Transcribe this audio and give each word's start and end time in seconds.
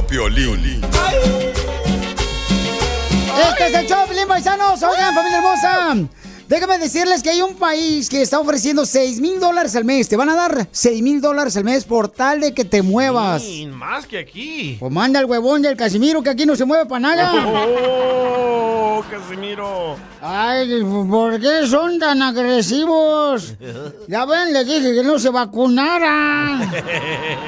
Vio 0.00 0.06
Piolín. 0.06 0.80
Este 3.50 3.66
es 3.66 3.74
el 3.74 3.86
show, 3.86 4.06
Pelín 4.08 4.26
Paisanos. 4.26 4.82
Oigan, 4.82 5.14
familia 5.14 5.38
hermosa. 5.38 6.08
Déjame 6.48 6.78
decirles 6.78 7.22
que 7.22 7.30
hay 7.30 7.40
un 7.42 7.54
país 7.54 8.08
que 8.08 8.20
está 8.22 8.38
ofreciendo 8.38 8.84
6 8.84 9.20
mil 9.20 9.40
dólares 9.40 9.74
al 9.76 9.84
mes. 9.84 10.08
Te 10.08 10.16
van 10.16 10.28
a 10.28 10.34
dar 10.36 10.68
6 10.70 11.02
mil 11.02 11.20
dólares 11.20 11.56
al 11.56 11.64
mes 11.64 11.84
por 11.84 12.08
tal 12.08 12.40
de 12.40 12.52
que 12.52 12.64
te 12.64 12.82
muevas. 12.82 13.42
Sí, 13.42 13.66
más 13.66 14.06
que 14.06 14.18
aquí. 14.18 14.76
Pues 14.78 14.92
manda 14.92 15.20
el 15.20 15.26
huevón 15.26 15.62
del 15.62 15.76
Casimiro 15.76 16.22
que 16.22 16.30
aquí 16.30 16.44
no 16.46 16.56
se 16.56 16.64
mueve 16.64 16.86
para 16.86 17.00
nada. 17.00 17.32
Oh, 18.94 19.02
Casimiro. 19.10 19.96
Ay, 20.20 20.82
¿por 21.08 21.40
qué 21.40 21.66
son 21.66 21.98
tan 21.98 22.20
agresivos? 22.20 23.54
Ya 24.06 24.26
ven, 24.26 24.52
les 24.52 24.66
dije 24.66 24.94
que 24.94 25.02
no 25.02 25.18
se 25.18 25.30
vacunaran. 25.30 26.70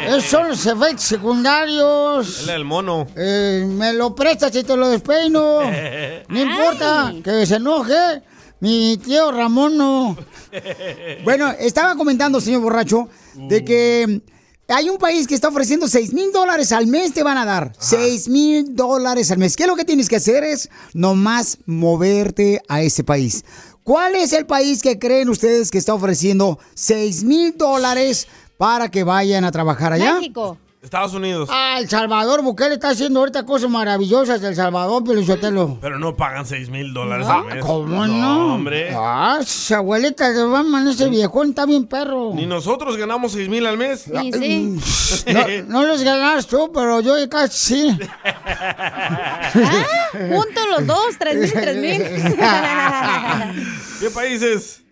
Esos 0.06 0.25
son 0.25 0.48
los 0.48 0.64
efectos 0.67 1.03
secundarios. 1.03 2.41
Él 2.45 2.48
es 2.48 2.55
el 2.56 2.64
mono. 2.64 3.06
Eh, 3.14 3.64
me 3.69 3.92
lo 3.92 4.14
prestas 4.14 4.55
y 4.56 4.64
te 4.64 4.77
lo 4.77 4.89
despeino. 4.89 5.61
No 6.29 6.41
importa 6.41 7.12
que 7.23 7.45
se 7.47 7.56
enoje. 7.56 8.23
Mi 8.65 8.97
tío 8.97 9.31
Ramón 9.31 9.77
no. 9.77 10.17
Bueno, 11.23 11.51
estaba 11.59 11.97
comentando, 11.97 12.41
señor 12.41 12.62
borracho, 12.62 13.11
de 13.34 13.62
que 13.62 14.23
hay 14.69 14.89
un 14.89 14.97
país 14.97 15.27
que 15.27 15.34
está 15.34 15.48
ofreciendo 15.48 15.87
6 15.87 16.15
mil 16.15 16.33
dólares 16.33 16.73
al 16.73 16.87
mes, 16.87 17.12
te 17.12 17.23
van 17.23 17.37
a 17.37 17.45
dar. 17.45 17.75
6 17.79 18.29
mil 18.29 18.75
dólares 18.75 19.31
al 19.31 19.37
mes. 19.37 19.55
¿Qué 19.55 19.65
es 19.65 19.69
lo 19.69 19.77
que 19.77 19.85
tienes 19.85 20.09
que 20.09 20.17
hacer? 20.17 20.45
Es 20.45 20.70
nomás 20.95 21.59
moverte 21.67 22.62
a 22.67 22.81
ese 22.81 23.05
país. 23.05 23.45
¿Cuál 23.83 24.15
es 24.15 24.33
el 24.33 24.47
país 24.47 24.81
que 24.81 24.98
creen 24.98 25.29
ustedes 25.29 25.70
que 25.70 25.77
está 25.77 25.92
ofreciendo 25.92 26.59
6 26.73 27.25
mil 27.25 27.59
dólares 27.59 28.29
para 28.57 28.91
que 28.91 29.05
vayan 29.05 29.45
a 29.45 29.53
trabajar 29.53 29.92
allá? 29.92 30.15
México. 30.15 30.57
Estados 30.85 31.15
Unidos. 31.15 31.49
Ah, 31.51 31.77
El 31.81 31.89
Salvador, 31.89 32.43
Bukele 32.43 32.75
está 32.75 32.91
haciendo 32.91 33.21
ahorita 33.21 33.47
cosas 33.47 33.71
maravillosas 33.71 34.43
del 34.43 34.55
Salvador, 34.55 35.03
Pelizotelo. 35.03 35.79
Pero 35.81 35.99
no 35.99 36.15
pagan 36.15 36.45
6 36.45 36.69
mil 36.69 36.93
dólares 36.93 37.27
Ah, 37.27 37.39
al 37.39 37.45
mes. 37.47 37.65
¿Cómo 37.65 38.07
no? 38.07 38.55
hombre. 38.57 38.91
Ah, 38.95 39.39
esa 39.41 39.79
abuelita 39.79 40.31
de 40.31 40.45
Batman, 40.45 40.86
ese 40.86 41.08
viejón 41.08 41.48
está 41.48 41.64
bien 41.64 41.86
perro. 41.86 42.33
Ni 42.35 42.45
nosotros 42.45 42.98
ganamos 42.98 43.33
6 43.33 43.48
mil 43.48 43.64
al 43.67 43.79
mes. 43.79 44.03
Sí, 44.03 44.31
sí. 44.33 44.79
No, 45.69 45.81
no 45.83 45.86
les 45.86 46.03
ganas 46.03 46.47
tú, 46.47 46.70
pero 46.73 47.01
yo 47.01 47.14
casi 47.31 47.89
sí. 47.92 47.98
Ah, 48.25 50.08
juntos 50.13 50.64
los 50.70 50.87
dos, 50.87 51.17
tres 51.19 51.37
mil, 51.37 51.51
tres 51.53 51.77
mil. 51.77 52.03
¿Qué 54.01 54.11
países? 54.11 54.83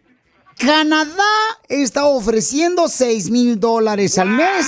Canadá 0.58 1.22
está 1.68 2.04
ofreciendo 2.06 2.88
6 2.88 3.30
mil 3.30 3.58
dólares 3.58 4.18
al 4.18 4.28
mes 4.28 4.66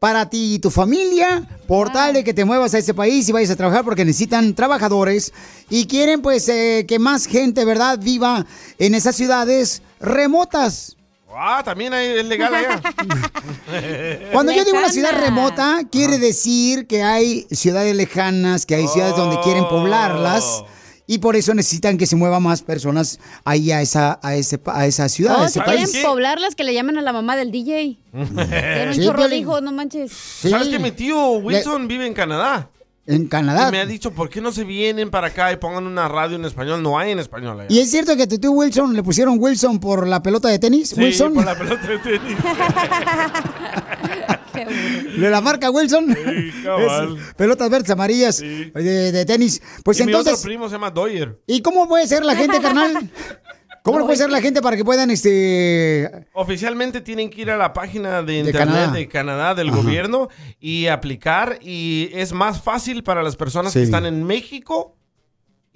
para 0.00 0.28
ti 0.30 0.54
y 0.54 0.58
tu 0.58 0.70
familia, 0.70 1.42
por 1.66 1.90
tal 1.90 2.12
de 2.14 2.24
que 2.24 2.32
te 2.34 2.44
muevas 2.44 2.72
a 2.74 2.78
ese 2.78 2.94
país 2.94 3.28
y 3.28 3.32
vayas 3.32 3.50
a 3.50 3.56
trabajar 3.56 3.84
porque 3.84 4.04
necesitan 4.04 4.54
trabajadores 4.54 5.32
y 5.70 5.86
quieren 5.86 6.22
pues 6.22 6.48
eh, 6.48 6.84
que 6.86 6.98
más 6.98 7.26
gente, 7.26 7.64
¿verdad?, 7.64 7.98
viva 8.00 8.46
en 8.78 8.94
esas 8.94 9.16
ciudades 9.16 9.82
remotas. 10.00 10.94
Ah, 11.40 11.62
también 11.64 11.92
hay- 11.92 12.18
es 12.18 12.24
legal 12.26 12.52
allá. 12.54 12.80
Cuando 14.32 14.52
yo 14.52 14.64
digo 14.64 14.78
una 14.78 14.90
ciudad 14.90 15.12
remota, 15.12 15.80
quiere 15.90 16.18
decir 16.18 16.86
que 16.86 17.02
hay 17.02 17.46
ciudades 17.50 17.94
lejanas, 17.94 18.66
que 18.66 18.74
hay 18.74 18.88
ciudades 18.88 19.14
donde 19.16 19.38
quieren 19.42 19.68
poblarlas. 19.68 20.64
Y 21.10 21.18
por 21.18 21.36
eso 21.36 21.54
necesitan 21.54 21.96
que 21.98 22.04
se 22.06 22.16
muevan 22.16 22.42
más 22.42 22.60
personas 22.62 23.18
ahí 23.44 23.72
a 23.72 23.80
esa, 23.80 24.20
a 24.22 24.34
ese, 24.36 24.58
pa- 24.58 24.78
a 24.78 24.86
esa 24.86 25.08
ciudad, 25.08 25.36
a 25.36 25.42
Oh, 25.42 25.46
ese 25.46 25.60
quieren 25.62 25.88
poblarlas, 26.04 26.54
que 26.54 26.64
le 26.64 26.74
llamen 26.74 26.98
a 26.98 27.02
la 27.02 27.12
mamá 27.14 27.34
del 27.34 27.50
DJ. 27.50 27.96
Tiene 28.12 28.88
un 28.88 28.94
Sí, 28.94 29.02
chorro 29.04 29.22
de 29.22 29.28
Piolín. 29.30 29.38
hijos, 29.42 29.62
no 29.62 29.72
manches. 29.72 30.12
Sí, 30.12 30.50
¿Sabes 30.50 30.68
que 30.68 30.78
mi 30.78 30.90
tío 30.92 31.30
Wilson 31.38 31.88
vive 31.88 32.06
en 32.06 32.12
Canadá? 32.14 32.68
en 33.06 33.26
Canadá. 33.26 33.68
Y 33.68 33.72
me 33.72 33.80
ha 33.80 33.86
dicho, 33.86 34.12
¿por 34.12 34.28
qué 34.28 34.42
no 34.42 34.52
se 34.52 34.64
vienen 34.64 35.08
para 35.10 35.28
acá 35.28 35.50
y 35.50 35.56
pongan 35.56 35.86
una 35.86 36.08
radio 36.08 36.36
en 36.36 36.44
español? 36.44 36.82
No 36.82 36.98
hay 36.98 37.12
en 37.12 37.18
español 37.18 37.58
allá. 37.58 37.68
¿Y 37.70 37.78
es 37.78 37.90
cierto 37.90 38.14
que 38.14 38.24
a 38.24 38.28
tu 38.28 38.38
tío 38.38 38.50
Wilson 38.52 38.92
le 38.94 39.02
pusieron 39.02 39.38
Wilson 39.40 39.80
por 39.80 40.06
la 40.06 40.22
pelota 40.22 40.48
de 40.48 40.58
tenis? 40.58 40.90
Sí, 40.90 41.00
Wilson. 41.00 41.32
por 41.32 41.46
la 41.46 41.56
pelota 41.56 41.86
de 41.86 41.98
tenis. 42.00 42.36
De 45.18 45.30
la 45.30 45.40
marca 45.40 45.70
Wilson. 45.70 46.08
Sí, 46.14 46.52
cabal. 46.64 47.16
Es 47.18 47.34
pelotas 47.34 47.70
verdes, 47.70 47.90
amarillas 47.90 48.36
Sí. 48.36 48.70
de, 48.74 49.12
de 49.12 49.24
tenis. 49.24 49.60
Pues 49.84 49.98
y 50.00 50.04
mi 50.04 50.10
entonces. 50.12 50.34
otro 50.34 50.44
primo 50.44 50.68
se 50.68 50.72
llama 50.74 50.90
Doyer. 50.90 51.38
¿Y 51.46 51.60
cómo 51.62 51.86
puede 51.88 52.06
ser 52.06 52.24
la 52.24 52.34
gente, 52.36 52.60
carnal? 52.60 53.10
¿Cómo 53.84 54.04
puede 54.04 54.18
ser 54.18 54.28
la 54.30 54.42
gente 54.42 54.60
para 54.60 54.76
que 54.76 54.84
puedan 54.84 55.10
este 55.10 56.26
Oficialmente 56.34 57.00
tienen 57.00 57.30
que 57.30 57.40
ir 57.40 57.50
a 57.50 57.56
la 57.56 57.72
página 57.72 58.22
de 58.22 58.32
De 58.34 58.38
internet 58.40 58.66
Canadá. 58.68 58.92
de 58.92 59.08
Canadá, 59.08 59.54
del 59.54 59.68
Ajá. 59.68 59.76
gobierno, 59.78 60.28
y 60.60 60.88
aplicar. 60.88 61.58
Y 61.62 62.10
es 62.12 62.32
más 62.34 62.60
fácil 62.62 63.02
para 63.02 63.22
las 63.22 63.36
personas 63.36 63.72
Sí. 63.72 63.78
que 63.78 63.84
están 63.86 64.04
en 64.04 64.24
México 64.24 64.97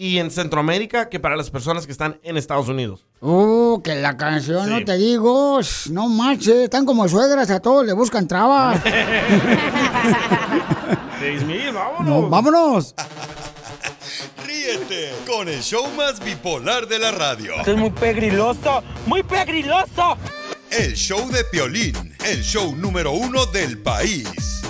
y 0.03 0.19
en 0.19 0.33
Centroamérica 0.33 1.09
que 1.09 1.21
para 1.21 1.37
las 1.37 1.49
personas 1.51 1.87
que 1.87 1.93
están 1.93 2.19
en 2.25 2.37
Estados 2.37 2.69
Unidos. 2.69 3.07
Uh, 3.21 3.81
que 3.83 3.95
la 3.95 4.17
canción, 4.17 4.65
Sí. 4.67 4.71
no 4.73 4.85
te 4.85 4.97
digo, 4.97 5.61
no 5.91 6.09
marches, 6.09 6.57
están 6.57 6.85
como 6.85 7.09
suegras, 7.09 7.49
a 7.51 7.61
todos 7.61 7.87
le 7.87 7.93
buscan 7.93 8.27
trabas. 8.27 8.81
Seis 11.21 11.45
mil, 11.45 11.71
vámonos. 11.73 12.09
No, 12.09 12.29
vámonos. 12.29 12.95
Ríete 14.45 15.13
con 15.25 15.49
el 15.49 15.63
show 15.63 15.87
más 15.97 16.19
bipolar 16.25 16.89
de 16.89 16.99
la 16.99 17.13
radio. 17.13 17.53
es 17.65 17.77
muy 17.77 17.91
pegriloso, 17.91 18.83
muy 19.07 19.23
pegriloso. 19.23 20.17
El 20.71 20.95
show 20.95 21.31
de 21.31 21.45
Piolín, 21.45 22.17
el 22.27 22.43
show 22.43 22.75
número 22.75 23.13
uno 23.13 23.47
del 23.47 23.79
país. 23.79 24.62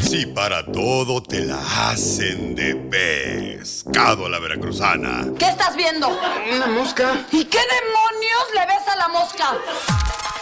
Si 0.00 0.26
para 0.26 0.64
todo 0.64 1.20
te 1.22 1.40
la 1.40 1.58
hacen 1.88 2.54
de 2.54 2.76
pescado 2.76 4.26
a 4.26 4.28
la 4.28 4.38
veracruzana. 4.38 5.24
¿Qué 5.36 5.48
estás 5.48 5.74
viendo? 5.74 6.08
Una 6.54 6.66
mosca. 6.68 7.26
¿Y 7.32 7.44
qué 7.46 7.58
demonios 7.58 8.44
le 8.54 8.60
ves 8.66 8.86
a 8.86 8.96
la 8.96 9.08
mosca? 9.08 9.56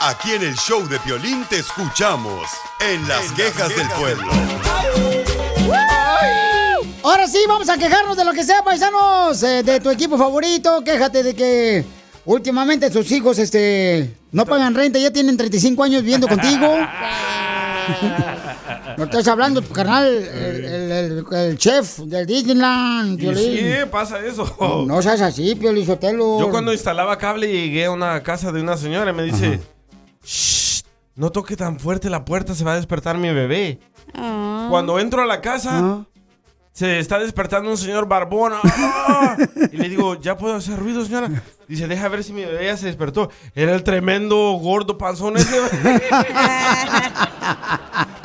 Aquí 0.03 0.33
en 0.33 0.43
el 0.43 0.57
show 0.57 0.87
de 0.89 0.99
Piolín 1.01 1.47
te 1.49 1.61
escuchamos 1.61 2.51
en 2.81 3.09
las 3.09 3.33
quejas 3.33 3.71
del 3.75 3.89
pueblo. 3.93 5.32
Ahora 7.05 7.27
sí, 7.27 7.39
vamos 7.49 7.69
a 7.69 7.77
quejarnos 7.77 8.17
de 8.17 8.25
lo 8.25 8.33
que 8.33 8.45
sea, 8.45 8.63
paisanos. 8.63 9.43
eh, 9.43 9.63
de 9.63 9.81
tu 9.81 9.91
equipo 9.91 10.17
favorito. 10.17 10.83
Quéjate 10.85 11.23
de 11.23 11.35
que 11.35 11.85
últimamente 12.25 12.91
tus 12.91 13.11
hijos 13.11 13.39
este, 13.39 14.15
no 14.31 14.47
pagan 14.47 14.75
renta, 14.75 14.99
ya 14.99 15.11
tienen 15.13 15.37
35 15.37 15.83
años 15.83 16.03
viviendo 16.03 16.29
contigo. 16.29 16.67
No 18.97 19.05
estás 19.05 19.27
hablando, 19.27 19.61
tu 19.63 19.73
carnal, 19.73 20.07
el, 20.07 20.65
el- 20.65 20.93
el- 20.93 21.35
el 21.35 21.59
chef 21.59 21.99
del 22.01 22.27
Disneyland, 22.27 23.21
Y 23.21 23.35
sí, 23.35 23.65
pasa 23.91 24.21
eso. 24.25 24.55
No, 24.61 24.85
no 24.87 25.03
seas 25.03 25.21
así, 25.23 25.55
Piolín 25.57 25.85
Sotelo. 25.87 26.39
Yo 26.39 26.51
cuando 26.51 26.73
instalaba 26.73 27.17
cable 27.19 27.51
llegué 27.51 27.87
a 27.87 27.91
una 27.91 28.23
casa 28.23 28.53
de 28.53 28.61
una 28.61 28.77
señora 28.77 29.11
y 29.11 29.15
me 29.15 29.23
dice, 29.25 29.61
"Shh, 30.25 30.83
no 31.17 31.31
toque 31.31 31.57
tan 31.57 31.81
fuerte 31.81 32.09
la 32.11 32.25
puerta, 32.25 32.55
se 32.55 32.63
va 32.65 32.75
a 32.75 32.77
despertar 32.77 33.17
mi 33.19 33.33
bebé. 33.33 33.81
Cuando 34.15 35.01
entro 35.01 35.23
a 35.23 35.27
la 35.27 35.41
casa, 35.41 36.05
se 36.73 36.99
está 36.99 37.19
despertando 37.19 37.71
un 37.71 37.77
señor 37.77 38.07
barbón. 38.09 38.55
¡Ah! 38.63 39.37
Y 39.71 39.77
le 39.77 39.89
digo, 39.89 40.21
¿ya 40.21 40.37
puedo 40.37 40.55
hacer 40.57 40.79
ruido, 40.79 41.05
señora? 41.05 41.29
Dice, 41.69 41.87
deja 41.87 42.09
ver 42.09 42.25
si 42.25 42.33
mi 42.33 42.45
bebé 42.45 42.67
ya 42.67 42.77
se 42.77 42.87
despertó. 42.87 43.31
Era 43.55 43.75
el 43.75 43.83
tremendo 43.83 44.53
gordo 44.61 44.97
panzón 44.99 45.37
ese. 45.37 45.61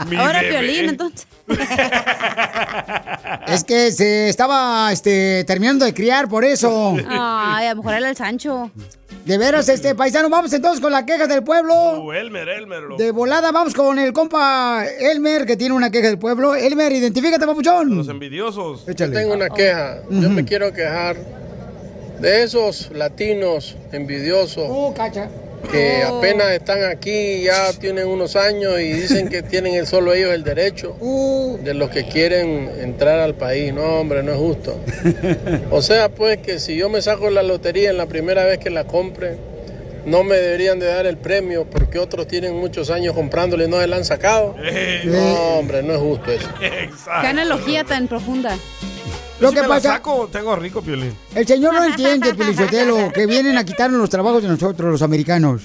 Mi 0.08 0.16
Ahora 0.16 0.42
bebé. 0.42 0.50
violín, 0.62 0.90
entonces. 0.90 1.28
Es 3.48 3.64
que 3.64 3.92
se 3.94 4.28
estaba 4.28 4.92
este, 4.92 5.44
terminando 5.46 5.86
de 5.86 5.94
criar, 5.94 6.28
por 6.28 6.44
eso. 6.44 6.96
Ay, 7.08 7.68
a 7.68 7.70
lo 7.70 7.78
mejor 7.78 7.94
era 7.94 8.10
el 8.10 8.16
Sancho. 8.16 8.70
De 9.28 9.38
veras, 9.38 9.68
este 9.68 9.94
paisano, 9.94 10.30
vamos 10.30 10.54
entonces 10.54 10.80
con 10.80 10.92
la 10.92 11.06
queja 11.06 11.28
del 11.28 11.44
pueblo. 11.44 12.02
Uh, 12.02 12.14
Elmer, 12.14 12.48
Elmer. 12.48 12.82
lo- 12.84 12.96
De 12.98 13.12
volada, 13.12 13.52
vamos 13.52 13.74
con 13.74 14.00
el 14.00 14.14
compa 14.14 14.86
Elmer, 15.00 15.46
que 15.46 15.58
tiene 15.58 15.76
una 15.76 15.92
queja 15.92 16.08
del 16.08 16.18
pueblo. 16.18 16.56
Elmer, 16.56 16.92
identifícate, 16.94 17.46
papuchón. 17.46 17.98
Los 17.98 18.08
envidiosos. 18.08 18.86
Yo 18.86 19.12
tengo 19.12 19.34
una 19.34 19.50
queja. 19.50 20.02
Yo 20.10 20.30
me 20.30 20.46
quiero 20.46 20.72
quejar 20.72 21.18
de 22.22 22.44
esos 22.44 22.90
latinos 22.94 23.76
envidiosos 23.92 24.66
Oh, 24.70 24.94
cacha. 24.96 25.30
Que 25.72 26.04
apenas 26.04 26.52
están 26.52 26.84
aquí, 26.86 27.44
ya 27.44 27.74
tienen 27.74 28.08
unos 28.08 28.36
años 28.36 28.80
y 28.80 28.92
dicen 28.94 29.28
que 29.30 29.42
tienen 29.44 29.76
el 29.76 29.88
solo 29.88 30.14
ellos 30.14 30.34
el 30.34 30.44
derecho 30.44 30.96
Uh. 31.02 31.58
de 31.64 31.74
los 31.74 31.90
que 31.90 32.06
quieren 32.08 32.70
entrar 32.80 33.20
al 33.20 33.36
país. 33.36 33.74
No, 33.74 34.00
hombre, 34.00 34.24
no 34.24 34.32
es 34.34 34.38
justo. 34.38 34.80
O 35.72 35.82
sea, 35.82 36.10
pues 36.10 36.38
que 36.40 36.60
si 36.60 36.76
yo 36.76 36.90
me 36.90 37.02
saco 37.02 37.30
la 37.30 37.44
lotería 37.44 37.90
en 37.90 37.98
la 37.98 38.06
primera 38.06 38.46
vez 38.46 38.58
que 38.60 38.70
la 38.70 38.86
compre, 38.86 39.36
no 40.06 40.24
me 40.24 40.36
deberían 40.38 40.80
de 40.80 40.86
dar 40.86 41.06
el 41.06 41.18
premio 41.18 41.66
porque 41.70 42.00
otros 42.00 42.28
tienen 42.28 42.56
muchos 42.56 42.90
años 42.90 43.14
comprándole 43.14 43.66
y 43.66 43.68
no 43.68 43.80
se 43.82 43.88
la 43.88 43.98
han 43.98 44.06
sacado. 44.06 44.56
No, 45.06 45.34
hombre, 45.60 45.84
no 45.84 45.94
es 45.94 46.00
justo 46.00 46.32
eso. 46.32 46.48
Qué 46.60 47.28
analogía 47.28 47.84
tan 47.84 48.08
profunda. 48.08 48.58
Lo 49.40 49.50
Si 49.50 49.56
que 49.56 49.62
me 49.62 49.68
la 49.68 49.76
pasa- 49.76 49.90
saco, 49.94 50.28
tengo 50.32 50.56
rico, 50.56 50.82
Piolín. 50.82 51.14
El 51.36 51.46
señor 51.46 51.74
no 51.76 51.84
entiende, 51.84 52.34
Pelichotelo, 52.34 53.12
que 53.14 53.28
vienen 53.28 53.56
a 53.58 53.64
quitarnos 53.64 54.00
los 54.02 54.10
trabajos 54.10 54.42
de 54.42 54.50
nosotros, 54.50 54.90
los 54.92 55.02
americanos. 55.04 55.62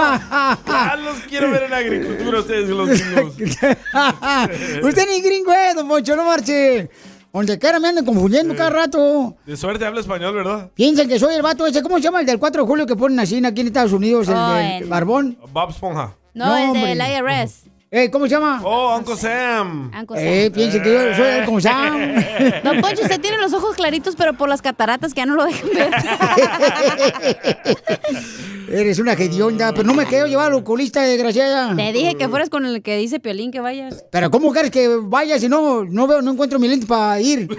Ah, 0.00 0.96
los 1.02 1.16
quiero 1.28 1.50
ver 1.50 1.64
en 1.64 1.70
la 1.70 1.76
agricultura 1.78 2.40
ustedes, 2.40 2.68
los 2.68 2.88
gringos. 2.88 3.34
Usted 4.82 5.06
ni 5.08 5.20
gringo 5.20 5.52
es, 5.52 5.74
don 5.74 5.88
Poncho, 5.88 6.16
no 6.16 6.24
marche. 6.24 6.90
Donde 7.32 7.58
quiera 7.58 7.78
me 7.78 7.88
andan 7.88 8.04
confundiendo 8.04 8.56
cada 8.56 8.70
rato. 8.70 9.36
De 9.46 9.56
suerte 9.56 9.84
habla 9.86 10.00
español, 10.00 10.34
¿verdad? 10.34 10.70
Piensan 10.74 11.06
que 11.08 11.18
soy 11.20 11.34
el 11.36 11.42
vato 11.42 11.66
ese, 11.66 11.82
¿cómo 11.82 11.96
se 11.98 12.02
llama? 12.02 12.20
El 12.20 12.26
del 12.26 12.38
4 12.38 12.62
de 12.62 12.66
julio 12.68 12.86
que 12.86 12.96
ponen 12.96 13.20
así 13.20 13.44
aquí 13.44 13.60
en 13.60 13.66
Estados 13.68 13.92
Unidos, 13.92 14.26
el 14.28 14.34
Oh, 14.36 14.52
del 14.54 14.82
el- 14.82 14.88
barbón. 14.88 15.38
Bob 15.52 15.70
Esponja. 15.70 16.16
No, 16.34 16.56
el 16.56 16.70
hombre. 16.70 16.94
del 16.96 16.98
IRS. 17.00 17.68
Eh, 17.90 18.10
¿Cómo 18.10 18.26
se 18.26 18.32
llama? 18.32 18.60
Oh, 18.64 18.98
Uncle 18.98 19.16
Sam. 19.16 19.90
Uncle 19.98 20.18
Sam. 20.18 20.26
Eh, 20.26 20.50
piensen 20.52 20.82
que 20.82 20.92
yo 20.92 21.14
soy 21.14 21.26
el 21.26 21.46
como 21.46 21.58
Sam. 21.58 22.16
Don 22.64 22.82
Poncho, 22.82 23.00
usted 23.00 23.18
tiene 23.18 23.38
los 23.38 23.54
ojos 23.54 23.76
claritos, 23.76 24.14
pero 24.14 24.34
por 24.34 24.46
las 24.46 24.60
cataratas 24.60 25.14
que 25.14 25.20
ya 25.20 25.26
no 25.26 25.36
lo 25.36 25.46
dejan 25.46 25.70
ver. 25.74 25.90
Eres 28.70 28.98
una 28.98 29.14
hedionda, 29.14 29.72
pero 29.72 29.84
no 29.84 29.94
me 29.94 30.04
quiero 30.04 30.26
llevar 30.26 30.48
al 30.48 30.54
oculista, 30.58 31.00
desgraciada. 31.00 31.74
Te 31.74 31.92
dije 31.94 32.14
que 32.16 32.28
fueras 32.28 32.50
con 32.50 32.66
el 32.66 32.82
que 32.82 32.98
dice 32.98 33.20
Piolín 33.20 33.50
que 33.50 33.60
vayas. 33.60 34.04
Pero 34.10 34.30
¿cómo 34.30 34.52
quieres 34.52 34.70
que 34.70 34.86
vaya 34.88 35.38
si 35.38 35.48
no, 35.48 35.86
no 35.86 36.06
veo, 36.06 36.20
no 36.20 36.32
encuentro 36.32 36.58
mi 36.58 36.68
lente 36.68 36.86
para 36.86 37.18
ir? 37.18 37.48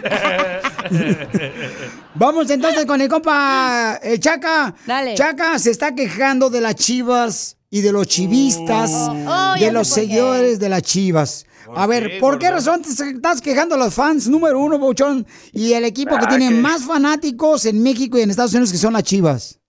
Vamos 2.14 2.52
entonces 2.52 2.86
con 2.86 3.02
el 3.02 3.10
compa 3.10 4.00
el 4.04 4.20
Chaca. 4.20 4.76
Dale. 4.86 5.16
Chaca 5.16 5.58
se 5.58 5.72
está 5.72 5.96
quejando 5.96 6.52
de 6.52 6.62
las 6.62 6.76
chivas 6.76 7.58
y 7.70 7.82
de 7.82 7.92
los 7.92 8.08
chivistas, 8.08 8.92
Oh, 9.10 9.56
ya 9.58 9.68
de 9.68 9.72
los 9.72 9.88
seguidores 9.88 10.60
de 10.60 10.70
las 10.70 10.82
chivas. 10.82 11.46
A 11.76 11.86
ver, 11.86 12.10
qué, 12.10 12.20
¿por 12.20 12.40
qué 12.40 12.50
razón 12.50 12.82
te 12.82 12.90
estás 12.90 13.42
quejando 13.42 13.76
a 13.76 13.78
los 13.78 13.94
fans 13.94 14.28
número 14.28 14.60
uno, 14.60 14.80
Bouchón? 14.80 15.26
Y 15.54 15.74
el 15.74 15.86
equipo 15.86 16.18
que 16.18 16.26
tiene 16.26 16.50
más 16.50 16.84
fanáticos 16.86 17.66
en 17.66 17.84
México 17.84 18.18
y 18.18 18.22
en 18.22 18.32
Estados 18.32 18.54
Unidos 18.54 18.72
que 18.72 18.78
son 18.80 18.94
las 18.94 19.04
chivas. 19.04 19.60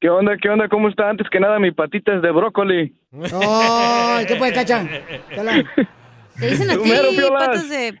¿Qué 0.00 0.10
onda? 0.10 0.32
¿Qué 0.40 0.50
onda? 0.50 0.68
¿Cómo 0.68 0.90
está? 0.90 1.08
Antes 1.08 1.26
que 1.30 1.40
nada, 1.40 1.58
mi 1.58 1.70
patita 1.72 2.14
es 2.14 2.20
de 2.20 2.30
brócoli. 2.30 2.94
¡Ay, 3.32 4.26
qué 4.26 4.36
puede, 4.36 4.52
cacha! 4.52 4.86
Te 6.38 6.50
dicen 6.50 6.68
a 6.68 6.74
ti 6.74 6.80
Primero, 6.80 7.10
Piolas. 7.10 7.46
patas 7.46 7.68
de... 7.70 7.94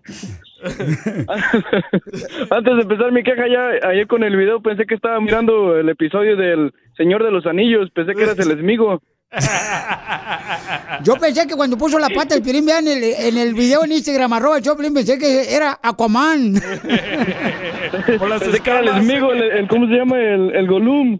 Antes 2.50 2.76
de 2.76 2.82
empezar 2.82 3.12
mi 3.12 3.22
queja, 3.22 3.44
ya 3.48 3.88
ayer 3.88 4.06
con 4.06 4.22
el 4.24 4.36
video 4.36 4.60
pensé 4.62 4.86
que 4.86 4.94
estaba 4.94 5.20
mirando 5.20 5.76
el 5.76 5.88
episodio 5.88 6.36
del 6.36 6.72
Señor 6.96 7.22
de 7.24 7.30
los 7.30 7.44
Anillos. 7.46 7.90
Pensé 7.94 8.14
que 8.14 8.22
eras 8.22 8.38
el 8.38 8.50
esmigo. 8.52 9.02
Yo 11.02 11.16
pensé 11.16 11.46
que 11.46 11.54
cuando 11.56 11.76
puso 11.76 11.98
la 11.98 12.08
pata 12.08 12.34
el 12.34 12.42
Piolín, 12.42 12.66
vean 12.66 12.86
en 12.86 12.98
el, 13.02 13.04
en 13.04 13.36
el 13.36 13.54
video 13.54 13.84
en 13.84 13.92
Instagram, 13.92 14.32
arroba 14.32 14.60
Choplin, 14.60 14.94
pensé 14.94 15.18
que 15.18 15.54
era 15.54 15.78
Aquaman. 15.82 16.54
Pensé 18.06 18.60
que 18.60 18.70
era 18.70 18.80
el 18.80 18.88
esmigo, 18.88 19.32
el, 19.32 19.42
el- 19.42 19.68
¿cómo 19.68 19.86
se 19.86 19.92
llama? 19.94 20.18
El, 20.18 20.54
el 20.54 20.66
Golum. 20.66 21.18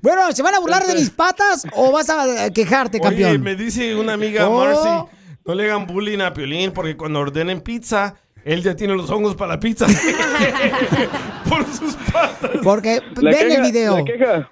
bueno, 0.00 0.32
¿se 0.32 0.42
van 0.42 0.54
a 0.54 0.58
burlar 0.60 0.84
de 0.84 0.94
mis 0.94 1.10
patas 1.10 1.66
o 1.74 1.90
vas 1.92 2.08
a 2.10 2.50
quejarte, 2.52 2.98
Oye, 2.98 3.08
campeón? 3.08 3.42
me 3.42 3.54
dice 3.56 3.94
una 3.94 4.12
amiga, 4.14 4.48
Oh. 4.48 4.58
Marcy, 4.64 4.88
no 5.50 5.56
le 5.56 5.64
hagan 5.64 5.84
bullying 5.86 6.20
a 6.20 6.32
Piolín 6.32 6.70
porque 6.72 6.96
cuando 6.96 7.18
ordenen 7.18 7.60
pizza, 7.60 8.14
él 8.44 8.62
ya 8.62 8.76
tiene 8.76 8.94
los 8.94 9.10
hongos 9.10 9.34
para 9.34 9.54
la 9.54 9.60
pizza. 9.60 9.86
Por 11.48 11.64
sus 11.64 11.96
patas. 12.12 12.60
Porque 12.62 13.00
La 13.20 13.30
ven 13.30 13.48
queja, 13.48 13.54
el 13.56 13.72
video. 13.72 13.96
La 13.98 14.04
queja. 14.04 14.50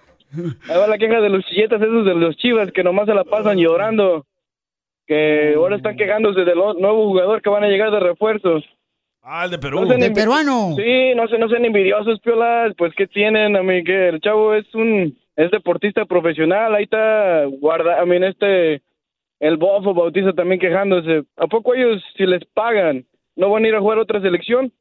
Ahí 0.68 0.76
va 0.78 0.86
la 0.88 0.98
queja 0.98 1.20
de 1.20 1.28
los 1.28 1.44
chilletas 1.46 1.80
esos 1.80 2.04
de 2.04 2.14
los 2.14 2.36
chivas 2.36 2.70
que 2.72 2.82
nomás 2.82 3.06
se 3.06 3.14
la 3.14 3.24
pasan 3.24 3.58
llorando. 3.58 4.26
Que 5.06 5.54
ahora 5.56 5.76
están 5.76 5.96
quejándose 5.96 6.40
del 6.40 6.58
o- 6.58 6.74
nuevo 6.74 7.06
jugador 7.06 7.40
que 7.42 7.48
van 7.48 7.64
a 7.64 7.68
llegar 7.68 7.90
de 7.90 8.00
refuerzos. 8.00 8.64
Ah, 9.22 9.44
el 9.44 9.52
de 9.52 9.58
Perú. 9.58 9.80
No 9.80 9.86
sean 9.86 10.00
De 10.00 10.10
envi- 10.10 10.14
peruano. 10.16 10.74
Sí, 10.76 11.14
no 11.14 11.28
se 11.28 11.38
no 11.38 11.48
sean 11.48 11.64
envidiosos, 11.64 12.18
piolas. 12.20 12.74
Pues, 12.76 12.92
¿qué 12.96 13.06
tienen? 13.06 13.56
A 13.56 13.62
mí, 13.62 13.84
que 13.84 14.08
el 14.08 14.20
chavo 14.20 14.54
es 14.54 14.66
un... 14.74 15.16
Es 15.36 15.50
deportista 15.52 16.04
profesional. 16.06 16.74
Ahí 16.74 16.84
está 16.84 17.44
guarda... 17.60 18.00
A 18.00 18.04
mí, 18.04 18.16
este... 18.16 18.82
El 19.40 19.56
Bofo 19.56 19.94
Bautiza 19.94 20.32
también 20.32 20.60
quejándose. 20.60 21.22
¿A 21.36 21.46
poco 21.46 21.74
ellos, 21.74 22.02
si 22.16 22.26
les 22.26 22.44
pagan, 22.54 23.04
no 23.36 23.50
van 23.50 23.64
a 23.64 23.68
ir 23.68 23.74
a 23.74 23.80
jugar 23.80 23.98
a 23.98 24.02
otra 24.02 24.20
selección? 24.20 24.72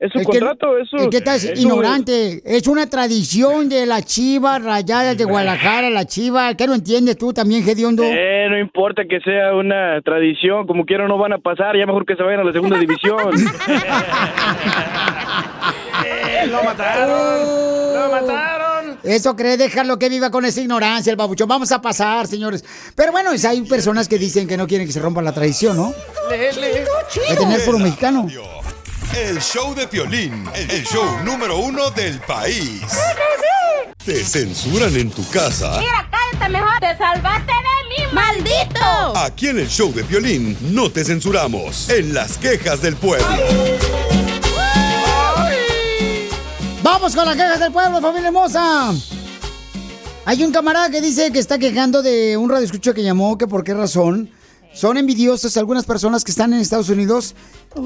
Es 0.00 0.10
su 0.10 0.18
Es 0.18 0.26
que- 0.26 0.40
contrato, 0.40 0.76
eso. 0.78 0.96
Es 0.96 1.06
que 1.06 1.18
estás 1.18 1.44
ignorante. 1.56 2.42
Es 2.44 2.66
una 2.66 2.90
tradición 2.90 3.68
de 3.68 3.86
las 3.86 4.04
chivas 4.04 4.60
rayadas 4.64 5.16
de 5.16 5.24
Guadalajara, 5.24 5.90
la 5.90 6.04
chiva. 6.06 6.52
¿Qué 6.56 6.66
no 6.66 6.74
entiendes 6.74 7.16
tú 7.16 7.32
también, 7.32 7.62
Gediondo? 7.62 8.02
Eh, 8.04 8.48
no 8.50 8.58
importa 8.58 9.04
que 9.04 9.20
sea 9.20 9.54
una 9.54 10.00
tradición, 10.02 10.66
como 10.66 10.84
quiera 10.84 11.06
no 11.06 11.18
van 11.18 11.34
a 11.34 11.38
pasar, 11.38 11.76
ya 11.78 11.86
mejor 11.86 12.04
que 12.04 12.16
se 12.16 12.22
vayan 12.24 12.40
a 12.40 12.44
la 12.44 12.52
segunda 12.52 12.76
división. 12.78 13.30
Eh, 16.04 16.46
lo 16.48 16.62
mataron. 16.64 17.94
Lo 17.94 18.10
mataron. 18.10 18.61
Eso 19.04 19.34
cree 19.36 19.56
dejarlo 19.56 19.98
que 19.98 20.08
viva 20.08 20.30
con 20.30 20.44
esa 20.44 20.60
ignorancia, 20.60 21.10
el 21.10 21.16
babuchón. 21.16 21.48
Vamos 21.48 21.72
a 21.72 21.80
pasar, 21.82 22.26
señores. 22.26 22.64
Pero 22.94 23.12
bueno, 23.12 23.32
es- 23.32 23.44
hay 23.44 23.62
personas 23.62 24.08
que 24.08 24.18
dicen 24.18 24.46
que 24.46 24.56
no 24.56 24.66
quieren 24.66 24.86
que 24.86 24.92
se 24.92 25.00
rompa 25.00 25.22
la 25.22 25.32
tradición, 25.32 25.76
¿no? 25.76 25.94
De 26.30 27.36
tener 27.36 27.64
puro 27.64 27.78
mexicano. 27.78 28.26
El 29.14 29.40
show 29.42 29.74
de 29.74 29.86
Piolín, 29.88 30.48
el 30.54 30.84
show 30.86 31.04
número 31.24 31.58
uno 31.58 31.90
del 31.90 32.18
país. 32.20 32.80
¿Te 34.04 34.24
censuran 34.24 34.96
en 34.96 35.10
tu 35.10 35.28
casa? 35.30 35.78
cállate 36.10 36.48
mejor. 36.52 36.80
Te 36.80 36.96
salvaste 36.96 37.52
de 37.52 38.06
mí, 38.06 38.12
maldito. 38.12 39.16
Aquí 39.18 39.48
en 39.48 39.58
el 39.60 39.68
show 39.68 39.92
de 39.92 40.02
Piolín 40.04 40.56
no 40.74 40.90
te 40.90 41.04
censuramos. 41.04 41.88
En 41.90 42.14
las 42.14 42.38
quejas 42.38 42.80
del 42.80 42.96
pueblo. 42.96 43.26
Vamos 46.82 47.14
con 47.14 47.24
las 47.26 47.36
quejas 47.36 47.60
del 47.60 47.72
pueblo, 47.72 48.00
familia 48.00 48.28
hermosa. 48.28 48.92
Hay 50.24 50.42
un 50.42 50.50
camarada 50.52 50.90
que 50.90 51.00
dice 51.00 51.30
que 51.30 51.38
está 51.38 51.58
quejando 51.58 52.02
de 52.02 52.36
un 52.36 52.50
radio 52.50 52.64
escucha 52.64 52.92
que 52.92 53.04
llamó, 53.04 53.38
que 53.38 53.46
por 53.46 53.62
qué 53.62 53.72
razón 53.72 54.30
son 54.72 54.96
envidiosos 54.96 55.56
algunas 55.56 55.84
personas 55.84 56.24
que 56.24 56.30
están 56.30 56.52
en 56.52 56.60
Estados 56.60 56.88
Unidos 56.88 57.34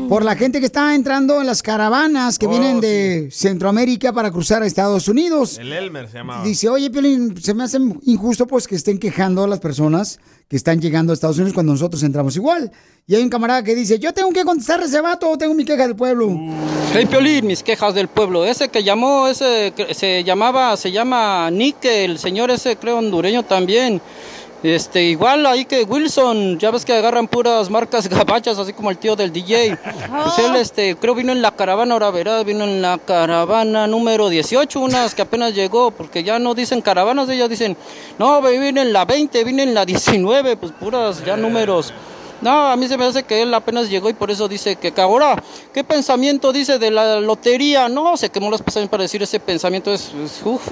por 0.09 0.25
la 0.25 0.35
gente 0.37 0.61
que 0.61 0.67
está 0.67 0.95
entrando 0.95 1.41
en 1.41 1.47
las 1.47 1.63
caravanas 1.63 2.39
que 2.39 2.47
Oh, 2.47 2.51
vienen 2.51 2.81
de 2.81 3.29
Centroamérica 3.33 4.13
para 4.13 4.31
cruzar 4.31 4.63
a 4.63 4.67
Estados 4.67 5.09
Unidos. 5.09 5.59
El 5.59 5.73
Elmer 5.73 6.09
se 6.09 6.19
llamaba. 6.19 6.45
Dice, 6.45 6.69
oye, 6.69 6.91
Piolín, 6.91 7.41
se 7.41 7.55
me 7.55 7.65
hace 7.65 7.79
injusto 8.03 8.47
pues 8.47 8.67
que 8.67 8.75
estén 8.77 8.99
quejando 8.99 9.45
a 9.45 9.49
las 9.49 9.61
personas 9.61 10.19
que 10.49 10.57
están 10.57 10.81
llegando 10.81 11.13
a 11.13 11.15
Estados 11.15 11.37
Unidos 11.37 11.55
cuando 11.55 11.73
nosotros 11.73 12.03
entramos 12.03 12.37
igual. 12.37 12.71
Y 13.07 13.15
hay 13.15 13.23
un 13.23 13.29
camarada 13.31 13.63
que 13.63 13.75
dice, 13.75 13.99
yo 13.99 14.13
tengo 14.13 14.31
que 14.31 14.45
contestar 14.45 14.81
ese 14.83 15.01
vato, 15.01 15.37
tengo 15.39 15.55
mi 15.55 15.65
queja 15.65 15.87
del 15.87 15.97
pueblo. 15.97 16.29
Hey 16.93 17.07
Piolín, 17.07 17.47
mis 17.47 17.63
quejas 17.63 17.95
del 17.95 18.09
pueblo. 18.09 18.45
Ese 18.45 18.69
que 18.69 18.83
llamó, 18.83 19.29
ese 19.29 19.73
que 19.77 19.95
se 19.95 20.25
llamaba, 20.25 20.77
se 20.77 20.91
llama 20.93 21.49
Nick, 21.51 21.85
el 21.85 22.19
señor 22.19 22.51
ese 22.51 22.77
creo 22.77 22.99
hondureño 22.99 23.45
también. 23.45 24.01
Este, 24.63 25.03
igual 25.05 25.45
ahí 25.47 25.65
que 25.65 25.83
Wilson, 25.83 26.59
ya 26.59 26.71
ves 26.71 26.85
que 26.85 26.93
agarran 26.93 27.29
puras 27.29 27.71
marcas 27.71 28.09
gabachas, 28.09 28.59
así 28.59 28.73
como 28.73 28.91
el 28.91 28.99
tío 28.99 29.15
del 29.15 29.33
DJ. 29.33 29.77
Pues 29.77 30.39
él, 30.39 30.57
este, 30.57 30.97
creo 30.97 31.15
vino 31.15 31.33
en 31.33 31.43
la 31.43 31.53
caravana, 31.53 31.95
ahora 31.95 32.11
verás, 32.11 32.45
vino 32.45 32.65
en 32.65 32.83
la 32.83 32.99
caravana 32.99 33.87
número 33.87 34.29
18, 34.29 34.81
unas 34.81 35.15
que 35.15 35.23
apenas 35.23 35.55
llegó, 35.55 35.91
porque 35.91 36.25
ya 36.25 36.39
no 36.39 36.55
dicen 36.55 36.81
caravanas, 36.81 37.29
ellas 37.29 37.49
dicen, 37.49 37.77
no, 38.19 38.41
vine 38.43 38.83
en 38.83 38.93
la 38.93 39.05
20, 39.05 39.45
vine 39.45 39.63
en 39.63 39.75
la 39.75 39.85
19, 39.85 40.57
pues 40.57 40.73
puras 40.73 41.25
ya 41.25 41.37
números. 41.37 41.93
No, 42.43 42.71
a 42.71 42.77
mí 42.77 42.87
se 42.87 42.97
me 42.99 43.05
hace 43.05 43.23
que 43.23 43.43
él 43.43 43.53
apenas 43.55 43.89
llegó 43.89 44.11
y 44.11 44.15
por 44.15 44.31
eso 44.31 44.47
dice 44.49 44.77
que, 44.77 44.93
que 44.93 45.01
ahora, 45.01 45.43
¿qué 45.73 45.83
pensamiento 45.85 46.53
dice 46.53 46.79
de 46.79 46.91
la 46.91 47.21
lotería? 47.21 47.89
No, 47.89 48.17
se 48.17 48.29
quemó 48.31 48.51
los 48.51 48.61
pensamientos 48.63 48.91
para 48.91 49.03
decir 49.05 49.23
ese 49.23 49.41
pensamiento. 49.41 49.93
Es, 49.93 50.13
es- 50.25 50.41
uf, 50.45 50.63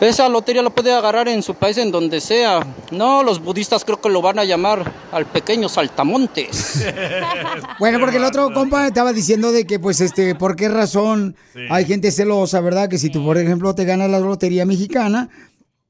esa 0.00 0.28
lotería 0.28 0.62
lo 0.62 0.70
puede 0.70 0.92
agarrar 0.92 1.28
en 1.28 1.42
su 1.42 1.54
país, 1.54 1.76
en 1.78 1.90
donde 1.90 2.20
sea. 2.20 2.60
No, 2.90 3.22
los 3.22 3.42
budistas 3.42 3.84
creo 3.84 4.00
que 4.00 4.08
lo 4.08 4.22
van 4.22 4.38
a 4.38 4.44
llamar 4.44 4.90
al 5.12 5.26
pequeño 5.26 5.68
saltamontes. 5.68 6.84
Bueno, 7.78 7.98
porque 7.98 8.16
el 8.18 8.24
otro 8.24 8.52
compa 8.52 8.86
estaba 8.86 9.12
diciendo 9.12 9.52
de 9.52 9.66
que, 9.66 9.78
pues, 9.78 10.00
este, 10.00 10.34
¿por 10.34 10.54
qué 10.56 10.68
razón 10.68 11.34
hay 11.70 11.84
gente 11.86 12.10
celosa, 12.10 12.60
verdad? 12.60 12.88
Que 12.88 12.98
si 12.98 13.10
tú, 13.10 13.24
por 13.24 13.38
ejemplo, 13.38 13.74
te 13.74 13.84
ganas 13.84 14.10
la 14.10 14.18
lotería 14.18 14.66
mexicana, 14.66 15.28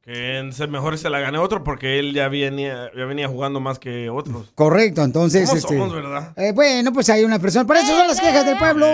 Que 0.04 0.48
se- 0.52 0.66
mejor 0.66 0.96
se 0.98 1.10
la 1.10 1.20
gane 1.20 1.38
otro 1.38 1.62
porque 1.62 1.98
él 1.98 2.14
ya 2.14 2.28
venía, 2.28 2.90
ya 2.96 3.04
venía 3.04 3.28
jugando 3.28 3.60
más 3.60 3.78
que 3.78 4.08
otros. 4.10 4.50
correcto, 4.54 5.02
entonces, 5.02 5.46
¿Cómo 5.48 5.58
este... 5.58 5.68
somos, 5.78 5.92
verdad? 5.94 6.32
eh, 6.36 6.52
bueno, 6.54 6.92
pues 6.92 7.08
hay 7.10 7.22
una 7.24 7.38
persona, 7.38 7.66
para 7.66 7.80
eso 7.80 7.94
son 7.96 8.08
las 8.08 8.20
quejas 8.20 8.44
del 8.46 8.56
pueblo. 8.56 8.86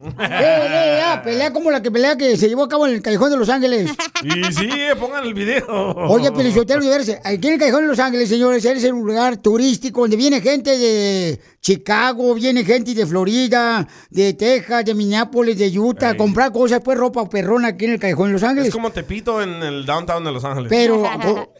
Pelea. 0.00 0.12
Pelea, 0.16 1.22
pelea 1.22 1.52
como 1.52 1.70
la 1.70 1.82
que 1.82 1.90
pelea 1.90 2.16
que 2.16 2.36
se 2.36 2.48
llevó 2.48 2.64
a 2.64 2.68
cabo 2.68 2.86
en 2.86 2.94
el 2.94 3.02
Callejón 3.02 3.30
de 3.30 3.36
Los 3.36 3.50
Ángeles. 3.50 3.90
Y 4.22 4.52
sí, 4.52 4.70
pongan 4.98 5.24
el 5.24 5.34
video. 5.34 5.66
Oye, 6.08 6.30
veras, 6.30 7.18
aquí 7.22 7.48
en 7.48 7.54
el 7.54 7.58
Callejón 7.58 7.82
de 7.82 7.88
Los 7.88 7.98
Ángeles, 7.98 8.28
señores, 8.28 8.64
es 8.64 8.84
un 8.84 9.06
lugar 9.06 9.36
turístico 9.36 10.00
donde 10.00 10.16
viene 10.16 10.40
gente 10.40 10.78
de 10.78 11.38
Chicago, 11.60 12.34
viene 12.34 12.64
gente 12.64 12.94
de 12.94 13.06
Florida, 13.06 13.86
de 14.08 14.32
Texas, 14.32 14.86
de 14.86 14.94
Minneapolis, 14.94 15.58
de 15.58 15.78
Utah, 15.78 16.10
a 16.10 16.16
comprar 16.16 16.50
cosas, 16.50 16.80
pues 16.82 16.96
ropa 16.96 17.28
perrona 17.28 17.68
aquí 17.68 17.84
en 17.84 17.92
el 17.92 17.98
Callejón 17.98 18.28
de 18.28 18.32
Los 18.32 18.42
Ángeles. 18.42 18.68
Es 18.68 18.74
como 18.74 18.90
Tepito 18.90 19.42
en 19.42 19.62
el 19.62 19.84
downtown 19.84 20.24
de 20.24 20.32
Los 20.32 20.44
Ángeles. 20.44 20.70
Pero, 20.70 21.04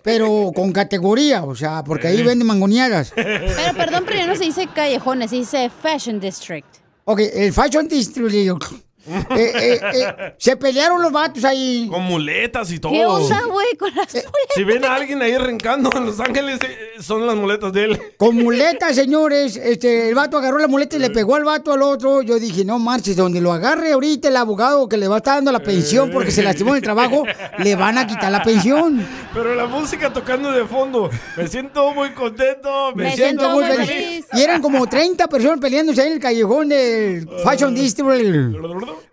pero 0.03 0.51
con 0.55 0.73
categoría, 0.73 1.45
o 1.45 1.55
sea, 1.55 1.85
porque 1.85 2.09
ahí 2.09 2.23
venden 2.23 2.47
mangoneadas. 2.47 3.13
Pero 3.15 3.77
perdón, 3.77 4.05
pero 4.07 4.19
ya 4.19 4.27
no 4.27 4.37
se 4.37 4.45
dice 4.45 4.67
callejones, 4.75 5.29
se 5.31 5.37
dice 5.37 5.71
Fashion 5.83 6.19
District. 6.19 6.80
Ok, 7.11 7.23
el 7.35 7.53
Fashion 7.53 7.89
District. 7.89 8.90
Eh, 9.37 9.53
eh, 9.55 9.81
eh, 9.95 10.35
se 10.39 10.57
pelearon 10.57 11.03
los 11.03 11.13
vatos 11.13 11.45
ahí. 11.45 11.89
Con 11.91 12.03
muletas 12.03 12.71
y 12.71 12.79
todo. 12.79 12.93
¿Qué 12.93 13.05
onda, 13.05 13.43
güey, 13.45 13.77
con 13.77 13.95
las 13.95 14.09
Si 14.55 14.65
ven 14.65 14.85
a 14.85 14.95
alguien 14.95 15.21
ahí 15.23 15.37
rencando 15.37 15.91
en 15.95 16.07
Los 16.07 16.21
Ángeles, 16.21 16.59
eh, 16.63 17.03
son 17.03 17.27
las 17.27 17.37
muletas 17.37 17.73
de 17.73 17.85
él. 17.85 18.01
Con 18.17 18.37
muletas, 18.37 18.95
señores. 18.95 19.57
Este, 19.57 20.09
el 20.09 20.15
vato 20.15 20.39
agarró 20.39 20.59
la 20.59 20.69
muleta 20.69 20.97
y 20.97 21.01
le 21.01 21.11
pegó 21.11 21.37
al 21.37 21.45
vato 21.45 21.73
al 21.73 21.83
otro. 21.83 22.23
Yo 22.23 22.39
dije, 22.39 22.65
no 22.65 22.79
marches, 22.79 23.17
donde 23.17 23.41
lo 23.41 23.53
agarre 23.53 23.93
ahorita 23.93 24.29
el 24.29 24.37
abogado 24.37 24.89
que 24.89 24.97
le 24.97 25.09
va 25.09 25.17
a 25.17 25.19
estar 25.19 25.37
dando 25.37 25.53
la 25.53 25.61
pensión 25.61 26.11
porque 26.11 26.31
se 26.31 26.43
lastimó 26.43 26.71
en 26.71 26.77
el 26.77 26.83
trabajo, 26.83 27.25
le 27.59 27.77
van 27.77 27.99
a 27.99 28.07
quitar 28.07 28.31
la 28.31 28.43
pensión. 28.43 29.07
Pero 29.35 29.55
la 29.55 29.67
música 29.67 30.13
tocando 30.13 30.53
de 30.53 30.65
fondo. 30.65 31.11
Me 31.37 31.47
siento 31.49 31.93
muy 31.95 32.11
contento. 32.11 32.93
Me 32.95 33.15
siento 33.15 33.51
muy 33.51 33.65
feliz. 33.65 34.27
Y 34.33 34.41
eran 34.41 34.61
como 34.63 34.87
30 34.87 35.27
personas 35.29 35.61
peleándose 35.61 36.01
ahí 36.01 36.09
en 36.09 36.13
el 36.15 36.21
callejón 36.21 36.69
del 36.69 37.29
Fashion 37.45 37.75
District. 37.75 38.01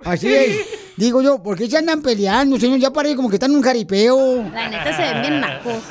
Así 0.03 0.33
es. 0.33 0.65
Digo 0.95 1.21
yo, 1.21 1.41
¿por 1.43 1.57
qué 1.57 1.69
se 1.69 1.77
andan 1.77 2.01
peleando, 2.01 2.59
señor? 2.59 2.79
Ya 2.79 2.91
parece 2.91 3.15
como 3.15 3.29
que 3.29 3.35
están 3.35 3.51
en 3.51 3.57
un 3.57 3.63
jaripeo. 3.63 4.43
La 4.51 4.67
neta 4.69 4.95
se 4.95 5.01
ven 5.01 5.21
bien 5.21 5.41
nacos. 5.41 5.83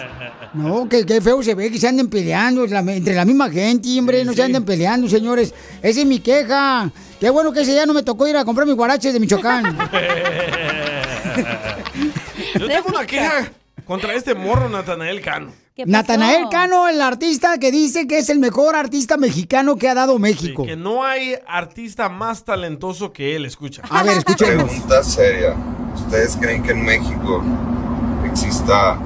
No, 0.55 0.89
que 0.89 1.07
qué 1.07 1.21
feo 1.21 1.43
se 1.43 1.55
ve 1.55 1.71
que 1.71 1.79
se 1.79 1.87
anden 1.87 2.09
peleando 2.09 2.65
entre 2.65 3.15
la 3.15 3.25
misma 3.25 3.49
gente, 3.51 3.89
hombre, 3.99 4.25
no 4.25 4.33
se 4.33 4.43
anden 4.43 4.65
peleando, 4.65 5.09
señores. 5.09 5.55
Esa 5.83 6.01
es 6.01 6.07
mi 6.07 6.19
queja. 6.19 6.91
Qué 7.21 7.31
bueno 7.31 7.53
que 7.53 7.61
ese 7.61 7.73
día 7.73 7.87
no 7.87 7.95
me 7.95 8.03
tocó 8.03 8.27
ir 8.27 8.37
a 8.37 8.45
comprar 8.45 8.67
mis 8.67 8.77
guaraches 8.77 9.13
de 9.13 9.21
Michoacán. 9.21 9.77
Yo 12.59 12.67
tengo 12.67 12.89
una 12.89 13.07
queja 13.07 13.51
contra 13.85 14.15
este 14.15 14.35
morro 14.35 14.69
Natanael 14.69 15.21
Cano. 15.21 15.53
Natanael 15.85 16.49
Cano, 16.51 16.89
el 16.89 17.01
artista 17.03 17.59
que 17.59 17.71
dice 17.71 18.07
que 18.07 18.19
es 18.19 18.31
el 18.31 18.39
mejor 18.39 18.77
artista 18.77 19.19
mexicano 19.19 19.77
que 19.77 19.89
ha 19.89 19.95
dado 19.95 20.19
México. 20.19 20.65
Que 20.65 20.77
no 20.77 21.05
hay 21.05 21.35
artista 21.47 22.09
más 22.09 22.45
talentoso 22.45 23.13
que 23.13 23.37
él, 23.37 23.45
escucha. 23.45 23.83
A 23.91 24.03
ver, 24.03 24.19
escuchemos. 24.19 24.71
Pregunta 24.71 25.03
seria. 25.03 25.55
¿Ustedes 25.95 26.37
creen 26.37 26.63
que 26.63 26.73
en 26.73 26.85
México 26.85 27.43
exista 28.25 28.99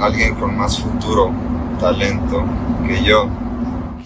alguien 0.00 0.34
con 0.34 0.56
más 0.56 0.78
futuro, 0.78 1.32
talento 1.80 2.44
que 2.86 3.02
yo? 3.02 3.28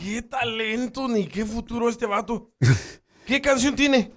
¿Qué 0.01 0.23
talento 0.23 1.09
ni 1.09 1.27
qué 1.27 1.45
futuro 1.45 1.89
este 1.89 2.07
vato? 2.07 2.53
¿Qué 3.27 3.41
canción 3.41 3.75
tiene? 3.75 4.13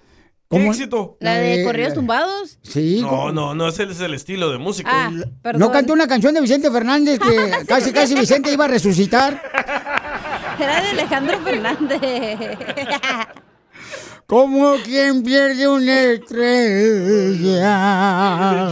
¿Qué 0.50 0.56
¿Cómo? 0.58 0.72
éxito? 0.72 1.16
¿La 1.20 1.34
de 1.34 1.62
corridos 1.62 1.94
tumbados? 1.94 2.58
Sí. 2.62 2.98
No, 3.02 3.30
no, 3.30 3.54
no, 3.54 3.68
ese 3.68 3.84
es 3.84 4.00
el 4.00 4.14
estilo 4.14 4.50
de 4.50 4.58
música. 4.58 4.90
Ah, 4.92 5.12
perdón. 5.42 5.60
¿No 5.60 5.70
cantó 5.70 5.92
una 5.92 6.08
canción 6.08 6.34
de 6.34 6.40
Vicente 6.40 6.72
Fernández 6.72 7.20
que 7.20 7.64
casi, 7.68 7.92
casi 7.92 8.16
Vicente 8.16 8.52
iba 8.52 8.64
a 8.64 8.68
resucitar? 8.68 9.40
Era 10.58 10.82
de 10.82 10.88
Alejandro 10.88 11.38
Fernández. 11.44 12.00
Como 14.30 14.76
quien 14.84 15.24
pierde 15.24 15.66
una 15.66 16.02
estrella. 16.02 17.50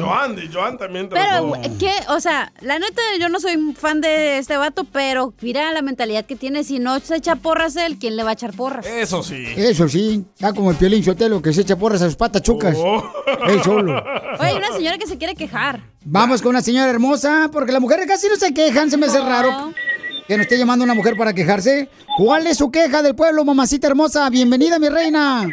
Joan, 0.00 0.36
de 0.36 0.46
Joan 0.46 0.78
también 0.78 1.08
Pero. 1.08 1.54
¿qué? 1.80 1.90
O 2.10 2.20
sea, 2.20 2.52
la 2.60 2.78
neta, 2.78 3.02
yo 3.18 3.28
no 3.28 3.40
soy 3.40 3.74
fan 3.76 4.00
de 4.00 4.38
este 4.38 4.56
vato, 4.56 4.84
pero 4.84 5.34
mira 5.40 5.72
la 5.72 5.82
mentalidad 5.82 6.26
que 6.26 6.36
tiene. 6.36 6.62
Si 6.62 6.78
no 6.78 7.00
se 7.00 7.16
echa 7.16 7.34
porras 7.34 7.74
él, 7.74 7.98
¿quién 7.98 8.14
le 8.14 8.22
va 8.22 8.30
a 8.30 8.34
echar 8.34 8.54
porras? 8.54 8.86
Eso 8.86 9.24
sí. 9.24 9.46
Eso 9.56 9.88
sí, 9.88 10.24
está 10.32 10.52
como 10.52 10.70
el 10.70 10.76
Piolín 10.76 11.02
Sotelo 11.02 11.42
que 11.42 11.52
se 11.52 11.62
echa 11.62 11.74
porras 11.74 12.02
a 12.02 12.04
sus 12.04 12.14
patas 12.14 12.42
chucas. 12.42 12.76
Oh. 12.78 13.02
Él 13.48 13.60
solo. 13.64 14.00
Oye, 14.38 14.50
hay 14.50 14.56
una 14.58 14.70
señora 14.70 14.96
que 14.96 15.08
se 15.08 15.18
quiere 15.18 15.34
quejar. 15.34 15.82
Vamos 16.04 16.40
con 16.40 16.50
una 16.50 16.62
señora 16.62 16.88
hermosa, 16.88 17.50
porque 17.52 17.72
las 17.72 17.80
mujeres 17.80 18.06
casi 18.06 18.28
no 18.28 18.36
se 18.36 18.54
quejan, 18.54 18.92
se 18.92 18.96
me 18.96 19.06
hace 19.06 19.18
raro 19.18 19.74
que 20.28 20.36
nos 20.36 20.44
esté 20.44 20.58
llamando 20.58 20.84
una 20.84 20.94
mujer 20.94 21.16
para 21.16 21.32
quejarse. 21.32 21.88
¿Cuál 22.18 22.46
es 22.46 22.58
su 22.58 22.70
queja 22.70 23.02
del 23.02 23.16
pueblo, 23.16 23.46
mamacita 23.46 23.86
hermosa? 23.86 24.28
Bienvenida, 24.28 24.78
mi 24.78 24.90
reina. 24.90 25.48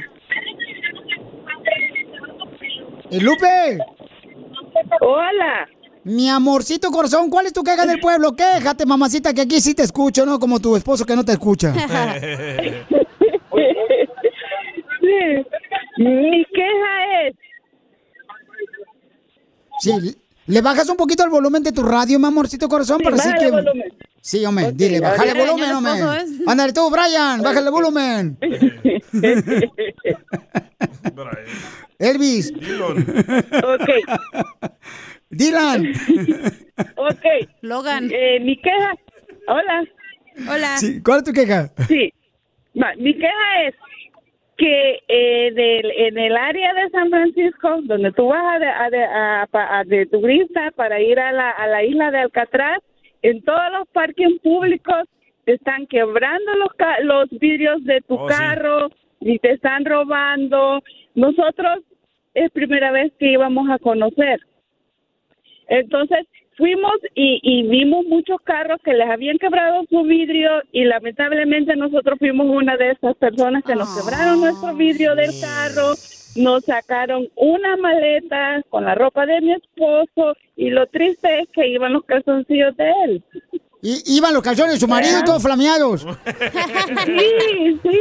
¿Y 3.10 3.22
Lupe? 3.22 3.80
Hola. 5.00 5.70
Mi 6.04 6.30
amorcito 6.30 6.92
corazón, 6.92 7.30
¿cuál 7.30 7.46
es 7.46 7.54
tu 7.54 7.64
queja 7.64 7.86
del 7.86 8.02
pueblo? 8.02 8.36
Quéjate, 8.36 8.86
mamacita, 8.86 9.34
que 9.34 9.42
aquí 9.42 9.62
sí 9.62 9.74
te 9.74 9.84
escucho, 9.84 10.26
¿no? 10.26 10.40
Como 10.40 10.60
tu 10.60 10.76
esposo 10.76 11.06
que 11.06 11.16
no 11.16 11.24
te 11.24 11.32
escucha. 11.32 11.72
Mi 15.98 16.46
queja 16.54 17.28
es, 17.28 17.36
Sí, 19.80 20.16
¿le 20.48 20.62
bajas 20.62 20.90
un 20.90 20.98
poquito 20.98 21.24
el 21.24 21.30
volumen 21.30 21.64
de 21.64 21.72
tu 21.72 21.84
radio, 21.84 22.20
mi 22.20 22.26
amorcito 22.28 22.68
corazón? 22.70 22.98
Sí, 23.00 23.04
para 23.04 23.16
así 23.18 23.30
bájale 23.30 23.46
que... 23.46 23.52
volumen. 23.52 23.94
Sí, 24.22 24.46
hombre, 24.46 24.66
Ok, 24.66 24.72
dile, 24.74 25.00
bájale 25.00 25.34
ver. 25.34 25.48
volumen, 25.48 25.70
el 25.70 25.76
hombre. 25.76 25.94
¿ves? 25.94 26.30
Ándale 26.48 26.74
tú, 26.74 26.90
Brian, 26.90 27.42
bájale 27.42 27.70
volumen. 27.70 28.38
Elvis. 32.00 32.52
ok, 32.52 33.90
Dylan. 35.30 35.86
ok. 36.98 37.26
Logan. 37.62 38.10
Eh, 38.12 38.40
mi 38.42 38.58
queja, 38.58 38.96
hola. 39.48 39.86
Hola. 40.50 40.78
Sí, 40.78 41.02
¿Cuál 41.02 41.20
es 41.20 41.24
tu 41.24 41.32
queja? 41.34 41.72
Sí, 41.88 42.12
Va, 42.82 42.94
mi 42.98 43.14
queja 43.14 43.64
es 43.68 43.76
que 44.58 45.00
eh, 45.08 45.52
del- 45.54 45.92
en 45.92 46.18
el 46.18 46.36
área 46.38 46.74
de 46.74 46.90
San 46.90 47.10
Francisco, 47.10 47.80
donde 47.84 48.12
tú 48.14 48.28
vas 48.28 48.56
a 48.56 48.60
de, 48.60 48.68
a 48.68 48.90
de- 48.90 49.04
a- 49.52 49.84
de 49.86 50.06
turista 50.06 50.72
para 50.76 51.02
ir 51.02 51.20
a 51.20 51.32
la, 51.32 51.50
a 51.52 51.68
la 51.68 51.84
isla 51.84 52.12
de 52.12 52.20
Alcatraz, 52.20 52.80
en 53.22 53.42
todos 53.44 53.72
los 53.72 53.88
parques 53.90 54.30
públicos 54.44 55.04
te 55.46 55.54
están 55.54 55.86
quebrando 55.88 56.54
los, 56.56 56.70
los 57.04 57.30
vidrios 57.40 57.84
de 57.84 58.02
tu 58.02 58.16
Oh, 58.16 58.30
sí. 58.30 58.36
carro 58.36 58.90
y 59.20 59.40
te 59.40 59.52
están 59.52 59.84
robando. 59.86 60.82
Nosotros 61.16 61.80
es 62.34 62.50
primera 62.52 62.92
vez 62.92 63.12
que 63.20 63.32
íbamos 63.32 63.70
a 63.70 63.80
conocer. 63.80 64.40
Entonces, 65.68 66.26
fuimos 66.58 66.94
y, 67.14 67.40
y 67.44 67.64
vimos 67.68 68.06
muchos 68.06 68.38
carros 68.44 68.80
que 68.84 68.94
les 68.94 69.10
habían 69.10 69.38
quebrado 69.38 69.84
su 69.90 70.04
vidrio 70.04 70.50
y 70.72 70.84
lamentablemente 70.86 71.76
nosotros 71.76 72.18
fuimos 72.20 72.48
una 72.48 72.78
de 72.78 72.92
esas 72.92 73.16
personas 73.18 73.64
que 73.64 73.76
nos 73.76 73.90
quebraron 73.96 74.42
nuestro 74.42 74.74
vidrio 74.76 75.16
del 75.16 75.32
carro, 75.42 75.94
nos 76.36 76.64
sacaron 76.66 77.28
una 77.36 77.78
maleta 77.78 78.62
con 78.70 78.86
la 78.86 78.96
ropa 78.96 79.26
de 79.26 79.42
mi 79.42 79.54
esposo 79.54 80.36
y 80.56 80.70
lo 80.70 80.88
triste 80.88 81.42
es 81.42 81.50
que 81.54 81.68
iban 81.68 81.94
los 81.94 82.04
calzoncillos 82.06 82.76
de 82.78 82.92
él. 83.06 83.24
Y, 83.82 84.18
iban 84.18 84.34
los 84.34 84.42
calzones 84.42 84.74
de 84.74 84.80
su 84.80 84.88
marido 84.88 85.24
todos 85.24 85.44
flameados. 85.44 86.06
Sí, 87.06 87.80
sí. 87.84 88.00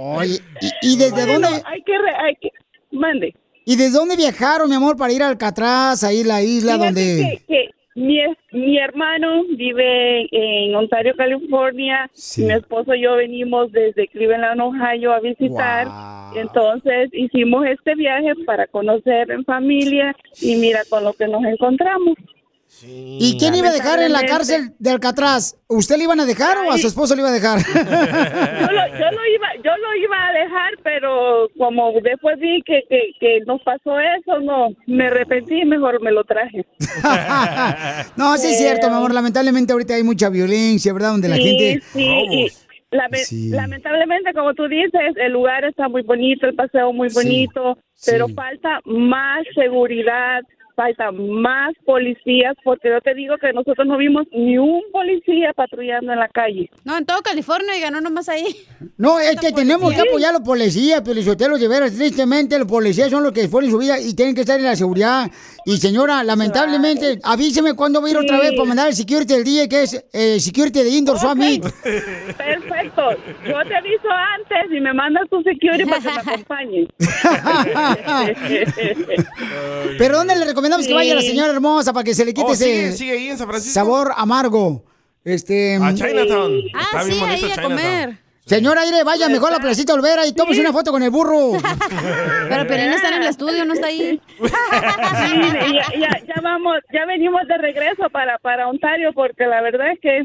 Oye, 0.00 0.38
¿y, 0.60 0.92
y 0.92 0.96
desde 0.98 1.24
Bueno, 1.26 1.48
dónde? 1.50 1.62
Hay 1.66 1.82
que, 1.82 1.98
re- 1.98 2.16
hay 2.16 2.36
que, 2.36 2.50
mande. 2.92 3.34
¿Y 3.64 3.76
desde 3.76 3.98
dónde 3.98 4.16
viajaron, 4.16 4.68
mi 4.68 4.74
amor, 4.74 4.96
para 4.96 5.12
ir 5.12 5.22
a 5.22 5.28
Alcatraz, 5.28 6.04
ahí 6.04 6.22
la 6.24 6.42
isla 6.42 6.74
Fíjate 6.74 6.86
donde... 6.86 7.42
que, 7.46 7.54
que 7.54 7.74
mi, 7.94 8.18
mi 8.52 8.78
hermano 8.78 9.44
vive 9.56 10.26
en 10.32 10.74
Ontario, 10.74 11.14
California. 11.16 12.10
Mi 12.38 12.52
esposo 12.52 12.94
y 12.94 13.02
yo 13.02 13.14
venimos 13.16 13.70
desde 13.70 14.08
Cleveland, 14.08 14.60
Ohio 14.60 15.12
a 15.12 15.20
visitar. 15.20 15.86
Entonces 16.34 17.10
hicimos 17.12 17.64
este 17.66 17.94
viaje 17.94 18.32
para 18.46 18.66
conocer 18.66 19.30
en 19.30 19.44
familia 19.44 20.14
y 20.40 20.56
mira 20.56 20.80
con 20.90 21.04
lo 21.04 21.12
que 21.12 21.28
nos 21.28 21.44
encontramos. 21.44 22.14
¿Y 22.82 23.36
quién 23.38 23.54
iba 23.54 23.68
a 23.68 23.72
dejar 23.72 24.00
en 24.02 24.12
la 24.12 24.24
cárcel 24.26 24.72
de 24.78 24.90
Alcatraz? 24.90 25.56
¿Usted 25.68 25.96
le 25.96 26.04
iban 26.04 26.20
a 26.20 26.26
dejar 26.26 26.58
o 26.58 26.72
a 26.72 26.78
su 26.78 26.86
esposo 26.88 27.14
le 27.14 27.20
iba 27.22 27.30
a 27.30 27.32
dejar? 27.32 27.58
Yo 27.74 28.72
lo, 28.72 28.86
yo 28.88 29.10
lo 29.10 29.26
iba 29.26 29.48
yo 29.64 29.70
lo 29.78 29.94
iba 29.96 30.26
a 30.28 30.32
dejar, 30.32 30.72
pero 30.82 31.48
como 31.56 31.92
después 32.02 32.38
vi 32.38 32.60
que, 32.66 32.82
que, 32.88 33.00
que 33.20 33.40
nos 33.46 33.62
pasó 33.62 33.98
eso, 34.00 34.40
no, 34.40 34.68
me 34.86 35.06
arrepentí 35.06 35.62
y 35.62 35.64
mejor 35.64 36.02
me 36.02 36.10
lo 36.12 36.24
traje. 36.24 36.64
no, 38.16 38.36
sí 38.36 38.48
es 38.48 38.58
cierto, 38.58 38.88
mi 38.90 38.96
amor. 38.96 39.12
Lamentablemente 39.14 39.72
ahorita 39.72 39.94
hay 39.94 40.02
mucha 40.02 40.28
violencia, 40.28 40.92
¿verdad? 40.92 41.10
Donde 41.12 41.28
la 41.28 41.36
Sí, 41.36 41.42
gente... 41.42 41.82
sí, 41.92 42.46
lame- 42.90 43.24
Sí. 43.24 43.48
lamentablemente, 43.50 44.32
como 44.34 44.54
tú 44.54 44.68
dices, 44.68 45.14
el 45.16 45.32
lugar 45.32 45.64
está 45.64 45.88
muy 45.88 46.02
bonito, 46.02 46.46
el 46.46 46.54
paseo 46.54 46.92
muy 46.92 47.08
bonito, 47.12 47.78
pero 48.06 48.28
falta 48.28 48.80
más 48.84 49.42
seguridad, 49.54 50.42
falta 50.74 51.10
más 51.12 51.74
policías, 51.84 52.54
porque 52.64 52.88
yo 52.88 53.00
te 53.00 53.14
digo 53.14 53.36
que 53.38 53.52
nosotros 53.52 53.86
no 53.86 53.96
vimos 53.96 54.26
ni 54.32 54.58
un 54.58 54.82
policía 54.92 55.52
patrullando 55.54 56.12
en 56.12 56.18
la 56.18 56.28
calle. 56.28 56.70
No, 56.84 56.96
en 56.96 57.06
todo 57.06 57.20
California 57.22 57.76
y 57.76 57.80
ganó 57.80 58.00
nomás 58.00 58.28
ahí. 58.28 58.44
No, 58.96 59.18
es 59.18 59.38
que 59.40 59.52
tenemos 59.52 59.92
que 59.92 60.00
apoyar 60.00 60.30
a 60.30 60.38
los 60.38 60.42
policías, 60.42 61.02
pero 61.04 61.58
de 61.58 61.68
veras, 61.68 61.94
tristemente, 61.94 62.58
los 62.58 62.68
policías 62.68 63.10
son 63.10 63.22
los 63.22 63.32
que 63.32 63.48
ponen 63.48 63.70
su 63.70 63.78
vida 63.78 63.98
y 63.98 64.14
tienen 64.14 64.34
que 64.34 64.42
estar 64.42 64.58
en 64.58 64.64
la 64.64 64.76
seguridad. 64.76 65.30
Y 65.66 65.78
señora, 65.78 66.22
lamentablemente, 66.22 67.18
avíseme 67.22 67.74
cuándo 67.74 68.00
va 68.00 68.08
a 68.08 68.10
ir 68.10 68.16
otra 68.16 68.38
vez 68.38 68.52
para 68.52 68.68
mandar 68.68 68.88
el 68.88 68.94
security 68.94 69.34
del 69.34 69.44
día, 69.44 69.68
que 69.68 69.82
es 69.82 70.04
eh, 70.12 70.40
security 70.40 70.82
de 70.82 70.90
Indoor 70.90 71.18
Summit. 71.18 71.62
Perfecto, 71.62 73.10
yo 73.46 73.62
te 73.66 73.76
aviso 73.76 74.08
antes 74.10 74.76
y 74.76 74.80
me 74.80 74.92
mandas 74.92 75.28
tu 75.30 75.42
security 75.42 75.84
para 75.84 76.00
que 76.00 76.08
me 76.08 76.18
acompañe. 76.32 76.88
Pero 79.98 80.18
¿dónde 80.18 80.36
le 80.36 80.44
recomendamos 80.64 80.86
que 80.86 80.90
Sí. 80.90 80.94
vaya 80.94 81.14
la 81.14 81.20
señora 81.22 81.52
hermosa 81.52 81.92
para 81.92 82.04
que 82.04 82.14
se 82.14 82.24
le 82.24 82.32
quite 82.34 82.46
Oh, 82.48 82.52
ese 82.52 82.64
sigue, 82.64 82.92
sigue 82.92 83.12
ahí 83.12 83.28
en 83.28 83.38
San 83.38 83.46
Francisco. 83.48 83.74
sabor 83.74 84.12
amargo? 84.16 84.84
Este... 85.24 85.76
A 85.76 85.94
Chinatown. 85.94 86.60
Ah, 86.74 86.80
Está 86.84 87.04
bien 87.04 87.20
bonito 87.20 87.48
Chinatown. 87.48 88.18
Señora 88.46 88.82
Aire, 88.82 89.04
vaya 89.04 89.26
mejor 89.30 89.48
a 89.48 89.52
la 89.56 89.58
placita 89.60 89.94
Olvera 89.94 90.26
y 90.26 90.34
tómese 90.34 90.60
una 90.60 90.70
foto 90.72 90.90
con 90.92 91.02
el 91.02 91.08
burro. 91.10 91.52
Pero 92.48 92.66
Pelín 92.66 92.92
está 92.92 93.08
en 93.08 93.22
el 93.22 93.28
estudio, 93.28 93.64
no 93.64 93.72
está 93.72 93.86
ahí. 93.86 94.20
Sí, 94.38 94.48
ya, 95.72 95.98
ya, 95.98 96.10
ya 96.26 96.40
vamos, 96.42 96.76
ya 96.92 97.06
venimos 97.06 97.40
de 97.48 97.56
regreso 97.56 98.08
para, 98.12 98.36
para 98.38 98.68
Ontario 98.68 99.12
porque 99.14 99.46
la 99.46 99.62
verdad 99.62 99.92
es 99.92 99.98
que 100.00 100.24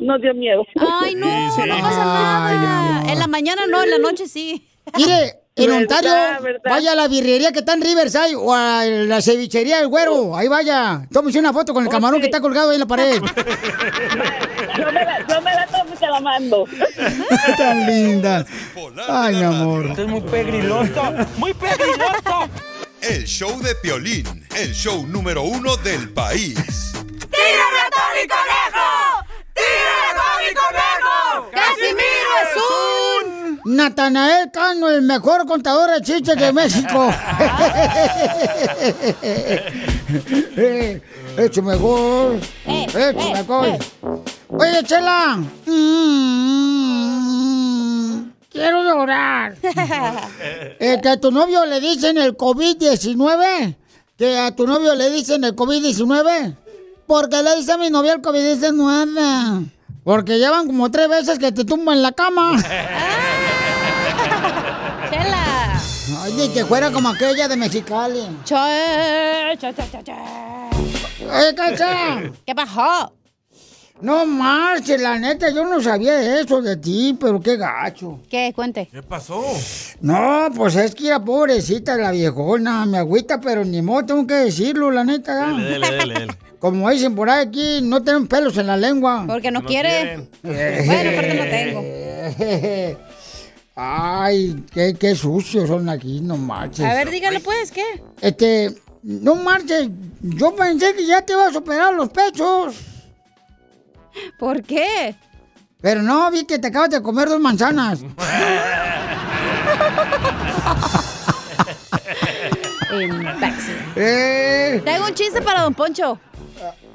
nos 0.00 0.20
dio 0.20 0.34
miedo. 0.34 0.64
Ay, 1.00 1.14
no, 1.14 1.26
no 1.28 1.56
pasa 1.80 2.04
nada. 2.04 3.12
En 3.12 3.18
la 3.20 3.28
mañana 3.28 3.62
no, 3.68 3.84
en 3.84 3.90
la 3.90 3.98
noche 3.98 4.26
sí. 4.26 4.66
Mire, 4.96 5.34
en 5.64 5.70
Verdad, 5.70 5.80
Ontario, 5.82 6.42
verdad. 6.42 6.60
vaya 6.70 6.92
a 6.92 6.94
la 6.94 7.08
birrería 7.08 7.52
que 7.52 7.60
está 7.60 7.72
en 7.74 7.82
Riverside 7.82 8.36
o 8.36 8.52
a 8.54 8.84
la 8.84 9.20
cevichería 9.22 9.78
del 9.78 9.88
güero. 9.88 10.36
Ahí 10.36 10.48
vaya. 10.48 11.02
Tómese 11.12 11.38
una 11.38 11.52
foto 11.52 11.72
con 11.74 11.84
el 11.84 11.90
camarón 11.90 12.20
que 12.20 12.26
está 12.26 12.40
colgado 12.40 12.70
ahí 12.70 12.76
en 12.76 12.80
la 12.80 12.86
pared. 12.86 13.20
Yo 14.78 14.86
me 14.86 14.92
la, 15.04 15.26
yo 15.26 15.40
me 15.40 15.52
la 15.52 15.66
tomo 15.66 15.92
y 15.92 15.96
te 15.98 16.06
la 16.06 16.20
mando. 16.20 16.64
Tan 17.56 17.86
linda. 17.86 18.46
Ay, 19.08 19.34
mi 19.34 19.42
amor. 19.42 19.86
Esto 19.86 20.02
es 20.02 20.08
muy 20.08 20.20
pegriloso, 20.20 21.02
muy 21.36 21.52
pegriloso. 21.54 22.48
El 23.00 23.24
show 23.26 23.60
de 23.60 23.74
Piolín, 23.76 24.46
el 24.54 24.72
show 24.72 25.04
número 25.06 25.42
uno 25.42 25.76
del 25.78 26.10
país. 26.10 26.92
¡Tírame 26.94 27.80
a 27.80 27.90
Tony 27.90 28.28
Conejo! 28.28 29.26
¡Tírame 29.54 30.06
a 30.06 30.14
Tony 30.14 30.54
Conejo! 30.54 31.50
¡Casimiro 31.50 32.32
es 32.42 32.56
un... 32.56 32.97
Natanael 33.68 34.50
Cano, 34.50 34.88
el 34.88 35.02
mejor 35.02 35.44
contador 35.46 35.90
de 35.90 36.00
chistes 36.00 36.36
de 36.36 36.54
México. 36.54 37.10
Hecho 41.36 41.62
mejor. 41.62 42.40
Hecho 42.66 43.30
mejor. 43.30 43.78
Oye, 44.48 44.82
Chela. 44.84 45.36
Mm, 45.66 45.82
quiero 48.50 48.82
llorar. 48.84 49.54
Eh, 50.80 50.98
que 51.02 51.08
a 51.10 51.20
tu 51.20 51.30
novio 51.30 51.66
le 51.66 51.80
dicen 51.80 52.16
el 52.16 52.38
COVID-19. 52.38 53.76
Que 54.16 54.38
a 54.38 54.56
tu 54.56 54.66
novio 54.66 54.94
le 54.94 55.10
dicen 55.10 55.44
el 55.44 55.54
COVID-19. 55.54 56.56
¿Por 57.06 57.28
qué 57.28 57.42
le 57.42 57.56
dice 57.56 57.72
a 57.72 57.76
mi 57.76 57.90
novia 57.90 58.14
el 58.14 58.22
COVID-19? 58.22 59.72
Porque 60.04 60.38
llevan 60.38 60.66
como 60.66 60.90
tres 60.90 61.08
veces 61.08 61.38
que 61.38 61.52
te 61.52 61.66
tumban 61.66 61.96
en 61.96 62.02
la 62.02 62.12
cama. 62.12 62.52
Ni 66.38 66.48
que 66.50 66.64
fuera 66.64 66.92
como 66.92 67.08
aquella 67.08 67.48
de 67.48 67.56
Mexicali. 67.56 68.20
Che, 68.44 68.54
che, 69.58 69.74
che, 69.74 69.82
che, 69.90 70.02
che. 70.04 70.12
¡Eh, 71.24 71.54
cacha! 71.54 72.30
¿Qué 72.46 72.54
pasó? 72.54 73.12
No 74.00 74.24
marches, 74.24 75.00
la 75.00 75.18
neta, 75.18 75.50
yo 75.50 75.64
no 75.64 75.80
sabía 75.82 76.40
eso 76.40 76.62
de 76.62 76.76
ti, 76.76 77.16
pero 77.20 77.40
qué 77.40 77.56
gacho. 77.56 78.20
¿Qué? 78.30 78.52
Cuente. 78.54 78.88
¿Qué 78.92 79.02
pasó? 79.02 79.42
No, 80.00 80.48
pues 80.54 80.76
es 80.76 80.94
que 80.94 81.08
era 81.08 81.18
pobrecita 81.18 81.96
la 81.96 82.12
viejona, 82.12 82.86
me 82.86 82.98
agüita, 82.98 83.40
pero 83.40 83.64
ni 83.64 83.82
modo, 83.82 84.06
tengo 84.06 84.24
que 84.24 84.34
decirlo, 84.34 84.92
la 84.92 85.02
neta. 85.02 85.34
¿ya? 85.34 85.46
Dele, 85.56 85.78
dele, 85.80 85.96
dele, 85.98 86.14
dele. 86.20 86.34
Como 86.60 86.88
dicen 86.90 87.16
por 87.16 87.28
ahí 87.28 87.46
aquí, 87.48 87.80
no 87.82 88.00
tienen 88.04 88.28
pelos 88.28 88.56
en 88.58 88.68
la 88.68 88.76
lengua. 88.76 89.24
Porque 89.26 89.50
no, 89.50 89.60
No 89.62 89.66
quiere. 89.66 89.88
quieren. 89.90 90.86
Bueno, 90.86 91.10
aparte 91.10 91.34
no 91.34 91.44
tengo. 92.94 92.98
Ay, 93.80 94.64
qué, 94.74 94.94
qué 94.98 95.14
sucios 95.14 95.68
son 95.68 95.88
aquí, 95.88 96.20
no 96.20 96.36
marches. 96.36 96.84
A 96.84 96.94
ver, 96.94 97.10
dígale 97.10 97.38
pues, 97.38 97.70
¿qué? 97.70 97.84
Este, 98.20 98.74
no 99.04 99.36
marches, 99.36 99.88
yo 100.20 100.56
pensé 100.56 100.96
que 100.96 101.06
ya 101.06 101.22
te 101.22 101.34
ibas 101.34 101.54
a 101.54 101.58
operar 101.58 101.94
los 101.94 102.08
pechos. 102.08 102.74
¿Por 104.36 104.64
qué? 104.64 105.14
Pero 105.80 106.02
no, 106.02 106.28
vi 106.32 106.44
que 106.44 106.58
te 106.58 106.66
acabas 106.66 106.90
de 106.90 107.00
comer 107.00 107.28
dos 107.28 107.38
manzanas. 107.38 108.00
Imbécil. 112.90 113.76
Eh, 113.94 114.82
Tengo 114.84 115.06
un 115.06 115.14
chiste 115.14 115.40
para 115.40 115.62
Don 115.62 115.74
Poncho. 115.74 116.18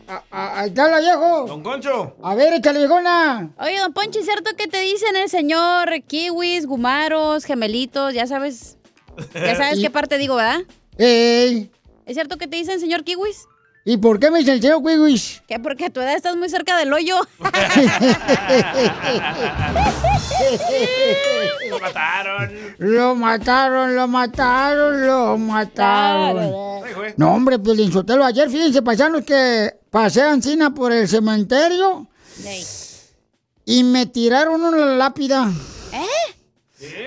A- 0.07 0.59
ahí 0.59 0.69
está 0.69 0.87
la 0.89 0.99
viejo. 0.99 1.45
Don 1.47 1.63
Concho. 1.63 2.15
A 2.23 2.35
ver, 2.35 2.53
échale, 2.53 2.79
viejona. 2.79 3.49
Oye, 3.57 3.79
Don 3.79 3.93
Poncho, 3.93 4.19
¿es 4.19 4.25
cierto 4.25 4.51
que 4.57 4.67
te 4.67 4.79
dicen 4.81 5.15
el 5.15 5.29
señor 5.29 5.89
kiwis, 6.07 6.65
gumaros, 6.65 7.45
gemelitos? 7.45 8.13
Ya 8.13 8.27
sabes. 8.27 8.77
Ya 9.33 9.55
sabes 9.55 9.79
qué 9.79 9.89
parte 9.89 10.17
digo, 10.17 10.35
¿verdad? 10.35 10.61
Ey, 10.97 11.71
¿Es 12.05 12.15
cierto 12.15 12.37
que 12.37 12.47
te 12.47 12.57
dicen 12.57 12.79
señor 12.79 13.03
kiwis? 13.03 13.47
¿y 13.85 13.97
por 13.97 14.17
qué 14.17 14.31
me 14.31 14.39
dice 14.39 14.53
el 14.53 14.61
señor 14.61 14.77
Wiwis? 14.81 15.43
Que 15.45 15.59
porque 15.59 15.87
a 15.87 15.89
tu 15.89 15.99
edad 15.99 16.15
estás 16.15 16.37
muy 16.37 16.47
cerca 16.47 16.77
del 16.77 16.93
hoyo. 16.93 17.17
Lo 21.69 21.79
mataron. 21.79 22.51
Lo 22.77 23.15
mataron, 23.15 23.95
lo 23.95 24.07
mataron, 24.07 25.07
lo 25.07 25.37
mataron. 25.37 26.83
No, 27.17 27.33
hombre, 27.33 27.59
Piolín 27.59 27.91
Sotelo, 27.91 28.23
ayer 28.25 28.49
fíjense, 28.49 28.81
paisanos, 28.81 29.23
que 29.25 29.73
pasé 29.93 30.27
Encina 30.27 30.73
por 30.73 30.91
el 30.91 31.07
cementerio 31.07 32.07
y 33.63 33.83
me 33.83 34.07
tiraron 34.07 34.63
una 34.63 34.85
lápida. 34.95 35.51
¿Eh? 35.93 36.07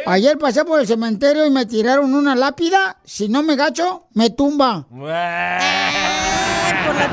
Ayer 0.07 0.39
pasé 0.39 0.65
por 0.65 0.79
el 0.81 0.87
cementerio 0.87 1.45
y 1.45 1.51
me 1.51 1.67
tiraron 1.67 2.15
una 2.15 2.37
lápida. 2.37 2.99
Si 3.05 3.29
no 3.29 3.43
me 3.43 3.57
gacho, 3.57 4.07
me 4.15 4.31
tumba. 4.31 4.87
Por 4.89 5.09
la 5.09 5.59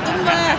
tumba. 0.04 0.56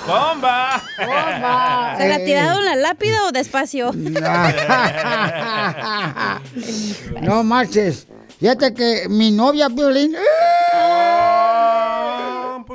¡Bomba! 0.06 0.82
¡Bomba! 0.98 1.94
¿Se 1.96 2.08
la 2.08 2.16
Eh. 2.16 2.24
tiraron 2.24 2.64
la 2.64 2.74
lápida 2.74 3.24
o 3.28 3.32
despacio? 3.32 3.92
No 7.22 7.44
marches. 7.44 8.08
Fíjate 8.40 8.74
que 8.74 9.06
mi 9.08 9.30
novia, 9.30 9.68
Violín. 9.68 10.16
Ah, 10.74 11.09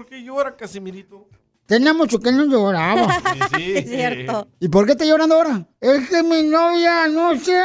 ¿Por 0.06 0.12
qué 0.12 0.24
llora, 0.24 0.56
Casimirito? 0.56 1.28
Tenía 1.66 1.92
mucho 1.92 2.20
que 2.20 2.32
no 2.32 2.46
lloraba. 2.46 3.08
Sí, 3.24 3.40
sí. 3.56 3.78
Es 3.78 3.90
cierto. 3.90 4.48
¿Y 4.60 4.68
por 4.70 4.86
qué 4.86 4.92
está 4.92 5.04
llorando 5.04 5.34
ahora? 5.34 5.66
Es 5.82 6.08
que 6.10 6.22
mi 6.22 6.44
novia 6.44 7.06
anoche, 7.06 7.60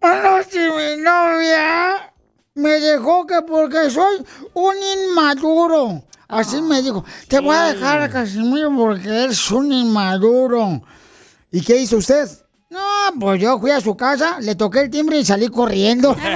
anoche 0.00 0.70
mi 0.70 1.02
novia 1.02 2.10
me 2.54 2.70
dejó 2.80 3.26
que 3.26 3.42
porque 3.42 3.90
soy 3.90 4.24
un 4.54 4.74
inmaduro. 4.76 6.02
Así 6.26 6.62
me 6.62 6.80
dijo, 6.80 7.04
te 7.28 7.38
voy 7.40 7.54
a 7.54 7.74
dejar 7.74 8.00
a 8.00 8.08
Casimiro 8.08 8.74
porque 8.74 9.24
eres 9.24 9.50
un 9.50 9.70
inmaduro. 9.70 10.80
¿Y 11.50 11.60
qué 11.60 11.76
hizo 11.82 11.98
usted? 11.98 12.30
No, 12.70 12.80
pues 13.20 13.42
yo 13.42 13.58
fui 13.58 13.72
a 13.72 13.80
su 13.82 13.94
casa, 13.94 14.40
le 14.40 14.54
toqué 14.54 14.80
el 14.80 14.90
timbre 14.90 15.18
y 15.18 15.24
salí 15.26 15.48
corriendo. 15.48 16.16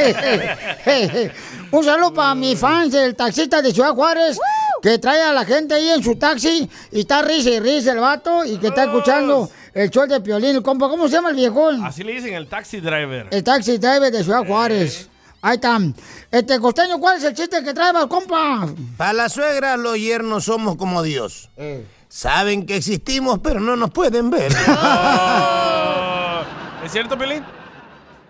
Un 1.70 1.84
saludo 1.84 2.14
para 2.14 2.34
mis 2.34 2.58
fans 2.58 2.92
del 2.92 3.14
taxista 3.14 3.62
de 3.62 3.72
Ciudad 3.72 3.94
Juárez, 3.94 4.38
que 4.82 4.98
trae 4.98 5.22
a 5.22 5.32
la 5.32 5.44
gente 5.44 5.74
ahí 5.74 5.88
en 5.90 6.02
su 6.02 6.16
taxi 6.16 6.68
y 6.90 7.00
está 7.00 7.22
risa 7.22 7.50
y 7.50 7.60
risa 7.60 7.92
el 7.92 7.98
vato 7.98 8.44
y 8.44 8.56
que 8.58 8.68
está 8.68 8.84
escuchando 8.84 9.48
el 9.74 9.90
show 9.90 10.06
de 10.06 10.20
Piolín. 10.20 10.56
El 10.56 10.62
compa, 10.62 10.88
¿cómo 10.88 11.06
se 11.08 11.14
llama 11.14 11.30
el 11.30 11.36
viejón? 11.36 11.84
Así 11.84 12.02
le 12.02 12.12
dicen 12.12 12.34
el 12.34 12.48
taxi 12.48 12.80
driver. 12.80 13.28
El 13.30 13.44
taxi 13.44 13.78
driver 13.78 14.10
de 14.10 14.24
Ciudad 14.24 14.46
Juárez. 14.46 15.08
Ahí 15.42 15.54
está. 15.54 15.78
Este 16.30 16.58
costeño, 16.58 16.98
¿cuál 16.98 17.16
es 17.18 17.24
el 17.24 17.34
chiste 17.34 17.62
que 17.62 17.72
trae, 17.72 17.92
compa? 18.08 18.66
Para 18.96 19.12
la 19.12 19.28
suegra, 19.28 19.76
los 19.76 19.96
yernos 19.96 20.44
somos 20.44 20.76
como 20.76 21.02
Dios. 21.02 21.50
Saben 22.08 22.66
que 22.66 22.76
existimos, 22.76 23.38
pero 23.42 23.60
no 23.60 23.76
nos 23.76 23.90
pueden 23.90 24.30
ver. 24.30 24.52
Oh. 26.42 26.42
¿Es 26.84 26.92
cierto, 26.92 27.18
Pelín? 27.18 27.44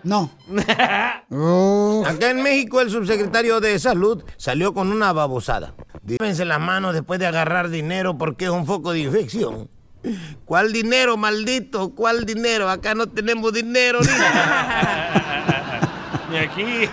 No. 0.03 0.29
Acá 2.05 2.29
en 2.29 2.43
México 2.43 2.81
el 2.81 2.89
subsecretario 2.89 3.59
de 3.59 3.77
Salud 3.79 4.23
salió 4.37 4.73
con 4.73 4.91
una 4.91 5.13
babosada. 5.13 5.73
Dívense 6.03 6.45
las 6.45 6.59
manos 6.59 6.93
después 6.93 7.19
de 7.19 7.27
agarrar 7.27 7.69
dinero 7.69 8.17
porque 8.17 8.45
es 8.45 8.51
un 8.51 8.65
foco 8.65 8.91
de 8.91 8.99
infección. 9.01 9.69
¿Cuál 10.45 10.73
dinero, 10.73 11.15
maldito? 11.15 11.93
¿Cuál 11.93 12.25
dinero? 12.25 12.69
Acá 12.69 12.95
no 12.95 13.07
tenemos 13.07 13.53
dinero 13.53 13.99
ni 14.01 14.07
Ni 16.31 16.37
aquí. 16.37 16.89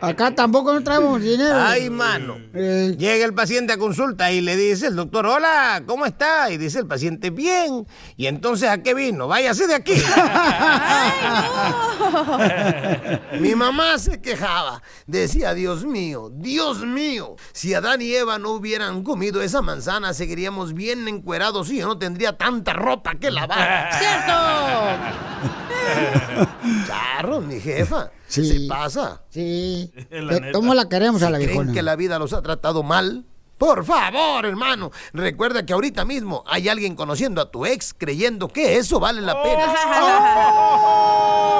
Acá 0.00 0.34
tampoco 0.34 0.72
no 0.72 0.82
traemos 0.82 1.22
dinero. 1.22 1.56
Ay, 1.56 1.90
mano. 1.90 2.38
Llega 2.52 3.24
el 3.24 3.34
paciente 3.34 3.72
a 3.72 3.78
consulta 3.78 4.32
y 4.32 4.40
le 4.40 4.56
dice 4.56 4.88
el 4.88 4.96
doctor, 4.96 5.26
hola, 5.26 5.82
¿cómo 5.86 6.06
está? 6.06 6.50
Y 6.50 6.58
dice 6.58 6.80
el 6.80 6.86
paciente, 6.86 7.30
bien. 7.30 7.86
Y 8.16 8.26
entonces, 8.26 8.68
¿a 8.68 8.82
qué 8.82 8.94
vino? 8.94 9.28
Váyase 9.28 9.66
de 9.66 9.74
aquí. 9.74 9.94
Mi 13.40 13.54
mamá 13.54 13.98
se 13.98 14.20
quejaba. 14.20 14.82
Decía, 15.06 15.54
Dios 15.54 15.84
mío, 15.84 16.30
Dios 16.32 16.84
mío, 16.84 17.36
si 17.52 17.74
Adán 17.74 18.02
y 18.02 18.12
Eva 18.12 18.38
no 18.38 18.50
hubieran 18.50 19.04
comido 19.04 19.40
esa 19.42 19.62
manzana, 19.62 20.14
seguiríamos 20.14 20.74
bien 20.74 21.06
encuerados 21.06 21.70
y 21.70 21.78
yo 21.78 21.86
no 21.86 21.98
tendría 21.98 22.36
tanta 22.36 22.72
ropa 22.72 23.14
que 23.14 23.30
lavar. 23.30 23.90
¡Cierto! 23.98 25.67
Charro, 26.86 27.40
mi 27.40 27.60
jefa. 27.60 28.10
Sí. 28.26 28.46
Se 28.46 28.68
pasa. 28.68 29.22
Sí. 29.30 29.92
La. 30.10 30.52
¿Cómo 30.52 30.74
la 30.74 30.88
queremos 30.88 31.22
a 31.22 31.30
la 31.30 31.38
Si 31.38 31.44
¿Creen 31.44 31.56
viejona? 31.58 31.72
que 31.74 31.82
la 31.82 31.96
vida 31.96 32.18
los 32.18 32.32
ha 32.32 32.42
tratado 32.42 32.82
mal? 32.82 33.24
Por 33.58 33.84
favor, 33.84 34.46
hermano, 34.46 34.92
recuerda 35.12 35.66
que 35.66 35.72
ahorita 35.72 36.04
mismo 36.04 36.44
hay 36.46 36.68
alguien 36.68 36.94
conociendo 36.94 37.40
a 37.42 37.50
tu 37.50 37.66
ex 37.66 37.92
creyendo 37.92 38.46
que 38.46 38.76
eso 38.76 39.00
vale 39.00 39.20
la 39.20 39.42
pena. 39.42 39.74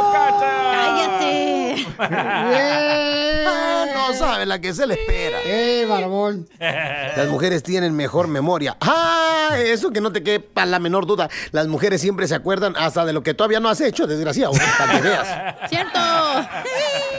Ah, 3.50 3.87
no 3.94 4.14
sabe 4.14 4.44
la 4.46 4.61
que 4.61 4.74
se 4.74 4.87
le 4.87 4.94
espera. 4.94 5.38
¡Eh, 5.44 5.87
barbón! 5.88 6.48
Las 6.58 7.28
mujeres 7.28 7.62
tienen 7.62 7.94
mejor 7.94 8.28
memoria. 8.28 8.76
¡Ah! 8.80 9.56
Eso 9.58 9.90
que 9.90 10.00
no 10.00 10.12
te 10.12 10.22
quepa 10.22 10.66
la 10.66 10.78
menor 10.78 11.06
duda. 11.06 11.28
Las 11.52 11.66
mujeres 11.66 12.00
siempre 12.00 12.28
se 12.28 12.34
acuerdan 12.34 12.74
hasta 12.76 13.04
de 13.06 13.12
lo 13.12 13.22
que 13.22 13.32
todavía 13.34 13.61
no 13.61 13.68
has 13.70 13.80
hecho, 13.80 14.06
desgraciado. 14.06 14.52
Para 14.78 14.92
que 14.96 15.00
veas. 15.08 15.28
¡Cierto! 15.70 15.98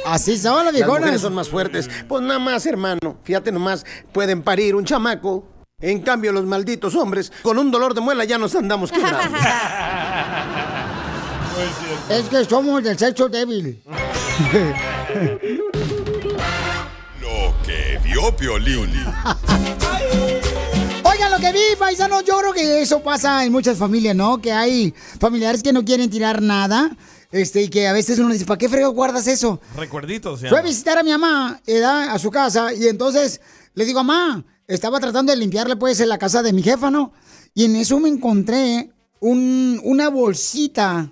Así 0.05 0.37
son 0.37 0.57
las 0.57 0.65
Las 0.65 0.73
viejonas. 0.73 0.99
mujeres 1.01 1.21
son 1.21 1.33
más 1.33 1.49
fuertes. 1.49 1.89
Pues 2.07 2.21
nada 2.21 2.39
más, 2.39 2.65
hermano. 2.65 3.17
Fíjate 3.23 3.51
nomás, 3.51 3.85
pueden 4.11 4.43
parir 4.43 4.75
un 4.75 4.85
chamaco. 4.85 5.45
En 5.81 6.01
cambio, 6.01 6.31
los 6.31 6.45
malditos 6.45 6.93
hombres, 6.95 7.31
con 7.41 7.57
un 7.57 7.71
dolor 7.71 7.93
de 7.93 8.01
muela 8.01 8.25
ya 8.25 8.37
nos 8.37 8.53
andamos 8.55 8.91
quebrando. 8.91 9.37
Es 12.09 12.25
que 12.29 12.45
somos 12.45 12.83
del 12.83 12.97
sexo 12.97 13.29
débil. 13.29 13.81
Lo 17.21 17.53
que 17.65 17.99
vio 18.03 18.35
Piolín. 18.35 18.89
Oigan, 21.03 21.31
lo 21.31 21.37
que 21.39 21.51
vi, 21.51 21.75
paisano, 21.77 22.21
yo 22.21 22.37
creo 22.39 22.53
que 22.53 22.81
eso 22.81 23.01
pasa 23.03 23.43
en 23.43 23.51
muchas 23.51 23.77
familias, 23.77 24.15
¿no? 24.15 24.39
Que 24.41 24.51
hay 24.51 24.93
familiares 25.19 25.61
que 25.61 25.73
no 25.73 25.83
quieren 25.83 26.09
tirar 26.09 26.41
nada. 26.41 26.95
Este, 27.31 27.61
y 27.63 27.69
que 27.69 27.87
a 27.87 27.93
veces 27.93 28.17
uno 28.17 28.31
dice, 28.33 28.45
¿para 28.45 28.57
qué 28.57 28.67
frego 28.69 28.89
guardas 28.91 29.27
eso? 29.27 29.59
Recuerditos, 29.75 30.39
se 30.39 30.49
Fui 30.49 30.57
a 30.57 30.61
visitar 30.63 30.97
a 30.97 31.03
mi 31.03 31.11
mamá, 31.11 31.61
¿verdad? 31.67 32.09
a 32.09 32.17
su 32.17 32.31
casa, 32.31 32.73
y 32.73 32.87
entonces 32.87 33.39
le 33.75 33.85
digo, 33.85 34.03
mamá, 34.03 34.43
estaba 34.67 34.99
tratando 34.99 35.31
de 35.31 35.37
limpiarle 35.37 35.75
pues 35.75 35.99
en 35.99 36.09
la 36.09 36.17
casa 36.17 36.41
de 36.41 36.53
mi 36.53 36.63
jefa, 36.63 36.89
¿no? 36.89 37.13
Y 37.53 37.65
en 37.65 37.75
eso 37.75 37.99
me 37.99 38.09
encontré 38.09 38.89
un- 39.19 39.79
una 39.83 40.09
bolsita, 40.09 41.11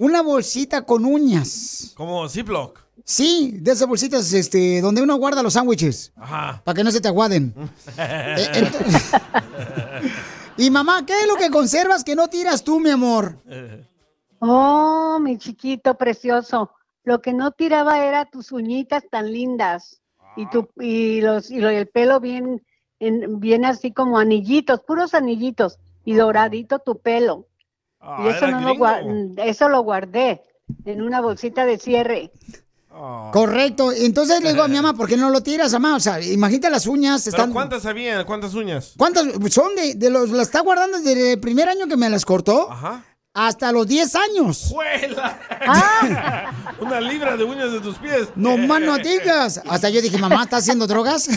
una 0.00 0.22
bolsita 0.22 0.82
con 0.86 1.04
uñas. 1.04 1.92
Como 1.94 2.28
Ziploc. 2.28 2.80
Sí, 3.04 3.52
de 3.60 3.72
esas 3.72 3.86
bolsitas, 3.88 4.32
este, 4.32 4.80
donde 4.80 5.02
uno 5.02 5.16
guarda 5.16 5.42
los 5.42 5.52
sándwiches, 5.54 6.12
Ajá. 6.16 6.62
para 6.64 6.74
que 6.76 6.84
no 6.84 6.90
se 6.90 7.00
te 7.00 7.08
aguaden. 7.08 7.54
Eh, 7.98 8.70
y 10.56 10.70
mamá, 10.70 11.04
¿qué 11.06 11.12
es 11.22 11.26
lo 11.26 11.36
que 11.36 11.50
conservas 11.50 12.04
que 12.04 12.14
no 12.16 12.28
tiras 12.28 12.62
tú, 12.64 12.80
mi 12.80 12.90
amor? 12.90 13.36
Oh, 14.40 15.18
mi 15.20 15.38
chiquito 15.38 15.94
precioso. 15.96 16.70
Lo 17.04 17.20
que 17.20 17.32
no 17.32 17.50
tiraba 17.52 18.04
era 18.04 18.26
tus 18.26 18.52
uñitas 18.52 19.04
tan 19.10 19.32
lindas 19.32 20.00
y 20.36 20.48
tu 20.50 20.68
y 20.78 21.20
los 21.22 21.50
y 21.50 21.58
el 21.58 21.88
pelo 21.88 22.20
bien 22.20 22.62
en- 23.00 23.40
bien 23.40 23.64
así 23.64 23.92
como 23.92 24.18
anillitos, 24.18 24.80
puros 24.80 25.14
anillitos 25.14 25.78
y 26.04 26.14
doradito 26.14 26.78
tu 26.78 26.98
pelo. 26.98 27.46
Y 28.02 28.28
eso 28.28 28.46
era 28.46 28.60
no 28.60 28.74
lo 28.74 29.42
eso 29.42 29.68
lo 29.68 29.82
guardé 29.82 30.42
en 30.84 31.02
una 31.02 31.20
bolsita 31.20 31.64
de 31.66 31.78
cierre. 31.78 32.30
Correcto. 33.32 33.92
Entonces 33.92 34.42
le 34.42 34.52
digo 34.52 34.64
a 34.64 34.68
mi 34.68 34.76
mamá, 34.80 34.94
¿por 34.94 35.08
qué 35.08 35.16
no 35.16 35.30
lo 35.30 35.42
tiras, 35.42 35.72
mamá? 35.72 35.96
O 35.96 36.00
sea, 36.00 36.20
imagínate 36.20 36.70
las 36.70 36.86
uñas, 36.86 37.22
¿Pero 37.24 37.36
están... 37.36 37.52
cuántas 37.52 37.86
había? 37.86 38.24
¿Cuántas 38.24 38.54
uñas? 38.54 38.94
¿Cuántas 38.96 39.26
son 39.52 39.74
de, 39.74 39.94
de 39.94 40.10
los, 40.10 40.30
las 40.30 40.48
está 40.48 40.60
guardando 40.60 40.98
desde 40.98 41.32
el 41.34 41.40
primer 41.40 41.68
año 41.68 41.86
que 41.86 41.96
me 41.96 42.10
las 42.10 42.24
cortó? 42.24 42.70
Ajá. 42.70 43.04
Hasta 43.32 43.70
los 43.70 43.86
10 43.86 44.16
años. 44.16 44.74
Ah. 45.64 46.50
Una 46.80 47.00
libra 47.00 47.36
de 47.36 47.44
uñas 47.44 47.70
de 47.70 47.80
tus 47.80 47.96
pies. 47.98 48.28
No 48.34 48.56
más 48.56 48.80
no 48.80 48.98
digas. 48.98 49.62
Hasta 49.68 49.88
yo 49.88 50.02
dije, 50.02 50.18
mamá, 50.18 50.42
¿estás 50.42 50.64
haciendo 50.64 50.88
drogas? 50.88 51.28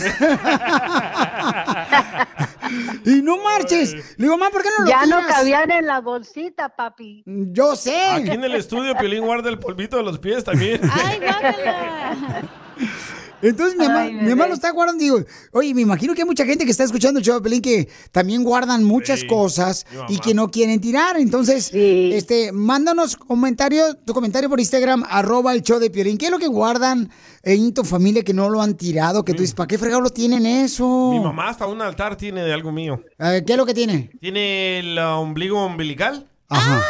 y 3.04 3.22
no 3.22 3.42
marches. 3.42 3.94
Le 3.94 4.24
digo, 4.24 4.36
mamá, 4.36 4.50
¿por 4.50 4.62
qué 4.62 4.68
no 4.78 4.84
lo 4.84 4.90
Ya 4.90 5.06
no 5.06 5.26
cabían 5.26 5.70
en 5.70 5.86
la 5.86 6.00
bolsita, 6.00 6.68
papi. 6.68 7.22
Yo 7.26 7.76
sé. 7.76 8.10
Aquí 8.10 8.30
en 8.30 8.44
el 8.44 8.54
estudio, 8.54 8.96
Piolín 8.96 9.24
guarda 9.24 9.50
el 9.50 9.58
polvito 9.58 9.96
de 9.96 10.02
los 10.02 10.18
pies 10.18 10.44
también. 10.44 10.80
¡Ay, 10.92 11.20
guácala! 11.20 12.42
Entonces 13.48 13.78
mi 13.78 13.86
mamá, 13.86 14.00
Ay, 14.00 14.14
mi 14.14 14.30
mamá 14.30 14.46
lo 14.46 14.54
está 14.54 14.70
guardando. 14.70 15.02
Digo, 15.02 15.20
oye, 15.52 15.74
me 15.74 15.82
imagino 15.82 16.14
que 16.14 16.22
hay 16.22 16.26
mucha 16.26 16.46
gente 16.46 16.64
que 16.64 16.70
está 16.70 16.84
escuchando 16.84 17.20
el 17.20 17.24
show 17.24 17.34
de 17.34 17.42
Pelín 17.42 17.60
que 17.60 17.88
también 18.10 18.42
guardan 18.42 18.84
muchas 18.84 19.24
cosas 19.24 19.86
y 20.08 20.18
que 20.18 20.34
no 20.34 20.50
quieren 20.50 20.80
tirar. 20.80 21.16
Entonces, 21.18 21.70
este, 21.72 22.52
mándanos 22.52 23.16
comentario, 23.16 23.94
tu 23.94 24.14
comentario 24.14 24.48
por 24.48 24.60
Instagram, 24.60 25.04
arroba 25.08 25.52
el 25.52 25.62
show 25.62 25.78
de 25.78 25.90
Piolín. 25.90 26.18
¿Qué 26.18 26.26
es 26.26 26.30
lo 26.30 26.38
que 26.38 26.46
guardan 26.46 27.10
en 27.42 27.74
tu 27.74 27.84
familia 27.84 28.22
que 28.22 28.32
no 28.32 28.48
lo 28.48 28.62
han 28.62 28.74
tirado? 28.74 29.24
Que 29.24 29.34
tú 29.34 29.42
dices, 29.42 29.54
¿para 29.54 29.66
qué 29.66 29.78
fregado 29.78 30.00
lo 30.00 30.10
tienen 30.10 30.46
eso? 30.46 31.10
Mi 31.12 31.20
mamá 31.20 31.50
hasta 31.50 31.66
un 31.66 31.82
altar 31.82 32.16
tiene 32.16 32.42
de 32.42 32.52
algo 32.52 32.72
mío. 32.72 33.02
Eh, 33.18 33.42
¿Qué 33.46 33.52
es 33.52 33.58
lo 33.58 33.66
que 33.66 33.74
tiene? 33.74 34.10
Tiene 34.20 34.78
el 34.78 34.98
uh, 34.98 35.18
ombligo 35.20 35.64
umbilical. 35.64 36.26
Ajá. 36.48 36.80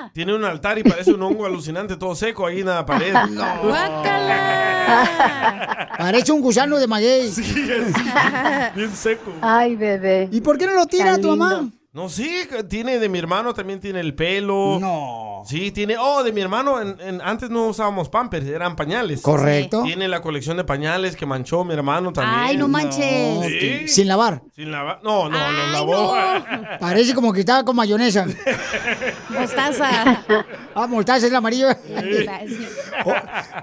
Ah, 0.00 0.10
Tiene 0.12 0.34
un 0.34 0.44
altar 0.44 0.78
y 0.78 0.82
parece 0.82 1.12
un 1.12 1.22
hongo 1.22 1.46
alucinante 1.46 1.96
todo 1.96 2.14
seco 2.14 2.46
ahí 2.46 2.60
en 2.60 2.66
la 2.66 2.84
pared. 2.84 3.14
Parece 5.98 6.32
un 6.32 6.40
gusano 6.40 6.76
de 6.78 6.86
maguey. 6.86 7.30
Bien 8.74 8.94
seco. 8.94 9.32
Ay, 9.40 9.76
bebé. 9.76 10.28
¿Y 10.30 10.40
por 10.40 10.58
qué 10.58 10.66
no 10.66 10.74
lo 10.74 10.86
tira 10.86 11.18
tu 11.18 11.34
mamá? 11.36 11.68
No, 11.94 12.08
sí, 12.08 12.48
tiene 12.68 12.98
de 12.98 13.08
mi 13.08 13.20
hermano, 13.20 13.54
también 13.54 13.78
tiene 13.78 14.00
el 14.00 14.14
pelo. 14.16 14.78
No. 14.80 15.44
Sí, 15.46 15.70
tiene. 15.70 15.96
Oh, 15.96 16.24
de 16.24 16.32
mi 16.32 16.40
hermano, 16.40 16.80
en- 16.82 16.96
en- 17.00 17.20
antes 17.22 17.50
no 17.50 17.66
usábamos 17.68 18.08
pampers, 18.08 18.44
eran 18.48 18.74
pañales. 18.74 19.20
Correcto. 19.22 19.84
Tiene 19.84 20.08
la 20.08 20.20
colección 20.20 20.56
de 20.56 20.64
pañales 20.64 21.14
que 21.14 21.24
manchó 21.24 21.62
mi 21.64 21.72
hermano 21.72 22.12
también. 22.12 22.36
Ay, 22.36 22.56
no 22.56 22.66
manches. 22.66 23.46
Sí. 23.46 23.86
Sin 23.88 24.08
lavar. 24.08 24.42
Sin 24.56 24.72
lavar. 24.72 24.98
No, 25.04 25.28
no, 25.28 25.52
lo 25.52 25.66
lavó. 25.70 26.16
Parece 26.80 27.14
como 27.14 27.32
que 27.32 27.40
estaba 27.40 27.62
con 27.64 27.76
mayonesa. 27.76 28.26
Mostaza. 29.28 30.24
Ah, 30.74 30.86
mostaza 30.88 31.26
es 31.26 31.30
la 31.32 31.38
amarilla. 31.38 31.78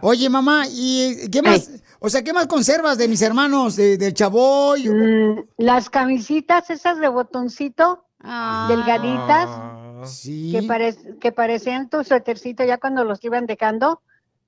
Oye, 0.02 0.30
mamá, 0.30 0.64
¿y 0.70 1.30
qué 1.30 1.42
más? 1.42 1.70
O 2.04 2.10
sea, 2.10 2.24
¿qué 2.24 2.34
más 2.34 2.48
conservas 2.48 2.98
de 2.98 3.08
mis 3.08 3.22
hermanos, 3.22 3.76
de, 3.76 3.96
del 3.96 4.16
chavoy? 4.16 4.90
Mm, 4.90 5.46
las 5.58 5.88
camisitas 5.90 6.72
esas 6.72 7.00
de 7.00 7.08
botoncito, 7.08 8.06
Ah. 8.24 8.66
delgaditas, 8.70 10.10
Sí. 10.12 10.52
que, 10.52 10.64
parec- 10.64 11.20
que 11.20 11.32
parecían 11.32 11.90
tu 11.92 12.04
suétercito 12.04 12.64
ya 12.64 12.80
cuando 12.80 13.04
los 13.04 13.24
iban 13.24 13.46
dejando, 13.46 14.02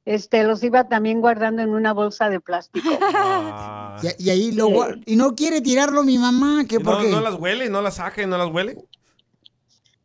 este, 0.05 0.43
los 0.43 0.63
iba 0.63 0.87
también 0.89 1.21
guardando 1.21 1.61
en 1.61 1.69
una 1.69 1.93
bolsa 1.93 2.27
de 2.29 2.39
plástico. 2.39 2.89
Y, 4.17 4.23
y 4.25 4.29
ahí 4.31 4.51
lo 4.51 4.69
y 5.05 5.15
no 5.15 5.35
quiere 5.35 5.61
tirarlo 5.61 6.03
mi 6.03 6.17
mamá, 6.17 6.65
que 6.67 6.75
¿Y 6.77 6.79
por 6.79 6.95
no, 6.95 7.01
qué? 7.01 7.11
no 7.11 7.21
las 7.21 7.35
huele? 7.35 7.69
¿No 7.69 7.83
las 7.83 7.99
y 8.17 8.25
no 8.25 8.37
las 8.39 8.51
huele? 8.51 8.83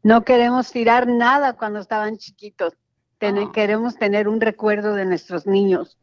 No 0.02 0.22
queremos 0.24 0.70
tirar 0.70 1.06
nada 1.08 1.54
cuando 1.54 1.78
estaban 1.80 2.18
chiquitos. 2.18 2.74
Ten- 3.16 3.50
Queremos 3.50 3.96
tener 3.96 4.28
un 4.28 4.40
recuerdo 4.42 4.94
de 4.94 5.06
nuestros 5.06 5.46
niños. 5.46 5.96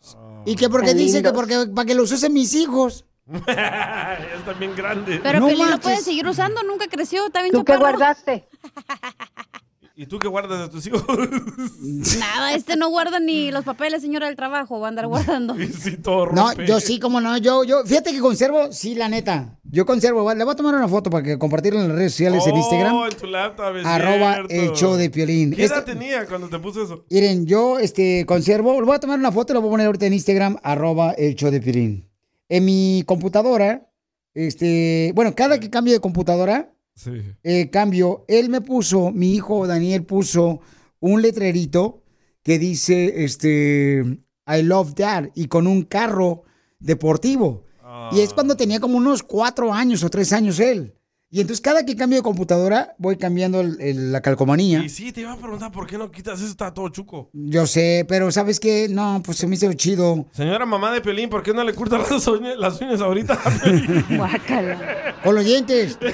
Y 0.45 0.55
que 0.55 0.69
porque 0.69 0.87
Tan 0.89 0.97
dice 0.97 1.21
que 1.21 1.29
lindos. 1.29 1.33
porque 1.33 1.67
para 1.73 1.85
que 1.85 1.95
los 1.95 2.11
usen 2.11 2.33
mis 2.33 2.53
hijos. 2.53 3.05
es 3.47 4.45
también 4.45 4.75
grande. 4.75 5.19
Pero 5.23 5.39
No 5.39 5.49
lo 5.49 5.57
manches. 5.57 5.79
puede 5.79 5.97
seguir 6.01 6.27
usando, 6.27 6.61
nunca 6.63 6.87
creció, 6.87 7.25
está 7.25 7.41
bien 7.41 7.51
¿Tú 7.53 7.63
qué 7.65 7.73
chaparro. 7.73 7.97
guardaste? 7.97 8.47
¿Y 9.97 10.07
tú 10.07 10.19
qué 10.19 10.27
guardas 10.27 10.59
de 10.59 10.67
tus 10.67 10.85
hijos? 10.87 11.03
Nada, 12.19 12.53
este 12.53 12.75
no 12.75 12.89
guarda 12.89 13.19
ni 13.21 13.49
los 13.51 13.63
papeles, 13.63 14.01
señora 14.01 14.27
del 14.27 14.35
trabajo, 14.35 14.77
va 14.79 14.87
a 14.87 14.89
andar 14.89 15.07
guardando. 15.07 15.55
sí, 15.79 15.95
todo 15.95 16.27
No, 16.33 16.51
yo 16.65 16.81
sí, 16.81 16.99
como 16.99 17.21
no, 17.21 17.37
yo, 17.37 17.63
yo, 17.63 17.85
fíjate 17.85 18.11
que 18.11 18.19
conservo, 18.19 18.73
sí, 18.73 18.93
la 18.95 19.07
neta, 19.07 19.57
yo 19.63 19.85
conservo, 19.85 20.33
le 20.33 20.43
voy 20.43 20.51
a 20.51 20.55
tomar 20.57 20.75
una 20.75 20.89
foto 20.89 21.09
para 21.09 21.23
que 21.23 21.37
compartirla 21.39 21.79
en 21.81 21.87
las 21.87 21.97
redes 21.97 22.11
sociales 22.11 22.45
en 22.45 22.57
Instagram, 22.57 22.93
Oh, 22.93 23.05
en 23.07 23.15
tu 23.15 23.25
laptop, 23.25 23.77
es 23.77 23.85
arroba 23.85 24.33
cierto. 24.35 24.53
el 24.53 24.71
show 24.73 24.95
de 24.95 25.09
Piolín. 25.09 25.51
¿Qué 25.51 25.63
edad 25.63 25.79
Este- 25.79 25.93
tenía 25.93 26.25
cuando 26.25 26.49
te 26.49 26.59
puse 26.59 26.83
eso? 26.83 27.05
Miren, 27.09 27.45
yo 27.45 27.79
este, 27.79 28.25
conservo, 28.25 28.73
le 28.81 28.85
voy 28.85 28.95
a 28.97 28.99
tomar 28.99 29.17
una 29.17 29.31
foto 29.31 29.53
y 29.53 29.55
la 29.55 29.59
voy 29.61 29.69
a 29.69 29.71
poner 29.71 29.85
ahorita 29.87 30.07
en 30.07 30.13
Instagram, 30.13 30.57
arroba 30.61 31.11
el 31.13 31.35
show 31.35 31.49
de 31.51 31.61
Piolín. 31.61 32.09
En 32.49 32.65
mi 32.65 33.03
computadora, 33.05 33.89
este, 34.33 35.13
bueno, 35.15 35.33
cada 35.35 35.57
que 35.57 35.69
cambio 35.69 35.93
de 35.93 36.01
computadora, 36.01 36.74
Sí. 36.95 37.21
eh, 37.43 37.69
cambio, 37.69 38.23
él 38.27 38.49
me 38.49 38.61
puso, 38.61 39.11
mi 39.11 39.35
hijo 39.35 39.67
Daniel 39.67 40.05
puso 40.05 40.61
un 40.99 41.21
letrerito 41.21 42.03
que 42.41 42.57
dice, 42.57 43.25
este, 43.25 44.01
I 44.47 44.61
love 44.61 44.93
dad, 44.95 45.29
y 45.35 45.47
con 45.47 45.67
un 45.67 45.83
carro 45.83 46.43
deportivo. 46.79 47.63
Y 48.11 48.19
es 48.19 48.33
cuando 48.33 48.55
tenía 48.55 48.79
como 48.79 48.97
unos 48.97 49.23
cuatro 49.23 49.73
años 49.73 50.03
o 50.03 50.09
tres 50.09 50.31
años 50.33 50.59
él. 50.59 50.95
Y 51.35 51.41
entonces 51.41 51.59
cada 51.59 51.85
que 51.85 51.97
cambio 51.97 52.19
de 52.19 52.23
computadora, 52.23 52.95
voy 52.97 53.17
cambiando 53.17 53.59
el- 53.59 53.75
el- 53.81 54.13
la 54.13 54.21
calcomanía. 54.21 54.79
Y 54.81 54.87
sí, 54.87 55.11
te 55.11 55.19
iba 55.19 55.33
a 55.33 55.37
preguntar 55.37 55.69
por 55.69 55.85
qué 55.85 55.97
no 55.97 56.09
quitas 56.09 56.39
eso, 56.39 56.49
está 56.49 56.73
todo 56.73 56.87
chuco. 56.87 57.29
Yo 57.33 57.67
sé, 57.67 58.05
pero 58.07 58.31
¿sabes 58.31 58.57
qué? 58.57 58.87
No, 58.89 59.21
pues 59.21 59.35
se 59.39 59.45
me 59.45 59.55
hizo 59.55 59.73
chido. 59.73 60.27
Señora 60.31 60.65
mamá 60.65 60.93
de 60.93 61.01
Pelín, 61.01 61.29
¿por 61.29 61.43
qué 61.43 61.53
no 61.53 61.61
le 61.65 61.75
cortas 61.75 61.99
las 62.09 62.25
uñas, 62.29 62.55
las 62.57 62.79
uñas 62.79 63.01
ahorita? 63.01 63.37
Con 65.25 65.35
los 65.35 65.43
dientes. 65.43 65.99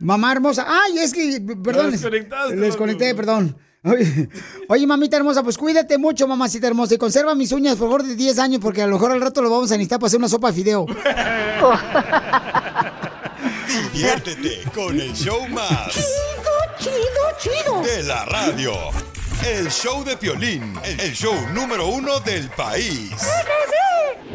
Mamá 0.00 0.32
hermosa. 0.32 0.64
Ay, 0.66 0.98
es 0.98 1.12
que, 1.12 1.40
perdón. 1.62 1.92
Desconectaste, 1.92 2.56
Les 2.56 2.74
conecté, 2.74 3.14
perdón. 3.14 3.56
Oye, 3.82 4.28
oye, 4.68 4.86
mamita 4.86 5.16
hermosa, 5.16 5.42
pues 5.42 5.56
cuídate 5.56 5.96
mucho, 5.96 6.28
mamacita 6.28 6.66
hermosa, 6.66 6.94
y 6.94 6.98
conserva 6.98 7.34
mis 7.34 7.50
uñas 7.52 7.76
por 7.76 7.86
favor 7.88 8.02
de 8.02 8.14
10 8.14 8.38
años, 8.38 8.60
porque 8.60 8.82
a 8.82 8.86
lo 8.86 8.92
mejor 8.96 9.10
al 9.12 9.20
rato 9.22 9.40
lo 9.40 9.48
vamos 9.48 9.70
a 9.72 9.74
necesitar 9.76 9.98
para 9.98 10.08
hacer 10.08 10.18
una 10.18 10.28
sopa 10.28 10.48
de 10.48 10.52
fideo. 10.54 10.86
Diviértete 13.92 14.62
con 14.74 15.00
el 15.00 15.12
show 15.14 15.48
más. 15.48 15.94
Chido, 15.94 16.52
chido, 16.78 17.62
chido. 17.64 17.82
De 17.82 18.02
la 18.02 18.24
radio. 18.26 18.72
El 19.46 19.70
show 19.70 20.04
de 20.04 20.16
Piolín, 20.18 20.74
el 20.84 21.12
show 21.14 21.34
número 21.54 21.86
uno 21.88 22.20
del 22.20 22.50
país. 22.50 23.10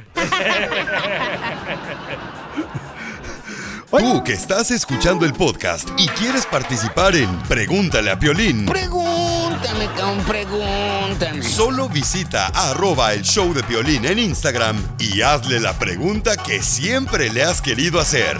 Tú 3.91 4.23
que 4.23 4.31
estás 4.31 4.71
escuchando 4.71 5.25
el 5.25 5.33
podcast 5.33 5.89
y 5.97 6.07
quieres 6.07 6.45
participar 6.45 7.13
en 7.17 7.37
Pregúntale 7.49 8.11
a 8.11 8.17
Piolín. 8.17 8.67
Pregúntame, 8.67 9.87
cabrón, 9.97 10.23
pregúntame. 10.25 11.43
Solo 11.43 11.89
visita 11.89 12.47
arroba 12.47 13.11
el 13.13 13.23
show 13.23 13.53
de 13.53 13.61
Piolín 13.61 14.05
en 14.05 14.19
Instagram 14.19 14.81
y 14.99 15.19
hazle 15.21 15.59
la 15.59 15.77
pregunta 15.77 16.37
que 16.37 16.63
siempre 16.63 17.29
le 17.29 17.43
has 17.43 17.61
querido 17.61 17.99
hacer. 17.99 18.37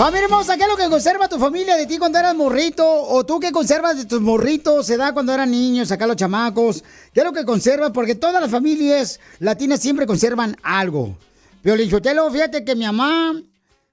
Familia 0.00 0.24
hermosa, 0.24 0.56
¿qué 0.56 0.62
es 0.62 0.68
lo 0.68 0.78
que 0.78 0.88
conserva 0.88 1.28
tu 1.28 1.38
familia 1.38 1.76
de 1.76 1.84
ti 1.84 1.98
cuando 1.98 2.18
eras 2.18 2.34
morrito? 2.34 2.90
¿O 2.90 3.26
tú 3.26 3.38
qué 3.38 3.52
conservas 3.52 3.98
de 3.98 4.06
tus 4.06 4.22
morritos, 4.22 4.86
se 4.86 4.96
da 4.96 5.12
cuando 5.12 5.34
eran 5.34 5.50
niños, 5.50 5.92
acá 5.92 6.06
los 6.06 6.16
chamacos? 6.16 6.82
¿Qué 7.12 7.20
es 7.20 7.26
lo 7.26 7.34
que 7.34 7.44
conservas? 7.44 7.90
Porque 7.90 8.14
todas 8.14 8.40
las 8.40 8.50
familias 8.50 9.20
latinas 9.40 9.80
siempre 9.80 10.06
conservan 10.06 10.56
algo. 10.62 11.18
Piolichotelo, 11.62 12.30
fíjate 12.30 12.64
que 12.64 12.74
mi 12.74 12.86
mamá 12.86 13.42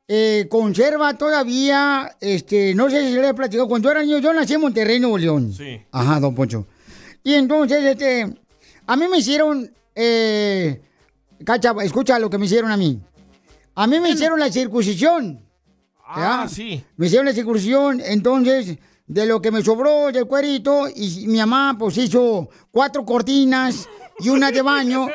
eh, 0.08 0.47
conserva 0.49 1.17
todavía, 1.17 2.15
este, 2.21 2.73
no 2.73 2.89
sé 2.89 3.10
si 3.10 3.15
le 3.15 3.27
he 3.27 3.34
platicado, 3.34 3.67
cuando 3.67 3.89
yo 3.89 3.91
era 3.91 4.01
niño, 4.01 4.19
yo 4.19 4.34
nací 4.34 4.53
en 4.53 4.62
Monterrey, 4.62 5.01
Nuevo 5.01 5.17
León. 5.17 5.51
Sí. 5.51 5.82
Ajá, 5.91 6.21
don 6.21 6.34
Poncho. 6.34 6.65
Y 7.21 7.34
entonces, 7.34 7.84
este, 7.84 8.34
a 8.86 8.95
mí 8.95 9.06
me 9.12 9.17
hicieron, 9.17 9.69
eh, 9.93 10.82
cacha, 11.45 11.73
escucha 11.84 12.19
lo 12.19 12.30
que 12.30 12.38
me 12.38 12.45
hicieron 12.45 12.71
a 12.71 12.78
mí. 12.78 13.00
A 13.76 13.88
mí 13.88 14.00
me 14.00 14.10
hicieron 14.10 14.39
la 14.39 14.52
circuncisión. 14.52 15.43
Ah, 16.06 16.43
¿ya? 16.43 16.50
sí. 16.50 16.84
Me 16.95 17.08
hicieron 17.08 17.26
la 17.26 17.34
circuncisión, 17.34 18.02
entonces, 18.04 18.78
de 19.06 19.26
lo 19.26 19.41
que 19.41 19.52
me 19.52 19.62
sobró 19.63 20.12
del 20.12 20.26
cuerito, 20.26 20.88
y 20.93 21.26
mi 21.28 21.38
mamá, 21.38 21.76
pues, 21.78 21.97
hizo 21.97 22.50
cuatro 22.71 23.06
cortinas 23.06 23.88
y 24.19 24.30
una 24.30 24.52
de 24.52 24.62
baño. 24.62 25.08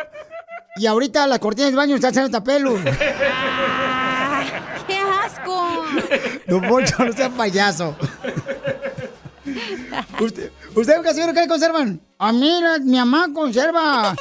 Y 0.76 0.86
ahorita 0.86 1.26
las 1.26 1.38
cortinas 1.38 1.70
de 1.70 1.76
baño 1.76 1.94
están 1.96 2.10
haciendo 2.12 2.42
pelo. 2.44 2.74
¡Qué 4.86 4.98
asco! 4.98 5.82
Don 6.46 6.62
Poncho, 6.68 7.04
no 7.04 7.12
sea 7.12 7.30
payaso. 7.30 7.94
¿Usted, 10.20 10.50
usted 10.74 11.02
Casimiro, 11.02 11.32
qué 11.34 11.40
le 11.40 11.48
conservan? 11.48 12.00
A 12.18 12.32
mí, 12.32 12.60
la- 12.60 12.78
mi 12.78 12.96
mamá 12.96 13.28
conserva 13.34 14.14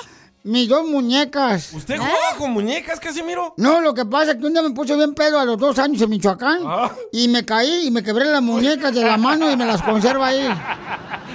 mis 0.44 0.68
dos 0.68 0.88
muñecas. 0.88 1.74
¿Usted 1.74 1.98
jugaba 1.98 2.36
con 2.38 2.52
muñecas, 2.52 3.00
Casimiro? 3.00 3.54
No, 3.58 3.80
lo 3.82 3.94
que 3.94 4.06
pasa 4.06 4.32
es 4.32 4.38
que 4.38 4.46
un 4.46 4.54
día 4.54 4.62
me 4.62 4.72
puse 4.72 4.96
bien 4.96 5.14
pedo 5.14 5.40
a 5.40 5.46
los 5.46 5.58
dos 5.58 5.78
años 5.80 6.02
en 6.02 6.10
Michoacán 6.10 6.60
Ah. 6.66 6.92
y 7.12 7.28
me 7.28 7.46
caí 7.46 7.88
y 7.88 7.92
me 7.92 8.02
quebré 8.04 8.26
las 8.26 8.42
muñecas 8.42 8.94
de 8.94 9.04
la 9.04 9.18
mano 9.18 9.52
y 9.52 9.56
me 9.56 9.66
las 9.66 9.82
conserva 9.82 10.28
ahí. 10.28 10.48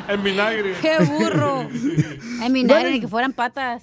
En 0.08 0.22
vinagre. 0.22 0.76
¡Qué 0.80 0.98
burro! 1.04 1.64
Mi 2.48 2.64
Bueno. 2.64 2.90
ni 2.90 3.00
que 3.00 3.08
fueran 3.08 3.32
patas. 3.32 3.82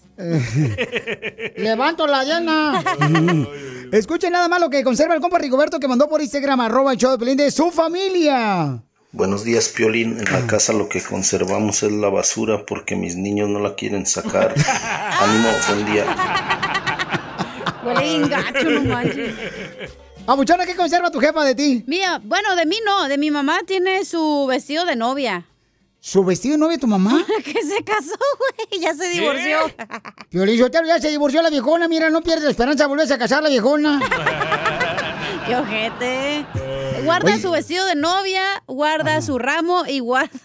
Levanto 1.57 2.07
la 2.07 2.23
diana. 2.23 2.81
Escuchen 3.91 4.31
nada 4.31 4.47
más 4.47 4.61
lo 4.61 4.69
que 4.69 4.83
conserva 4.85 5.15
el 5.15 5.21
compa 5.21 5.37
Rigoberto 5.37 5.79
que 5.81 5.87
mandó 5.87 6.07
por 6.07 6.21
Instagram, 6.21 6.61
arroba 6.61 6.93
el 6.93 6.97
show 6.97 7.11
de 7.11 7.17
Pelín 7.17 7.35
de 7.37 7.51
su 7.51 7.71
familia. 7.71 8.81
Buenos 9.13 9.43
días, 9.43 9.69
Piolín. 9.69 10.17
En 10.17 10.25
la 10.25 10.47
casa 10.47 10.73
lo 10.73 10.89
que 10.89 10.99
conservamos 10.99 11.83
es 11.83 11.91
la 11.91 12.09
basura 12.09 12.65
porque 12.65 12.95
mis 12.95 13.15
niños 13.15 13.47
no 13.47 13.59
la 13.59 13.75
quieren 13.75 14.07
sacar. 14.07 14.55
Ánimo, 15.21 15.49
buen 15.67 15.85
día. 15.85 16.05
Huele 17.85 18.01
bien 18.01 18.27
gacho, 18.27 18.69
no 18.71 18.81
manches. 18.81 19.35
Papuchona, 20.25 20.65
¿qué 20.65 20.75
conserva 20.75 21.11
tu 21.11 21.19
jefa 21.19 21.43
de 21.43 21.53
ti? 21.53 21.83
Mía, 21.85 22.19
bueno, 22.23 22.55
de 22.55 22.65
mí 22.65 22.77
no, 22.83 23.07
de 23.07 23.19
mi 23.19 23.29
mamá 23.29 23.59
tiene 23.67 24.03
su 24.03 24.47
vestido 24.49 24.83
de 24.83 24.95
novia. 24.95 25.45
¿Su 25.99 26.23
vestido 26.25 26.53
de 26.53 26.57
novia 26.57 26.79
tu 26.79 26.87
mamá? 26.87 27.23
que 27.45 27.61
se 27.61 27.83
casó, 27.83 28.17
güey, 28.39 28.81
ya 28.81 28.95
se 28.95 29.09
divorció. 29.09 29.59
Piolín 30.29 30.57
ya 30.87 30.99
se 30.99 31.09
divorció 31.09 31.43
la 31.43 31.51
viejona, 31.51 31.87
mira, 31.87 32.09
no 32.09 32.23
pierde 32.23 32.45
la 32.45 32.49
esperanza 32.49 32.85
de 32.85 32.87
volverse 32.87 33.13
a 33.13 33.19
casar 33.19 33.43
la 33.43 33.49
viejona. 33.49 34.01
Qué 35.45 35.55
ojete. 35.55 36.45
Guarda 37.03 37.33
Oye. 37.33 37.41
su 37.41 37.51
vestido 37.51 37.85
de 37.85 37.95
novia, 37.95 38.63
guarda 38.67 39.21
su 39.21 39.37
ramo 39.37 39.83
y 39.87 39.99
guarda. 39.99 40.39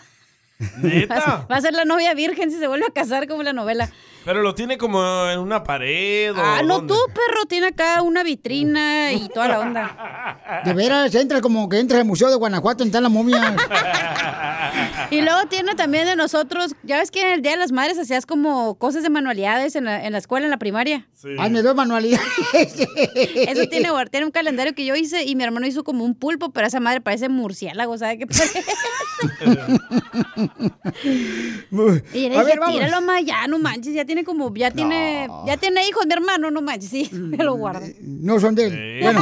¿Neta? 0.79 1.47
Va 1.51 1.57
a 1.57 1.61
ser 1.61 1.75
la 1.75 1.85
novia 1.85 2.15
virgen 2.15 2.51
si 2.51 2.59
se 2.59 2.67
vuelve 2.67 2.87
a 2.87 2.93
casar 2.93 3.29
como 3.29 3.43
la 3.43 3.53
novela. 3.53 3.91
Pero 4.29 4.43
lo 4.43 4.55
tiene 4.55 4.77
como 4.77 5.27
en 5.31 5.39
una 5.39 5.65
pared 5.65 6.37
o 6.37 6.39
Ah, 6.39 6.61
no, 6.63 6.81
¿dónde? 6.81 6.93
tú, 6.93 7.01
perro, 7.15 7.47
tiene 7.49 7.69
acá 7.69 8.03
una 8.03 8.23
vitrina 8.23 9.11
y 9.11 9.27
toda 9.31 9.49
la 9.49 9.61
onda. 9.61 10.61
De 10.67 10.75
veras, 10.75 11.15
entra 11.15 11.41
como 11.41 11.67
que 11.67 11.79
entra 11.79 11.97
al 11.97 12.05
Museo 12.05 12.29
de 12.29 12.37
Guanajuato, 12.37 12.85
en 12.85 12.93
la 12.93 13.09
momia. 13.09 13.57
Y 15.11 15.23
luego 15.23 15.47
tiene 15.49 15.75
también 15.75 16.05
de 16.05 16.17
nosotros, 16.17 16.75
ya 16.83 16.99
ves 16.99 17.11
que 17.11 17.23
en 17.23 17.29
el 17.33 17.43
Día 17.43 17.53
de 17.53 17.57
las 17.57 17.73
Madres 17.73 17.99
hacías 17.99 18.27
como 18.27 18.77
cosas 18.77 19.03
de 19.03 19.09
manualidades 19.09 19.75
en 19.75 19.85
la, 19.87 20.05
en 20.05 20.13
la 20.13 20.19
escuela, 20.19 20.45
en 20.47 20.51
la 20.51 20.59
primaria. 20.59 21.07
Hazme 21.39 21.63
dos 21.63 21.75
manualidades. 21.75 22.29
Eso 23.15 23.67
tiene, 23.69 23.89
tiene 24.11 24.27
un 24.27 24.33
calendario 24.33 24.75
que 24.75 24.85
yo 24.85 24.95
hice 24.95 25.25
y 25.25 25.35
mi 25.35 25.45
hermano 25.45 25.67
hizo 25.67 25.83
como 25.83 26.05
un 26.05 26.15
pulpo, 26.15 26.51
pero 26.51 26.67
esa 26.67 26.81
madre 26.81 27.01
parece 27.01 27.29
murciélago, 27.31 27.97
¿sabe 27.97 28.19
qué 28.19 28.27
parece? 28.27 28.63
Y 32.13 32.37
A 32.37 32.43
ver, 32.43 32.61
tíralo 32.71 33.01
más, 33.01 33.25
ya, 33.25 33.47
no 33.47 33.59
manches, 33.59 33.95
ya 33.95 34.05
tiene 34.05 34.18
como, 34.25 34.55
ya 34.55 34.71
tiene, 34.71 35.29
ya 35.47 35.57
tiene 35.57 35.87
hijos 35.89 36.07
mi 36.07 36.13
hermano, 36.13 36.51
no 36.51 36.63
manches, 36.63 36.91
sí, 36.91 37.09
me 37.13 37.39
lo 37.39 37.55
guardo. 37.55 37.87
No 38.01 38.39
son 38.41 38.55
de 38.55 38.67
él. 38.67 38.99
Bueno. 39.03 39.21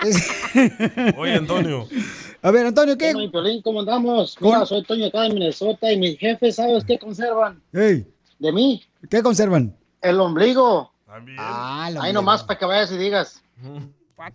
Oye, 1.18 1.34
Antonio. 1.34 1.86
A 2.42 2.50
ver, 2.50 2.64
Antonio, 2.66 2.96
¿qué? 2.96 3.12
Bueno, 3.12 3.30
Piolín, 3.30 3.60
¿cómo 3.60 3.80
andamos? 3.80 4.34
Mira, 4.40 4.64
soy 4.64 4.82
Toño 4.84 5.06
acá 5.08 5.22
de 5.22 5.28
Minnesota 5.34 5.92
y 5.92 5.98
mis 5.98 6.18
jefes, 6.18 6.56
¿sabes 6.56 6.84
qué 6.86 6.98
conservan? 6.98 7.60
De 7.72 8.06
mí, 8.52 8.82
¿Qué 9.10 9.22
conservan? 9.22 9.76
el 10.00 10.18
ombligo. 10.18 10.90
Ah, 11.36 11.88
el 11.90 11.98
Ahí 12.00 12.12
nomás 12.14 12.42
para 12.42 12.58
que 12.58 12.64
vayas 12.64 12.90
y 12.92 12.96
digas. 12.96 13.42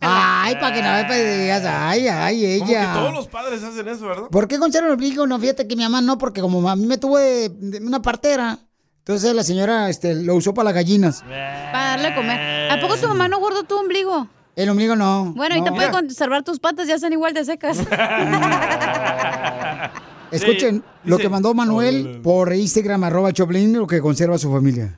Ay, 0.01 0.53
para 0.55 0.73
que 0.75 0.81
no 0.83 0.89
me 1.09 1.23
digas, 1.43 1.63
ay, 1.65 2.07
ay, 2.07 2.59
Como 2.59 2.69
que 2.69 2.75
ella. 2.75 2.93
todos 2.93 3.13
los 3.13 3.27
padres 3.27 3.63
hacen 3.63 3.87
eso, 3.87 4.05
¿verdad? 4.07 4.27
¿Por 4.29 4.47
qué 4.47 4.59
conservan 4.59 4.89
el 4.89 4.93
ombligo? 4.93 5.25
No, 5.25 5.39
fíjate 5.39 5.67
que 5.67 5.75
mi 5.75 5.81
mamá 5.83 6.01
no, 6.01 6.17
porque 6.19 6.41
como 6.41 6.67
a 6.69 6.75
mí 6.75 6.85
me 6.85 6.99
tuvo 6.99 7.17
de- 7.17 7.49
de 7.49 7.77
una 7.79 8.01
partera, 8.03 8.59
entonces 9.05 9.35
la 9.35 9.43
señora 9.43 9.87
este, 9.87 10.15
lo 10.15 10.33
usó 10.33 10.55
para 10.55 10.65
las 10.65 10.73
gallinas. 10.73 11.21
Para 11.21 11.89
darle 11.89 12.07
a 12.07 12.15
comer. 12.15 12.71
¿A 12.71 12.81
poco 12.81 12.97
tu 12.97 13.07
mamá 13.07 13.27
no 13.27 13.37
guardó 13.37 13.61
tu 13.61 13.77
ombligo? 13.77 14.27
El 14.55 14.67
ombligo 14.67 14.95
no. 14.95 15.31
Bueno, 15.35 15.55
y 15.55 15.63
te 15.63 15.69
no. 15.69 15.75
puede 15.75 15.91
conservar 15.91 16.41
tus 16.41 16.57
patas, 16.57 16.87
ya 16.87 16.95
están 16.95 17.13
igual 17.13 17.35
de 17.35 17.45
secas. 17.45 17.77
Escuchen 20.31 20.83
lo 21.03 21.19
que 21.19 21.29
mandó 21.29 21.53
Manuel 21.53 22.19
por 22.23 22.51
Instagram, 22.51 23.03
arroba 23.03 23.31
Choplin, 23.31 23.73
lo 23.73 23.85
que 23.85 24.01
conserva 24.01 24.39
su 24.39 24.51
familia. 24.51 24.97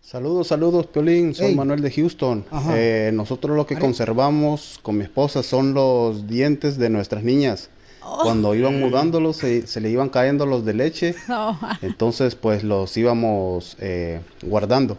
Saludos, 0.00 0.48
saludos, 0.48 0.86
Piolín. 0.86 1.34
Soy 1.34 1.48
Ey. 1.48 1.54
Manuel 1.54 1.82
de 1.82 1.90
Houston. 1.90 2.46
Eh, 2.70 3.10
nosotros 3.12 3.54
lo 3.54 3.66
que 3.66 3.78
conservamos 3.78 4.80
con 4.80 4.96
mi 4.96 5.04
esposa 5.04 5.42
son 5.42 5.74
los 5.74 6.26
dientes 6.26 6.78
de 6.78 6.88
nuestras 6.88 7.22
niñas. 7.22 7.68
Oh. 8.04 8.20
Cuando 8.22 8.54
iban 8.54 8.80
mudándolos, 8.80 9.36
se, 9.36 9.66
se 9.66 9.80
le 9.80 9.90
iban 9.90 10.08
cayendo 10.08 10.46
los 10.46 10.64
de 10.64 10.74
leche. 10.74 11.14
No. 11.28 11.58
Entonces, 11.82 12.34
pues 12.34 12.64
los 12.64 12.96
íbamos 12.96 13.76
eh, 13.80 14.20
guardando. 14.42 14.98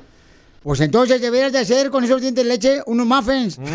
Pues 0.63 0.80
entonces 0.80 1.19
deberías 1.19 1.52
de 1.52 1.60
hacer 1.60 1.89
con 1.89 2.06
esos 2.06 2.21
dientes 2.21 2.41
de 2.43 2.49
leche 2.49 2.82
unos 2.86 3.06
muffins. 3.06 3.58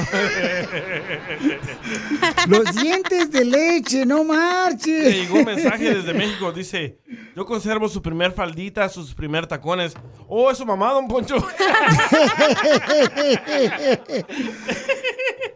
Los 2.46 2.74
dientes 2.74 3.30
de 3.30 3.44
leche, 3.44 4.06
no 4.06 4.24
marches. 4.24 5.14
llegó 5.14 5.40
un 5.40 5.44
mensaje 5.44 5.94
desde 5.94 6.14
México, 6.14 6.50
dice, 6.50 6.98
yo 7.36 7.44
conservo 7.44 7.90
su 7.90 8.00
primer 8.00 8.32
faldita, 8.32 8.88
sus 8.88 9.14
primer 9.14 9.46
tacones. 9.46 9.92
Oh, 10.28 10.50
es 10.50 10.56
su 10.56 10.64
mamá, 10.64 10.94
don 10.94 11.06
Poncho. 11.08 11.36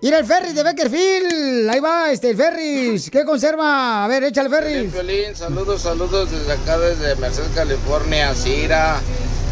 Mira 0.02 0.18
el 0.18 0.26
Ferris 0.26 0.54
de 0.54 0.62
Beckerfield. 0.62 1.70
Ahí 1.70 1.80
va, 1.80 2.10
este, 2.10 2.30
el 2.30 2.36
Ferris. 2.36 3.08
¿Qué 3.10 3.24
conserva? 3.24 4.04
A 4.04 4.08
ver, 4.08 4.24
échale 4.24 4.50
Ferris. 4.50 4.92
Piolín, 4.92 5.34
saludos, 5.34 5.80
saludos 5.80 6.30
desde 6.30 6.52
acá, 6.52 6.78
desde 6.78 7.16
Merced, 7.16 7.54
California, 7.54 8.34
Cira. 8.34 9.00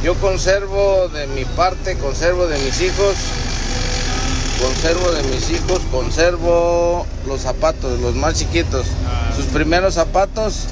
Yo 0.02 0.14
conservo 0.14 1.08
de 1.08 1.26
mi 1.26 1.44
parte, 1.44 1.96
conservo 1.98 2.46
de 2.46 2.58
mis 2.58 2.80
hijos, 2.80 3.16
conservo 4.58 5.12
de 5.12 5.22
mis 5.24 5.50
hijos, 5.50 5.82
conservo 5.92 7.06
los 7.26 7.42
zapatos, 7.42 8.00
los 8.00 8.14
más 8.14 8.34
chiquitos. 8.34 8.86
Sus 9.36 9.44
primeros 9.46 9.94
zapatos 9.94 10.68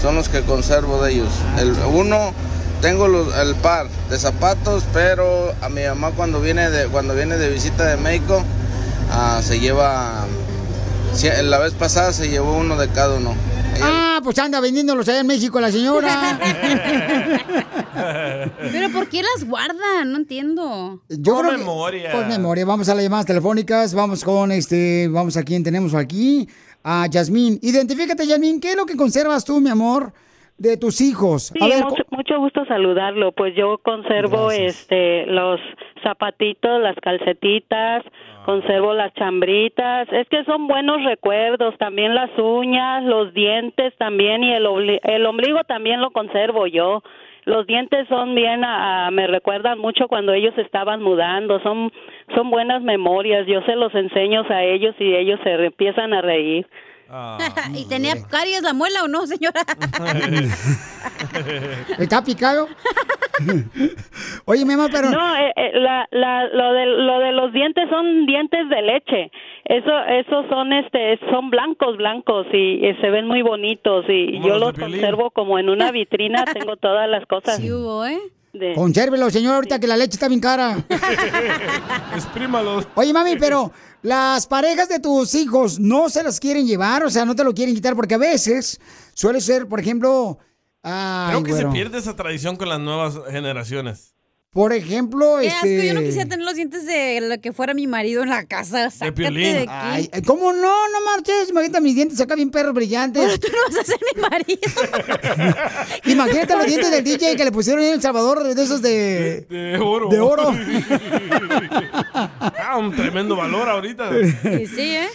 son 0.00 0.14
los 0.14 0.28
que 0.28 0.42
conservo 0.42 1.02
de 1.02 1.12
ellos. 1.14 1.30
El 1.58 1.72
uno, 1.92 2.32
tengo 2.80 3.08
los- 3.08 3.34
el 3.38 3.56
par 3.56 3.88
de 4.08 4.18
zapatos, 4.18 4.84
pero 4.92 5.52
a 5.62 5.68
mi 5.68 5.82
mamá 5.82 6.12
cuando 6.12 6.40
viene 6.40 6.70
de, 6.70 6.86
cuando 6.86 7.14
viene 7.14 7.38
de 7.38 7.50
visita 7.50 7.84
de 7.86 7.96
México, 7.96 8.40
ah, 9.10 9.40
se 9.44 9.58
lleva, 9.58 10.26
la 11.42 11.58
vez 11.58 11.72
pasada 11.74 12.12
se 12.12 12.28
llevó 12.28 12.52
uno 12.56 12.76
de 12.76 12.88
cada 12.88 13.16
uno. 13.16 13.34
Ah, 13.82 14.20
pues 14.22 14.38
anda 14.38 14.60
vendiéndolos 14.60 15.08
allá 15.08 15.20
en 15.20 15.26
México 15.26 15.60
la 15.60 15.70
señora. 15.70 16.38
Pero 18.72 18.90
¿por 18.92 19.08
qué 19.08 19.22
las 19.22 19.46
guardan? 19.48 20.12
No 20.12 20.18
entiendo. 20.18 21.00
Yo 21.08 21.38
creo 21.40 21.56
que- 21.56 22.08
Por 22.12 22.26
memoria. 22.26 22.64
Vamos 22.64 22.88
a 22.88 22.94
las 22.94 23.02
llamadas 23.04 23.26
telefónicas. 23.26 23.94
Vamos 23.94 24.24
con 24.24 24.52
este. 24.52 25.08
Vamos 25.08 25.36
a 25.36 25.42
quién 25.42 25.62
tenemos 25.62 25.94
aquí. 25.94 26.48
A 26.82 27.06
Yasmín. 27.08 27.58
Identifícate, 27.62 28.26
Yasmín. 28.26 28.60
¿Qué 28.60 28.70
es 28.70 28.76
lo 28.76 28.86
que 28.86 28.96
conservas 28.96 29.44
tú, 29.44 29.60
mi 29.60 29.68
amor, 29.68 30.14
de 30.56 30.78
tus 30.78 31.00
hijos? 31.02 31.52
Sí, 31.52 31.58
a 31.62 31.66
ver, 31.68 31.84
mucho, 31.84 32.02
mucho 32.10 32.38
gusto 32.38 32.64
saludarlo. 32.66 33.32
Pues 33.32 33.54
yo 33.54 33.78
conservo 33.82 34.50
este 34.50 35.26
los 35.26 35.60
zapatitos, 36.02 36.80
las 36.80 36.96
calcetitas, 37.02 38.02
conservo 38.50 38.94
las 38.94 39.14
chambritas. 39.14 40.08
Es 40.10 40.28
que 40.28 40.42
son 40.42 40.66
buenos 40.66 41.04
recuerdos. 41.04 41.78
También 41.78 42.16
las 42.16 42.36
uñas, 42.36 43.04
los 43.04 43.32
dientes 43.32 43.94
también 43.96 44.42
y 44.42 44.52
el, 44.52 44.66
el 45.04 45.26
ombligo 45.26 45.62
también 45.64 46.00
lo 46.00 46.10
conservo 46.10 46.66
yo. 46.66 47.04
Los 47.44 47.64
dientes 47.68 48.08
son 48.08 48.34
bien, 48.34 48.62
me 49.12 49.28
recuerdan 49.28 49.78
mucho 49.78 50.08
cuando 50.08 50.32
ellos 50.32 50.52
estaban 50.58 51.00
mudando. 51.00 51.60
Son 51.60 51.92
son 52.34 52.50
buenas 52.50 52.82
memorias. 52.82 53.46
Yo 53.46 53.62
se 53.62 53.76
los 53.76 53.94
enseño 53.94 54.44
a 54.48 54.64
ellos 54.64 54.96
y 54.98 55.14
ellos 55.14 55.38
se 55.44 55.52
empiezan 55.66 56.12
a 56.12 56.20
reír. 56.20 56.66
¿Y 57.74 57.84
tenía 57.86 58.14
caries 58.28 58.62
la 58.62 58.72
muela 58.72 59.02
o 59.04 59.08
no, 59.08 59.26
señora? 59.26 59.62
¿Está 61.98 62.22
picado? 62.22 62.68
Oye, 64.44 64.64
mi 64.64 64.74
amor, 64.74 64.90
pero. 64.92 65.10
No, 65.10 65.36
eh, 65.36 65.52
eh, 65.56 65.70
la, 65.80 66.06
la, 66.10 66.46
lo, 66.48 66.72
de, 66.72 66.86
lo 66.86 67.18
de 67.20 67.32
los 67.32 67.52
dientes 67.52 67.88
son 67.88 68.26
dientes 68.26 68.68
de 68.68 68.82
leche. 68.82 69.30
Eso, 69.64 69.90
esos 70.08 70.46
son, 70.48 70.72
este, 70.72 71.18
son 71.30 71.50
blancos, 71.50 71.96
blancos 71.96 72.46
y, 72.52 72.84
eh, 72.86 72.96
se 73.00 73.10
ven 73.10 73.26
muy 73.26 73.42
bonitos 73.42 74.04
y 74.08 74.40
yo 74.46 74.58
los 74.58 74.72
conservo 74.74 75.30
como 75.30 75.58
en 75.58 75.68
una 75.70 75.90
vitrina. 75.92 76.44
Tengo 76.44 76.76
todas 76.76 77.08
las 77.08 77.24
cosas. 77.26 77.60
de- 77.60 78.72
Consérvelo, 78.74 79.30
señor, 79.30 79.54
ahorita 79.54 79.78
que 79.78 79.86
la 79.86 79.96
leche 79.96 80.14
está 80.14 80.28
bien 80.28 80.40
cara. 80.40 80.76
Exprímalos. 82.14 82.88
Oye, 82.94 83.12
mami, 83.12 83.36
pero 83.36 83.70
las 84.02 84.46
parejas 84.46 84.88
de 84.88 84.98
tus 84.98 85.34
hijos 85.34 85.78
no 85.78 86.08
se 86.08 86.22
las 86.22 86.40
quieren 86.40 86.66
llevar, 86.66 87.04
o 87.04 87.10
sea, 87.10 87.24
no 87.24 87.34
te 87.34 87.44
lo 87.44 87.54
quieren 87.54 87.74
quitar, 87.74 87.94
porque 87.94 88.14
a 88.14 88.18
veces 88.18 88.80
suele 89.14 89.40
ser, 89.40 89.68
por 89.68 89.80
ejemplo. 89.80 90.38
ay, 90.82 91.30
Creo 91.30 91.42
que 91.42 91.62
se 91.62 91.66
pierde 91.66 91.98
esa 91.98 92.16
tradición 92.16 92.56
con 92.56 92.68
las 92.68 92.80
nuevas 92.80 93.18
generaciones. 93.30 94.14
Por 94.52 94.72
ejemplo, 94.72 95.36
Qué 95.40 95.48
asco, 95.48 95.64
este. 95.66 95.86
yo 95.86 95.94
no 95.94 96.00
quisiera 96.00 96.28
tener 96.28 96.44
los 96.44 96.56
dientes 96.56 96.84
de 96.84 97.20
lo 97.20 97.40
que 97.40 97.52
fuera 97.52 97.72
mi 97.72 97.86
marido 97.86 98.24
en 98.24 98.30
la 98.30 98.44
casa. 98.46 98.90
Sácate 98.90 99.12
Piolín. 99.12 99.52
de 99.52 99.58
aquí. 99.60 99.70
Ay, 100.12 100.22
¿Cómo 100.26 100.52
no? 100.52 100.88
No 100.88 101.04
marches. 101.04 101.50
Imagínate 101.50 101.80
mis 101.80 101.94
dientes 101.94 102.20
acá 102.20 102.34
bien 102.34 102.50
perros 102.50 102.74
brillantes. 102.74 103.22
Pero 103.22 103.38
tú 103.38 103.46
no 103.48 103.58
vas 103.68 103.76
a 103.80 103.84
ser 103.84 103.98
mi 104.12 104.20
marido. 104.22 104.60
Imagínate 106.06 106.56
los 106.56 106.66
dientes 106.66 106.90
del 106.90 107.04
DJ 107.04 107.36
que 107.36 107.44
le 107.44 107.52
pusieron 107.52 107.84
en 107.84 107.94
El 107.94 108.02
Salvador 108.02 108.42
de 108.42 108.60
esos 108.60 108.82
de. 108.82 109.42
De 109.48 109.78
oro. 109.78 110.08
De 110.08 110.18
oro. 110.18 110.52
Ah, 112.62 112.76
un 112.78 112.94
tremendo 112.94 113.36
valor 113.36 113.68
ahorita. 113.68 114.10
Sí, 114.42 114.66
sí, 114.66 114.96
¿eh? 114.96 115.08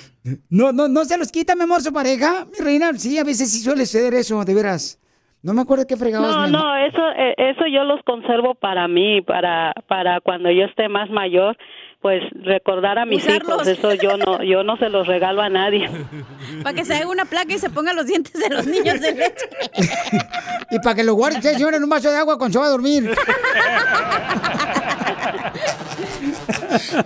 No, 0.49 0.71
no, 0.71 0.87
no 0.87 1.05
se 1.05 1.17
los 1.17 1.31
quita, 1.31 1.55
mi 1.55 1.63
amor, 1.63 1.81
su 1.81 1.93
pareja. 1.93 2.47
Mi 2.51 2.63
reina, 2.63 2.91
sí, 2.97 3.17
a 3.17 3.23
veces 3.23 3.51
sí 3.51 3.59
suele 3.59 3.85
ser 3.85 4.13
eso, 4.13 4.43
de 4.43 4.53
veras. 4.53 4.97
No 5.45 5.53
me 5.53 5.61
acuerdo 5.61 5.85
qué 5.85 5.95
fregabas. 5.95 6.31
No, 6.31 6.47
no, 6.47 6.75
eso, 6.75 7.01
eh, 7.15 7.35
eso 7.37 7.67
yo 7.71 7.83
los 7.83 8.01
conservo 8.03 8.55
para 8.55 8.87
mí, 8.87 9.21
para, 9.21 9.73
para 9.87 10.19
cuando 10.19 10.49
yo 10.49 10.63
esté 10.65 10.89
más 10.89 11.07
mayor, 11.11 11.55
pues 12.01 12.23
recordar 12.43 12.97
a 12.97 13.05
mis 13.05 13.23
Usarlos. 13.23 13.57
hijos. 13.57 13.67
Eso 13.67 13.93
yo 13.93 14.17
no, 14.17 14.41
yo 14.41 14.63
no 14.63 14.75
se 14.77 14.89
los 14.89 15.05
regalo 15.05 15.43
a 15.43 15.49
nadie. 15.49 15.87
Para 16.63 16.75
que 16.75 16.83
se 16.83 16.95
haga 16.95 17.07
una 17.07 17.25
placa 17.25 17.53
y 17.53 17.59
se 17.59 17.69
pongan 17.69 17.95
los 17.95 18.07
dientes 18.07 18.33
de 18.33 18.49
los 18.49 18.65
niños 18.65 18.99
de 19.01 19.13
leche. 19.13 19.45
Y 20.71 20.79
para 20.79 20.95
que 20.95 21.03
lo 21.03 21.13
guarde 21.13 21.37
usted, 21.37 21.53
señor, 21.53 21.75
en 21.75 21.83
un 21.83 21.89
vaso 21.91 22.09
de 22.09 22.17
agua 22.17 22.39
cuando 22.39 22.53
se 22.53 22.59
va 22.59 22.65
a 22.65 22.69
dormir. 22.69 23.03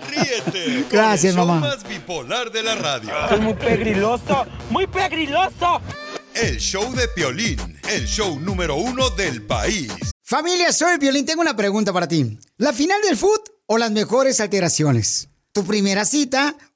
Ríete 0.08 0.82
con 0.82 0.88
Gracias, 0.90 1.32
el 1.34 1.38
show 1.38 1.46
mamá. 1.46 1.60
más 1.60 1.86
bipolar 1.88 2.50
de 2.50 2.62
la 2.62 2.74
radio. 2.74 3.10
Es 3.30 3.40
muy 3.40 3.54
pegriloso, 3.54 4.46
muy 4.70 4.86
pegriloso. 4.86 5.80
El 6.34 6.58
show 6.58 6.90
de 6.94 7.06
Piolín, 7.08 7.58
el 7.90 8.06
show 8.06 8.38
número 8.38 8.76
uno 8.76 9.10
del 9.10 9.42
país. 9.42 9.90
Familia, 10.22 10.72
soy 10.72 10.96
Violín. 10.98 11.26
Tengo 11.26 11.40
una 11.40 11.56
pregunta 11.56 11.92
para 11.92 12.06
ti. 12.06 12.38
¿La 12.56 12.72
final 12.72 13.00
del 13.02 13.16
foot 13.16 13.48
o 13.66 13.78
las 13.78 13.90
mejores 13.90 14.40
alteraciones? 14.40 15.28
¿Tu 15.52 15.64
primera 15.64 16.04
cita 16.04 16.56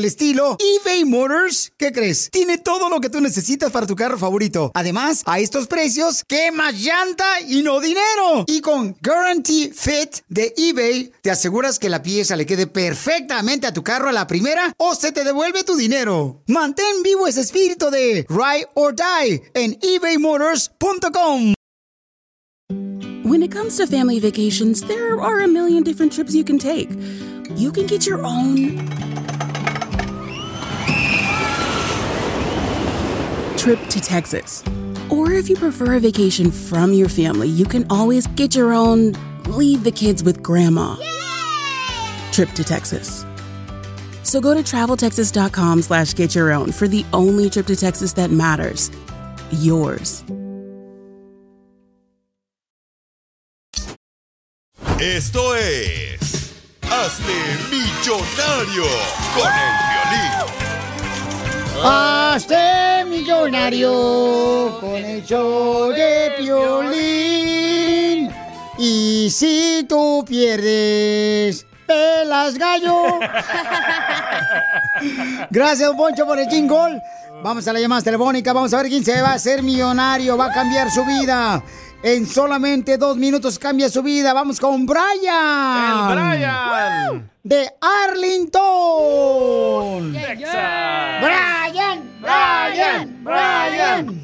el 0.00 0.06
estilo, 0.06 0.56
eBay 0.58 1.04
Motors, 1.04 1.72
¿qué 1.76 1.92
crees? 1.92 2.30
Tiene 2.30 2.56
todo 2.56 2.88
lo 2.88 3.00
que 3.00 3.10
tú 3.10 3.20
necesitas 3.20 3.70
para 3.70 3.86
tu 3.86 3.94
carro 3.94 4.18
favorito. 4.18 4.72
Además, 4.74 5.22
a 5.26 5.38
estos 5.38 5.66
precios, 5.66 6.24
¿qué 6.26 6.50
más 6.50 6.74
llanta 6.74 7.40
y 7.46 7.62
no 7.62 7.80
dinero? 7.80 8.44
Y 8.46 8.62
con 8.62 8.96
Guarantee 9.02 9.72
Fit 9.74 10.20
de 10.28 10.54
eBay, 10.56 11.12
te 11.20 11.30
aseguras 11.30 11.78
que 11.78 11.90
la 11.90 12.02
pieza 12.02 12.34
le 12.34 12.46
quede 12.46 12.66
perfectamente 12.66 13.66
a 13.66 13.74
tu 13.74 13.84
carro 13.84 14.08
a 14.08 14.12
la 14.12 14.26
primera 14.26 14.72
o 14.78 14.94
se 14.94 15.12
te 15.12 15.22
devuelve 15.22 15.64
tu 15.64 15.76
dinero. 15.76 16.42
Mantén 16.46 17.02
vivo 17.02 17.26
ese 17.26 17.42
espíritu 17.42 17.90
de 17.90 18.26
Ride 18.28 18.68
or 18.74 18.94
Die 18.94 19.42
en 19.52 19.78
ebaymotors.com. 19.82 21.54
When 23.22 23.42
it 23.42 23.52
comes 23.52 23.76
to 23.76 23.86
family 23.86 24.18
vacations, 24.18 24.80
there 24.80 25.20
are 25.20 25.40
a 25.40 25.46
million 25.46 25.82
different 25.82 26.12
trips 26.12 26.34
you 26.34 26.42
can 26.42 26.58
take. 26.58 26.88
You 27.54 27.70
can 27.70 27.86
get 27.86 28.06
your 28.06 28.24
own 28.24 29.29
trip 33.60 33.78
to 33.88 34.00
Texas. 34.00 34.64
Or 35.10 35.32
if 35.32 35.50
you 35.50 35.54
prefer 35.54 35.96
a 35.96 36.00
vacation 36.00 36.50
from 36.50 36.94
your 36.94 37.10
family, 37.10 37.48
you 37.48 37.66
can 37.66 37.86
always 37.90 38.26
get 38.28 38.54
your 38.54 38.72
own 38.72 39.12
leave 39.48 39.84
the 39.84 39.92
kids 39.92 40.24
with 40.24 40.42
grandma 40.42 40.96
trip 42.32 42.48
to 42.52 42.64
Texas. 42.64 43.26
So 44.22 44.40
go 44.40 44.54
to 44.54 44.60
traveltexas.com 44.60 45.82
slash 45.82 46.14
get 46.14 46.34
your 46.34 46.52
own 46.52 46.72
for 46.72 46.88
the 46.88 47.04
only 47.12 47.50
trip 47.50 47.66
to 47.66 47.76
Texas 47.76 48.14
that 48.14 48.30
matters. 48.30 48.90
Yours. 49.50 50.24
Esto 55.00 55.54
es 55.54 56.54
Hazte 56.82 57.32
Millonario 57.70 58.84
con 59.34 59.50
el 59.50 59.72
violín. 59.88 60.69
Hazte 61.82 63.06
millonario 63.06 64.78
con 64.80 64.96
el 64.96 65.24
show 65.24 65.90
de 65.90 66.34
violín. 66.38 68.30
Y 68.78 69.30
si 69.30 69.86
tú 69.88 70.22
pierdes, 70.28 71.66
pelas 71.86 72.58
gallo. 72.58 73.02
Gracias, 75.50 75.88
don 75.88 75.96
Poncho, 75.96 76.26
por 76.26 76.38
el 76.38 76.48
jingle. 76.48 77.02
Vamos 77.42 77.66
a 77.66 77.72
la 77.72 77.80
llamada 77.80 78.02
telefónica. 78.02 78.52
Vamos 78.52 78.74
a 78.74 78.78
ver 78.78 78.88
quién 78.88 79.02
se 79.02 79.22
va 79.22 79.30
a 79.30 79.34
hacer 79.34 79.62
millonario. 79.62 80.36
Va 80.36 80.46
a 80.46 80.52
cambiar 80.52 80.90
su 80.90 81.02
vida. 81.06 81.62
En 82.02 82.26
solamente 82.26 82.96
dos 82.96 83.18
minutos 83.18 83.58
cambia 83.58 83.90
su 83.90 84.02
vida. 84.02 84.32
Vamos 84.32 84.58
con 84.58 84.86
Brian. 84.86 86.10
El 86.10 86.16
Brian. 86.16 87.30
De 87.42 87.68
Arlington. 88.08 88.62
Brian, 91.20 92.02
Brian, 92.22 93.22
Brian. 93.22 94.20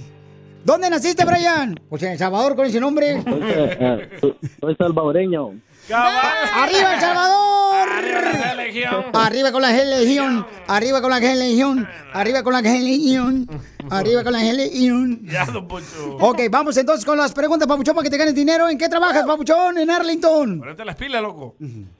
¿Dónde 0.65 0.89
naciste, 0.89 1.25
Brian? 1.27 1.79
Pues 1.91 2.03
en 2.03 2.13
El 2.13 2.19
Salvador 2.19 2.57
con 2.57 2.65
ese 2.65 2.81
nombre. 2.81 3.23
Soy 4.61 4.75
salvadoreño. 4.77 5.61
¡Arriba 5.89 6.95
El 6.95 7.01
Salvador! 7.01 7.89
¡Arriba 7.89 9.53
con 9.53 9.63
la 9.63 9.75
Legión! 9.75 10.47
¡Arriba 10.69 11.03
con 11.03 11.11
la 11.11 11.21
Legión! 11.21 11.89
¡Arriba 12.13 12.43
con 12.43 12.53
la 12.53 12.61
Legión! 12.61 13.47
¡Arriba 13.91 14.25
con 14.25 14.33
la 14.33 14.43
Legión! 14.53 15.21
Ya, 15.25 15.45
don 15.47 15.69
Poncho. 15.69 16.17
Ok, 16.21 16.41
vamos 16.51 16.77
entonces 16.77 17.05
con 17.05 17.17
las 17.17 17.33
preguntas, 17.33 17.69
Papuchón, 17.69 17.95
para 17.95 18.05
que 18.05 18.11
te 18.11 18.17
ganes 18.17 18.35
dinero. 18.35 18.69
¿En 18.69 18.77
qué 18.79 18.89
trabajas, 18.89 19.25
Papuchón? 19.25 19.79
En 19.79 19.91
Arlington. 19.91 20.59
Ponete 20.59 20.85
las 20.85 20.97
pilas, 20.97 21.23
loco. 21.23 21.55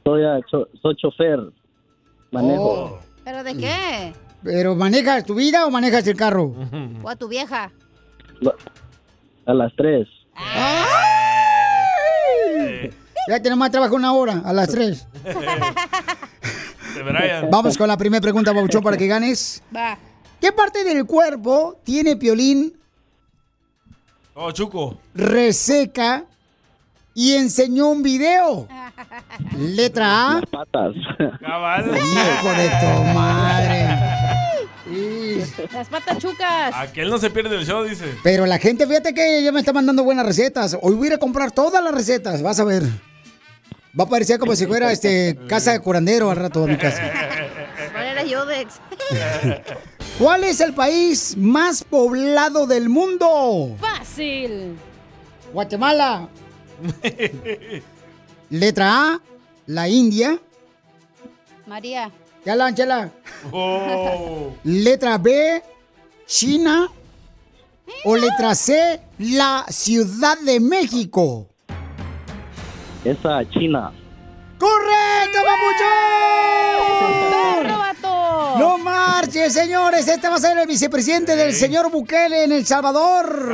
Soy, 0.05 0.25
ah, 0.25 0.41
cho- 0.51 0.69
soy 0.83 0.97
chofer. 0.97 1.39
Manejo. 2.33 2.65
Oh. 2.65 2.99
¿Pero 3.25 3.45
de 3.45 3.57
qué? 3.57 4.13
¿Pero 4.43 4.75
manejas 4.75 5.25
tu 5.25 5.35
vida 5.35 5.65
o 5.67 5.71
manejas 5.71 6.07
el 6.07 6.17
carro? 6.17 6.55
¿O 7.03 7.09
a 7.09 7.17
tu 7.17 7.29
vieja? 7.29 7.71
A 9.47 9.55
las 9.55 9.73
tres. 9.77 10.09
Ya 13.29 13.39
tenemos 13.43 13.59
más 13.59 13.71
trabajo 13.71 13.95
una 13.97 14.13
hora, 14.13 14.43
a 14.45 14.53
las 14.53 14.69
tres. 14.69 15.07
De 16.95 17.03
Brian. 17.03 17.51
Vamos 17.51 17.77
con 17.77 17.89
la 17.89 17.97
primera 17.97 18.21
pregunta, 18.21 18.55
Papuchón, 18.55 18.83
para 18.83 18.97
que 18.97 19.07
ganes. 19.07 19.63
Va. 19.75 19.99
¿Qué 20.41 20.53
parte 20.53 20.85
del 20.85 21.05
cuerpo 21.07 21.81
tiene 21.85 22.17
Piolín 22.17 22.73
Oh, 24.35 24.53
Chuco. 24.53 24.99
reseca 25.15 26.25
y 27.15 27.33
enseñó 27.35 27.89
un 27.89 28.03
video? 28.03 28.69
Letra 29.57 30.37
A. 30.39 30.41
Patas. 30.43 30.95
Cabal. 31.41 31.87
Hijo 31.97 32.49
de 32.51 32.69
tu 32.69 33.03
madre. 33.15 33.87
Las 35.73 35.89
patas 35.89 36.19
chucas. 36.19 36.75
Aquel 36.75 37.11
no 37.11 37.19
se 37.19 37.29
pierde 37.31 37.57
el 37.57 37.67
show, 37.67 37.83
dice. 37.83 38.05
Pero 38.23 38.47
la 38.47 38.59
gente, 38.59 38.87
fíjate 38.87 39.13
que 39.13 39.43
ya 39.43 39.51
me 39.53 39.59
está 39.61 39.73
mandando 39.73 40.05
buenas 40.05 40.25
recetas. 40.25 40.77
Hoy 40.81 40.95
voy 40.95 41.07
a 41.07 41.11
ir 41.11 41.15
a 41.15 41.19
comprar 41.19 41.51
todas 41.51 41.83
las 41.83 41.93
recetas, 41.93 42.43
vas 42.43 42.61
a 42.61 42.65
ver. 42.65 42.85
Va 43.99 44.05
a 44.05 44.09
parecer 44.09 44.39
como 44.39 44.55
si 44.55 44.67
fuera 44.67 44.93
este 44.93 45.39
casa 45.49 45.73
de 45.73 45.81
curandero 45.81 46.31
al 46.31 46.37
rato 46.37 46.61
de 46.61 46.73
mi 46.73 46.77
casa. 46.77 47.01
¿Cuál 47.93 48.05
era 48.05 48.25
Yodex? 48.25 48.75
¿Cuál 50.19 50.45
es 50.45 50.61
el 50.61 50.75
país 50.75 51.35
más 51.37 51.83
poblado 51.83 52.67
del 52.67 52.91
mundo? 52.91 53.75
Fácil. 53.81 54.77
Guatemala. 55.53 56.29
Letra 58.51 59.15
A, 59.15 59.21
la 59.67 59.89
India. 59.89 60.39
María. 61.67 62.11
¿Ya 62.45 62.55
la 62.55 62.75
Chela? 62.75 63.11
Oh. 63.51 64.55
Letra 64.65 65.17
B, 65.17 65.63
China. 66.27 66.89
O 68.05 68.17
letra 68.17 68.55
C, 68.55 69.01
la 69.19 69.65
Ciudad 69.71 70.39
de 70.41 70.61
México. 70.61 71.49
Esa 73.07 73.49
China. 73.51 73.93
¡Correcto, 74.59 75.39
papuchón! 75.47 77.63
¡Perro, 77.63 77.79
vato! 77.79 78.59
No 78.59 78.79
marches, 78.79 79.53
señores. 79.53 80.09
Este 80.09 80.29
va 80.29 80.35
a 80.37 80.41
ser 80.41 80.59
el 80.59 80.67
vicepresidente 80.67 81.37
del 81.37 81.55
señor 81.55 81.89
Bukele 81.91 82.43
en 82.45 82.51
El 82.53 82.67
Salvador. 82.67 83.53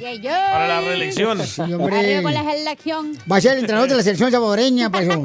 Yay, 0.00 0.20
yay. 0.20 0.32
Para 0.32 0.68
la 0.68 0.80
reelección. 0.80 1.42
Sí, 1.46 1.60
hombre. 1.60 1.98
Arriba 1.98 2.22
con 2.22 2.32
la 2.32 2.54
elección. 2.54 3.12
Va 3.30 3.36
a 3.36 3.40
ser 3.42 3.52
el 3.52 3.58
entrenador 3.60 3.88
de 3.90 3.96
la 3.96 4.02
selección 4.02 4.30
salvadoreña, 4.30 4.88
paisón. 4.90 5.22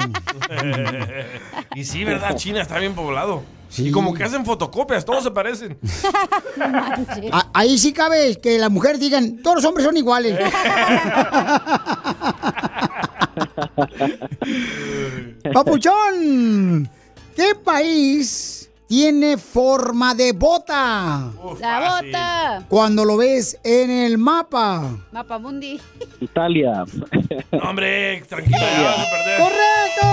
y 1.74 1.84
sí, 1.84 2.04
¿verdad? 2.04 2.36
China 2.36 2.60
está 2.60 2.78
bien 2.78 2.94
poblado. 2.94 3.42
Y 3.78 3.90
como 3.90 4.12
que 4.12 4.22
hacen 4.24 4.44
fotocopias, 4.44 5.02
todos 5.02 5.24
se 5.24 5.30
parecen. 5.30 5.78
A- 7.32 7.46
ahí 7.54 7.78
sí 7.78 7.94
cabe 7.94 8.38
que 8.38 8.58
las 8.58 8.70
mujeres 8.70 9.00
digan, 9.00 9.38
todos 9.38 9.56
los 9.56 9.64
hombres 9.64 9.86
son 9.86 9.96
iguales. 9.96 10.38
Papuchón, 15.52 16.88
¿qué 17.36 17.54
país 17.62 18.70
tiene 18.86 19.36
forma 19.38 20.14
de 20.14 20.32
bota? 20.32 21.30
La 21.60 22.00
bota. 22.02 22.64
Cuando 22.68 23.04
lo 23.04 23.16
ves 23.16 23.58
en 23.64 23.90
el 23.90 24.18
mapa. 24.18 24.98
Mapamundi. 25.12 25.80
Italia. 26.20 26.84
No, 27.52 27.58
hombre, 27.70 28.22
tranquila, 28.28 28.58
ya 28.60 28.82
vas 28.82 28.98
a 28.98 29.10
perder. 29.10 29.40
¡Correcto! 29.40 30.06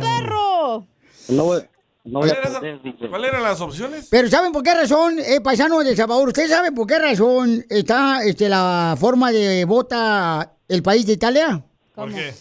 ¡Perro! 0.00 0.86
No 1.28 1.44
voy, 1.44 1.62
no 2.04 2.20
voy 2.20 2.28
¿Cuál 2.28 2.30
a 2.30 2.34
era 2.40 2.48
esa- 2.50 2.60
perder, 2.60 2.82
DJ. 2.82 3.08
¿Cuáles 3.08 3.30
eran 3.30 3.42
las 3.42 3.60
opciones? 3.60 4.08
Pero 4.10 4.28
¿saben 4.28 4.52
por 4.52 4.62
qué 4.62 4.74
razón, 4.74 5.18
eh, 5.18 5.40
paisano 5.40 5.78
de 5.80 5.90
El 5.90 5.96
Salvador? 5.96 6.28
¿Ustedes 6.28 6.50
saben 6.50 6.74
por 6.74 6.86
qué 6.86 6.98
razón 6.98 7.64
está 7.68 8.22
este, 8.24 8.48
la 8.48 8.96
forma 8.98 9.30
de 9.32 9.64
bota 9.64 10.52
el 10.68 10.82
país 10.82 11.06
de 11.06 11.12
Italia? 11.14 11.62
¿Por 11.94 12.12
qué? 12.12 12.34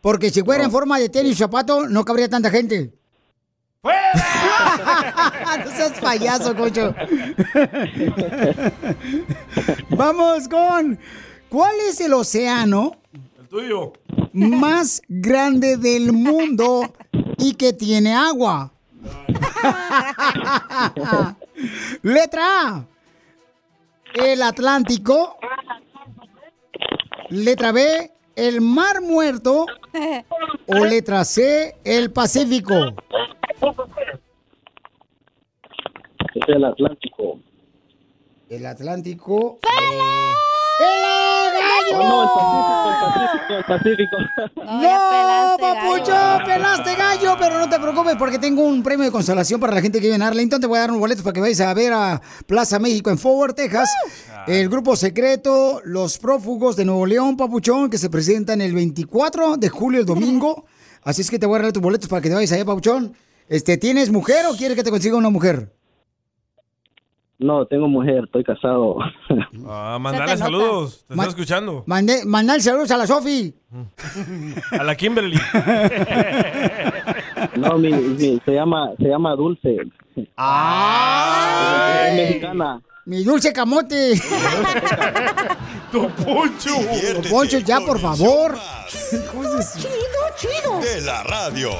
Porque 0.00 0.30
si 0.30 0.42
fuera 0.42 0.64
en 0.64 0.70
forma 0.70 0.98
de 0.98 1.08
tenis 1.08 1.32
y 1.32 1.36
zapato, 1.36 1.86
no 1.88 2.04
cabría 2.04 2.28
tanta 2.28 2.50
gente. 2.50 2.92
no 3.82 5.70
seas 5.70 5.98
payaso, 6.00 6.54
cocho. 6.54 6.94
Vamos 9.90 10.48
con... 10.48 10.98
¿Cuál 11.48 11.74
es 11.88 12.00
el 12.00 12.12
océano 12.14 12.96
El 13.40 13.48
tuyo. 13.48 13.92
más 14.32 15.02
grande 15.08 15.76
del 15.76 16.12
mundo 16.12 16.92
y 17.38 17.54
que 17.54 17.72
tiene 17.72 18.14
agua? 18.14 18.72
Letra 22.02 22.68
A. 22.68 22.84
El 24.14 24.42
Atlántico. 24.42 25.36
Letra 27.30 27.70
B. 27.72 28.10
El 28.34 28.60
Mar 28.60 29.00
Muerto. 29.00 29.66
O 30.66 30.84
letra 30.84 31.24
C. 31.24 31.76
El 31.84 32.12
Pacífico. 32.12 32.74
Es 36.34 36.48
el 36.48 36.64
Atlántico. 36.64 37.38
El 38.48 38.66
Atlántico. 38.66 39.58
¡Pela, 41.90 42.08
gallo! 42.08 42.08
No, 42.08 42.22
el 42.22 42.28
Pacífico, 43.04 43.54
el 43.56 43.64
Pacífico. 43.64 44.16
¡No, 44.56 45.56
papucho! 45.58 46.44
¡Pelaste 46.44 46.94
gallo! 46.94 47.36
Pero 47.38 47.58
no 47.58 47.68
te 47.68 47.78
preocupes 47.78 48.16
porque 48.16 48.38
tengo 48.38 48.62
un 48.62 48.82
premio 48.82 49.04
de 49.04 49.12
consolación 49.12 49.60
para 49.60 49.74
la 49.74 49.80
gente 49.80 49.98
que 49.98 50.06
vive 50.06 50.16
en 50.16 50.22
Arlington. 50.22 50.60
Te 50.60 50.66
voy 50.66 50.78
a 50.78 50.82
dar 50.82 50.90
un 50.92 51.00
boleto 51.00 51.22
para 51.22 51.34
que 51.34 51.40
vayas 51.40 51.60
a 51.60 51.74
ver 51.74 51.92
a 51.92 52.20
Plaza 52.46 52.78
México 52.78 53.10
en 53.10 53.18
Forward, 53.18 53.54
Texas. 53.54 53.90
El 54.46 54.68
grupo 54.68 54.96
secreto, 54.96 55.80
Los 55.84 56.18
Prófugos 56.18 56.76
de 56.76 56.84
Nuevo 56.84 57.06
León, 57.06 57.36
papuchón, 57.36 57.90
que 57.90 57.98
se 57.98 58.08
presentan 58.08 58.60
el 58.60 58.74
24 58.74 59.56
de 59.56 59.68
julio, 59.68 60.00
el 60.00 60.06
domingo. 60.06 60.64
Así 61.02 61.22
es 61.22 61.30
que 61.30 61.38
te 61.38 61.46
voy 61.46 61.58
a 61.58 61.62
dar 61.62 61.72
tus 61.72 61.82
boletos 61.82 62.08
para 62.08 62.22
que 62.22 62.28
te 62.28 62.34
vayas 62.34 62.52
allá, 62.52 62.64
papuchón. 62.64 63.14
Este, 63.48 63.76
¿Tienes 63.76 64.10
mujer 64.10 64.46
o 64.46 64.56
quieres 64.56 64.76
que 64.76 64.84
te 64.84 64.90
consiga 64.90 65.16
una 65.16 65.30
mujer? 65.30 65.72
No, 67.40 67.64
tengo 67.66 67.88
mujer, 67.88 68.24
estoy 68.26 68.44
casado. 68.44 68.96
Ah, 69.66 69.98
mandale 70.00 70.36
saludos. 70.36 71.04
Te 71.08 71.14
Ma- 71.14 71.22
está 71.24 71.30
escuchando. 71.36 71.82
Mandé, 71.86 72.24
mandar 72.24 72.60
saludos 72.60 72.90
a 72.90 72.96
la 72.96 73.06
Sofi. 73.06 73.54
A 74.78 74.84
la 74.84 74.94
Kimberly. 74.94 75.38
No, 77.56 77.78
mi, 77.78 77.90
mi- 77.92 78.40
se 78.44 78.52
llama 78.52 78.90
se 78.98 79.04
llama 79.08 79.34
Dulce. 79.34 79.76
¡Ay! 80.36 82.08
Es 82.10 82.14
mexicana. 82.28 82.80
Mi 83.06 83.24
dulce 83.24 83.52
camote. 83.52 84.20
Tu 85.90 86.08
poncho. 86.10 86.70
Don 87.14 87.22
Poncho, 87.30 87.58
ya, 87.58 87.80
por 87.80 87.98
favor. 87.98 88.56
chido. 90.36 90.80
De 90.80 91.00
la 91.02 91.22
radio. 91.24 91.70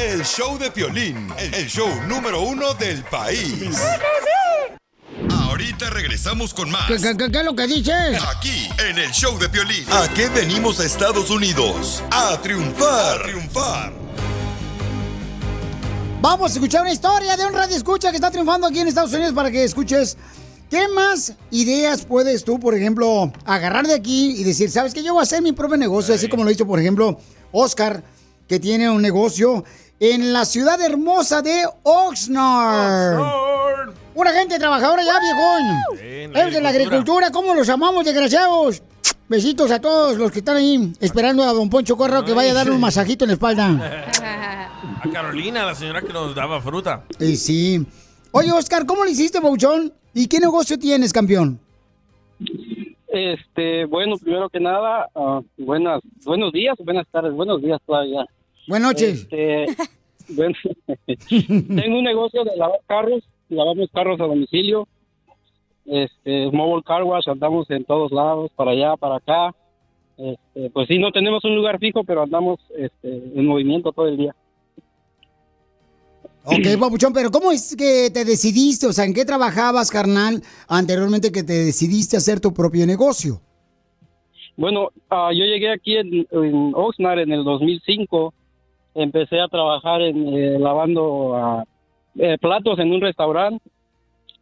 El 0.00 0.24
show 0.24 0.58
de 0.58 0.70
Piolín, 0.70 1.28
el 1.38 1.66
show 1.68 1.88
número 2.08 2.42
uno 2.42 2.74
del 2.74 3.02
país. 3.04 3.80
Ahorita 5.48 5.90
regresamos 5.90 6.52
con 6.52 6.70
más. 6.70 6.86
¿Qué, 6.88 6.96
qué- 6.96 7.16
qué- 7.16 7.30
qué 7.30 7.38
es 7.38 7.44
lo 7.44 7.54
que 7.54 7.66
dices? 7.66 8.22
Aquí, 8.36 8.68
en 8.88 8.98
el 8.98 9.10
show 9.12 9.38
de 9.38 9.48
Piolín. 9.48 9.84
¿A 9.90 10.08
qué 10.12 10.28
venimos 10.28 10.80
a 10.80 10.84
Estados 10.84 11.30
Unidos? 11.30 12.02
A 12.10 12.36
triunfar. 12.42 13.20
A 13.20 13.22
triunfar. 13.22 13.92
Vamos 16.20 16.50
a 16.50 16.54
escuchar 16.54 16.82
una 16.82 16.92
historia 16.92 17.36
de 17.36 17.46
un 17.46 17.52
radio 17.52 17.76
escucha 17.76 18.10
que 18.10 18.16
está 18.16 18.30
triunfando 18.30 18.66
aquí 18.66 18.80
en 18.80 18.88
Estados 18.88 19.12
Unidos 19.12 19.32
para 19.34 19.50
que 19.50 19.62
escuches 19.64 20.16
qué 20.68 20.88
más 20.88 21.34
ideas 21.52 22.04
puedes 22.04 22.42
tú, 22.44 22.58
por 22.58 22.74
ejemplo, 22.74 23.32
agarrar 23.44 23.86
de 23.86 23.94
aquí 23.94 24.32
y 24.40 24.42
decir, 24.44 24.70
¿sabes 24.70 24.92
qué? 24.92 25.02
Yo 25.04 25.12
voy 25.12 25.20
a 25.20 25.22
hacer 25.22 25.42
mi 25.42 25.52
propio 25.52 25.76
negocio, 25.76 26.14
así 26.14 26.28
como 26.28 26.42
lo 26.42 26.50
hizo, 26.50 26.66
por 26.66 26.80
ejemplo, 26.80 27.20
Oscar, 27.52 28.02
que 28.48 28.58
tiene 28.58 28.90
un 28.90 29.00
negocio 29.00 29.64
en 30.00 30.32
la 30.32 30.44
ciudad 30.44 30.80
hermosa 30.80 31.40
de 31.42 31.64
Oxnard. 31.84 33.20
Una 34.16 34.32
gente 34.32 34.58
trabajadora 34.58 35.02
ya, 35.04 35.20
viejón. 35.20 36.00
en 36.00 36.34
Es 36.34 36.54
de 36.54 36.60
la 36.62 36.70
agricultura, 36.70 37.30
¿cómo 37.30 37.54
los 37.54 37.68
amamos, 37.68 38.02
desgraciados? 38.02 38.82
Besitos 39.28 39.70
a 39.70 39.78
todos 39.78 40.16
los 40.16 40.32
que 40.32 40.38
están 40.38 40.56
ahí 40.56 40.90
esperando 41.00 41.42
a 41.42 41.52
don 41.52 41.68
Poncho 41.68 41.98
Corrao 41.98 42.24
que 42.24 42.32
vaya 42.32 42.52
a 42.52 42.54
darle 42.54 42.72
un 42.72 42.80
masajito 42.80 43.26
en 43.26 43.28
la 43.28 43.34
espalda. 43.34 43.68
A 45.02 45.10
Carolina, 45.12 45.66
la 45.66 45.74
señora 45.74 46.00
que 46.00 46.12
nos 46.14 46.34
daba 46.34 46.62
fruta. 46.62 47.04
Y 47.20 47.36
sí. 47.36 47.86
Oye, 48.32 48.50
Oscar, 48.52 48.86
¿cómo 48.86 49.04
le 49.04 49.10
hiciste, 49.10 49.38
Bauchón? 49.38 49.92
¿Y 50.14 50.26
qué 50.28 50.40
negocio 50.40 50.78
tienes, 50.78 51.12
campeón? 51.12 51.60
Este, 53.08 53.84
bueno, 53.84 54.16
primero 54.16 54.48
que 54.48 54.60
nada, 54.60 55.10
ah, 55.14 55.42
buenas, 55.58 56.00
buenos 56.24 56.52
días, 56.54 56.74
buenas 56.78 57.06
tardes, 57.12 57.34
buenos 57.34 57.60
días 57.60 57.78
todavía. 57.86 58.24
Buenas 58.66 58.92
noches. 58.92 59.28
Este, 59.30 59.66
bueno, 60.30 60.54
tengo 61.28 61.98
un 61.98 62.04
negocio 62.04 62.44
de 62.44 62.56
lavar 62.56 62.80
carros, 62.86 63.22
lavamos 63.48 63.88
carros 63.92 64.20
a 64.20 64.24
domicilio. 64.24 64.86
Este, 65.84 66.50
mobile 66.50 66.82
car 66.84 67.04
wash, 67.04 67.28
andamos 67.28 67.70
en 67.70 67.84
todos 67.84 68.10
lados, 68.10 68.50
para 68.56 68.72
allá, 68.72 68.96
para 68.96 69.16
acá. 69.16 69.54
Este, 70.18 70.70
pues 70.70 70.88
sí, 70.88 70.98
no 70.98 71.12
tenemos 71.12 71.44
un 71.44 71.54
lugar 71.54 71.78
fijo, 71.78 72.02
pero 72.04 72.22
andamos 72.22 72.58
este, 72.76 73.08
en 73.08 73.46
movimiento 73.46 73.92
todo 73.92 74.08
el 74.08 74.16
día. 74.16 74.34
Ok, 76.44 76.64
Papuchón, 76.80 77.12
pero 77.12 77.30
¿cómo 77.30 77.52
es 77.52 77.76
que 77.76 78.10
te 78.10 78.24
decidiste? 78.24 78.86
O 78.86 78.92
sea, 78.92 79.04
¿en 79.04 79.14
qué 79.14 79.24
trabajabas, 79.24 79.90
carnal, 79.90 80.42
anteriormente 80.68 81.30
que 81.32 81.42
te 81.42 81.64
decidiste 81.64 82.16
hacer 82.16 82.40
tu 82.40 82.52
propio 82.52 82.86
negocio? 82.86 83.40
Bueno, 84.56 84.88
ah, 85.10 85.30
yo 85.34 85.44
llegué 85.44 85.70
aquí 85.70 85.96
en, 85.96 86.26
en 86.30 86.72
Oxnard 86.74 87.18
en 87.18 87.32
el 87.32 87.44
2005. 87.44 88.32
Empecé 88.94 89.38
a 89.38 89.48
trabajar 89.48 90.00
en 90.00 90.28
eh, 90.34 90.58
lavando 90.58 91.36
ah, 91.36 91.64
eh, 92.18 92.36
platos 92.40 92.78
en 92.78 92.92
un 92.92 93.00
restaurante. 93.00 93.64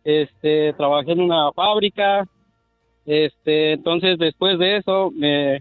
Este, 0.04 0.72
trabajé 0.74 1.12
en 1.12 1.20
una 1.20 1.52
fábrica. 1.52 2.26
Este, 3.06 3.72
entonces 3.72 4.18
después 4.18 4.58
de 4.58 4.76
eso 4.78 5.10
me, 5.14 5.60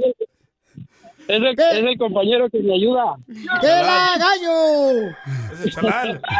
Es 1.28 1.36
el, 1.36 1.46
es 1.48 1.58
el 1.86 1.96
compañero 1.98 2.48
que 2.50 2.58
me 2.60 2.74
ayuda. 2.74 3.14
¡Pela 3.60 4.16
gallo! 4.18 5.10
Es 5.64 5.76
el. 5.76 6.20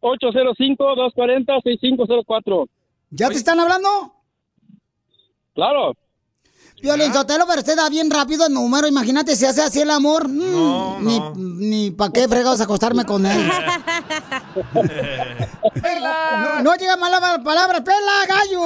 805-240-6504. 0.01 2.67
¿Ya 3.11 3.29
te 3.29 3.35
están 3.35 3.59
hablando? 3.59 3.87
Claro. 5.53 5.93
Violín 6.85 7.11
Sotelo, 7.11 7.45
pero 7.47 7.61
usted 7.61 7.75
da 7.75 7.89
bien 7.89 8.11
rápido 8.11 8.45
el 8.45 8.53
número. 8.53 8.87
Imagínate, 8.87 9.35
si 9.35 9.43
hace 9.43 9.63
así 9.63 9.81
el 9.81 9.89
amor. 9.89 10.29
mm, 10.29 11.03
Ni, 11.03 11.19
ni 11.67 11.89
para 11.91 12.11
qué 12.13 12.27
fregados 12.27 12.61
acostarme 12.61 13.03
con 13.05 13.25
él. 13.25 13.41
No, 15.73 16.61
no 16.61 16.75
llega 16.75 16.95
mala 16.95 17.41
palabra, 17.43 17.83
pela, 17.83 18.25
gallo. 18.27 18.61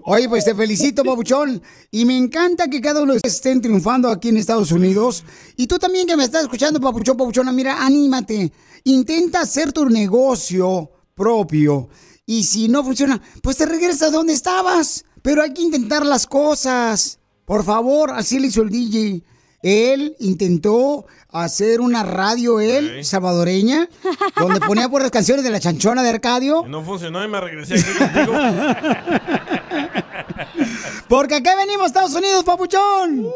Oye, 0.04 0.28
pues 0.28 0.44
te 0.44 0.54
felicito, 0.54 1.02
papuchón. 1.02 1.60
Y 1.90 2.04
me 2.04 2.16
encanta 2.16 2.68
que 2.68 2.80
cada 2.80 3.02
uno 3.02 3.12
de 3.14 3.16
ustedes 3.16 3.34
estén 3.34 3.60
triunfando 3.60 4.08
aquí 4.08 4.28
en 4.28 4.36
Estados 4.36 4.70
Unidos. 4.70 5.24
Y 5.56 5.66
tú 5.66 5.80
también 5.80 6.06
que 6.06 6.16
me 6.16 6.22
estás 6.24 6.42
escuchando, 6.42 6.80
papuchón, 6.80 7.16
papuchona, 7.16 7.50
mira, 7.50 7.84
anímate. 7.84 8.52
Intenta 8.84 9.40
hacer 9.40 9.72
tu 9.72 9.88
negocio 9.88 10.92
propio. 11.16 11.88
Y 12.28 12.44
si 12.44 12.68
no 12.68 12.84
funciona, 12.84 13.20
pues 13.42 13.56
te 13.56 13.64
regresas 13.64 14.12
donde 14.12 14.34
estabas. 14.34 15.06
Pero 15.22 15.40
hay 15.40 15.54
que 15.54 15.62
intentar 15.62 16.04
las 16.04 16.26
cosas. 16.26 17.18
Por 17.46 17.64
favor, 17.64 18.10
así 18.10 18.38
le 18.38 18.48
hizo 18.48 18.60
el 18.60 18.68
DJ. 18.68 19.22
Él 19.62 20.14
intentó 20.20 21.06
hacer 21.30 21.80
una 21.80 22.02
radio, 22.02 22.60
él, 22.60 23.02
salvadoreña, 23.02 23.88
donde 24.36 24.60
ponía 24.60 24.88
por 24.90 25.00
las 25.00 25.10
canciones 25.10 25.42
de 25.42 25.50
la 25.50 25.58
chanchona 25.58 26.02
de 26.02 26.10
Arcadio. 26.10 26.64
Y 26.66 26.68
no 26.68 26.84
funcionó 26.84 27.24
y 27.24 27.28
me 27.28 27.40
regresé 27.40 27.76
aquí 27.76 27.98
contigo. 27.98 28.34
Porque 31.08 31.36
acá 31.36 31.56
venimos, 31.56 31.86
Estados 31.86 32.14
Unidos, 32.14 32.44
papuchón. 32.44 33.26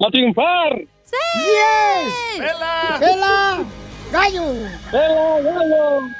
¡A 0.00 0.10
triunfar! 0.10 0.78
¡Yes! 0.78 2.38
¡Pela! 2.38 2.96
¡Pela! 2.98 3.58
¡Gallo! 4.10 4.44
¡Pela, 4.90 5.40
gallo! 5.42 6.19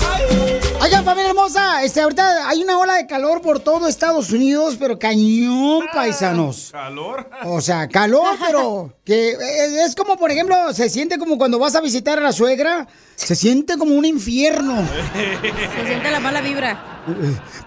Oigan, 0.83 1.05
familia 1.05 1.29
hermosa, 1.29 1.83
este, 1.83 2.01
ahorita 2.01 2.49
hay 2.49 2.63
una 2.63 2.79
ola 2.79 2.95
de 2.95 3.05
calor 3.05 3.41
por 3.41 3.59
todo 3.59 3.87
Estados 3.87 4.31
Unidos, 4.31 4.77
pero 4.79 4.97
cañón, 4.97 5.85
paisanos. 5.93 6.69
¿Calor? 6.71 7.29
O 7.45 7.61
sea, 7.61 7.87
calor, 7.87 8.35
pero 8.43 8.91
que 9.05 9.29
es, 9.31 9.73
es 9.87 9.95
como, 9.95 10.17
por 10.17 10.31
ejemplo, 10.31 10.73
se 10.73 10.89
siente 10.89 11.19
como 11.19 11.37
cuando 11.37 11.59
vas 11.59 11.75
a 11.75 11.81
visitar 11.81 12.17
a 12.17 12.21
la 12.21 12.31
suegra, 12.31 12.87
se 13.15 13.35
siente 13.35 13.77
como 13.77 13.93
un 13.93 14.05
infierno. 14.05 14.75
Se 15.81 15.87
siente 15.87 16.09
la 16.09 16.19
mala 16.19 16.41
vibra. 16.41 17.03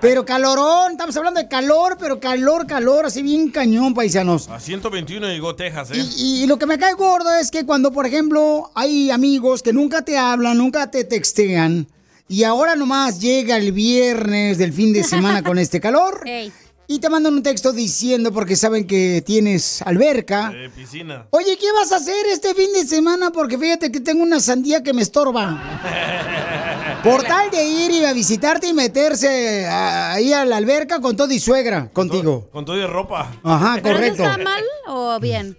Pero 0.00 0.24
calorón, 0.24 0.92
estamos 0.92 1.16
hablando 1.16 1.40
de 1.40 1.48
calor, 1.48 1.96
pero 1.98 2.18
calor, 2.18 2.66
calor, 2.66 3.07
así 3.07 3.22
bien 3.22 3.50
cañón, 3.50 3.94
paisanos. 3.94 4.48
A 4.48 4.59
121 4.59 5.28
llegó 5.28 5.55
Texas, 5.55 5.90
¿eh? 5.92 6.05
Y, 6.16 6.42
y 6.42 6.46
lo 6.46 6.59
que 6.59 6.66
me 6.66 6.78
cae 6.78 6.94
gordo 6.94 7.32
es 7.34 7.50
que 7.52 7.64
cuando, 7.64 7.92
por 7.92 8.07
ejemplo, 8.07 8.70
hay 8.74 9.11
amigos 9.11 9.62
que 9.62 9.72
nunca 9.72 10.02
te 10.02 10.18
hablan, 10.18 10.59
nunca 10.59 10.90
te 10.90 11.05
textean, 11.05 11.86
y 12.29 12.45
ahora 12.45 12.75
nomás 12.77 13.20
llega 13.20 13.57
el 13.57 13.72
viernes 13.72 14.59
del 14.59 14.72
fin 14.72 14.93
de 14.93 15.03
semana 15.05 15.43
con 15.43 15.59
este 15.59 15.81
calor, 15.81 16.25
y 16.87 16.99
te 16.99 17.09
mandan 17.09 17.33
un 17.35 17.43
texto 17.43 17.72
diciendo, 17.72 18.31
porque 18.33 18.57
saben 18.57 18.87
que 18.87 19.22
tienes 19.25 19.81
alberca, 19.83 20.53
Eh, 20.55 20.70
piscina. 20.75 21.27
Oye, 21.31 21.57
¿qué 21.59 21.66
vas 21.72 21.93
a 21.93 21.97
hacer 21.97 22.27
este 22.31 22.55
fin 22.55 22.72
de 22.75 22.87
semana? 22.87 23.31
Porque 23.31 23.57
fíjate 23.57 23.91
que 23.91 24.01
tengo 24.01 24.22
una 24.22 24.39
sandía 24.41 24.83
que 24.83 24.93
me 24.93 25.01
estorba. 25.03 25.81
Por 27.03 27.22
tal 27.22 27.51
de 27.51 27.62
ir 27.64 27.91
y 27.91 28.05
a 28.05 28.12
visitarte 28.14 28.66
y 28.68 28.72
meterse 28.72 29.66
a- 29.66 30.12
ahí 30.12 30.33
a 30.33 30.45
la 30.47 30.57
alberca 30.57 31.01
con 31.01 31.16
todo 31.16 31.31
y 31.33 31.39
suegra, 31.39 31.91
contigo. 31.93 32.49
Con 32.51 32.64
todo 32.64 32.77
de 32.77 32.87
ropa. 32.87 33.31
Ajá, 33.43 33.79
¿Pero 33.83 33.97
correcto. 33.97 34.22
no 34.25 34.31
está 34.31 34.43
mal 34.43 34.62
o 34.87 35.20
bien? 35.20 35.57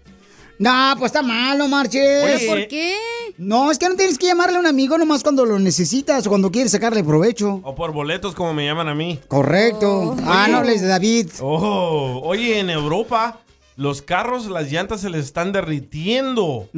No, 0.57 0.95
pues 0.97 1.09
está 1.09 1.21
mal, 1.21 1.57
no 1.57 1.67
marches. 1.67 2.23
Oye. 2.23 2.47
¿Por 2.47 2.67
qué? 2.67 2.95
No, 3.37 3.69
es 3.71 3.77
que 3.77 3.89
no 3.89 3.95
tienes 3.95 4.17
que 4.17 4.27
llamarle 4.27 4.57
a 4.57 4.59
un 4.59 4.67
amigo 4.67 4.97
nomás 4.97 5.21
cuando 5.21 5.45
lo 5.45 5.59
necesitas 5.59 6.25
o 6.25 6.29
cuando 6.29 6.51
quieres 6.51 6.71
sacarle 6.71 7.03
provecho. 7.03 7.59
O 7.63 7.75
por 7.75 7.91
boletos, 7.91 8.33
como 8.33 8.53
me 8.53 8.65
llaman 8.65 8.87
a 8.87 8.95
mí. 8.95 9.19
Correcto. 9.27 10.15
Ah, 10.23 10.47
no 10.49 10.57
hables 10.57 10.81
de 10.81 10.87
David. 10.87 11.29
Oh, 11.41 12.21
oye, 12.23 12.59
en 12.59 12.69
Europa, 12.69 13.39
los 13.75 14.01
carros, 14.01 14.47
las 14.47 14.71
llantas 14.71 15.01
se 15.01 15.09
les 15.09 15.25
están 15.25 15.51
derritiendo. 15.51 16.69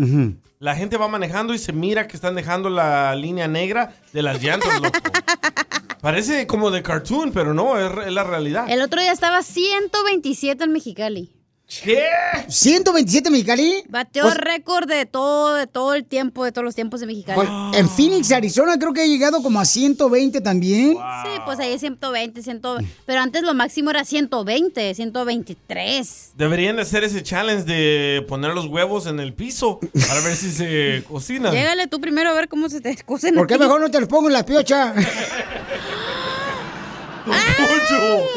La 0.59 0.75
gente 0.75 0.97
va 0.97 1.07
manejando 1.07 1.53
y 1.53 1.59
se 1.59 1.71
mira 1.71 2.07
que 2.07 2.15
están 2.15 2.34
dejando 2.34 2.71
la 2.71 3.13
línea 3.15 3.47
negra 3.47 3.95
de 4.11 4.23
las 4.23 4.41
llantas, 4.41 4.82
loco. 4.82 4.97
Parece 6.01 6.47
como 6.47 6.71
de 6.71 6.82
cartoon, 6.82 7.32
pero 7.32 7.53
no, 7.53 7.78
es, 7.80 8.07
es 8.07 8.13
la 8.13 8.23
realidad. 8.23 8.65
El 8.69 8.82
otro 8.82 9.01
día 9.01 9.11
estaba 9.11 9.43
127 9.43 10.63
en 10.63 10.71
Mexicali. 10.71 11.37
¿Qué? 11.84 12.01
¿127 12.47 13.30
Mexicali? 13.30 13.84
Bateó 13.89 14.24
Pues- 14.24 14.36
récord 14.38 14.88
de 14.88 15.05
todo, 15.05 15.53
de 15.53 15.68
todo 15.68 15.93
el 15.95 16.05
tiempo, 16.05 16.45
de 16.45 16.53
todos 16.53 16.63
los 16.63 16.74
tiempos 16.76 17.01
de 17.01 17.07
Mexicali. 17.07 17.36
Pues, 17.36 17.49
en 17.78 17.89
Phoenix, 17.89 18.32
Arizona, 18.32 18.80
creo 18.80 18.93
que 18.93 19.01
ha 19.01 19.05
llegado 19.05 19.43
como 19.43 19.59
a 19.59 19.65
120 19.65 20.39
también. 20.39 20.91
Sí, 20.93 21.41
pues 21.45 21.59
ahí 21.59 21.74
es 21.74 21.82
120, 21.82 22.41
120. 22.41 22.89
Pero 23.05 23.20
antes 23.20 23.43
lo 23.43 23.53
máximo 23.53 23.89
era 23.89 24.05
120, 24.05 24.95
123. 24.95 26.32
Deberían 26.38 26.78
de 26.78 26.84
hacer 26.84 27.03
ese 27.03 27.22
challenge 27.22 27.65
de 27.65 28.26
poner 28.30 28.53
los 28.53 28.68
huevos 28.68 29.05
en 29.05 29.20
el 29.20 29.34
piso 29.34 29.80
para 30.07 30.22
ver 30.22 30.38
si 30.38 30.51
se 30.51 31.03
cocinan. 31.09 31.51
Llégale 31.53 31.88
tú 31.88 31.99
primero 31.99 32.30
a 32.30 32.34
ver 32.34 32.47
cómo 32.47 32.70
se 32.70 32.80
te 32.80 32.95
cocen. 33.03 33.36
¿Por 33.36 33.45
qué 33.45 33.57
mejor 33.57 33.82
no 33.82 33.91
te 33.91 33.99
los 33.99 34.07
pongo 34.07 34.28
en 34.28 34.34
la 34.34 34.45
piocha? 34.45 34.93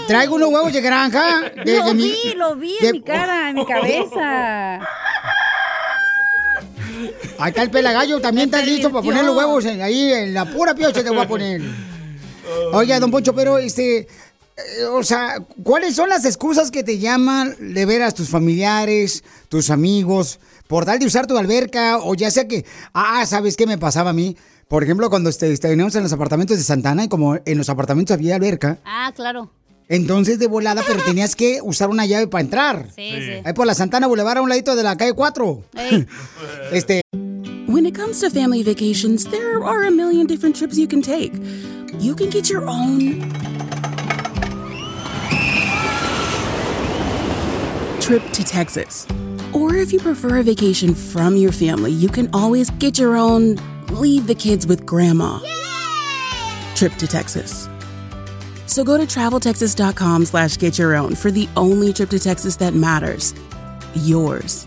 Traigo 0.06 0.34
unos 0.36 0.50
huevos 0.50 0.72
de 0.72 0.80
granja. 0.80 1.50
de- 1.64 1.78
lo 1.78 1.84
de 1.86 1.94
mi- 1.94 2.02
vi, 2.10 2.34
lo 2.36 2.56
vi 2.56 2.74
de- 2.80 2.88
en 2.88 2.92
mi 2.94 3.02
cara, 3.02 3.50
en 3.50 3.56
mi 3.56 3.66
cabeza. 3.66 4.80
Ahí 7.38 7.48
está 7.50 7.62
el 7.62 7.70
pelagallo, 7.70 8.20
también 8.20 8.46
está 8.48 8.62
listo 8.62 8.90
para 8.90 9.02
poner 9.02 9.24
los 9.24 9.36
huevos 9.36 9.64
en- 9.64 9.80
ahí 9.80 10.12
en 10.12 10.34
la 10.34 10.44
pura 10.44 10.74
piocha 10.74 11.02
te 11.02 11.08
voy 11.10 11.20
a 11.20 11.28
poner. 11.28 11.62
Oiga, 12.72 13.00
don 13.00 13.10
Poncho, 13.10 13.34
pero 13.34 13.58
este, 13.58 13.98
eh, 14.00 14.06
o 14.92 15.02
sea, 15.02 15.36
¿cuáles 15.62 15.94
son 15.94 16.08
las 16.08 16.24
excusas 16.24 16.70
que 16.70 16.82
te 16.84 16.98
llaman 16.98 17.56
de 17.58 17.86
ver 17.86 18.02
a 18.02 18.10
tus 18.10 18.28
familiares, 18.28 19.24
tus 19.48 19.70
amigos, 19.70 20.38
por 20.66 20.84
tal 20.84 20.98
de 20.98 21.06
usar 21.06 21.26
tu 21.26 21.38
alberca 21.38 21.98
o 21.98 22.14
ya 22.14 22.30
sea 22.30 22.46
que, 22.46 22.64
ah, 22.92 23.24
¿sabes 23.26 23.56
qué 23.56 23.66
me 23.66 23.78
pasaba 23.78 24.10
a 24.10 24.14
mí? 24.14 24.36
Por 24.70 24.84
ejemplo, 24.84 25.10
cuando 25.10 25.30
este, 25.30 25.56
teníamos 25.58 25.96
en 25.96 26.04
los 26.04 26.12
apartamentos 26.12 26.56
de 26.56 26.62
Santana 26.62 27.02
y 27.02 27.08
como 27.08 27.36
en 27.44 27.58
los 27.58 27.68
apartamentos 27.68 28.14
había 28.14 28.36
alberca, 28.36 28.78
Ah, 28.84 29.10
claro. 29.16 29.50
entonces 29.88 30.38
de 30.38 30.46
volada, 30.46 30.84
pero 30.86 31.02
tenías 31.02 31.34
que 31.34 31.58
usar 31.60 31.90
una 31.90 32.06
llave 32.06 32.28
para 32.28 32.44
entrar. 32.44 32.86
Sí, 32.94 33.10
sí. 33.18 33.32
Ahí 33.44 33.52
por 33.52 33.66
la 33.66 33.74
Santana 33.74 34.06
Boulevard 34.06 34.38
a 34.38 34.42
un 34.42 34.48
ladito 34.48 34.76
de 34.76 34.84
la 34.84 34.96
calle 34.96 35.12
4. 35.14 35.62
Este, 36.72 37.00
When 37.66 37.84
it 37.84 37.96
comes 37.96 38.20
to 38.20 38.30
family 38.30 38.62
vacations, 38.62 39.24
there 39.28 39.60
are 39.64 39.88
a 39.88 39.90
million 39.90 40.28
different 40.28 40.54
trips 40.56 40.76
you 40.78 40.86
can 40.86 41.02
take. 41.02 41.32
You 41.98 42.14
can 42.14 42.30
get 42.30 42.48
your 42.48 42.68
own 42.68 43.28
trip 48.00 48.22
to 48.34 48.44
Texas. 48.44 49.04
Or 49.52 49.74
if 49.74 49.92
you 49.92 49.98
prefer 49.98 50.38
a 50.38 50.42
vacation 50.44 50.94
from 50.94 51.34
your 51.36 51.50
family, 51.52 51.90
you 51.90 52.08
can 52.08 52.28
always 52.32 52.70
get 52.78 52.98
your 53.00 53.16
own 53.16 53.56
leave 53.92 54.26
the 54.26 54.34
kids 54.34 54.66
with 54.66 54.86
grandma 54.86 55.40
trip 56.74 56.94
to 56.94 57.06
Texas. 57.06 57.68
So 58.66 58.84
go 58.84 58.96
to 58.96 59.04
traveltexas.com 59.04 60.24
slash 60.24 60.56
get 60.56 60.78
your 60.78 60.94
own 60.94 61.14
for 61.14 61.30
the 61.30 61.48
only 61.56 61.92
trip 61.92 62.10
to 62.10 62.18
Texas 62.18 62.56
that 62.56 62.72
matters. 62.74 63.34
Yours. 63.94 64.66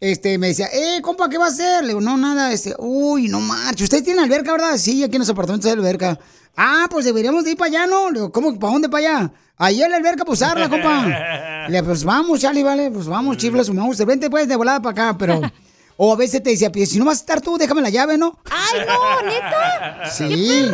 este, 0.00 0.38
me 0.38 0.48
decía, 0.48 0.66
eh, 0.72 1.00
compa, 1.02 1.28
¿qué 1.28 1.38
va 1.38 1.46
a 1.46 1.48
hacer? 1.48 1.82
Le 1.82 1.88
digo, 1.88 2.00
no, 2.00 2.16
nada, 2.16 2.52
este, 2.52 2.74
uy, 2.78 3.28
no 3.28 3.40
marche. 3.40 3.84
¿Ustedes 3.84 4.04
tienen 4.04 4.22
alberca, 4.24 4.52
verdad? 4.52 4.76
Sí, 4.76 5.02
aquí 5.02 5.16
en 5.16 5.20
los 5.20 5.30
apartamentos 5.30 5.66
hay 5.70 5.78
alberca. 5.78 6.18
Ah, 6.56 6.86
pues 6.90 7.04
deberíamos 7.04 7.44
de 7.44 7.50
ir 7.52 7.56
para 7.56 7.68
allá, 7.68 7.86
¿no? 7.86 8.08
Le 8.10 8.14
digo, 8.20 8.32
¿cómo? 8.32 8.58
¿Para 8.58 8.72
dónde 8.72 8.88
para 8.88 9.08
allá? 9.18 9.32
Ahí 9.58 9.82
en 9.82 9.90
la 9.90 9.96
alberca, 9.96 10.24
pues 10.24 10.40
usarla, 10.40 10.68
compa. 10.68 11.06
Le 11.68 11.72
digo, 11.74 11.86
pues 11.86 12.04
vamos, 12.04 12.40
Charlie, 12.40 12.62
vale, 12.62 12.90
pues 12.90 13.06
vamos, 13.06 13.36
chiflas, 13.36 13.68
vamos. 13.74 13.96
Vente 14.04 14.28
pues 14.30 14.46
de 14.48 14.56
volada 14.56 14.80
para 14.80 15.08
acá, 15.08 15.18
pero... 15.18 15.40
O 15.98 16.12
a 16.12 16.16
veces 16.16 16.42
te 16.42 16.50
decía, 16.50 16.70
pues 16.70 16.90
si 16.90 16.98
no 16.98 17.06
vas 17.06 17.16
a 17.16 17.20
estar 17.20 17.40
tú, 17.40 17.56
déjame 17.56 17.80
la 17.80 17.88
llave, 17.88 18.18
¿no? 18.18 18.38
¡Ay, 18.50 18.80
no, 18.86 19.22
neta! 19.22 20.10
Sí. 20.10 20.70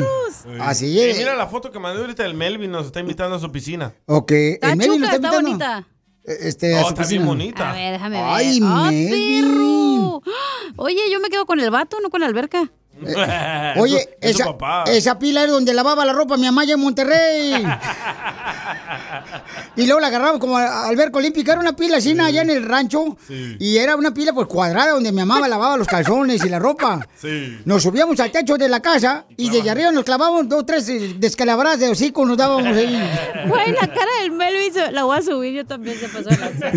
Así 0.58 0.86
Y 0.88 1.00
es. 1.00 1.16
mira 1.16 1.36
la 1.36 1.46
foto 1.46 1.70
que 1.70 1.78
mandé 1.78 2.00
ahorita 2.00 2.24
del 2.24 2.34
Melvin, 2.34 2.72
nos 2.72 2.86
está 2.86 2.98
invitando 2.98 3.36
a 3.36 3.38
su 3.38 3.52
piscina. 3.52 3.94
Ok, 4.06 4.32
el 4.32 4.58
Melvin 4.76 4.94
Chuca, 5.00 5.14
está 5.14 5.28
está 5.28 5.36
invitando. 5.38 5.42
bonita. 5.42 5.88
Este, 6.24 6.74
Oh, 6.78 6.88
está 6.88 7.04
bien 7.06 7.26
bonita. 7.26 7.70
A 7.70 7.74
ver, 7.74 7.92
déjame 7.92 8.16
ver. 8.16 8.26
Ay, 8.28 8.60
¡Ah, 8.62 8.88
Melvin. 8.90 9.50
perro! 9.50 10.22
Oye, 10.76 11.00
yo 11.10 11.20
me 11.20 11.28
quedo 11.28 11.46
con 11.46 11.60
el 11.60 11.70
vato, 11.70 11.98
no 12.00 12.10
con 12.10 12.20
la 12.20 12.26
alberca. 12.26 12.70
Oye, 13.78 14.16
Es 14.20 14.36
su 14.36 14.42
esa, 14.42 14.84
esa 14.86 15.18
pila 15.18 15.42
era 15.42 15.52
donde 15.52 15.74
lavaba 15.74 16.04
la 16.04 16.12
ropa 16.12 16.36
mi 16.36 16.44
mamá 16.44 16.64
en 16.64 16.78
Monterrey. 16.78 17.52
y 19.76 19.86
luego 19.86 20.00
la 20.00 20.08
agarraba 20.08 20.38
como 20.38 20.56
a- 20.58 20.86
alberca 20.88 21.18
olímpica. 21.18 21.52
Era 21.52 21.60
una 21.60 21.74
pila 21.74 21.96
así 21.98 22.14
¿no? 22.14 22.24
allá 22.24 22.42
en 22.42 22.50
el 22.50 22.64
rancho. 22.64 23.16
Y 23.58 23.76
era 23.78 23.96
una 23.96 24.12
pila 24.12 24.32
pues 24.32 24.46
cuadrada 24.48 24.92
donde 24.92 25.12
mi 25.12 25.18
mamá 25.24 25.46
lavaba 25.48 25.76
los 25.76 25.86
calzones 25.86 26.44
y 26.44 26.48
la 26.48 26.58
ropa. 26.58 27.06
Sí. 27.20 27.58
Nos 27.64 27.82
subíamos 27.82 28.18
al 28.20 28.30
techo 28.30 28.56
de 28.58 28.68
la 28.68 28.80
casa 28.80 29.24
y 29.36 29.50
desde 29.50 29.70
arriba 29.70 29.90
nos 29.92 30.04
clavábamos 30.04 30.48
dos, 30.48 30.66
tres 30.66 30.88
eh, 30.88 31.14
descalabradas 31.18 31.80
de 31.80 31.88
hocico, 31.88 32.24
nos 32.26 32.36
dábamos 32.36 32.76
ahí. 32.76 32.92
Güey, 33.46 33.72
la 33.72 33.86
cara 33.88 34.10
del 34.22 34.30
Melvin 34.32 34.72
se- 34.72 34.92
la 34.92 35.04
voy 35.04 35.18
a 35.18 35.22
subir, 35.22 35.52
yo 35.54 35.66
también 35.66 35.96
se 35.98 36.08
pasó 36.08 36.30
lanza. 36.30 36.70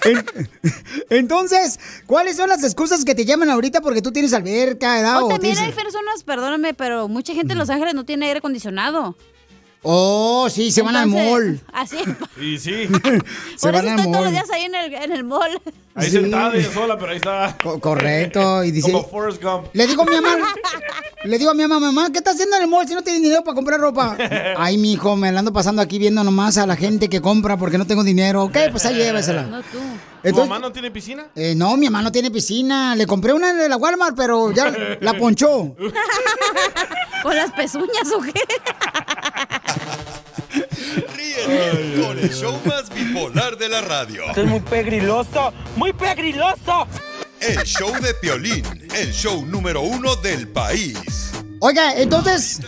Entonces, 1.10 1.78
¿cuáles 2.06 2.36
son 2.36 2.48
las 2.48 2.62
excusas 2.64 3.04
que 3.04 3.14
te 3.14 3.24
llaman 3.24 3.50
ahorita 3.50 3.80
porque 3.80 4.02
tú 4.02 4.12
tienes 4.12 4.32
alberca, 4.32 4.98
edad? 5.00 5.22
O 5.22 5.26
o 5.26 5.28
también 5.28 5.58
hay 5.58 5.72
personas, 5.72 6.22
perdóname, 6.24 6.74
pero 6.74 7.08
mucha 7.08 7.34
gente 7.34 7.52
en 7.52 7.58
Los 7.58 7.70
Ángeles 7.70 7.94
no 7.94 8.04
tiene 8.04 8.26
aire 8.26 8.38
acondicionado. 8.38 9.16
Oh, 9.82 10.48
sí, 10.50 10.70
se 10.70 10.82
van 10.82 10.94
al 10.96 11.08
Entonces, 11.08 11.30
mall. 11.30 11.60
Así. 11.72 11.96
Y 12.40 12.58
sí. 12.58 12.86
Se 13.56 13.70
Por 13.70 13.72
van 13.72 13.84
eso 13.86 13.92
al 13.94 13.98
estoy 13.98 14.12
todos 14.12 14.24
los 14.24 14.24
mall. 14.24 14.32
días 14.32 14.50
ahí 14.50 14.64
en 14.64 14.74
el, 14.74 14.94
en 14.94 15.12
el 15.12 15.24
mall. 15.24 15.60
Ahí 16.00 16.10
Sí. 16.10 16.12
sentada 16.20 16.54
ella 16.54 16.72
sola, 16.72 16.98
pero 16.98 17.10
ahí 17.12 17.16
está. 17.16 17.56
Correcto, 17.80 18.64
y 18.64 18.70
dice... 18.72 18.90
Como 18.92 19.06
Forrest 19.06 19.42
Gump. 19.42 19.66
Le 19.72 19.86
digo 19.86 20.02
a 20.02 20.04
mi 20.06 20.14
mamá, 20.20 20.54
le 21.24 21.38
digo 21.38 21.50
a 21.50 21.54
mi 21.54 21.62
mamá, 21.66 21.80
mamá, 21.92 22.10
¿qué 22.12 22.18
estás 22.18 22.34
haciendo 22.34 22.56
en 22.56 22.62
el 22.62 22.68
mall 22.68 22.86
si 22.88 22.94
no 22.94 23.02
tienes 23.02 23.22
dinero 23.22 23.42
para 23.44 23.54
comprar 23.54 23.80
ropa? 23.80 24.16
Ay, 24.56 24.78
mi 24.78 24.92
hijo, 24.92 25.16
me 25.16 25.30
la 25.32 25.40
ando 25.40 25.52
pasando 25.52 25.82
aquí 25.82 25.98
viendo 25.98 26.24
nomás 26.24 26.58
a 26.58 26.66
la 26.66 26.76
gente 26.76 27.08
que 27.08 27.20
compra 27.20 27.56
porque 27.56 27.78
no 27.78 27.86
tengo 27.86 28.02
dinero. 28.04 28.44
Ok, 28.44 28.56
pues 28.70 28.84
ahí 28.86 28.94
llévesela. 28.96 29.42
No 29.44 29.60
tú. 29.62 29.78
¿Tu 30.22 30.34
mamá 30.36 30.58
no 30.58 30.70
tiene 30.70 30.90
piscina? 30.90 31.28
Eh, 31.34 31.54
no, 31.56 31.76
mi 31.78 31.86
mamá 31.86 32.02
no 32.02 32.12
tiene 32.12 32.30
piscina. 32.30 32.94
Le 32.94 33.06
compré 33.06 33.32
una 33.32 33.54
de 33.54 33.68
la 33.70 33.76
Walmart, 33.78 34.14
pero 34.14 34.50
ya 34.52 34.70
la 35.00 35.14
ponchó. 35.14 35.74
¿Con 37.22 37.36
las 37.36 37.50
pezuñas 37.52 38.12
o 38.14 38.20
qué? 38.20 38.32
Con 42.02 42.18
el 42.18 42.30
show 42.32 42.58
más 42.64 42.88
bipolar 42.94 43.56
de 43.58 43.68
la 43.68 43.80
radio. 43.82 44.24
Esto 44.28 44.42
es 44.42 44.46
muy 44.48 44.60
pegriloso, 44.60 45.52
muy 45.76 45.92
pegriloso. 45.92 46.86
El 47.40 47.62
show 47.64 47.92
de 48.00 48.14
Piolín, 48.14 48.64
el 48.96 49.12
show 49.12 49.44
número 49.44 49.82
uno 49.82 50.16
del 50.16 50.48
país. 50.48 51.32
Oiga, 51.60 51.94
entonces... 51.94 52.60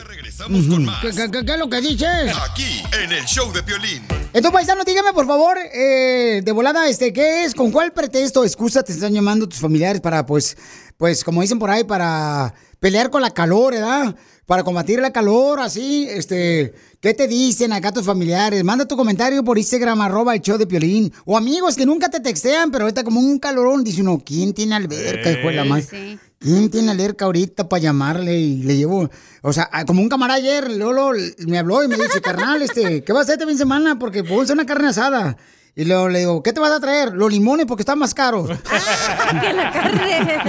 Ujú. 0.49 0.87
¿Qué, 1.03 1.11
qué- 1.11 1.31
qué- 1.31 1.45
qué 1.45 1.53
es 1.53 1.59
lo 1.59 1.69
que 1.69 1.81
dices? 1.81 2.33
Aquí, 2.51 2.83
en 3.03 3.13
el 3.13 3.25
show 3.25 3.53
de 3.53 3.63
Piolín. 3.63 4.03
Entonces, 4.33 4.51
paisano, 4.53 4.83
dígame, 4.85 5.13
por 5.13 5.27
favor, 5.27 5.57
eh, 5.75 6.41
de 6.45 6.53
volada, 6.53 6.89
este, 6.89 7.13
¿qué 7.13 7.45
es? 7.45 7.55
¿Con 7.55 7.71
cuál 7.71 7.93
pretexto, 7.93 8.45
excusa 8.45 8.83
te 8.83 8.93
están 8.93 9.13
llamando 9.13 9.47
tus 9.49 9.59
familiares 9.59 10.01
para, 10.01 10.25
pues, 10.25 10.57
pues, 10.97 11.23
como 11.25 11.43
dicen 11.43 11.59
por 11.59 11.71
ahí, 11.71 11.85
para 11.85 12.55
pelear 12.81 13.11
con 13.11 13.21
la 13.23 13.31
calor, 13.31 13.75
¿verdad? 13.75 14.15
Para 14.47 14.65
combatir 14.65 15.01
la 15.01 15.13
calor, 15.13 15.61
así, 15.61 16.07
este, 16.11 16.75
¿qué 17.01 17.15
te 17.15 17.29
dicen 17.29 17.73
acá 17.73 17.93
tus 17.93 18.05
familiares? 18.05 18.65
Manda 18.65 18.87
tu 18.87 18.97
comentario 18.97 19.45
por 19.45 19.57
Instagram, 19.59 20.01
arroba 20.01 20.35
el 20.35 20.41
show 20.41 20.59
de 20.59 20.67
Piolín. 20.67 21.13
O 21.25 21.37
amigos 21.37 21.77
que 21.77 21.87
nunca 21.87 22.09
te 22.09 22.19
textean, 22.21 22.71
pero 22.71 22.85
ahorita 22.85 23.05
como 23.05 23.21
un 23.21 23.39
calorón, 23.39 23.85
dice 23.85 24.01
uno, 24.01 24.21
¿quién 24.25 24.53
tiene 24.53 24.75
alberca, 24.75 25.31
hijo 25.31 25.49
de 25.49 25.55
la 25.55 25.65
madre? 25.65 25.87
Sí. 25.89 26.19
¿Quién 26.43 26.71
tiene 26.71 26.91
alberca 26.91 27.27
ahorita 27.27 27.69
para 27.69 27.81
llamarle 27.81 28.37
y 28.37 28.63
le 28.65 28.77
llevo? 28.77 29.09
O 29.43 29.53
sea, 29.53 29.69
ah, 29.73 29.85
como 29.85 30.03
un 30.03 30.09
camarada 30.09 30.39
ayer, 30.39 30.71
Lolo 30.73 31.13
me 31.47 31.59
habló 31.59 31.85
y 31.85 31.89
me 31.89 31.97
dice, 31.97 32.21
carnal, 32.21 32.61
este, 32.63 33.05
¿qué 33.05 33.13
vas 33.13 33.21
a 33.21 33.23
hacer 33.23 33.35
este 33.35 33.47
fin 33.47 33.55
de 33.55 33.59
semana? 33.59 33.99
Porque 33.99 34.25
puedo 34.25 34.43
hacer 34.43 34.55
una 34.55 34.67
carne 34.67 34.89
asada. 34.89 35.37
Y 35.77 35.85
luego 35.85 36.09
le 36.09 36.19
digo, 36.19 36.43
¿qué 36.43 36.53
te 36.53 36.61
vas 36.61 36.73
a 36.73 36.81
traer? 36.81 37.13
Los 37.15 37.33
limones 37.33 37.67
porque 37.67 37.83
están 37.83 37.99
más 37.99 38.13
caros. 38.13 38.51
que 39.41 39.53
la 39.53 39.71
carne. 39.73 40.43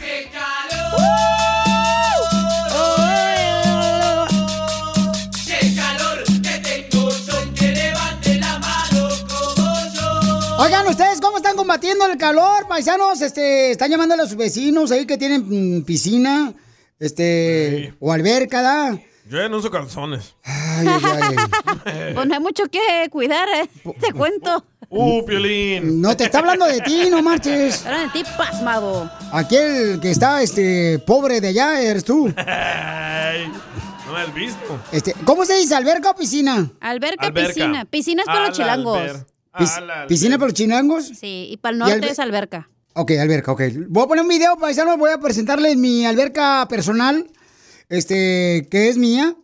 ¡Qué 5.44 5.74
calor 5.74 6.24
que 6.24 6.58
tengo 6.60 7.10
yo! 7.10 7.54
Que 7.54 7.72
levante 7.72 8.38
la 8.38 8.58
mano 8.58 9.08
como 9.28 9.64
yo. 9.92 10.56
Oigan, 10.58 10.86
¿ustedes 10.86 11.20
cómo 11.20 11.38
están 11.38 11.49
combatiendo 11.70 12.04
el 12.06 12.18
calor, 12.18 12.66
paisanos? 12.66 13.22
Este, 13.22 13.70
están 13.70 13.88
llamando 13.92 14.14
a 14.14 14.16
los 14.16 14.34
vecinos 14.34 14.90
ahí 14.90 15.06
que 15.06 15.16
tienen 15.16 15.78
mm, 15.78 15.84
piscina, 15.84 16.52
este, 16.98 17.94
o 18.00 18.12
alberca, 18.12 18.60
¿da? 18.60 18.98
Yo 19.28 19.38
ya 19.38 19.48
no 19.48 19.58
uso 19.58 19.70
calzones. 19.70 20.34
Ay, 20.42 20.88
ay, 20.88 21.36
ay. 21.84 22.12
Pues 22.14 22.26
no 22.26 22.34
hay 22.34 22.40
mucho 22.40 22.64
que 22.66 23.08
cuidar, 23.08 23.48
¿eh? 23.50 23.70
Te 24.00 24.12
cuento. 24.12 24.64
Uh, 24.88 25.24
Piolín. 25.24 26.00
No 26.00 26.16
te 26.16 26.24
está 26.24 26.40
hablando 26.40 26.66
de 26.66 26.80
ti, 26.80 27.06
no 27.08 27.22
marches. 27.22 27.86
Ahora 27.86 28.00
de 28.00 28.08
ti, 28.08 28.24
pasmado. 28.36 29.08
Aquel 29.32 30.00
que 30.00 30.10
está, 30.10 30.42
este, 30.42 30.98
pobre 31.06 31.40
de 31.40 31.48
allá 31.48 31.80
eres 31.80 32.02
tú. 32.04 32.34
Ay, 32.36 33.46
no 34.06 34.12
me 34.12 34.18
has 34.22 34.34
visto. 34.34 34.80
Este, 34.90 35.14
¿Cómo 35.24 35.44
se 35.44 35.54
dice, 35.54 35.76
alberca 35.76 36.10
o 36.10 36.16
piscina? 36.16 36.68
Alberca, 36.80 37.28
Alberca. 37.28 37.48
piscina. 37.54 37.84
Piscina 37.84 38.22
es 38.22 38.26
para 38.26 38.48
los 38.48 38.56
chilangos. 38.56 38.98
alber- 38.98 39.26
¿Piscina 40.08 40.38
para 40.38 40.48
los 40.48 40.54
chilangos? 40.54 41.06
Sí, 41.08 41.48
y 41.50 41.56
para 41.56 41.72
el 41.76 41.76
¿Y 41.76 41.78
norte 41.80 42.12
es 42.12 42.18
alberca. 42.18 42.70
Ok, 42.94 43.12
alberca, 43.20 43.52
ok. 43.52 43.62
Voy 43.88 44.04
a 44.04 44.06
poner 44.06 44.22
un 44.24 44.28
video, 44.28 44.56
paisanos, 44.56 44.98
voy 44.98 45.10
a 45.10 45.18
presentarles 45.18 45.76
mi 45.76 46.04
alberca 46.06 46.66
personal, 46.68 47.26
este, 47.88 48.66
que 48.70 48.88
es 48.88 48.96
mía. 48.98 49.36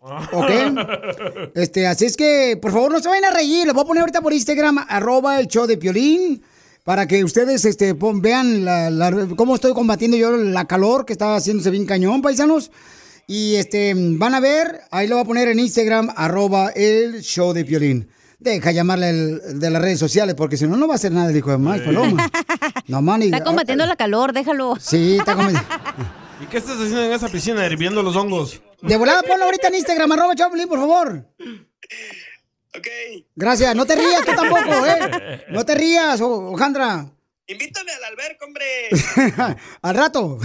Ok. 0.00 0.50
Este, 1.54 1.86
así 1.86 2.06
es 2.06 2.16
que, 2.16 2.58
por 2.60 2.72
favor, 2.72 2.90
no 2.92 3.00
se 3.00 3.08
vayan 3.08 3.24
a 3.24 3.30
reír. 3.34 3.66
Les 3.66 3.74
voy 3.74 3.82
a 3.82 3.86
poner 3.86 4.00
ahorita 4.02 4.20
por 4.22 4.32
Instagram, 4.32 4.78
arroba 4.88 5.40
el 5.40 5.46
show 5.48 5.66
de 5.66 5.76
Piolín, 5.76 6.42
para 6.84 7.06
que 7.06 7.22
ustedes 7.24 7.64
este, 7.64 7.94
pon- 7.94 8.22
vean 8.22 8.64
la- 8.64 8.90
la- 8.90 9.28
cómo 9.36 9.54
estoy 9.54 9.72
combatiendo 9.74 10.16
yo 10.16 10.36
la 10.36 10.64
calor 10.66 11.04
que 11.04 11.12
está 11.12 11.36
haciéndose 11.36 11.70
bien 11.70 11.84
cañón, 11.86 12.22
paisanos. 12.22 12.70
Y 13.26 13.56
este, 13.56 13.94
van 13.96 14.34
a 14.34 14.40
ver, 14.40 14.80
ahí 14.90 15.06
lo 15.06 15.16
voy 15.16 15.22
a 15.24 15.26
poner 15.26 15.48
en 15.48 15.58
Instagram, 15.60 16.10
arroba 16.16 16.70
el 16.70 17.20
show 17.22 17.52
de 17.52 17.64
Piolín. 17.64 18.08
Deja 18.40 18.72
llamarle 18.72 19.10
el, 19.10 19.60
de 19.60 19.70
las 19.70 19.82
redes 19.82 19.98
sociales, 19.98 20.34
porque 20.34 20.56
si 20.56 20.66
no, 20.66 20.76
no 20.76 20.88
va 20.88 20.94
a 20.94 20.96
hacer 20.96 21.12
nada 21.12 21.30
el 21.30 21.36
hijo 21.36 21.50
de 21.50 21.58
más, 21.58 21.80
paloma. 21.82 22.30
No, 22.88 23.02
man, 23.02 23.20
y- 23.22 23.26
Está 23.26 23.44
combatiendo 23.44 23.84
la 23.86 23.96
calor, 23.96 24.32
déjalo. 24.32 24.76
Sí, 24.80 25.18
está 25.18 25.34
combatiendo. 25.34 25.68
¿Y 26.42 26.46
qué 26.46 26.56
estás 26.56 26.76
haciendo 26.76 27.04
en 27.04 27.12
esa 27.12 27.28
piscina 27.28 27.66
hirviendo 27.66 28.02
los 28.02 28.16
hongos? 28.16 28.62
De 28.80 28.96
volada, 28.96 29.22
ponlo 29.22 29.44
ahorita 29.44 29.68
en 29.68 29.74
Instagram, 29.74 30.10
arroba 30.12 30.34
Choplin, 30.34 30.66
por 30.68 30.78
favor. 30.78 31.26
Gracias, 33.36 33.76
no 33.76 33.84
te 33.84 33.96
rías 33.96 34.24
tú 34.24 34.32
tampoco, 34.34 34.86
¿eh? 34.86 35.44
No 35.50 35.66
te 35.66 35.74
rías, 35.74 36.18
Ojandra. 36.22 37.06
Invítame 37.46 37.90
al 37.92 38.04
alberca, 38.04 38.44
hombre. 38.46 39.56
Al 39.82 39.94
rato. 39.96 40.38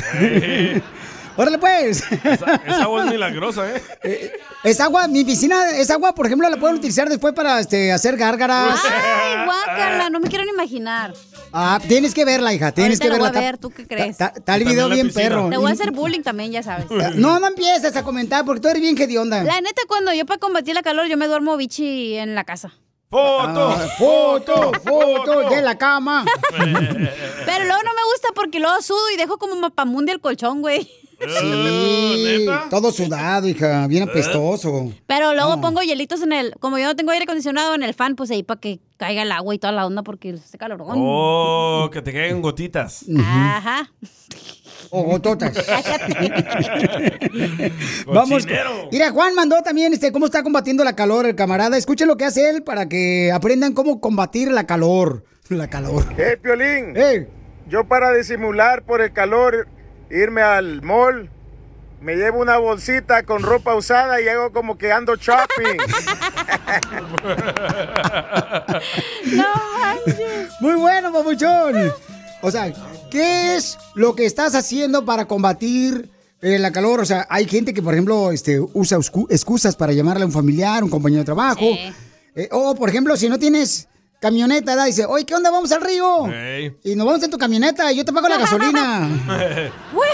Órale, 1.37 1.57
pues. 1.57 2.03
Esa, 2.11 2.55
esa 2.65 2.83
agua 2.83 3.05
es 3.05 3.11
milagrosa, 3.11 3.69
¿eh? 3.75 4.31
Es 4.63 4.79
agua, 4.79 5.07
mi 5.07 5.23
piscina, 5.25 5.71
es 5.71 5.89
agua, 5.89 6.15
por 6.15 6.25
ejemplo, 6.25 6.49
la 6.49 6.57
pueden 6.57 6.77
utilizar 6.77 7.09
después 7.09 7.33
para 7.33 7.59
este, 7.59 7.91
hacer 7.91 8.17
gárgaras. 8.17 8.79
Ay, 8.85 9.45
guácala, 9.45 10.09
no 10.09 10.19
me 10.19 10.29
quiero 10.29 10.45
ni 10.45 10.51
imaginar. 10.51 11.13
Ah, 11.51 11.79
tienes 11.87 12.13
que 12.13 12.25
verla, 12.25 12.53
hija, 12.53 12.71
tienes 12.71 12.99
Ahorita 12.99 13.03
que 13.03 13.09
la 13.09 13.15
verla. 13.15 13.29
voy 13.31 13.37
a 13.47 13.51
ver, 13.51 13.57
¿tú 13.57 13.69
qué 13.69 13.87
crees? 13.87 14.09
Está 14.09 14.33
está 14.35 14.55
el 14.55 14.65
video 14.65 14.89
bien 14.89 15.11
perro. 15.11 15.49
Te 15.49 15.57
voy 15.57 15.69
a 15.69 15.73
hacer 15.73 15.91
bullying 15.91 16.21
también, 16.21 16.51
ya 16.51 16.63
sabes. 16.63 16.85
No, 17.15 17.39
no 17.39 17.47
empieces 17.47 17.95
a 17.95 18.03
comentar 18.03 18.43
porque 18.45 18.61
tú 18.61 18.67
eres 18.67 18.81
bien 18.81 18.99
hedionda. 19.01 19.43
La 19.43 19.61
neta, 19.61 19.81
cuando 19.87 20.13
yo 20.13 20.25
para 20.25 20.39
combatir 20.39 20.73
la 20.75 20.81
calor, 20.83 21.07
yo 21.07 21.17
me 21.17 21.27
duermo 21.27 21.55
bichi 21.57 22.15
en 22.17 22.35
la 22.35 22.43
casa. 22.43 22.73
¡Foto! 23.09 23.69
Ah, 23.69 23.87
foto, 23.97 24.71
foto 24.83 25.49
de 25.49 25.61
la 25.61 25.77
cama. 25.77 26.25
Pero 26.51 27.65
luego 27.65 27.83
no 27.83 27.93
me 27.93 28.03
gusta 28.11 28.29
porque 28.33 28.59
luego 28.59 28.81
sudo 28.81 29.09
y 29.13 29.17
dejo 29.17 29.37
como 29.37 29.55
mapamundi 29.55 30.11
el 30.11 30.19
colchón, 30.19 30.61
güey. 30.61 30.89
Sí, 31.29 32.45
todo 32.69 32.91
sudado, 32.91 33.47
hija, 33.47 33.87
bien 33.87 34.03
apestoso. 34.03 34.91
Pero 35.07 35.33
luego 35.33 35.55
No. 35.55 35.61
pongo 35.61 35.81
hielitos 35.81 36.21
en 36.21 36.33
el... 36.33 36.53
Como 36.59 36.77
yo 36.77 36.85
no 36.85 36.95
tengo 36.95 37.11
aire 37.11 37.23
acondicionado 37.23 37.75
en 37.75 37.83
el 37.83 37.93
fan, 37.93 38.15
pues 38.15 38.31
ahí 38.31 38.43
para 38.43 38.59
que 38.59 38.79
caiga 38.97 39.21
el 39.23 39.31
agua 39.31 39.53
y 39.55 39.59
toda 39.59 39.73
la 39.73 39.85
onda 39.85 40.03
porque 40.03 40.33
hace 40.33 40.57
calorón. 40.57 40.89
Oh, 40.95 41.89
que 41.91 42.01
te 42.01 42.11
caigan 42.13 42.41
gotitas. 42.41 43.05
Ajá. 43.17 43.91
O 44.91 45.03
gototas. 45.03 45.53
Vamos. 48.07 48.45
Mira, 48.91 49.11
Juan 49.11 49.33
mandó 49.35 49.61
también 49.61 49.93
este 49.93 50.11
cómo 50.11 50.25
está 50.27 50.43
combatiendo 50.43 50.83
la 50.83 50.95
calor 50.95 51.25
el 51.25 51.35
camarada. 51.35 51.77
Escuchen 51.77 52.07
lo 52.07 52.17
que 52.17 52.25
hace 52.25 52.49
él 52.49 52.63
para 52.63 52.87
que 52.87 53.31
aprendan 53.31 53.73
cómo 53.73 53.99
combatir 53.99 54.51
la 54.51 54.65
calor. 54.65 55.23
La 55.49 55.67
calor. 55.69 56.05
¡Eh, 56.17 56.37
Piolín! 56.41 56.95
Yo 57.67 57.85
para 57.87 58.11
disimular 58.13 58.83
por 58.83 59.01
el 59.01 59.11
calor, 59.11 59.67
irme 60.09 60.41
al 60.41 60.81
mall, 60.81 61.29
me 62.01 62.15
llevo 62.15 62.39
una 62.39 62.57
bolsita 62.57 63.23
con 63.23 63.41
ropa 63.41 63.75
usada 63.75 64.21
y 64.21 64.27
hago 64.27 64.51
como 64.51 64.77
que 64.77 64.91
ando 64.91 65.15
shopping. 65.15 65.77
No 69.25 69.47
manches. 69.79 70.49
Muy 70.59 70.75
bueno, 70.75 71.11
papuchón. 71.11 71.91
O 72.41 72.51
sea, 72.51 72.71
¿qué 73.09 73.55
es 73.55 73.77
lo 73.95 74.15
que 74.15 74.25
estás 74.25 74.55
haciendo 74.55 75.05
para 75.05 75.25
combatir 75.25 76.09
eh, 76.41 76.59
la 76.59 76.71
calor? 76.71 76.99
O 76.99 77.05
sea, 77.05 77.25
hay 77.29 77.47
gente 77.47 77.73
que, 77.73 77.81
por 77.81 77.93
ejemplo, 77.93 78.31
este, 78.31 78.59
usa 78.59 78.99
excusas 79.29 79.75
para 79.75 79.93
llamarle 79.93 80.23
a 80.23 80.27
un 80.27 80.31
familiar, 80.31 80.83
un 80.83 80.89
compañero 80.89 81.21
de 81.21 81.25
trabajo. 81.25 81.65
Eh, 82.35 82.49
o, 82.51 82.75
por 82.75 82.89
ejemplo, 82.89 83.15
si 83.17 83.29
no 83.29 83.39
tienes 83.39 83.87
camioneta, 84.19 84.71
¿verdad? 84.71 84.85
dice, 84.85 85.05
oye, 85.05 85.25
¿qué 85.25 85.35
onda? 85.35 85.51
Vamos 85.51 85.71
al 85.71 85.81
río. 85.81 86.27
Y 86.83 86.95
nos 86.95 87.05
vamos 87.05 87.23
en 87.23 87.29
tu 87.31 87.37
camioneta 87.37 87.91
y 87.91 87.97
yo 87.97 88.05
te 88.05 88.11
pago 88.13 88.27
la 88.27 88.37
gasolina. 88.37 89.09
Güey, 89.93 90.11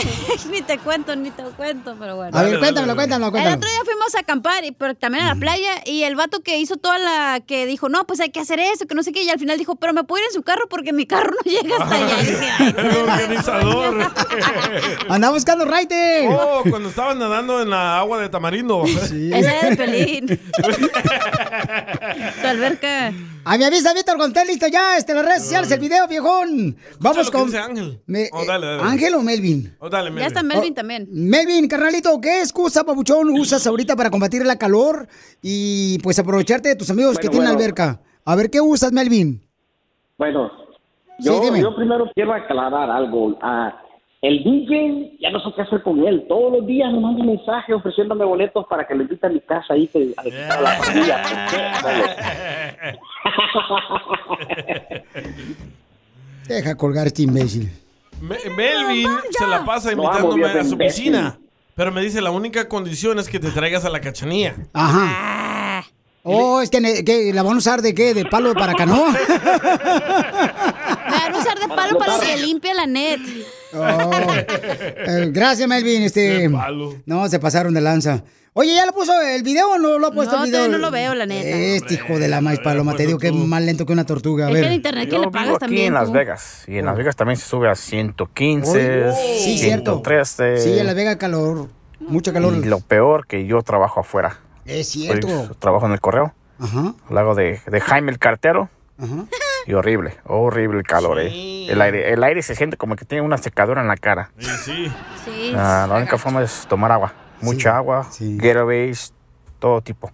ni 0.52 0.62
te 0.62 0.78
cuento, 0.78 1.16
ni 1.16 1.32
te 1.32 1.43
cuento, 1.43 1.95
pero 1.99 2.16
bueno. 2.18 2.38
A 2.38 2.43
ver, 2.43 2.60
cuéntamelo, 2.60 2.95
cuéntamelo, 2.95 3.28
El 3.28 3.32
cuéntamelo. 3.32 3.58
otro 3.58 3.70
día 3.70 3.80
fuimos 3.84 4.16
a 4.16 4.20
acampar, 4.20 4.64
y- 4.64 4.72
pero 4.72 4.93
también 4.95 5.24
a 5.26 5.34
la 5.34 5.39
playa, 5.39 5.70
y 5.86 6.04
el 6.04 6.16
vato 6.16 6.41
que 6.41 6.60
hizo 6.60 6.78
toda 6.78 6.99
la... 6.99 7.39
que 7.45 7.66
dijo, 7.66 7.89
no, 7.89 8.06
pues 8.06 8.20
hay 8.20 8.30
que 8.30 8.39
hacer 8.39 8.60
eso, 8.60 8.86
que 8.86 8.93
no 8.95 9.02
sé 9.04 9.12
qué, 9.12 9.24
y 9.24 9.30
al 9.30 9.39
final 9.39 9.58
dijo, 9.58 9.76
pero 9.76 9.93
me 9.93 10.04
puedo 10.04 10.22
ir 10.24 10.28
en 10.30 10.34
su 10.34 10.43
carro 10.43 10.68
porque 10.70 10.93
mi 10.93 11.06
carro 11.08 11.32
no 11.32 11.52
llega 11.52 11.78
hasta 11.84 11.95
allá. 11.95 12.16
Y 12.22 12.26
dije, 12.26 12.49
"Ay, 12.60 12.76
El 12.78 12.97
organizador. 12.97 14.12
Andaba 15.10 15.34
buscando 15.34 15.66
raite. 15.66 16.28
Oh, 16.30 16.64
cuando 16.70 16.89
estaban 16.89 17.18
nadando 17.18 17.62
en 17.62 17.70
la 17.70 17.97
agua 17.99 18.20
de 18.20 18.30
tamarindo. 18.30 18.84
Ese 18.86 19.30
era 19.39 19.70
de 19.70 19.76
Pelín. 19.78 20.28
Tu 22.41 22.47
alberca. 22.47 23.12
A 23.43 23.58
mi 23.58 23.64
avisa, 23.64 23.91
Víctor, 23.94 24.18
conté 24.18 24.46
listo 24.46 24.68
ya, 24.68 24.98
este, 24.98 25.14
las 25.14 25.26
redes 25.26 25.44
sociales, 25.44 25.72
el 25.72 25.80
video, 25.80 26.08
viejón. 26.08 26.76
Vamos 27.00 27.30
con... 27.32 27.46
dice 27.46 27.60
Ángel. 27.60 28.02
Me- 28.06 28.30
Oh, 28.32 28.46
dale, 28.46 28.66
dale. 28.68 28.84
¿Ángel 28.84 29.14
o 29.16 29.22
Melvin? 29.22 29.76
Oh, 29.80 29.89
dale, 29.89 30.12
Ya 30.20 30.28
está 30.28 30.44
Melvin 30.44 30.74
también. 30.74 31.08
Melvin, 31.12 31.68
carnalito, 31.68 32.20
¿qué 32.22 32.39
excusa, 32.42 32.84
papuchón, 32.84 33.30
usas 33.30 33.66
ahorita 33.68 33.96
para 33.96 34.10
combatir 34.10 34.46
la 34.46 34.58
calor 34.58 35.08
y 35.42 35.98
pues 36.00 36.18
aprovecharte 36.20 36.70
de 36.70 36.76
tus 36.76 36.89
amigos 36.89 37.18
que 37.18 37.28
Bueno, 37.28 37.32
tienen 37.32 37.50
bueno. 37.54 37.60
alberca? 37.60 38.02
A 38.26 38.36
ver, 38.36 38.50
¿qué 38.50 38.62
usas, 38.62 38.92
Melvin? 38.92 39.42
Bueno, 40.18 40.52
yo 41.20 41.42
primero 41.76 42.06
quiero 42.14 42.34
aclarar 42.34 42.89
algo. 42.89 43.38
Ah, 43.42 43.76
el 44.22 44.44
DJ, 44.44 45.18
ya 45.20 45.32
no 45.32 45.40
sé 45.40 45.50
qué 45.56 45.62
hacer 45.64 45.82
con 45.82 46.06
él. 46.08 46.26
Todos 46.28 46.52
los 46.60 46.68
días 46.68 46.92
me 46.94 47.00
manda 47.00 47.24
mensajes 47.24 47.76
ofreciéndome 47.76 48.24
boletos 48.26 48.66
para 48.70 48.86
que 48.88 48.94
le 48.96 49.04
invite 49.04 49.26
a 49.26 49.30
mi 49.30 49.40
casa 49.42 49.76
y 49.76 49.88
que 49.88 50.14
a 50.16 50.22
visitar 50.24 50.58
a 50.58 50.62
la 50.62 50.72
familia. 50.74 51.24
Deja 56.48 56.76
colgar 56.76 57.08
este 57.08 57.24
imbécil. 57.24 57.72
Me- 58.22 58.38
Melvin 58.56 59.10
se 59.32 59.48
la 59.48 59.66
pasa 59.66 59.92
Lo 59.92 60.04
invitándome 60.04 60.46
a 60.46 60.64
su 60.64 60.78
piscina. 60.78 61.38
Pero 61.76 61.92
me 61.92 62.02
dice, 62.02 62.22
la 62.22 62.32
única 62.32 62.68
condición 62.68 63.18
es 63.20 63.28
que 63.30 63.40
te 63.40 63.50
traigas 63.50 63.86
a 63.86 63.90
la 63.90 64.02
cachanía. 64.02 64.56
Ajá. 64.74 65.84
Oh, 66.24 66.62
es 66.62 66.70
que, 66.70 66.80
ne- 66.80 67.04
que 67.04 67.32
la 67.34 67.42
van 67.42 67.56
a 67.56 67.58
usar 67.58 67.82
de 67.82 67.96
qué? 67.96 68.14
¿De 68.14 68.26
palo 68.26 68.54
para 68.54 68.74
canoa? 68.76 69.12
Para 71.98 72.20
que 72.20 72.38
limpie 72.38 72.74
la 72.74 72.86
net. 72.86 73.20
Oh. 73.74 74.12
Eh, 74.38 75.30
gracias, 75.32 75.68
Melvin. 75.68 76.04
Este, 76.04 76.50
no, 77.06 77.28
se 77.30 77.39
pasaron 77.39 77.74
de 77.74 77.82
lanza. 77.82 78.24
Oye, 78.54 78.76
¿ya 78.76 78.86
lo 78.86 78.92
puso 78.92 79.14
el 79.22 79.44
video 79.44 79.72
o 79.72 79.78
no 79.78 79.98
lo 79.98 80.08
ha 80.08 80.12
puesto 80.12 80.36
No, 80.36 80.44
el 80.44 80.50
video? 80.50 80.60
todavía 80.66 80.78
no 80.78 80.82
lo 80.86 80.92
veo, 80.92 81.16
la 81.16 81.26
neta. 81.26 81.48
Este 81.48 81.94
hijo 81.94 82.20
de 82.20 82.28
la 82.28 82.42
maíz 82.42 82.60
paloma, 82.60 82.96
te 82.98 83.06
digo 83.06 83.18
que 83.18 83.28
es 83.28 83.34
más 83.34 83.62
lento 83.62 83.86
que 83.86 83.94
una 83.94 84.06
tortuga. 84.06 84.48
A 84.48 84.50
Es 84.50 84.56
que 84.56 84.62
ver. 84.62 84.70
el 84.72 84.76
internet 84.76 85.06
que 85.10 85.16
Yo 85.16 85.22
le 85.22 85.32
pagas 85.32 85.52
aquí 85.52 85.60
también. 85.60 85.88
en 85.88 85.94
Las 85.94 86.08
tú. 86.08 86.12
Vegas. 86.12 86.64
Y 86.68 86.78
en 86.78 86.86
Las 86.86 86.98
Vegas 86.98 87.16
también 87.16 87.38
se 87.38 87.46
sube 87.48 87.70
a 87.70 87.76
115, 87.76 89.06
Uy, 89.08 89.14
sí, 89.39 89.58
cierto. 89.58 90.02
113. 90.04 90.58
Sí, 90.58 90.78
en 90.80 90.86
Las 90.86 90.96
Vegas 90.96 91.16
calor. 91.16 91.70
Mucho 92.02 92.34
calor. 92.34 92.54
Y 92.58 92.66
lo 92.66 92.82
peor 92.82 93.26
que 93.26 93.46
yo 93.46 93.62
trabajo 93.62 94.02
afuera. 94.02 94.39
Es 94.66 94.89
Soy- 94.89 95.04
cierto. 95.04 95.56
trabajo 95.60 95.86
en 95.86 95.94
el 95.94 96.02
correo. 96.02 96.34
Ajá. 96.60 96.94
Al 97.08 97.16
lado 97.16 97.36
de, 97.36 97.62
de 97.66 97.80
Jaime 97.80 98.12
el 98.12 98.20
cartero. 98.20 98.70
Ajá. 99.00 99.26
Y 99.68 99.74
horrible, 99.74 100.18
horrible 100.26 100.80
el 100.80 100.84
calor, 100.86 101.20
eh. 101.20 101.68
El 101.70 101.82
aire, 101.82 102.12
el 102.14 102.24
aire 102.24 102.41
se 102.41 102.55
siente 102.55 102.78
como 102.78 102.95
que 102.95 103.05
tiene 103.05 103.24
una 103.24 103.38
secadora 103.38 103.82
en 103.82 103.88
la 103.88 103.97
cara. 103.97 104.32
Sí. 104.38 104.91
Sí. 105.26 105.53
Ah, 105.55 105.86
la 105.88 105.95
única 105.97 106.18
forma 106.18 106.41
es 106.41 106.66
tomar 106.68 106.91
agua. 106.91 107.14
Mucha 107.41 107.78
agua, 107.78 108.05
Getaways, 108.39 109.14
todo 109.59 109.82
tipo. 109.82 110.12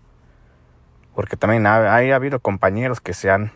Porque 1.16 1.36
también 1.36 1.66
ha, 1.66 1.94
ha 1.96 2.16
habido 2.16 2.40
compañeros 2.40 3.02
que 3.02 3.14
se 3.14 3.30
han 3.32 3.52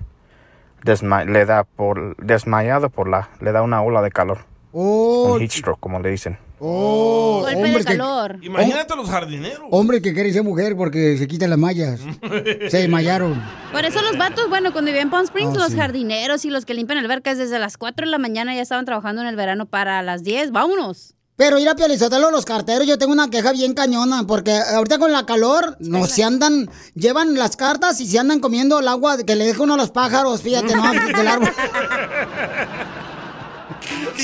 desma- 0.83 1.25
le 1.25 1.45
da 1.45 1.63
por 1.63 2.15
desmayado 2.17 2.89
por 2.89 3.07
la 3.07 3.29
le 3.39 3.51
da 3.51 3.61
una 3.61 3.81
ola 3.81 4.01
de 4.01 4.11
calor. 4.11 4.39
Oh, 4.73 5.33
Un 5.33 5.39
heat 5.41 5.51
stroke, 5.51 5.79
como 5.79 5.99
le 5.99 6.09
dicen. 6.09 6.37
Oh, 6.61 7.39
Golpe 7.41 7.55
hombre 7.55 7.71
de 7.71 7.77
que- 7.79 7.83
calor. 7.83 8.37
Imagínate 8.41 8.93
a 8.93 8.95
los 8.95 9.09
jardineros. 9.09 9.67
Hombre 9.71 10.01
que 10.01 10.13
quiere 10.13 10.31
ser 10.31 10.43
mujer 10.43 10.75
porque 10.77 11.17
se 11.17 11.27
quitan 11.27 11.49
las 11.49 11.59
mallas. 11.59 11.99
se 12.69 12.77
desmayaron. 12.77 13.41
Por 13.71 13.83
eso 13.83 14.01
los 14.01 14.17
vatos, 14.17 14.47
bueno, 14.49 14.71
cuando 14.71 14.89
vivían 14.89 15.07
en 15.07 15.09
Palm 15.11 15.23
Springs, 15.25 15.55
Oh, 15.55 15.59
los 15.59 15.71
sí. 15.71 15.77
jardineros 15.77 16.45
y 16.45 16.49
los 16.49 16.65
que 16.65 16.73
limpian 16.73 16.99
albercas 16.99 17.37
desde 17.37 17.59
las 17.59 17.77
4 17.77 18.05
de 18.05 18.11
la 18.11 18.17
mañana 18.17 18.55
ya 18.55 18.61
estaban 18.61 18.85
trabajando 18.85 19.21
en 19.21 19.27
el 19.27 19.35
verano 19.35 19.65
para 19.65 20.01
las 20.01 20.23
10. 20.23 20.51
Vámonos. 20.51 21.15
Pero 21.37 21.57
ir 21.57 21.67
a 21.69 21.75
Pializotelo, 21.75 22.29
los 22.29 22.45
carteros, 22.45 22.85
yo 22.85 22.99
tengo 22.99 23.13
una 23.13 23.29
queja 23.31 23.51
bien 23.51 23.73
cañona, 23.73 24.27
porque 24.27 24.51
ahorita 24.75 24.99
con 24.99 25.11
la 25.11 25.25
calor, 25.25 25.75
no 25.79 26.05
se 26.05 26.23
andan, 26.23 26.69
llevan 26.93 27.33
las 27.35 27.55
cartas 27.55 27.99
y 27.99 28.05
se 28.05 28.19
andan 28.19 28.39
comiendo 28.41 28.79
el 28.79 28.87
agua 28.87 29.17
que 29.17 29.35
le 29.35 29.45
deja 29.45 29.63
uno 29.63 29.73
a 29.73 29.77
los 29.77 29.89
pájaros, 29.89 30.43
fíjate, 30.43 30.75
¿no? 30.75 30.83
Del 31.17 31.27
árbol. 31.27 31.49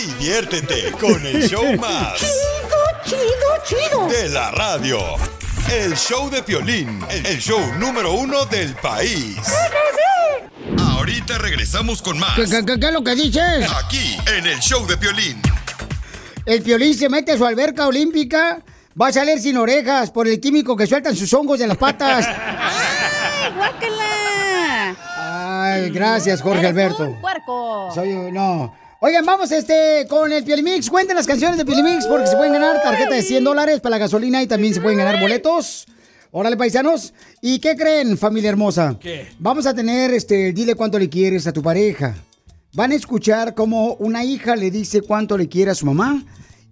Diviértete 0.02 0.92
con 0.92 1.26
el 1.26 1.50
show 1.50 1.76
más. 1.80 2.20
Chido, 2.20 2.78
chido, 3.04 3.80
chido. 3.90 4.08
De 4.08 4.30
la 4.30 4.52
radio. 4.52 5.00
El 5.72 5.96
show 5.98 6.30
de 6.30 6.44
Piolín, 6.44 7.04
el 7.10 7.40
show 7.40 7.60
número 7.80 8.12
uno 8.14 8.46
del 8.46 8.76
país. 8.76 9.38
Ahorita 10.80 11.40
regresamos 11.40 12.02
con 12.04 12.20
más. 12.20 12.36
¿Qué, 12.36 12.44
qué, 12.46 12.64
qué- 12.64 12.80
qué 12.80 12.86
es 12.88 12.94
lo 12.94 13.04
que 13.04 13.16
dices? 13.16 13.68
Aquí, 13.84 14.16
en 14.38 14.46
el 14.46 14.60
show 14.60 14.86
de 14.86 14.98
Piolín. 14.98 15.42
El 16.46 16.62
piolín 16.62 16.94
se 16.94 17.10
mete 17.10 17.32
a 17.34 17.38
su 17.38 17.46
alberca 17.46 17.88
olímpica, 17.88 18.60
va 19.02 19.08
a 19.08 19.12
salir 19.12 19.40
sin 19.42 19.58
orejas 19.58 20.12
por 20.12 20.28
el 20.28 20.40
químico 20.40 20.78
que 20.78 20.86
sueltan 20.88 21.16
sus 21.16 21.34
hongos 21.34 21.58
de 21.60 21.66
las 21.68 21.78
patas. 21.78 22.26
¡Ay, 22.30 23.52
guácala! 23.56 24.96
Ay, 25.74 25.90
gracias, 25.90 26.42
Jorge 26.42 26.60
Eres 26.60 26.72
Alberto. 26.72 27.04
un 27.04 27.20
puerco. 27.20 27.90
Soy 27.96 28.10
un- 28.14 28.34
no. 28.34 28.76
Oigan, 29.00 29.28
vamos 29.28 29.52
este 29.52 30.08
con 30.10 30.34
el 30.34 30.44
Pielimix. 30.44 30.90
Cuenten 30.90 31.16
las 31.16 31.28
canciones 31.28 31.60
de 31.60 31.66
Pielimix 31.66 32.08
porque 32.08 32.26
se 32.26 32.36
pueden 32.36 32.54
ganar 32.54 32.82
tarjeta 32.82 33.14
de 33.14 33.22
100 33.22 33.44
dólares 33.44 33.80
para 33.80 33.92
la 33.92 34.00
gasolina 34.00 34.42
y 34.42 34.48
también 34.48 34.74
se 34.74 34.82
pueden 34.82 34.98
ganar 34.98 35.20
boletos. 35.20 35.86
Órale, 36.32 36.58
paisanos. 36.58 37.14
¿Y 37.40 37.60
qué 37.60 37.76
creen, 37.76 38.18
familia 38.18 38.50
hermosa? 38.50 38.98
¿Qué? 39.00 39.28
Vamos 39.38 39.68
a 39.68 39.76
tener 39.76 40.16
este, 40.16 40.52
dile 40.52 40.74
cuánto 40.74 40.98
le 40.98 41.10
quieres 41.10 41.46
a 41.46 41.54
tu 41.54 41.62
pareja. 41.62 42.16
Van 42.74 42.92
a 42.92 42.96
escuchar 42.96 43.54
cómo 43.54 43.94
una 44.00 44.24
hija 44.24 44.56
le 44.56 44.72
dice 44.72 45.02
cuánto 45.02 45.38
le 45.38 45.48
quiere 45.48 45.70
a 45.70 45.76
su 45.76 45.86
mamá. 45.86 46.24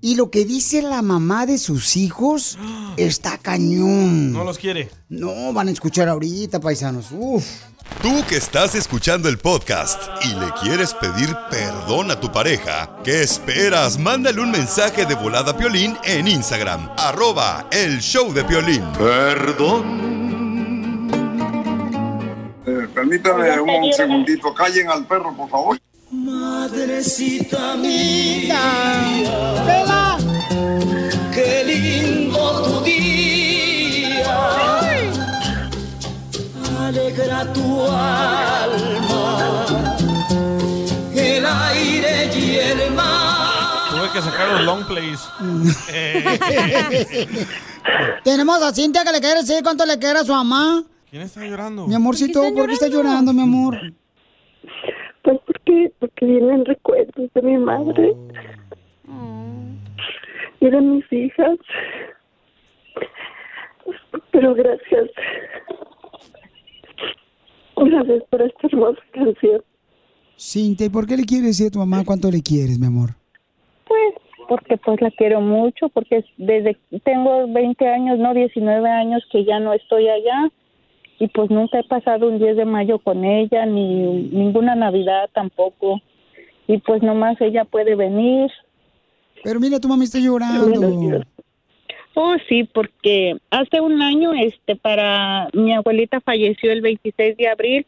Y 0.02 0.16
lo 0.16 0.30
que 0.30 0.46
dice 0.46 0.82
la 0.82 1.02
mamá 1.02 1.46
de 1.46 1.58
sus 1.58 1.98
hijos 1.98 2.58
está 2.98 3.38
cañón. 3.38 4.34
No 4.34 4.44
los 4.44 4.58
quiere. 4.58 4.90
No, 5.10 5.54
van 5.54 5.68
a 5.68 5.72
escuchar 5.72 6.10
ahorita, 6.10 6.60
paisanos. 6.60 7.08
Uf. 7.12 7.46
Tú 8.02 8.24
que 8.28 8.36
estás 8.38 8.76
escuchando 8.76 9.30
el 9.30 9.38
podcast 9.38 10.02
y 10.24 10.30
le 10.30 10.52
quieres 10.62 10.94
pedir 10.94 11.36
perdón 11.50 12.12
a 12.12 12.20
tu 12.20 12.32
pareja, 12.32 12.98
¿qué 13.04 13.22
esperas? 13.22 13.98
Mándale 14.00 14.42
un 14.42 14.52
mensaje 14.52 15.06
de 15.06 15.16
volada 15.16 15.52
a 15.52 15.58
Piolín 15.58 15.96
en 16.04 16.28
Instagram, 16.28 16.90
arroba 16.98 17.68
el 17.72 18.00
show 18.02 18.34
de 18.34 18.44
Piolín. 18.44 18.84
Eh, 22.68 22.88
permítame 22.94 23.60
un 23.62 23.94
segundito. 23.94 24.54
Callen 24.54 24.90
al 24.90 25.06
perro, 25.06 25.36
por 25.36 25.50
favor. 25.50 25.80
Madrecita 26.16 27.76
mía, 27.76 28.58
qué 31.34 31.64
lindo 31.66 32.64
tu 32.64 32.80
día. 32.86 34.80
Alegra 36.80 37.52
tu 37.52 37.82
alma, 37.86 39.66
el 41.14 41.46
aire 41.46 42.32
y 42.34 42.56
el 42.56 42.92
mar. 42.94 43.90
Tuve 43.92 44.10
que 44.14 44.22
sacar 44.22 44.48
los 44.54 44.62
long 44.62 44.88
plays. 44.88 45.20
Tenemos 48.24 48.64
a 48.64 48.74
Cintia 48.74 49.04
que 49.04 49.12
le 49.12 49.20
quiere 49.20 49.42
decir 49.42 49.62
cuánto 49.64 49.86
le 49.86 50.00
quiere 50.00 50.20
a 50.20 50.24
su 50.24 50.32
mamá. 50.32 50.82
¿Quién 51.10 51.24
está 51.24 51.46
llorando? 51.46 51.88
Mi 51.88 51.96
amorcito, 51.96 52.42
¿por 52.54 52.68
qué 52.68 52.74
está 52.74 52.88
llorando, 52.88 53.34
mi 53.34 53.42
amor? 53.42 53.78
Porque, 55.76 55.92
porque 56.00 56.26
vienen 56.26 56.66
recuerdos 56.66 57.34
de 57.34 57.42
mi 57.42 57.58
madre 57.58 58.14
y 60.62 60.70
de 60.70 60.82
mis 60.82 61.12
hijas. 61.12 61.58
Pero 64.32 64.54
gracias. 64.56 65.10
Gracias 67.76 68.24
por 68.30 68.42
esta 68.42 68.68
hermosa 68.68 69.02
canción. 69.12 69.62
Cintia, 70.38 70.88
¿y 70.88 70.90
por 70.90 71.06
qué 71.08 71.18
le 71.18 71.24
quieres 71.26 71.48
decir 71.48 71.68
a 71.68 71.72
tu 71.72 71.80
mamá 71.80 72.04
cuánto 72.06 72.32
le 72.32 72.42
quieres, 72.42 72.80
mi 72.80 72.88
amor? 72.88 73.12
Pues 73.88 74.14
porque 74.48 74.78
pues 74.78 75.02
la 75.02 75.12
quiero 75.12 75.42
mucho, 75.42 75.90
porque 75.90 76.18
es- 76.18 76.26
desde 76.38 76.78
tengo 77.04 77.52
20 77.52 77.88
años, 77.88 78.20
no 78.20 78.34
19 78.34 78.90
años 78.90 79.24
que 79.32 79.44
ya 79.44 79.60
no 79.60 79.74
estoy 79.74 80.08
allá 80.08 80.50
y 81.20 81.28
pues 81.28 81.50
nunca 81.50 81.80
he 81.80 81.84
pasado 81.84 82.28
un 82.28 82.40
10 82.40 82.58
de 82.58 82.66
mayo 82.66 83.00
con 83.00 83.24
ella 83.24 83.66
ni 83.66 84.24
ninguna 84.30 84.76
Navidad 84.76 85.30
tampoco. 85.34 86.02
Y 86.68 86.80
pues 86.80 87.02
nomás 87.04 87.40
ella 87.42 87.64
puede 87.64 87.96
venir. 87.96 88.52
Pero 89.44 89.60
mira, 89.60 89.80
tu 89.80 89.88
mamá 89.88 90.04
está 90.04 90.20
llorando. 90.20 91.22
Oh, 92.16 92.36
sí, 92.48 92.64
porque 92.64 93.38
hace 93.50 93.82
un 93.82 94.02
año 94.02 94.34
este 94.34 94.76
para 94.76 95.50
mi 95.54 95.74
abuelita 95.74 96.22
falleció 96.22 96.72
el 96.72 96.82
26 96.82 97.38
de 97.38 97.48
abril. 97.48 97.86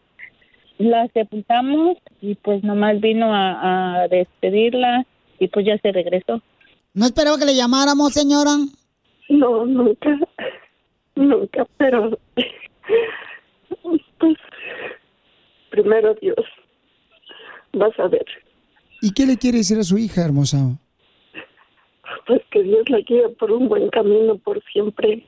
La 0.78 1.08
sepultamos 1.08 1.98
y 2.22 2.36
pues 2.36 2.64
nomás 2.64 3.00
vino 3.02 3.34
a, 3.34 4.04
a 4.04 4.08
despedirla 4.10 5.06
y 5.40 5.48
pues 5.48 5.66
ya 5.66 5.78
se 5.80 5.92
regresó. 5.92 6.42
¿No 6.94 7.06
esperaba 7.06 7.38
que 7.38 7.46
le 7.46 7.56
llamáramos, 7.56 8.14
señora? 8.14 8.52
No, 9.30 9.66
nunca, 9.66 10.20
nunca, 11.16 11.68
pero 11.78 12.18
pues 14.18 14.38
primero 15.70 16.14
Dios, 16.16 16.46
vas 17.74 17.98
a 18.00 18.08
ver, 18.08 18.26
¿Y 19.02 19.14
qué 19.14 19.26
le 19.26 19.38
quiere 19.38 19.60
decir 19.60 19.78
a 19.78 19.84
su 19.84 19.98
hija, 19.98 20.26
hermosa? 20.26 20.58
pues 22.26 22.42
que 22.52 22.64
Dios 22.64 22.90
la 22.90 23.00
guíe 23.00 23.30
por 23.40 23.52
un 23.52 23.70
buen 23.70 23.90
camino 23.90 24.38
por 24.38 24.62
siempre, 24.72 25.24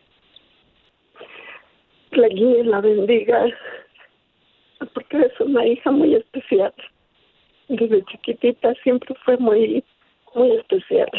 la 2.11 2.27
guíe, 2.27 2.63
la 2.63 2.81
bendiga, 2.81 3.45
porque 4.93 5.17
es 5.17 5.39
una 5.39 5.65
hija 5.65 5.91
muy 5.91 6.15
especial. 6.15 6.73
Desde 7.69 8.03
chiquitita 8.05 8.73
siempre 8.83 9.15
fue 9.23 9.37
muy, 9.37 9.83
muy 10.35 10.51
especial. 10.57 11.09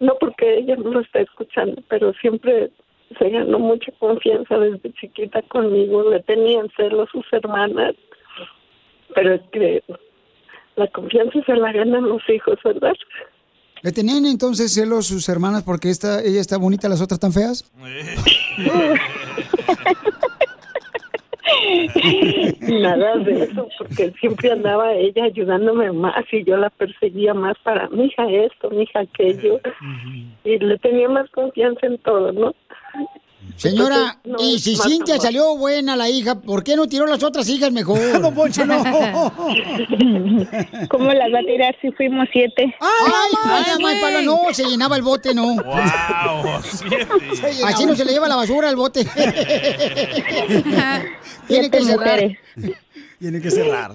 No 0.00 0.16
porque 0.18 0.58
ella 0.58 0.76
no 0.76 0.90
lo 0.90 1.00
está 1.00 1.20
escuchando, 1.20 1.82
pero 1.88 2.12
siempre 2.14 2.70
se 3.18 3.30
ganó 3.30 3.58
mucha 3.58 3.92
confianza 3.98 4.58
desde 4.58 4.92
chiquita 4.94 5.42
conmigo. 5.42 6.10
Le 6.10 6.20
tenían 6.22 6.68
celos 6.76 7.08
sus 7.10 7.24
hermanas, 7.32 7.94
pero 9.14 9.34
es 9.34 9.42
que 9.52 9.82
la 10.76 10.86
confianza 10.88 11.40
se 11.44 11.54
la 11.54 11.72
ganan 11.72 12.08
los 12.08 12.22
hijos, 12.28 12.58
¿verdad? 12.64 12.94
¿Le 13.82 13.92
tenían 13.92 14.26
entonces 14.26 14.72
celos 14.72 15.06
sus 15.06 15.28
hermanas 15.28 15.64
porque 15.64 15.90
esta, 15.90 16.22
ella 16.22 16.40
está 16.40 16.56
bonita, 16.56 16.88
las 16.88 17.00
otras 17.00 17.20
tan 17.20 17.32
feas? 17.32 17.70
Nada 22.60 23.16
de 23.18 23.44
eso, 23.44 23.68
porque 23.78 24.12
siempre 24.20 24.52
andaba 24.52 24.92
ella 24.92 25.24
ayudándome 25.24 25.92
más 25.92 26.24
y 26.32 26.44
yo 26.44 26.56
la 26.56 26.70
perseguía 26.70 27.34
más 27.34 27.56
para 27.62 27.88
mi 27.88 28.06
hija 28.06 28.30
esto, 28.30 28.70
mi 28.70 28.82
hija 28.82 29.00
aquello. 29.00 29.60
Y 30.44 30.58
le 30.58 30.78
tenía 30.78 31.08
más 31.08 31.28
confianza 31.30 31.86
en 31.86 31.98
todo, 31.98 32.32
¿no? 32.32 32.54
Señora, 33.56 34.18
no, 34.24 34.38
y 34.40 34.58
si 34.58 34.74
Cintia 34.76 35.18
salió 35.20 35.56
buena 35.56 35.94
la 35.94 36.08
hija, 36.08 36.34
¿por 36.40 36.64
qué 36.64 36.74
no 36.74 36.88
tiró 36.88 37.06
las 37.06 37.22
otras 37.22 37.48
hijas 37.48 37.70
mejor? 37.70 37.98
no, 38.20 38.34
Poncho, 38.34 38.66
no. 38.66 38.82
¿Cómo 40.88 41.12
las 41.12 41.32
va 41.32 41.38
a 41.38 41.44
tirar 41.44 41.76
si 41.80 41.92
fuimos 41.92 42.26
siete? 42.32 42.74
¡Ay, 42.80 43.12
ay, 43.44 43.64
ay, 43.68 43.84
ay, 43.86 44.00
palo, 44.00 44.22
no! 44.22 44.40
Se 44.52 44.64
llenaba 44.64 44.96
el 44.96 45.02
bote, 45.02 45.32
no. 45.34 45.54
¡Wow! 45.54 46.60
Siete. 46.64 47.06
Así 47.64 47.86
no 47.86 47.94
se 47.94 48.04
le 48.04 48.12
lleva 48.12 48.26
la 48.26 48.34
basura 48.36 48.68
al 48.68 48.74
bote. 48.76 49.04
Tiene 51.46 51.70
que 51.70 51.80
cerrar. 51.82 51.98
mujeres. 51.98 52.38
Tiene 53.18 53.40
que 53.40 53.50
cerrar. 53.50 53.92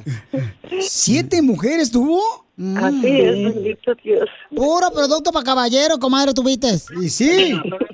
¿Siete 0.79 1.41
mujeres 1.41 1.91
tuvo? 1.91 2.47
Así 2.77 3.21
es, 3.21 3.53
bendito 3.53 3.93
Dios. 4.03 4.29
Puro 4.55 4.89
producto 4.91 5.31
para 5.31 5.43
caballero, 5.43 5.99
comadre, 5.99 6.33
tuviste. 6.33 6.69
Y 7.01 7.09
sí. 7.09 7.53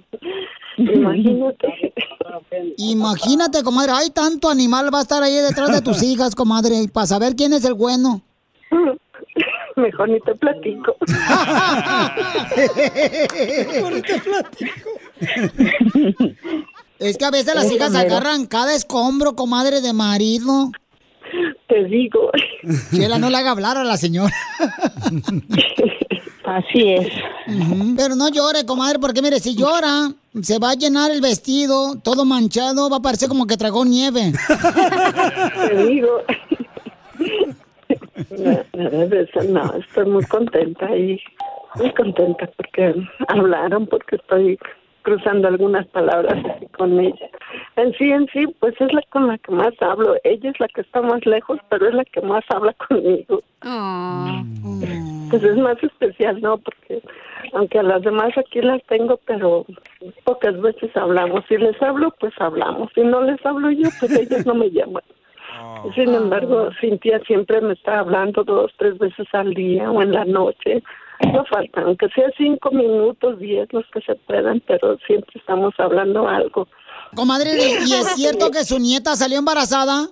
Imagínate. 0.92 1.94
Imagínate, 2.78 3.64
comadre, 3.64 3.92
hay 3.94 4.10
tanto 4.10 4.50
animal 4.50 4.94
va 4.94 5.00
a 5.00 5.04
estar 5.04 5.24
ahí 5.24 5.36
detrás 5.36 5.72
de 5.72 5.82
tus 5.82 6.02
hijas, 6.04 6.36
comadre, 6.36 6.88
para 6.92 7.08
saber 7.08 7.36
quién 7.36 7.54
es 7.54 7.66
el 7.66 7.74
bueno. 7.74 8.22
Mejor 9.76 10.10
ni 10.10 10.20
te 10.20 10.36
platico. 10.36 10.96
Mejor 13.74 13.94
ni 13.94 14.02
te 14.02 14.20
platico. 14.20 14.90
Es 17.00 17.18
que 17.18 17.26
a 17.26 17.32
veces 17.32 17.56
las 17.56 17.72
hijas 17.72 17.96
agarran 17.96 18.46
cada 18.46 18.76
escombro, 18.76 19.36
comadre, 19.36 19.82
de 19.82 19.94
marido. 19.94 20.72
Te 21.68 21.86
digo. 21.86 22.32
Chela, 22.92 23.18
no 23.18 23.30
le 23.30 23.38
haga 23.38 23.52
hablar 23.52 23.78
a 23.78 23.84
la 23.84 23.98
señora. 23.98 24.34
Así 26.46 26.94
es. 26.94 27.08
Pero 27.96 28.16
no 28.16 28.30
llore, 28.30 28.66
comadre, 28.66 29.00
porque 29.00 29.22
mire, 29.22 29.40
si 29.40 29.56
llora, 29.56 30.12
se 30.42 30.60
va 30.60 30.72
a 30.72 30.76
llenar 30.76 31.12
el 31.12 31.22
vestido, 31.22 31.96
todo 32.04 32.26
manchado, 32.26 32.90
va 32.90 32.98
a 32.98 33.02
parecer 33.02 33.30
como 33.30 33.48
que 33.48 33.58
tragó 33.58 33.86
nieve. 33.86 34.34
Te 35.70 35.88
digo. 35.88 36.22
No, 39.50 39.74
estoy 39.76 40.06
muy 40.06 40.24
contenta 40.26 40.96
y 40.96 41.20
muy 41.76 41.94
contenta 41.94 42.50
porque 42.58 42.94
hablaron, 43.28 43.88
porque 43.88 44.18
estoy 44.18 44.58
cruzando 45.04 45.48
algunas 45.48 45.86
palabras 45.88 46.38
así 46.56 46.66
con 46.78 47.00
ella. 47.00 47.30
En 47.76 47.94
sí, 47.94 48.10
en 48.10 48.28
sí, 48.34 48.48
pues 48.60 48.74
es 48.80 48.92
la 48.94 49.02
con 49.10 49.28
la 49.28 49.38
que 49.38 49.52
más 49.52 49.74
hablo. 49.82 50.16
Ella 50.24 50.50
es 50.50 50.60
la 50.60 50.68
que 50.70 50.82
está 50.82 51.02
más 51.02 51.26
lejos, 51.26 51.60
pero 51.70 51.88
es 51.88 51.94
la 51.94 52.06
que 52.06 52.22
más 52.22 52.44
habla 52.50 52.74
conmigo. 52.88 53.44
Pues 55.30 55.44
es 55.44 55.58
más 55.58 55.82
especial, 55.84 56.42
¿no? 56.42 56.58
Porque 56.58 57.02
aunque 57.54 57.80
a 57.80 57.84
las 57.84 58.02
demás 58.02 58.32
aquí 58.38 58.62
las 58.62 58.82
tengo, 58.84 59.20
pero 59.26 59.66
pocas 60.24 60.60
veces 60.62 60.96
hablamos. 60.96 61.44
Si 61.48 61.58
les 61.58 61.80
hablo, 61.82 62.14
pues 62.20 62.34
hablamos. 62.40 62.90
Si 62.96 63.02
no 63.02 63.22
les 63.22 63.44
hablo 63.46 63.72
yo, 63.72 63.90
pues 64.00 64.12
ellos 64.20 64.46
no 64.46 64.56
me 64.56 64.70
llaman. 64.70 65.04
Sin 65.96 66.14
embargo, 66.14 66.70
Cintia 66.80 67.20
siempre 67.28 67.62
me 67.62 67.74
está 67.74 68.00
hablando 68.00 68.44
dos, 68.44 68.72
tres 68.78 68.98
veces 68.98 69.28
al 69.34 69.54
día 69.54 69.92
o 69.92 70.02
en 70.02 70.12
la 70.12 70.26
noche. 70.26 70.82
No 71.32 71.46
falta, 71.46 71.82
aunque 71.82 72.10
sea 72.10 72.30
cinco 72.38 72.72
minutos, 72.72 73.40
diez, 73.40 73.72
los 73.72 73.86
que 73.94 74.02
se 74.02 74.16
puedan, 74.16 74.62
pero 74.68 74.98
siempre 75.06 75.32
estamos 75.36 75.74
hablando 75.78 76.28
algo. 76.28 76.68
Comadre, 77.16 77.52
¿y 77.86 77.94
es 77.94 78.08
cierto 78.16 78.52
que 78.52 78.64
su 78.64 78.80
nieta 78.80 79.16
salió 79.16 79.38
embarazada? 79.38 80.10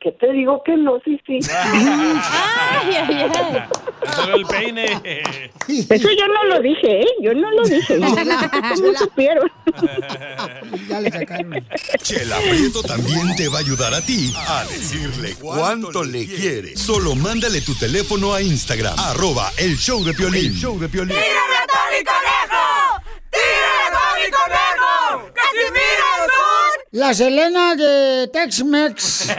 ¿Qué 0.00 0.12
te 0.12 0.32
digo 0.32 0.62
que 0.64 0.76
no? 0.76 1.00
Sí, 1.04 1.18
sí. 1.26 1.38
Ay, 1.52 2.94
ay, 2.96 3.30
ay. 3.34 3.62
Solo 4.14 4.36
el 4.36 4.46
peine. 4.46 4.84
Eso 5.68 6.08
yo 6.10 6.26
no 6.28 6.44
lo 6.44 6.60
dije, 6.60 7.00
¿eh? 7.00 7.06
Yo 7.22 7.34
no 7.34 7.50
lo 7.50 7.62
dije. 7.64 7.98
¿Cómo 7.98 8.98
supieron? 8.98 9.50
Ya 10.88 11.00
le 11.00 11.10
sacaron. 11.10 11.66
Chela 12.02 12.36
Prieto 12.38 12.82
también 12.82 13.34
te 13.36 13.48
va 13.48 13.58
a 13.58 13.60
ayudar 13.60 13.94
a 13.94 14.00
ti 14.00 14.32
a 14.36 14.64
decirle 14.64 15.34
cuánto 15.40 16.02
le 16.04 16.26
quiere. 16.26 16.76
Solo 16.76 17.14
mándale 17.14 17.60
tu 17.60 17.74
teléfono 17.74 18.34
a 18.34 18.42
Instagram, 18.42 18.98
arroba 18.98 19.50
el 19.58 19.76
show 19.76 20.02
de 20.04 20.14
Piolín. 20.14 20.54
show 20.54 20.78
de 20.78 20.88
Piolín. 20.88 21.16
¡Tírame 21.16 21.56
a 21.56 21.66
Tony 21.66 22.04
Conejo! 22.04 23.19
¡Tírame 23.30 23.86
a 23.86 23.90
Tony 23.92 24.30
Conejo! 24.30 25.30
¡Casimiro 25.34 26.06
es 26.16 26.26
un... 26.26 26.30
La 26.92 27.14
Selena 27.14 27.76
de 27.76 28.28
Tex-Mex. 28.32 29.28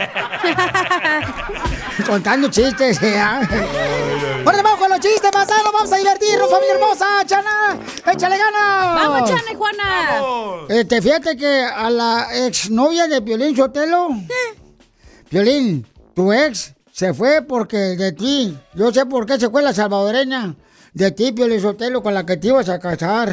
Contando 2.06 2.48
chistes. 2.48 2.98
¿eh? 3.02 3.22
Bueno, 4.44 4.62
vamos 4.62 4.78
con 4.80 4.88
los 4.90 5.00
chistes, 5.00 5.30
pasados. 5.30 5.70
Vamos 5.72 5.92
a 5.92 5.96
divertirnos, 5.96 6.50
familia 6.50 6.74
hermosa. 6.74 7.06
Chana, 7.26 7.78
échale 8.10 8.38
ganas. 8.38 8.94
Vamos, 8.94 9.28
Chana 9.28 9.52
y 9.52 9.54
Juana. 9.54 10.10
Este, 10.68 11.02
fíjate 11.02 11.36
que 11.36 11.62
a 11.64 11.90
la 11.90 12.28
exnovia 12.46 13.06
de 13.06 13.20
Piolín 13.20 13.54
Sotelo. 13.54 14.08
Piolín, 15.28 15.86
tu 16.14 16.32
ex 16.32 16.72
se 16.90 17.12
fue 17.14 17.42
porque 17.42 17.76
de 17.76 18.12
ti. 18.12 18.56
Yo 18.74 18.90
sé 18.92 19.06
por 19.06 19.26
qué 19.26 19.38
se 19.38 19.50
fue 19.50 19.62
la 19.62 19.72
salvadoreña. 19.72 20.54
De 20.94 21.10
ti, 21.10 21.32
Piolín 21.32 21.60
Sotelo, 21.60 22.02
con 22.02 22.14
la 22.14 22.24
que 22.26 22.36
te 22.38 22.48
ibas 22.48 22.68
a 22.68 22.78
casar. 22.78 23.32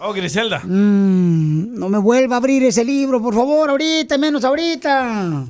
Oh, 0.00 0.12
Griselda. 0.12 0.60
Mm, 0.64 1.78
no 1.78 1.88
me 1.88 1.98
vuelva 1.98 2.36
a 2.36 2.38
abrir 2.38 2.62
ese 2.64 2.84
libro, 2.84 3.20
por 3.20 3.34
favor, 3.34 3.70
ahorita, 3.70 4.16
menos 4.16 4.44
ahorita. 4.44 5.44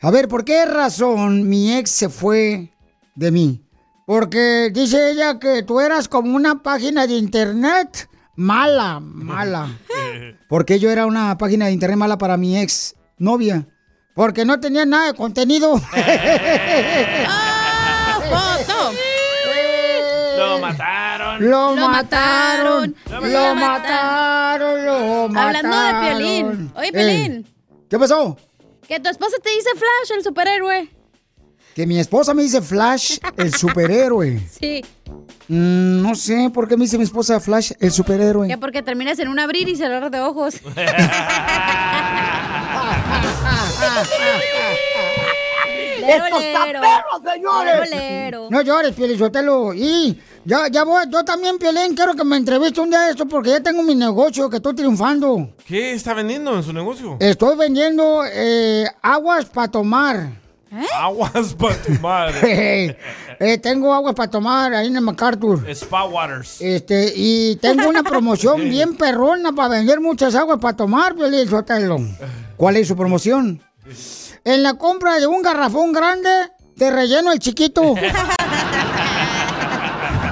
A 0.00 0.10
ver, 0.10 0.28
¿por 0.28 0.44
qué 0.44 0.66
razón 0.66 1.48
mi 1.48 1.74
ex 1.74 1.90
se 1.90 2.08
fue 2.10 2.72
de 3.14 3.30
mí? 3.30 3.62
Porque 4.06 4.70
dice 4.72 5.10
ella 5.12 5.38
que 5.38 5.62
tú 5.62 5.80
eras 5.80 6.08
como 6.08 6.36
una 6.36 6.62
página 6.62 7.06
de 7.06 7.14
internet 7.14 8.08
mala, 8.36 9.00
mala. 9.00 9.78
Porque 10.48 10.78
yo 10.78 10.90
era 10.90 11.06
una 11.06 11.38
página 11.38 11.66
de 11.66 11.72
internet 11.72 11.98
mala 11.98 12.18
para 12.18 12.36
mi 12.36 12.58
ex 12.58 12.94
novia. 13.18 13.66
Porque 14.14 14.44
no 14.44 14.60
tenía 14.60 14.84
nada 14.84 15.06
de 15.06 15.14
contenido. 15.14 15.72
Lo 18.30 18.30
mataron. 18.30 18.94
Lo 20.38 20.58
mataron. 20.60 21.05
Lo 21.40 21.74
Lo 21.74 21.88
mataron. 21.88 22.94
mataron. 23.10 23.32
Lo 23.32 23.54
mataron. 23.54 25.36
Hablando 25.36 25.76
de 25.78 25.94
Piolín. 26.00 26.72
Oye, 26.76 26.92
Piolín. 26.92 27.32
Eh, 27.46 27.84
¿Qué 27.90 27.98
pasó? 27.98 28.36
Que 28.86 29.00
tu 29.00 29.08
esposa 29.10 29.36
te 29.42 29.50
dice 29.50 29.70
Flash, 29.74 30.16
el 30.16 30.22
superhéroe. 30.24 30.88
Que 31.74 31.86
mi 31.86 31.98
esposa 31.98 32.32
me 32.34 32.42
dice 32.42 32.62
Flash, 32.62 33.18
el 33.36 33.52
superhéroe. 33.58 34.40
Sí. 34.48 34.84
Mm, 35.48 36.02
no 36.02 36.14
sé 36.14 36.50
por 36.52 36.66
qué 36.68 36.76
me 36.76 36.84
dice 36.84 36.96
mi 36.98 37.04
esposa 37.04 37.38
Flash, 37.40 37.72
el 37.80 37.90
superhéroe. 37.92 38.48
Ya 38.48 38.56
porque 38.58 38.82
terminas 38.82 39.18
en 39.18 39.28
un 39.28 39.38
abrir 39.38 39.68
y 39.68 39.76
cerrar 39.76 40.10
de 40.10 40.20
ojos. 40.20 40.54
¡Esto 46.08 46.38
está 46.38 46.64
perro, 46.64 47.32
señores! 47.32 47.90
Lero. 47.90 48.48
No 48.50 48.62
llores, 48.62 48.92
Pielizotelo. 48.94 49.74
Y 49.74 50.20
ya, 50.46 50.68
ya 50.68 50.84
voy, 50.84 51.04
yo 51.10 51.24
también, 51.24 51.58
Pielín, 51.58 51.94
quiero 51.94 52.14
que 52.14 52.24
me 52.24 52.36
entreviste 52.36 52.80
un 52.80 52.88
día 52.88 53.00
de 53.00 53.10
esto 53.10 53.26
porque 53.26 53.50
ya 53.50 53.60
tengo 53.60 53.82
mi 53.82 53.94
negocio 53.94 54.48
que 54.48 54.56
estoy 54.56 54.74
triunfando. 54.74 55.50
¿Qué 55.66 55.92
está 55.92 56.14
vendiendo 56.14 56.54
en 56.54 56.62
su 56.62 56.72
negocio? 56.72 57.16
Estoy 57.18 57.56
vendiendo 57.56 58.22
eh, 58.32 58.86
aguas 59.02 59.46
para 59.46 59.68
tomar. 59.68 60.30
Aguas 60.98 61.54
para 61.54 61.76
tomar. 61.82 62.34
Eh, 63.38 63.58
tengo 63.58 63.92
aguas 63.92 64.14
para 64.14 64.30
tomar 64.30 64.72
ahí 64.72 64.86
en 64.86 64.96
el 64.96 65.02
MacArthur. 65.02 65.68
Spa 65.68 66.04
Waters. 66.04 66.58
Este, 66.58 67.12
y 67.14 67.56
tengo 67.56 67.86
una 67.86 68.02
promoción 68.02 68.62
bien 68.70 68.96
perrona 68.96 69.52
para 69.52 69.68
vender 69.68 70.00
muchas 70.00 70.34
aguas 70.34 70.58
para 70.58 70.74
tomar, 70.74 71.14
Piolín 71.14 71.46
Sotelo. 71.46 71.98
¿Cuál 72.56 72.78
es 72.78 72.88
su 72.88 72.96
promoción? 72.96 73.60
En 74.42 74.62
la 74.62 74.72
compra 74.74 75.18
de 75.18 75.26
un 75.26 75.42
garrafón 75.42 75.92
grande, 75.92 76.30
te 76.78 76.90
relleno 76.90 77.30
el 77.30 77.40
chiquito. 77.40 77.94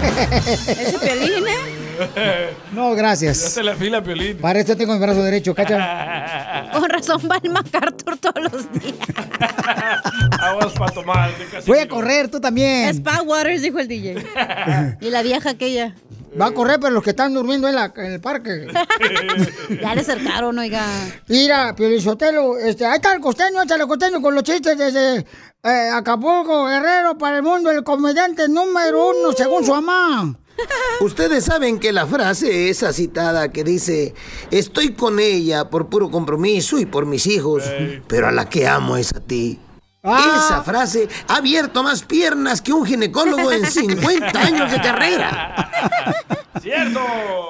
¿Ese 0.07 0.99
Piolín, 0.99 1.45
eh? 1.47 2.51
No, 2.73 2.91
Ya 2.91 2.97
gracias. 2.97 3.39
se 3.39 3.63
la 3.63 3.75
fila, 3.75 4.03
Piolín. 4.03 4.39
Para 4.39 4.59
esto 4.61 4.77
tengo 4.77 4.95
mi 4.95 4.99
brazo 5.01 5.23
derecho, 5.23 5.55
cacha. 5.55 6.71
Con 6.73 6.89
razón 6.91 7.21
va 7.31 7.39
el 7.43 7.51
MacArthur 7.51 8.19
todos 8.19 8.53
los 8.53 8.73
días. 8.73 8.97
Aguas 10.41 10.73
para 10.73 10.93
tomar. 10.93 11.31
Voy 11.67 11.79
a 11.79 11.89
correr, 11.89 12.29
tú 12.31 12.41
también. 12.41 12.89
Spa 12.91 13.23
Waters, 13.23 13.63
dijo 13.63 13.79
el 13.79 13.89
DJ. 13.89 14.25
Y 15.01 15.11
la 15.11 15.23
vieja 15.23 15.51
aquella. 15.51 15.95
Va 16.41 16.47
a 16.47 16.51
correr, 16.53 16.81
pero 16.81 16.93
los 16.93 17.03
que 17.03 17.11
están 17.11 17.33
durmiendo 17.33 17.69
en, 17.69 17.75
la- 17.77 17.93
en 17.97 18.13
el 18.13 18.21
parque. 18.21 18.67
Ya 19.81 19.95
le 19.95 20.01
acercaron, 20.01 20.59
oiga. 20.59 20.85
Mira, 21.29 21.75
Piolizotelo, 21.75 22.59
este, 22.59 22.85
ahí 22.87 22.97
está 22.97 23.13
el 23.15 23.21
costeño, 23.21 23.63
échale 23.63 23.87
costeño 23.87 24.21
con 24.21 24.35
los 24.35 24.43
chistes 24.45 24.77
desde 24.77 25.19
eh, 25.63 25.91
Acapulco, 25.93 26.67
Guerrero, 26.67 27.17
para 27.19 27.37
el 27.39 27.43
mundo, 27.43 27.71
el 27.71 27.83
comediante 27.83 28.49
número 28.49 29.11
uno, 29.11 29.33
según 29.33 29.65
su 29.65 29.73
mamá. 29.73 30.37
Ustedes 31.01 31.45
saben 31.45 31.79
que 31.81 31.93
la 31.93 32.07
frase 32.07 32.69
esa 32.69 32.93
citada 32.93 33.49
que 33.51 33.65
dice, 33.65 34.15
estoy 34.51 34.93
con 34.93 35.19
ella 35.19 35.69
por 35.71 35.89
puro 35.89 36.11
compromiso 36.11 36.79
y 36.79 36.87
por 36.87 37.07
mis 37.07 37.27
hijos, 37.27 37.65
pero 38.07 38.29
a 38.29 38.33
la 38.33 38.49
que 38.49 38.67
amo 38.69 38.97
es 38.97 39.13
a 39.15 39.21
ti. 39.21 39.59
Esa 40.05 40.63
frase 40.63 41.09
ha 41.29 41.37
abierto 41.37 41.83
más 41.83 42.03
piernas 42.03 42.61
que 42.61 42.75
un 42.75 42.85
ginecólogo 42.85 43.51
en 43.51 43.65
50 43.65 44.39
años 44.39 44.71
de 44.71 44.81
carrera. 44.81 45.71
¡Cierto! 46.61 47.01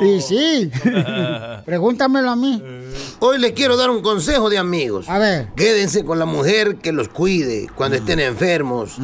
Y 0.01 0.21
sí, 0.21 0.71
pregúntamelo 1.65 2.31
a 2.31 2.37
mí. 2.37 2.63
Hoy 3.19 3.39
le 3.39 3.55
quiero 3.55 3.77
dar 3.77 3.91
un 3.91 4.03
consejo 4.03 4.51
de 4.51 4.59
amigos. 4.59 5.09
A 5.09 5.19
ver. 5.19 5.49
Quédense 5.57 6.05
con 6.05 6.19
la 6.21 6.27
mujer 6.27 6.77
que 6.77 6.93
los 6.93 7.09
cuide 7.09 7.69
cuando 7.75 7.97
estén 7.97 8.21
enfermos. 8.21 8.99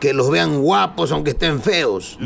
Que 0.00 0.12
los 0.12 0.28
vean 0.30 0.60
guapos 0.60 1.12
aunque 1.12 1.30
estén 1.30 1.60
feos. 1.62 2.18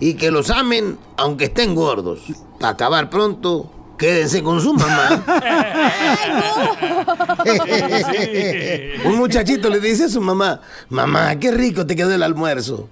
Y 0.00 0.14
que 0.14 0.32
los 0.32 0.50
amen 0.50 0.98
aunque 1.16 1.44
estén 1.44 1.76
gordos. 1.76 2.20
Para 2.58 2.72
acabar 2.72 3.08
pronto, 3.08 3.70
quédense 3.98 4.42
con 4.42 4.60
su 4.60 4.72
mamá. 4.72 5.24
Un 9.04 9.16
muchachito 9.16 9.68
le 9.68 9.80
dice 9.80 10.04
a 10.04 10.08
su 10.08 10.20
mamá, 10.20 10.60
mamá, 10.88 11.36
qué 11.38 11.50
rico 11.50 11.84
te 11.86 11.96
quedó 11.96 12.14
el 12.14 12.22
almuerzo. 12.22 12.88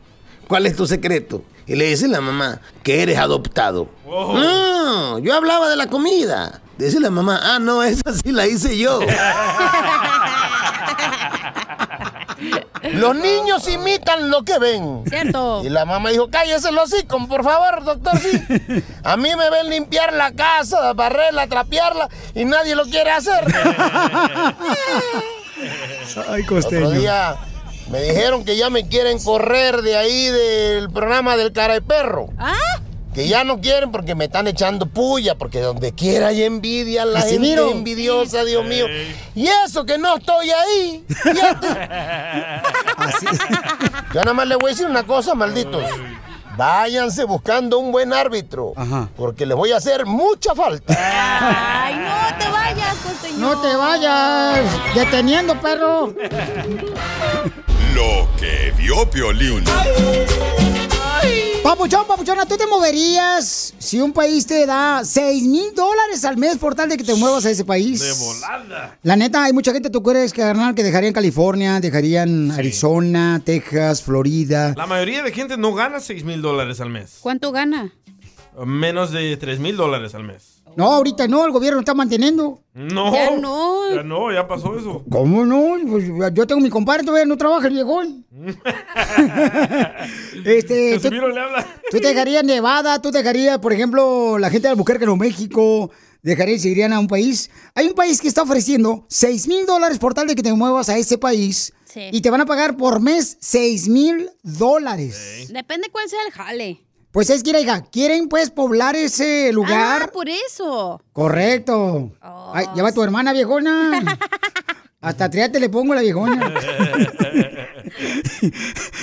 ¿Cuál 0.48 0.66
es 0.66 0.76
tu 0.76 0.86
secreto? 0.86 1.42
Y 1.66 1.74
le 1.74 1.86
dice 1.86 2.06
la 2.06 2.20
mamá, 2.20 2.60
que 2.82 3.02
eres 3.02 3.18
adoptado. 3.18 3.88
No, 4.06 5.18
yo 5.18 5.34
hablaba 5.34 5.68
de 5.68 5.76
la 5.76 5.88
comida. 5.88 6.60
Dice 6.78 7.00
la 7.00 7.10
mamá, 7.10 7.40
ah, 7.42 7.58
no, 7.58 7.82
esa 7.82 8.12
sí 8.12 8.32
la 8.32 8.46
hice 8.46 8.76
yo. 8.76 9.00
Los 12.96 13.16
niños 13.16 13.68
imitan 13.68 14.30
lo 14.30 14.44
que 14.44 14.58
ven. 14.58 15.04
Cierto. 15.08 15.62
Y 15.64 15.68
la 15.68 15.84
mamá 15.84 16.10
dijo, 16.10 16.28
cállese 16.28 16.72
los 16.72 16.92
hocico, 16.92 17.26
por 17.28 17.44
favor, 17.44 17.84
doctor, 17.84 18.18
sí. 18.18 18.42
A 19.02 19.16
mí 19.16 19.28
me 19.36 19.50
ven 19.50 19.70
limpiar 19.70 20.12
la 20.12 20.32
casa, 20.32 20.92
barrerla, 20.92 21.46
trapearla, 21.46 22.08
y 22.34 22.44
nadie 22.44 22.74
lo 22.74 22.84
quiere 22.84 23.10
hacer. 23.10 23.44
Ay, 26.28 26.42
Otro 26.48 26.90
día 26.90 27.36
me 27.90 28.00
dijeron 28.02 28.44
que 28.44 28.56
ya 28.56 28.70
me 28.70 28.88
quieren 28.88 29.22
correr 29.22 29.82
de 29.82 29.96
ahí 29.96 30.26
del 30.26 30.90
programa 30.90 31.36
del 31.36 31.52
cara 31.52 31.74
de 31.74 31.82
perro. 31.82 32.28
¿Ah? 32.38 32.80
Que 33.16 33.26
ya 33.28 33.44
no 33.44 33.62
quieren 33.62 33.90
porque 33.90 34.14
me 34.14 34.26
están 34.26 34.46
echando 34.46 34.84
puya, 34.84 35.36
porque 35.36 35.60
donde 35.60 35.94
quiera 35.94 36.26
hay 36.26 36.42
envidia, 36.42 37.06
la 37.06 37.22
gente 37.22 37.54
envidiosa, 37.70 38.44
Dios 38.44 38.62
mío. 38.66 38.84
Y 39.34 39.48
eso 39.64 39.86
que 39.86 39.96
no 39.96 40.18
estoy 40.18 40.50
ahí. 40.50 41.02
Yo 44.12 44.20
nada 44.20 44.34
más 44.34 44.46
le 44.46 44.56
voy 44.56 44.66
a 44.66 44.68
decir 44.74 44.86
una 44.86 45.04
cosa, 45.04 45.34
malditos. 45.34 45.82
Váyanse 46.58 47.24
buscando 47.24 47.78
un 47.78 47.90
buen 47.90 48.12
árbitro, 48.12 48.74
porque 49.16 49.46
les 49.46 49.56
voy 49.56 49.72
a 49.72 49.78
hacer 49.78 50.04
mucha 50.04 50.54
falta. 50.54 50.94
Ay, 50.94 51.94
no 51.94 52.38
te 52.38 52.50
vayas, 52.50 52.96
costeño. 52.96 53.38
No 53.38 53.58
te 53.62 53.76
vayas, 53.76 54.94
deteniendo, 54.94 55.58
perro. 55.58 56.12
Lo 57.94 58.28
que 58.38 58.74
vio 58.76 59.08
Piolín. 59.08 59.64
Papuchón, 61.66 62.06
papuchona, 62.06 62.46
¿tú 62.46 62.56
te 62.56 62.64
moverías 62.64 63.74
si 63.76 64.00
un 64.00 64.12
país 64.12 64.46
te 64.46 64.66
da 64.66 65.04
6 65.04 65.42
mil 65.48 65.74
dólares 65.74 66.24
al 66.24 66.36
mes 66.36 66.58
por 66.58 66.76
tal 66.76 66.88
de 66.88 66.96
que 66.96 67.02
te 67.02 67.16
muevas 67.16 67.44
a 67.44 67.50
ese 67.50 67.64
país? 67.64 67.98
De 67.98 68.12
volada. 68.24 68.96
La 69.02 69.16
neta, 69.16 69.42
hay 69.42 69.52
mucha 69.52 69.72
gente, 69.72 69.90
¿tú 69.90 70.00
crees, 70.00 70.32
carnal, 70.32 70.76
que 70.76 70.84
dejarían 70.84 71.12
California, 71.12 71.80
dejarían 71.80 72.52
Arizona, 72.52 73.42
Texas, 73.44 74.00
Florida? 74.00 74.74
La 74.76 74.86
mayoría 74.86 75.24
de 75.24 75.32
gente 75.32 75.56
no 75.56 75.74
gana 75.74 75.98
6 75.98 76.22
mil 76.22 76.40
dólares 76.40 76.80
al 76.80 76.90
mes. 76.90 77.18
¿Cuánto 77.20 77.50
gana? 77.50 77.92
Menos 78.64 79.10
de 79.10 79.36
3 79.36 79.58
mil 79.58 79.76
dólares 79.76 80.14
al 80.14 80.22
mes. 80.22 80.55
No, 80.76 80.92
ahorita 80.92 81.26
no, 81.26 81.46
el 81.46 81.52
gobierno 81.52 81.80
está 81.80 81.94
manteniendo. 81.94 82.62
No. 82.74 83.12
Ya 83.12 83.30
no. 83.30 83.94
Ya 83.94 84.02
no, 84.02 84.30
ya 84.32 84.46
pasó 84.46 84.78
eso. 84.78 85.02
¿Cómo 85.10 85.46
no? 85.46 85.76
Pues, 85.88 86.04
yo 86.34 86.46
tengo 86.46 86.60
mi 86.60 86.68
compadre, 86.68 87.04
todavía 87.04 87.24
no 87.24 87.38
trabaja 87.38 87.68
el 87.68 87.72
viejón. 87.72 88.26
este, 90.44 90.98
tú, 91.00 91.10
le 91.10 91.40
habla. 91.40 91.66
tú 91.90 91.98
te 91.98 92.08
dejarías 92.08 92.44
Nevada, 92.44 93.00
tú 93.00 93.10
dejarías, 93.10 93.58
por 93.58 93.72
ejemplo, 93.72 94.38
la 94.38 94.50
gente 94.50 94.68
de 94.68 94.72
Albuquerque, 94.72 95.06
Nuevo 95.06 95.16
México, 95.16 95.90
dejarías 96.22 96.64
y 96.66 96.68
irían 96.68 96.92
a 96.92 97.00
un 97.00 97.06
país. 97.06 97.50
Hay 97.74 97.86
un 97.86 97.94
país 97.94 98.20
que 98.20 98.28
está 98.28 98.42
ofreciendo 98.42 99.06
6 99.08 99.48
mil 99.48 99.64
dólares 99.64 99.98
por 99.98 100.12
tal 100.12 100.26
de 100.26 100.34
que 100.34 100.42
te 100.42 100.52
muevas 100.52 100.90
a 100.90 100.98
ese 100.98 101.16
país. 101.16 101.72
Sí. 101.86 102.10
Y 102.12 102.20
te 102.20 102.28
van 102.28 102.42
a 102.42 102.46
pagar 102.46 102.76
por 102.76 103.00
mes 103.00 103.38
6 103.40 103.88
mil 103.88 104.28
dólares. 104.42 105.48
Depende 105.48 105.88
cuál 105.90 106.06
sea 106.10 106.18
el 106.26 106.32
jale. 106.32 106.85
Pues 107.16 107.30
es 107.30 107.42
que, 107.42 107.58
hija, 107.58 107.80
quieren 107.80 108.28
pues 108.28 108.50
poblar 108.50 108.94
ese 108.94 109.50
lugar. 109.50 110.02
Ah, 110.02 110.10
por 110.12 110.28
eso. 110.28 111.00
Correcto. 111.14 112.12
Ay, 112.20 112.66
lleva 112.74 112.90
a 112.90 112.92
tu 112.92 113.02
hermana 113.02 113.32
viejona. 113.32 114.18
Hasta 115.00 115.30
triate 115.30 115.58
le 115.58 115.70
pongo 115.70 115.94
la 115.94 116.02
viejona. 116.02 116.52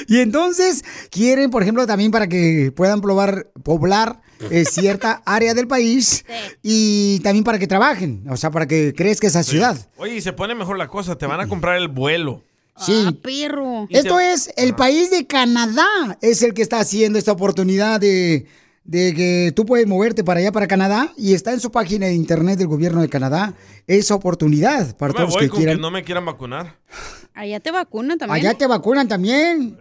y 0.07 0.20
entonces 0.20 0.86
quieren, 1.09 1.49
por 1.49 1.64
ejemplo, 1.64 1.88
también 1.88 2.11
para 2.11 2.28
que 2.28 2.72
puedan 2.76 3.01
probar, 3.01 3.47
poblar 3.64 4.22
eh, 4.51 4.64
cierta 4.66 5.24
área 5.26 5.55
del 5.55 5.68
país 5.68 6.24
y 6.61 7.20
también 7.22 7.43
para 7.43 7.57
que 7.57 7.66
trabajen, 7.66 8.26
o 8.30 8.38
sea, 8.38 8.51
para 8.51 8.68
que 8.68 8.93
crezca 8.95 9.26
esa 9.26 9.41
ciudad. 9.41 9.89
Oye, 9.97 10.18
y 10.18 10.22
se 10.22 10.34
pone 10.34 10.53
mejor 10.53 10.78
la 10.78 10.88
cosa. 10.88 11.18
Te 11.18 11.26
van 11.26 11.39
a 11.39 11.47
comprar 11.47 11.78
el 11.78 11.88
vuelo. 11.88 12.43
Sí. 12.78 13.04
Ah, 13.08 13.14
perro. 13.22 13.88
Esto 13.90 14.20
es 14.20 14.52
el 14.58 14.76
país 14.76 15.12
de 15.12 15.28
Canadá, 15.28 15.86
es 16.22 16.42
el 16.42 16.54
que 16.54 16.62
está 16.62 16.80
haciendo 16.80 17.20
esta 17.20 17.32
oportunidad 17.32 18.00
de, 18.00 18.48
de 18.84 19.14
que 19.14 19.54
tú 19.56 19.66
puedes 19.66 19.86
moverte 19.88 20.24
para 20.24 20.40
allá, 20.40 20.52
para 20.52 20.68
Canadá, 20.68 21.14
y 21.16 21.34
está 21.34 21.54
en 21.54 21.60
su 21.60 21.72
página 21.72 22.08
de 22.08 22.14
internet 22.16 22.58
del 22.58 22.68
gobierno 22.68 23.02
de 23.02 23.10
Canadá, 23.10 23.54
esa 23.86 24.16
oportunidad 24.16 24.98
para 24.98 25.14
me 25.14 25.18
todos 25.18 25.28
los 25.30 25.34
voy 25.36 25.44
que 25.44 25.50
con 25.50 25.58
quieran. 25.60 25.76
que 25.78 25.82
no 25.82 25.91
me 25.91 26.04
quieran 26.04 26.26
vacunar. 26.26 26.80
Allá 27.36 27.60
te 27.60 27.72
vacunan 27.72 28.18
también. 28.18 28.45
Allá 28.45 28.58
te 28.58 28.68
vacunan 28.68 29.08
también. 29.08 29.78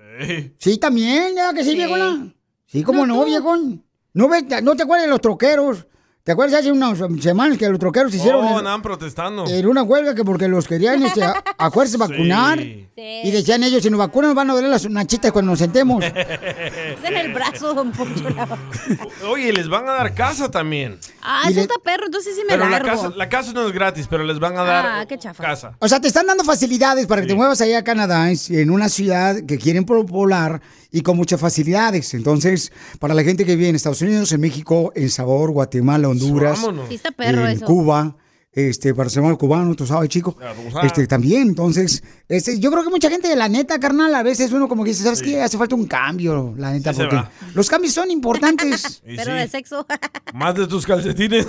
Sí, 0.59 0.77
también, 0.79 1.35
ya 1.35 1.53
que 1.55 1.65
sí, 1.65 1.71
Sí. 1.71 1.77
viejona. 1.77 2.35
Sí, 2.67 2.83
cómo 2.83 3.07
No, 3.07 3.17
no, 3.17 3.25
viejón. 3.25 3.85
¿No, 4.15 4.29
ves, 4.29 4.45
¿No 4.63 4.77
te 4.77 4.83
acuerdas 4.83 5.07
de 5.07 5.11
los 5.11 5.21
troqueros 5.21 5.87
¿Te 6.25 6.31
acuerdas 6.31 6.61
hace 6.61 6.71
unas 6.71 6.99
semanas 7.21 7.59
que 7.59 7.69
los 7.69 7.81
troqueros 7.81 8.15
hicieron 8.15 8.45
Oh, 8.45 8.51
en- 8.53 8.59
andaban 8.59 8.81
protestando. 8.81 9.45
en 9.49 9.67
una 9.67 9.83
huelga 9.83 10.15
que 10.15 10.25
porque 10.25 10.47
los 10.47 10.69
querían 10.69 11.03
este, 11.03 11.25
a, 11.25 11.43
a 11.59 11.71
fuerza 11.73 11.99
vacunar? 11.99 12.61
Y 12.61 13.31
decían 13.33 13.65
ellos, 13.65 13.83
si 13.83 13.91
nos 13.91 13.99
vacunan 13.99 14.29
nos 14.29 14.37
van 14.37 14.51
a 14.51 14.55
doler 14.55 14.71
las 14.71 14.89
nachitas 14.89 15.33
cuando 15.33 15.51
nos 15.51 15.59
sentemos. 15.59 16.05
Es 16.63 17.05
en 17.05 17.17
el 17.17 17.33
brazo, 17.33 17.75
don 17.75 17.91
Poncho. 17.91 18.25
Oye, 19.29 19.53
les 19.53 19.69
van 19.69 19.89
a 19.89 19.93
dar 19.95 20.15
casa 20.15 20.49
también. 20.49 20.99
Ah, 21.23 21.43
eso 21.51 21.61
está 21.61 21.75
perro, 21.83 22.07
entonces 22.07 22.37
sí 22.37 22.43
me 22.43 22.51
Pero 22.51 22.65
la 22.67 22.71
largo. 22.79 22.89
casa, 22.89 23.13
la 23.17 23.29
casa 23.29 23.53
no 23.53 23.67
es 23.67 23.73
gratis, 23.73 24.07
pero 24.09 24.23
les 24.23 24.39
van 24.39 24.57
a 24.57 24.63
dar 24.63 24.87
Ah, 24.87 25.07
qué 25.07 25.19
chafa. 25.19 25.43
casa. 25.43 25.73
O 25.81 25.89
sea, 25.89 26.01
te 26.01 26.07
están 26.07 26.27
dando 26.27 26.45
facilidades 26.45 27.07
para 27.09 27.23
que 27.23 27.29
te 27.29 27.35
muevas 27.35 27.61
allá 27.61 27.79
a 27.79 27.85
Canadá, 27.85 28.29
en 28.31 28.71
una 28.71 28.89
ciudad 28.89 29.37
que 29.47 29.59
quieren 29.59 29.85
poblar 29.85 30.61
y 30.93 31.01
con 31.01 31.17
muchas 31.17 31.41
facilidades. 31.41 32.15
Entonces, 32.15 32.71
para 33.01 33.15
la 33.15 33.25
gente 33.25 33.45
que 33.45 33.57
vive 33.57 33.71
en 33.71 33.77
Estados 33.77 34.03
Unidos, 34.03 34.31
en 34.33 34.41
México, 34.41 34.93
en 34.95 35.11
Sabor, 35.11 35.51
Guatemala, 35.51 36.09
Honduras, 36.09 36.61
Vámonos. 36.61 36.89
Sí 36.89 36.95
está 36.97 37.11
perro 37.11 37.47
en 37.47 37.57
eso. 37.57 37.65
Cuba, 37.65 38.17
este, 38.53 38.95
para 38.95 39.09
ser 39.09 39.23
cubano, 39.39 39.75
tú 39.75 39.87
sabes, 39.87 40.11
chico. 40.11 40.37
Abusar. 40.41 40.85
Este, 40.85 41.07
también, 41.07 41.49
entonces, 41.49 42.05
este, 42.29 42.61
yo 42.61 42.71
creo 42.71 42.85
que 42.85 42.91
mucha 42.91 43.09
gente, 43.09 43.35
la 43.35 43.49
neta, 43.49 43.81
carnal, 43.81 44.15
a 44.15 44.23
veces 44.23 44.53
uno 44.53 44.69
como 44.69 44.85
que 44.85 44.91
dice, 44.91 45.05
¿sabes 45.05 45.23
qué? 45.23 45.41
Hace 45.41 45.57
falta 45.57 45.75
un 45.75 45.87
cambio, 45.87 46.55
la 46.59 46.71
neta, 46.73 46.93
Sí 46.93 47.01
porque 47.01 47.23
los 47.55 47.71
cambios 47.71 47.95
son 47.95 48.11
importantes. 48.11 49.03
Y 49.13 49.17
Pero 49.17 49.33
sí, 49.33 49.39
de 49.39 49.49
sexo. 49.49 49.87
Más 50.35 50.55
de 50.55 50.67
tus 50.67 50.87
calcetines. 50.87 51.47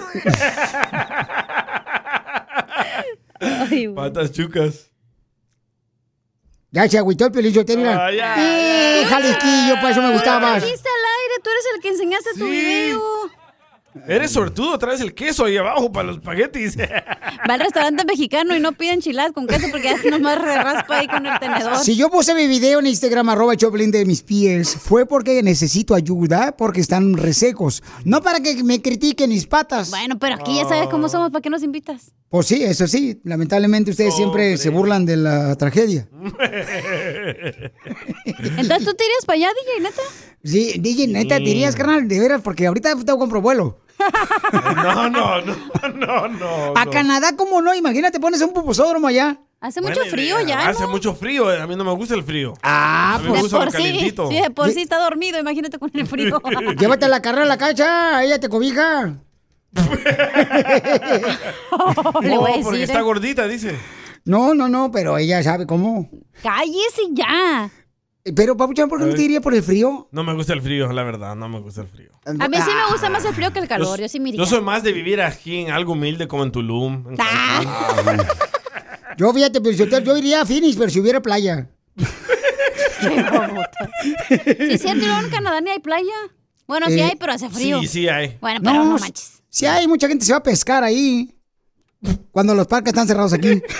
Patas 3.96 4.32
chucas. 4.32 4.93
Ya 6.74 6.90
se 6.90 6.98
agüitó 6.98 7.28
el 7.28 7.32
pelillo, 7.32 7.64
te 7.64 7.78
mira. 7.78 8.08
Ah, 8.08 8.12
ya, 8.12 8.36
Eh, 9.02 9.06
Jalisquillo, 9.06 9.80
por 9.80 9.92
eso 9.92 10.02
me 10.02 10.12
gustabas. 10.12 10.64
Dijiste 10.64 10.90
al 10.90 11.06
aire, 11.22 11.44
tú 11.44 11.50
eres 11.52 11.66
el 11.76 11.82
que 11.82 11.88
enseñaste 11.90 12.30
tu 12.38 12.46
video. 12.48 13.00
Eres 14.08 14.32
sortudo, 14.32 14.80
traes 14.80 15.00
el 15.02 15.14
queso 15.14 15.46
ahí 15.46 15.56
abajo 15.56 15.92
para 15.92 16.08
los 16.08 16.16
espaguetis. 16.18 16.76
Va 16.80 17.54
al 17.54 17.60
restaurante 17.60 18.04
mexicano 18.06 18.56
y 18.56 18.60
no 18.60 18.72
pide 18.72 18.94
enchiladas 18.94 19.34
con 19.34 19.46
queso 19.46 19.68
porque 19.70 19.96
ya 20.04 20.10
nomás 20.10 20.42
raspa 20.42 20.98
ahí 20.98 21.08
con 21.08 21.24
el 21.28 21.38
tenedor. 21.38 21.78
Si 21.78 21.96
yo 21.96 22.10
puse 22.10 22.34
mi 22.34 22.48
video 22.48 22.80
en 22.80 22.88
Instagram, 22.88 23.30
arroba 23.30 23.56
Choplin 23.56 23.92
de 23.92 24.04
mis 24.06 24.24
pies, 24.24 24.76
fue 24.76 25.06
porque 25.06 25.44
necesito 25.44 25.94
ayuda, 25.94 26.58
porque 26.58 26.82
están 26.82 27.14
resecos. 27.16 27.84
No 28.04 28.24
para 28.24 28.40
que 28.40 28.64
me 28.64 28.82
critiquen 28.82 29.30
mis 29.30 29.46
patas. 29.46 29.92
Bueno, 29.92 30.18
pero 30.18 30.36
aquí 30.42 30.56
ya 30.56 30.68
sabes 30.68 30.90
cómo 30.90 31.08
somos, 31.08 31.30
¿para 31.30 31.44
qué 31.44 31.52
nos 31.52 31.62
invitas? 31.62 32.14
Pues 32.34 32.48
sí, 32.48 32.64
eso 32.64 32.88
sí. 32.88 33.22
Lamentablemente 33.26 33.92
ustedes 33.92 34.16
siempre 34.16 34.58
se 34.58 34.72
burlan 34.72 35.06
de 35.06 35.18
la 35.18 35.56
tragedia. 35.56 36.10
Entonces 38.26 38.86
tú 38.86 38.94
te 38.96 39.06
irías 39.06 39.24
para 39.28 39.36
allá, 39.38 39.50
DJ, 39.54 39.80
neta. 39.84 40.02
Sí, 40.44 40.80
DJ, 40.80 41.08
neta, 41.10 41.38
te 41.38 41.44
dirías, 41.44 41.76
carnal, 41.76 42.08
de 42.08 42.20
veras, 42.20 42.42
porque 42.42 42.66
ahorita 42.66 42.96
te 42.96 43.12
compro 43.18 43.40
vuelo. 43.40 43.78
No, 44.52 45.10
no, 45.12 45.42
no, 45.42 45.56
no, 45.94 46.28
no. 46.28 46.74
A 46.76 46.86
no. 46.86 46.92
Canadá, 46.92 47.36
¿cómo 47.38 47.62
no? 47.62 47.76
Imagínate, 47.76 48.20
pones 48.20 48.42
un 48.42 48.52
pupusódromo 48.52 49.06
allá. 49.06 49.40
Hace 49.62 49.80
Buena 49.82 49.96
mucho 49.96 50.10
frío 50.10 50.42
idea. 50.42 50.60
ya, 50.64 50.70
Hace 50.70 50.84
¿no? 50.84 50.90
mucho 50.90 51.14
frío, 51.14 51.50
a 51.50 51.68
mí 51.68 51.76
no 51.76 51.84
me 51.84 51.92
gusta 51.94 52.16
el 52.16 52.24
frío. 52.24 52.56
Ah, 52.64 53.14
a 53.14 53.20
mí 53.20 53.28
me 53.30 53.36
De 53.36 53.42
gusta 53.42 53.58
por 53.58 53.66
lo 53.68 53.72
sí, 53.72 54.12
sí, 54.30 54.42
de 54.42 54.50
por 54.50 54.72
sí 54.72 54.82
está 54.82 54.98
dormido, 54.98 55.38
imagínate 55.40 55.78
con 55.78 55.92
el 55.94 56.08
frío. 56.08 56.42
Llévate 56.80 57.08
la 57.08 57.22
carrera 57.22 57.44
a 57.44 57.48
la 57.48 57.58
cacha, 57.60 58.24
ella 58.24 58.40
te 58.40 58.50
cobija. 58.50 59.20
Le 62.22 62.38
voy 62.38 62.52
a 62.52 62.56
Oh, 62.58 62.62
porque 62.64 62.84
está 62.84 63.00
eh. 63.00 63.04
gordita, 63.04 63.48
dice. 63.48 63.76
No, 64.26 64.54
no, 64.54 64.70
no, 64.70 64.92
pero 64.92 65.18
ella 65.18 65.42
sabe 65.44 65.66
cómo. 65.66 66.10
Cállese 66.42 67.02
ya. 67.12 67.70
Pero, 68.36 68.56
Papuchón, 68.56 68.88
¿por 68.88 69.00
qué 69.00 69.06
no 69.06 69.14
te 69.16 69.22
iría 69.22 69.42
por 69.42 69.54
el 69.54 69.62
frío? 69.64 70.08
No 70.12 70.24
me 70.24 70.34
gusta 70.34 70.54
el 70.54 70.62
frío, 70.62 70.94
la 70.94 71.04
verdad, 71.04 71.36
no 71.36 71.50
me 71.50 71.60
gusta 71.60 71.82
el 71.82 71.88
frío. 71.88 72.12
A 72.26 72.32
mí 72.48 72.56
sí 72.58 72.70
me 72.74 72.90
gusta 72.92 73.10
más 73.10 73.26
el 73.26 73.34
frío 73.34 73.52
que 73.52 73.60
el 73.60 73.68
calor, 73.68 74.00
yo 74.00 74.08
sí 74.08 74.20
me 74.22 74.30
iría. 74.30 74.40
Yo 74.40 74.46
soy 74.46 74.62
más 74.62 74.82
de 74.82 74.94
vivir 74.94 75.22
aquí 75.22 75.58
en 75.58 75.72
algo 75.72 75.92
humilde 75.92 76.26
como 76.28 76.44
en 76.44 76.52
Tulum. 76.54 77.06
en 77.10 77.18
Ah. 77.20 78.18
Yo, 79.18 79.32
fíjate, 79.32 79.62
pero 79.62 79.76
yo, 79.76 79.86
yo 79.86 80.18
iría 80.18 80.42
a 80.42 80.46
Phoenix, 80.46 80.76
pero 80.76 80.90
si 80.90 81.00
hubiera 81.00 81.22
playa. 81.22 81.70
Sí, 83.04 84.78
cierto, 84.78 85.04
y 85.04 85.06
luego 85.06 85.22
en 85.26 85.30
Canadá 85.30 85.60
ni 85.62 85.70
hay 85.70 85.80
playa. 85.80 86.14
Bueno, 86.68 86.88
sí 86.88 87.00
Eh, 87.00 87.04
hay, 87.04 87.16
pero 87.20 87.34
hace 87.34 87.50
frío. 87.50 87.80
Sí, 87.82 87.88
sí 87.88 88.08
hay. 88.08 88.38
Bueno, 88.42 88.60
pero 88.64 88.74
no, 88.76 88.84
No, 88.86 88.98
manches. 88.98 89.43
Si 89.54 89.68
hay 89.68 89.88
mucha 89.88 90.08
gente 90.08 90.26
se 90.26 90.32
va 90.32 90.40
a 90.40 90.44
pescar 90.44 90.84
ahí. 90.84 91.32
Cuando 92.32 92.56
los 92.56 92.66
parques 92.66 92.90
están 92.90 93.08
cerrados 93.08 93.34
aquí. 93.34 93.62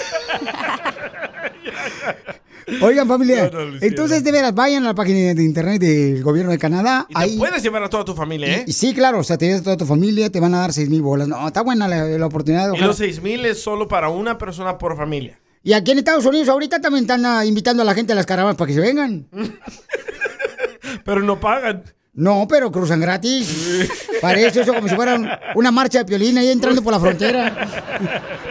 Oigan, 2.80 3.08
familia. 3.08 3.50
No, 3.52 3.58
no, 3.58 3.66
Luciano. 3.66 3.88
entonces, 3.88 4.24
de 4.24 4.32
veras, 4.32 4.54
vayan 4.54 4.84
a 4.84 4.90
la 4.90 4.94
página 4.94 5.34
de 5.34 5.44
internet 5.44 5.82
del 5.82 6.22
gobierno 6.22 6.52
de 6.52 6.60
Canadá. 6.60 7.08
Y 7.10 7.14
te 7.16 7.20
ahí, 7.20 7.38
puedes 7.40 7.64
llevar 7.64 7.82
a 7.82 7.90
toda 7.90 8.06
tu 8.06 8.14
familia, 8.14 8.60
¿eh? 8.60 8.66
y 8.68 8.74
sí, 8.74 8.94
claro, 8.94 9.18
o 9.18 9.24
sea, 9.24 9.36
te 9.40 9.48
llevas 9.48 9.62
a 9.62 9.64
toda 9.64 9.78
tu 9.78 9.86
familia, 9.88 10.30
te 10.30 10.40
van 10.40 10.54
a 10.54 10.60
dar 10.60 10.74
seis 10.74 10.90
mil 10.90 11.02
bolas. 11.02 11.28
No, 11.28 11.48
está 11.48 11.64
buena 11.64 11.88
la, 11.88 12.06
la 12.06 12.26
oportunidad. 12.28 12.68
Y 12.68 12.72
ojalá. 12.74 12.86
los 12.86 12.98
seis 12.98 13.20
mil 13.24 13.44
es 13.44 13.60
solo 13.60 13.88
para 13.88 14.10
una 14.10 14.38
persona 14.38 14.78
por 14.78 14.96
familia. 14.96 15.40
Y 15.64 15.74
aquí 15.74 15.92
en 15.92 15.98
Estados 15.98 16.26
Unidos 16.28 16.50
ahorita 16.50 16.82
también 16.82 17.06
están 17.06 17.26
ah, 17.26 17.44
invitando 17.46 17.82
a 17.82 17.86
la 17.86 17.96
gente 17.96 18.14
a 18.14 18.16
las 18.16 18.28
caravanas 18.28 18.58
para 18.58 18.68
que 18.68 18.76
se 18.76 18.80
vengan. 18.80 19.28
Pero 21.04 21.22
no 21.22 21.40
pagan. 21.40 21.84
No, 22.16 22.46
pero 22.48 22.72
cruzan 22.72 23.00
gratis. 23.00 23.90
Parece 24.22 24.62
eso 24.62 24.74
como 24.74 24.88
si 24.88 24.96
fuera 24.96 25.16
un- 25.16 25.28
una 25.56 25.72
marcha 25.72 26.00
de 26.00 26.06
piolín 26.06 26.38
ahí 26.38 26.50
entrando 26.50 26.82
por 26.84 26.94
la 26.94 27.00
frontera. 27.00 27.68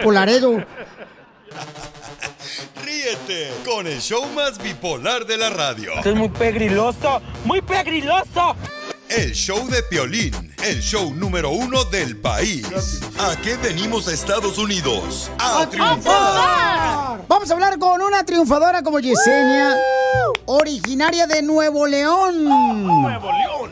Por 0.03 0.13
Laredo. 0.13 0.63
Ríete 2.83 3.51
con 3.65 3.87
el 3.87 3.99
show 4.01 4.25
más 4.35 4.61
bipolar 4.61 5.25
de 5.25 5.37
la 5.37 5.49
radio. 5.49 5.93
Esto 5.95 6.09
es 6.09 6.15
muy 6.15 6.29
pegriloso, 6.29 7.21
muy 7.45 7.61
pegriloso. 7.61 8.55
El 9.15 9.33
show 9.33 9.67
de 9.69 9.83
Piolín, 9.83 10.33
el 10.67 10.79
show 10.81 11.13
número 11.13 11.51
uno 11.51 11.83
del 11.83 12.17
país. 12.17 12.99
¿A 13.19 13.39
qué 13.43 13.57
venimos 13.57 14.07
a 14.07 14.13
Estados 14.13 14.57
Unidos? 14.57 15.31
¡A 15.37 15.69
triunfar! 15.69 17.23
Vamos 17.27 17.51
a 17.51 17.53
hablar 17.53 17.77
con 17.77 18.01
una 18.01 18.25
triunfadora 18.25 18.81
como 18.81 18.99
Yesenia, 18.99 19.75
originaria 20.47 21.27
de 21.27 21.43
Nuevo 21.43 21.85
León. 21.85 22.43
Nuevo 22.43 23.29
León. 23.31 23.71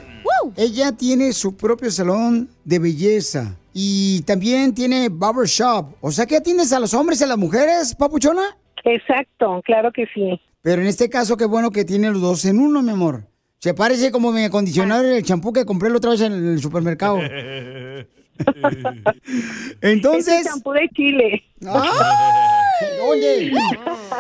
Ella 0.55 0.91
tiene 0.91 1.34
su 1.34 1.57
propio 1.57 1.89
salón 1.89 2.47
de 2.63 2.77
belleza 2.77 3.55
y 3.73 4.22
también 4.22 4.76
tiene 4.76 5.09
barbershop. 5.09 5.95
O 6.01 6.11
sea 6.11 6.27
que 6.27 6.38
atiendes 6.38 6.72
a 6.72 6.80
los 6.80 6.93
hombres 6.93 7.19
y 7.19 7.23
a 7.23 7.27
las 7.27 7.38
mujeres, 7.39 7.95
papuchona. 7.95 8.57
Exacto, 8.84 9.59
claro 9.65 9.91
que 9.91 10.05
sí. 10.13 10.39
Pero 10.61 10.84
en 10.84 10.88
este 10.88 11.09
caso, 11.09 11.35
qué 11.35 11.45
bueno 11.45 11.72
que 11.72 11.84
tiene 11.84 12.11
los 12.11 12.22
dos 12.22 12.45
en 12.45 12.59
uno, 12.59 12.84
mi 12.84 12.91
amor. 12.91 13.30
Se 13.61 13.75
parece 13.75 14.11
como 14.11 14.31
me 14.31 14.45
acondicionaron 14.45 15.11
el 15.11 15.23
champú 15.23 15.53
que 15.53 15.65
compré 15.65 15.91
la 15.91 15.97
otra 15.97 16.09
vez 16.09 16.21
en 16.21 16.33
el 16.33 16.59
supermercado. 16.59 17.19
Entonces. 19.81 20.45
Champú 20.45 20.71
de 20.71 20.89
Chile. 20.95 21.43
¡Ay! 21.67 22.88
Oye, 23.07 23.51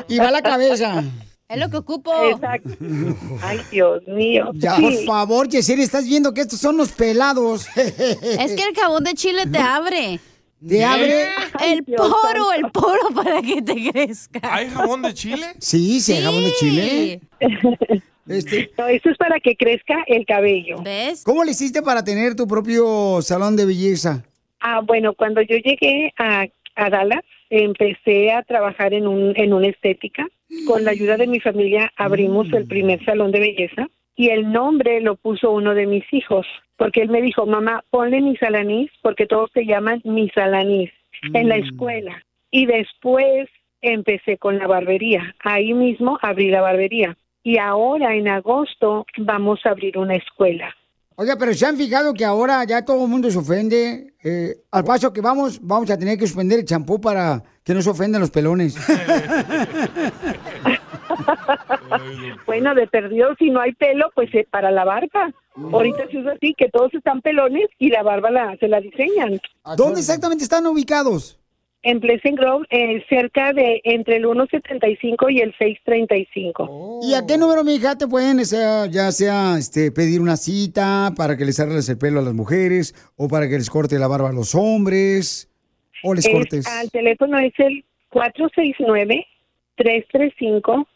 y 0.07 0.19
va 0.19 0.29
la 0.29 0.43
cabeza. 0.43 1.03
Es 1.49 1.59
lo 1.59 1.71
que 1.71 1.77
ocupo. 1.77 2.13
Exacto. 2.29 2.69
Ay, 3.41 3.59
Dios 3.71 4.03
mío. 4.07 4.51
Ya, 4.53 4.75
Sí. 4.75 4.81
por 4.83 4.93
favor, 5.05 5.49
Yesenia, 5.49 5.85
estás 5.85 6.05
viendo 6.07 6.35
que 6.35 6.41
estos 6.41 6.59
son 6.59 6.77
los 6.77 6.91
pelados. 6.91 7.65
Es 7.75 8.51
que 8.53 8.61
el 8.63 8.75
jabón 8.79 9.03
de 9.03 9.15
chile 9.15 9.47
te 9.47 9.57
abre. 9.57 10.19
¿Te 10.67 10.85
abre? 10.85 11.29
El 11.65 11.83
poro, 11.83 12.53
el 12.55 12.69
poro 12.71 13.09
para 13.15 13.41
que 13.41 13.59
te 13.63 13.91
crezca. 13.91 14.39
¿Hay 14.43 14.69
jabón 14.69 15.01
de 15.01 15.15
chile? 15.15 15.47
Sí, 15.57 15.99
sí, 15.99 16.13
hay 16.13 16.21
jabón 16.23 16.43
de 16.43 16.53
chile. 16.53 17.21
Este, 18.27 18.71
No, 18.77 18.87
esto 18.87 19.09
es 19.09 19.17
para 19.17 19.39
que 19.39 19.55
crezca 19.55 20.03
el 20.07 20.25
cabello. 20.25 20.81
¿Ves? 20.83 21.23
¿Cómo 21.23 21.43
le 21.43 21.51
hiciste 21.51 21.81
para 21.81 22.03
tener 22.03 22.35
tu 22.35 22.47
propio 22.47 23.21
salón 23.21 23.55
de 23.55 23.65
belleza? 23.65 24.23
Ah, 24.59 24.81
bueno, 24.81 25.13
cuando 25.13 25.41
yo 25.41 25.57
llegué 25.57 26.13
a, 26.17 26.45
a 26.75 26.89
Dallas, 26.89 27.23
empecé 27.49 28.31
a 28.31 28.43
trabajar 28.43 28.93
en, 28.93 29.07
un, 29.07 29.33
en 29.35 29.53
una 29.53 29.67
estética. 29.67 30.27
Con 30.67 30.83
la 30.83 30.91
ayuda 30.91 31.17
de 31.17 31.27
mi 31.27 31.39
familia 31.39 31.91
abrimos 31.95 32.51
el 32.53 32.67
primer 32.67 33.03
salón 33.05 33.31
de 33.31 33.39
belleza 33.39 33.87
y 34.15 34.29
el 34.29 34.51
nombre 34.51 34.99
lo 35.01 35.15
puso 35.15 35.51
uno 35.51 35.73
de 35.73 35.87
mis 35.87 36.03
hijos, 36.11 36.45
porque 36.77 37.01
él 37.01 37.09
me 37.09 37.21
dijo, 37.21 37.45
mamá, 37.45 37.83
ponle 37.89 38.21
Misalanís, 38.21 38.91
porque 39.01 39.25
todos 39.25 39.51
te 39.51 39.65
llaman 39.65 40.01
Misalanís 40.03 40.91
en 41.33 41.49
la 41.49 41.55
escuela. 41.55 42.21
Y 42.51 42.65
después 42.65 43.47
empecé 43.81 44.37
con 44.37 44.57
la 44.59 44.67
barbería. 44.67 45.35
Ahí 45.39 45.73
mismo 45.73 46.19
abrí 46.21 46.49
la 46.49 46.61
barbería. 46.61 47.17
Y 47.43 47.57
ahora 47.57 48.15
en 48.15 48.27
agosto 48.27 49.05
vamos 49.17 49.59
a 49.65 49.69
abrir 49.69 49.97
una 49.97 50.15
escuela. 50.15 50.73
Oiga, 51.15 51.35
pero 51.37 51.53
¿se 51.53 51.65
han 51.65 51.77
fijado 51.77 52.13
que 52.13 52.25
ahora 52.25 52.63
ya 52.63 52.83
todo 52.83 53.03
el 53.03 53.09
mundo 53.09 53.29
se 53.29 53.37
ofende? 53.37 54.13
Eh, 54.23 54.55
al 54.71 54.83
paso 54.83 55.11
que 55.11 55.21
vamos, 55.21 55.59
vamos 55.61 55.89
a 55.91 55.97
tener 55.97 56.17
que 56.17 56.25
suspender 56.25 56.59
el 56.59 56.65
champú 56.65 56.99
para 56.99 57.43
que 57.63 57.73
no 57.73 57.81
se 57.81 57.89
ofendan 57.89 58.21
los 58.21 58.31
pelones. 58.31 58.75
Bueno, 62.45 62.73
de 62.73 62.87
perdido, 62.87 63.35
si 63.37 63.49
no 63.49 63.59
hay 63.59 63.73
pelo, 63.73 64.09
pues 64.15 64.33
eh, 64.33 64.47
para 64.49 64.71
la 64.71 64.85
barba. 64.85 65.33
Ahorita 65.55 66.07
se 66.09 66.17
usa 66.17 66.33
así, 66.33 66.53
que 66.57 66.69
todos 66.69 66.93
están 66.93 67.21
pelones 67.21 67.67
y 67.77 67.89
la 67.89 68.03
barba 68.03 68.31
la, 68.31 68.55
se 68.57 68.67
la 68.67 68.79
diseñan. 68.79 69.39
¿Dónde 69.75 69.99
exactamente 69.99 70.43
están 70.43 70.65
ubicados? 70.65 71.40
En 71.83 71.99
Pleasant 71.99 72.37
Grove, 72.37 72.65
eh, 72.69 73.03
cerca 73.09 73.53
de 73.53 73.81
entre 73.83 74.17
el 74.17 74.23
175 74.23 75.29
y 75.31 75.39
el 75.39 75.53
635. 75.57 76.99
¿Y 77.03 77.13
a 77.15 77.25
qué 77.25 77.37
número, 77.37 77.63
mi 77.63 77.75
hija, 77.75 77.97
te 77.97 78.07
pueden, 78.07 78.45
sea, 78.45 78.85
ya 78.85 79.11
sea 79.11 79.55
este, 79.57 79.91
pedir 79.91 80.21
una 80.21 80.37
cita 80.37 81.11
para 81.17 81.35
que 81.37 81.45
les 81.45 81.59
arregles 81.59 81.89
el 81.89 81.97
pelo 81.97 82.19
a 82.19 82.23
las 82.23 82.33
mujeres 82.33 82.93
o 83.17 83.27
para 83.27 83.47
que 83.49 83.57
les 83.57 83.69
corte 83.69 83.97
la 83.97 84.07
barba 84.07 84.29
a 84.29 84.33
los 84.33 84.53
hombres 84.55 85.49
o 86.03 86.13
les 86.13 86.25
Es- 86.25 86.33
cortes? 86.33 86.67
al 86.67 86.91
teléfono 86.91 87.39
es 87.39 87.53
el 87.57 87.83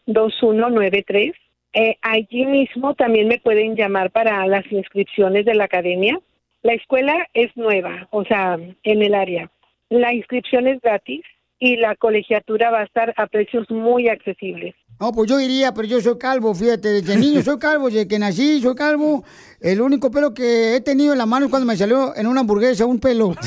469-335-2193. 0.06 1.32
Eh, 1.72 1.98
allí 2.00 2.46
mismo 2.46 2.94
también 2.94 3.28
me 3.28 3.38
pueden 3.38 3.76
llamar 3.76 4.10
para 4.10 4.46
las 4.46 4.64
inscripciones 4.70 5.44
de 5.44 5.54
la 5.54 5.64
academia. 5.64 6.18
La 6.62 6.72
escuela 6.72 7.26
es 7.34 7.54
nueva, 7.56 8.08
o 8.10 8.24
sea, 8.24 8.56
en 8.82 9.02
el 9.02 9.14
área. 9.14 9.50
La 9.88 10.12
inscripción 10.12 10.66
es 10.66 10.80
gratis 10.80 11.22
y 11.58 11.76
la 11.76 11.94
colegiatura 11.96 12.70
va 12.70 12.80
a 12.80 12.84
estar 12.84 13.14
a 13.16 13.26
precios 13.26 13.70
muy 13.70 14.08
accesibles. 14.08 14.74
No, 15.00 15.12
pues 15.12 15.30
yo 15.30 15.38
iría, 15.40 15.72
pero 15.72 15.86
yo 15.86 16.00
soy 16.00 16.18
calvo, 16.18 16.54
fíjate, 16.54 16.88
desde 16.88 17.16
niño 17.20 17.42
soy 17.42 17.58
calvo, 17.58 17.86
desde 17.86 18.08
que 18.08 18.18
nací 18.18 18.60
soy 18.60 18.74
calvo. 18.74 19.24
El 19.60 19.80
único 19.80 20.10
pelo 20.10 20.34
que 20.34 20.76
he 20.76 20.80
tenido 20.80 21.12
en 21.12 21.18
la 21.18 21.26
mano 21.26 21.46
es 21.46 21.50
cuando 21.50 21.66
me 21.66 21.76
salió 21.76 22.16
en 22.16 22.26
una 22.26 22.40
hamburguesa 22.40 22.86
un 22.86 23.00
pelo. 23.00 23.34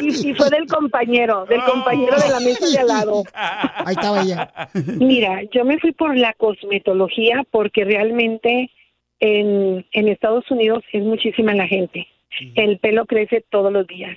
Y, 0.00 0.30
y 0.30 0.34
fue 0.34 0.50
del 0.50 0.66
compañero, 0.66 1.44
del 1.46 1.62
compañero 1.62 2.16
de 2.16 2.28
la 2.28 2.40
mesa 2.40 2.66
de 2.68 2.78
al 2.78 2.86
lado. 2.86 3.24
Ahí 3.34 3.94
estaba 3.94 4.22
ella. 4.22 4.52
Mira, 4.98 5.42
yo 5.52 5.64
me 5.64 5.78
fui 5.78 5.92
por 5.92 6.16
la 6.16 6.32
cosmetología 6.34 7.44
porque 7.50 7.84
realmente 7.84 8.70
en, 9.18 9.86
en 9.92 10.08
Estados 10.08 10.50
Unidos 10.50 10.84
es 10.92 11.02
muchísima 11.02 11.54
la 11.54 11.66
gente. 11.66 12.06
El 12.54 12.78
pelo 12.78 13.06
crece 13.06 13.44
todos 13.50 13.72
los 13.72 13.86
días. 13.86 14.16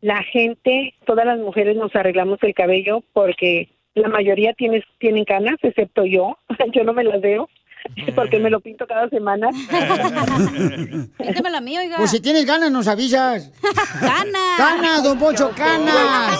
La 0.00 0.22
gente, 0.24 0.94
todas 1.06 1.26
las 1.26 1.38
mujeres 1.38 1.76
nos 1.76 1.94
arreglamos 1.94 2.38
el 2.42 2.54
cabello 2.54 3.02
porque 3.12 3.68
la 3.94 4.08
mayoría 4.08 4.52
tiene, 4.54 4.84
tienen 4.98 5.24
canas, 5.24 5.56
excepto 5.62 6.04
yo. 6.04 6.38
Yo 6.72 6.84
no 6.84 6.92
me 6.92 7.04
las 7.04 7.20
veo 7.20 7.48
porque 8.14 8.38
me 8.38 8.50
lo 8.50 8.60
pinto 8.60 8.86
cada 8.86 9.08
semana. 9.08 9.48
Píntame 11.18 11.50
la 11.50 11.60
mía, 11.60 11.80
oiga. 11.80 11.96
Pues 11.96 12.10
si 12.10 12.20
tienes 12.20 12.46
ganas, 12.46 12.70
nos 12.70 12.88
avisas. 12.88 13.52
¡Canas! 14.00 14.56
¡Canas, 14.56 15.02
don 15.02 15.18
Poncho, 15.18 15.50
canas! 15.56 16.38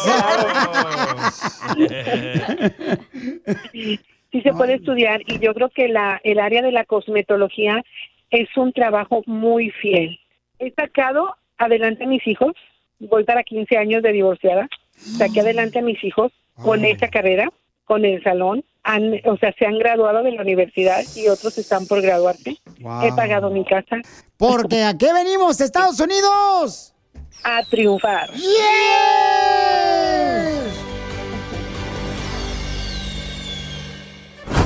sí 4.33 4.41
se 4.43 4.53
puede 4.53 4.75
estudiar 4.75 5.23
y 5.27 5.39
yo 5.39 5.55
creo 5.55 5.71
que 5.71 5.89
la, 5.89 6.21
el 6.25 6.39
área 6.39 6.63
de 6.63 6.73
la 6.73 6.85
cosmetología 6.85 7.83
es 8.31 8.49
un 8.57 8.73
trabajo 8.73 9.23
muy 9.27 9.71
fiel. 9.71 10.20
He 10.61 10.73
sacado 10.75 11.35
adelante 11.57 12.05
a 12.05 12.07
mis 12.07 12.27
hijos, 12.27 12.53
voy 12.99 13.25
para 13.25 13.43
15 13.43 13.79
años 13.79 14.03
de 14.03 14.13
divorciada, 14.13 14.69
saqué 14.95 15.41
adelante 15.41 15.79
a 15.79 15.83
mis 15.83 16.03
hijos 16.05 16.33
con 16.55 16.85
esta 16.85 17.09
carrera, 17.09 17.49
con 17.87 18.05
el 18.05 18.23
salón, 18.23 18.63
han, 18.83 19.15
o 19.25 19.39
sea, 19.39 19.55
se 19.59 19.65
han 19.65 19.79
graduado 19.79 20.23
de 20.23 20.33
la 20.33 20.43
universidad 20.43 21.03
y 21.17 21.29
otros 21.29 21.57
están 21.57 21.87
por 21.87 22.03
graduarse. 22.03 22.59
Wow. 22.81 23.05
He 23.05 23.13
pagado 23.13 23.49
mi 23.49 23.65
casa. 23.65 23.97
Porque 24.37 24.83
¿a 24.85 24.97
qué 24.99 25.15
venimos, 25.15 25.63
Estados 25.63 25.99
Unidos? 25.99 26.95
A 27.43 27.63
triunfar. 27.63 28.29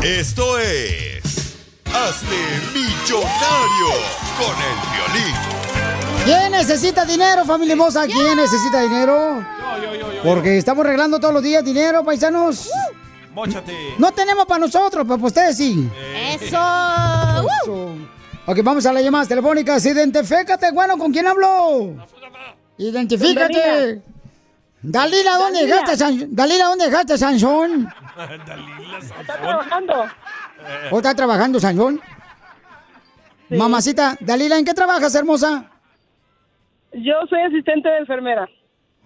Esto 0.02 0.58
es. 0.58 1.56
Hazte 1.86 2.36
millonario 2.74 3.90
con 4.36 4.56
el 4.58 5.22
violín. 5.22 5.53
¿Quién 6.24 6.52
necesita 6.52 7.04
dinero, 7.04 7.44
familia 7.44 7.72
hermosa? 7.72 8.06
¿Quién 8.06 8.36
necesita 8.36 8.80
dinero? 8.80 9.44
Porque 10.24 10.56
estamos 10.58 10.84
arreglando 10.84 11.20
todos 11.20 11.34
los 11.34 11.42
días 11.42 11.62
dinero, 11.64 12.02
paisanos. 12.04 12.70
Móchate. 13.34 13.94
No 13.98 14.12
tenemos 14.12 14.46
para 14.46 14.60
nosotros, 14.60 15.04
pero 15.06 15.16
para 15.18 15.26
ustedes 15.26 15.56
sí. 15.56 15.88
¡Eso! 16.40 16.58
Ok, 18.46 18.58
vamos 18.62 18.86
a 18.86 18.92
las 18.92 19.02
llamadas 19.02 19.28
telefónicas. 19.28 19.84
Identifícate, 19.84 20.70
bueno, 20.72 20.96
¿con 20.96 21.12
quién 21.12 21.26
hablo? 21.26 21.94
Identifícate. 22.78 24.02
Dalila, 24.82 25.38
¿dónde 25.38 25.60
Dalila. 25.60 25.76
dejaste 25.76 25.96
San- 25.96 26.34
Dalila, 26.36 26.66
¿dónde 26.66 26.84
dejaste 26.90 27.18
Sansón? 27.18 27.88
¿Está 29.20 29.36
trabajando? 29.40 29.94
¿O 30.90 30.96
está 30.98 31.14
trabajando 31.14 31.58
Sansón? 31.60 32.00
Mamacita, 33.50 34.16
Dalila, 34.20 34.58
¿en 34.58 34.64
qué 34.64 34.74
trabajas, 34.74 35.14
hermosa? 35.14 35.70
Yo 36.96 37.14
soy 37.28 37.40
asistente 37.40 37.88
de 37.88 37.98
enfermera. 37.98 38.48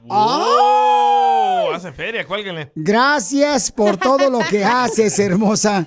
¡Oh! 0.09 1.71
Hace 1.75 1.93
feria, 1.93 2.27
cuélguenle. 2.27 2.71
Gracias 2.75 3.71
por 3.71 3.97
todo 3.97 4.31
lo 4.31 4.39
que 4.41 4.65
haces, 4.65 5.19
hermosa. 5.19 5.87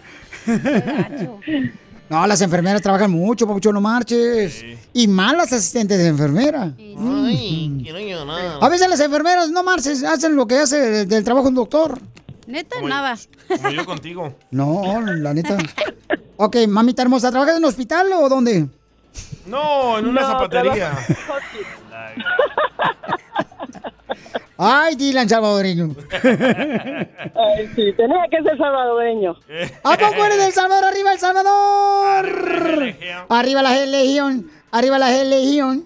No, 2.09 2.27
las 2.27 2.41
enfermeras 2.41 2.81
trabajan 2.81 3.09
mucho, 3.09 3.47
Papucho, 3.47 3.71
no 3.71 3.79
marches. 3.79 4.65
Y 4.93 5.07
malas 5.07 5.53
asistentes 5.53 5.97
de 5.97 6.07
enfermera. 6.07 6.73
Ay, 6.77 7.79
quiero 7.81 7.99
llorar. 7.99 8.57
A 8.61 8.69
veces 8.69 8.89
las 8.89 8.99
enfermeras 8.99 9.49
no 9.49 9.63
marches, 9.63 10.03
hacen 10.03 10.35
lo 10.35 10.45
que 10.45 10.57
hace 10.57 11.05
del 11.05 11.23
trabajo 11.23 11.47
un 11.47 11.55
doctor. 11.55 11.99
Neta, 12.47 12.75
Como- 12.77 12.89
nada. 12.89 13.15
Como 13.47 13.69
yo 13.69 13.85
contigo. 13.85 14.35
No, 14.51 14.99
la 15.01 15.33
neta. 15.33 15.57
Ok, 16.35 16.57
mamita 16.67 17.01
hermosa, 17.03 17.29
¿trabajas 17.31 17.55
en 17.55 17.63
un 17.63 17.69
hospital 17.69 18.11
o 18.13 18.27
dónde? 18.27 18.67
No, 19.45 19.97
en 19.99 20.07
una 20.07 20.21
No, 20.21 20.27
zapatería. 20.27 20.91
Ay, 24.63 24.95
Dylan 24.95 25.27
salvadoreño. 25.27 25.95
Ay, 26.23 27.71
sí, 27.75 27.91
tenía 27.97 28.27
que 28.29 28.43
ser 28.43 28.55
salvadoreño. 28.59 29.35
¿A 29.83 29.97
poco 29.97 30.23
eres 30.25 30.37
del 30.37 30.53
Salvador? 30.53 30.85
¡Arriba 30.85 31.13
El 31.13 31.19
Salvador! 31.19 32.95
Arriba 33.29 33.61
la 33.63 33.85
Legión. 33.87 34.51
Arriba 34.71 34.99
la 34.99 35.09
Legión. 35.23 35.83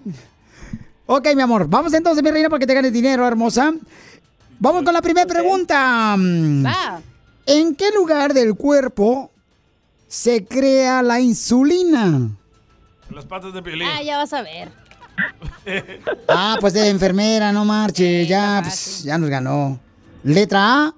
Ok, 1.06 1.30
mi 1.36 1.42
amor. 1.42 1.70
Vamos 1.70 1.94
entonces, 1.94 2.22
mi 2.22 2.32
reina, 2.32 2.50
para 2.50 2.60
que 2.60 2.68
te 2.68 2.74
ganes 2.74 2.92
dinero, 2.92 3.26
hermosa. 3.26 3.74
Vamos 4.60 4.84
con 4.84 4.94
la 4.94 5.02
primera 5.02 5.26
pregunta. 5.26 6.16
Va. 6.18 7.00
¿En 7.46 7.76
qué 7.76 7.92
lugar 7.92 8.34
del 8.34 8.56
cuerpo 8.56 9.32
se 10.08 10.46
crea 10.46 11.02
la 11.02 11.22
insulina? 11.22 12.30
Las 13.10 13.26
patas 13.26 13.54
de 13.54 13.62
violín. 13.62 13.88
Ah, 13.88 14.02
ya 14.02 14.18
vas 14.18 14.34
a 14.34 14.42
ver. 14.42 14.70
Ah, 16.28 16.58
pues 16.60 16.74
de 16.74 16.90
enfermera, 16.90 17.52
no 17.52 17.66
marche. 17.66 18.26
Ya, 18.26 18.60
pues, 18.64 19.04
ya 19.04 19.18
nos 19.18 19.30
ganó. 19.30 19.80
Letra 20.24 20.86
A, 20.86 20.96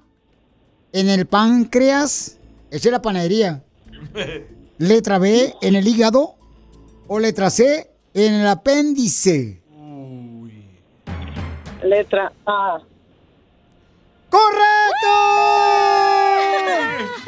en 0.92 1.08
el 1.08 1.26
páncreas. 1.26 2.38
Esa 2.70 2.88
es 2.88 2.92
la 2.92 3.02
panadería. 3.02 3.62
Letra 4.78 5.18
B, 5.18 5.54
en 5.60 5.76
el 5.76 5.86
hígado. 5.86 6.36
O 7.06 7.18
letra 7.18 7.50
C, 7.50 7.90
en 8.14 8.34
el 8.34 8.46
apéndice. 8.46 9.62
Letra 11.82 12.32
A. 12.46 12.80
¡Correcto! 14.30 15.08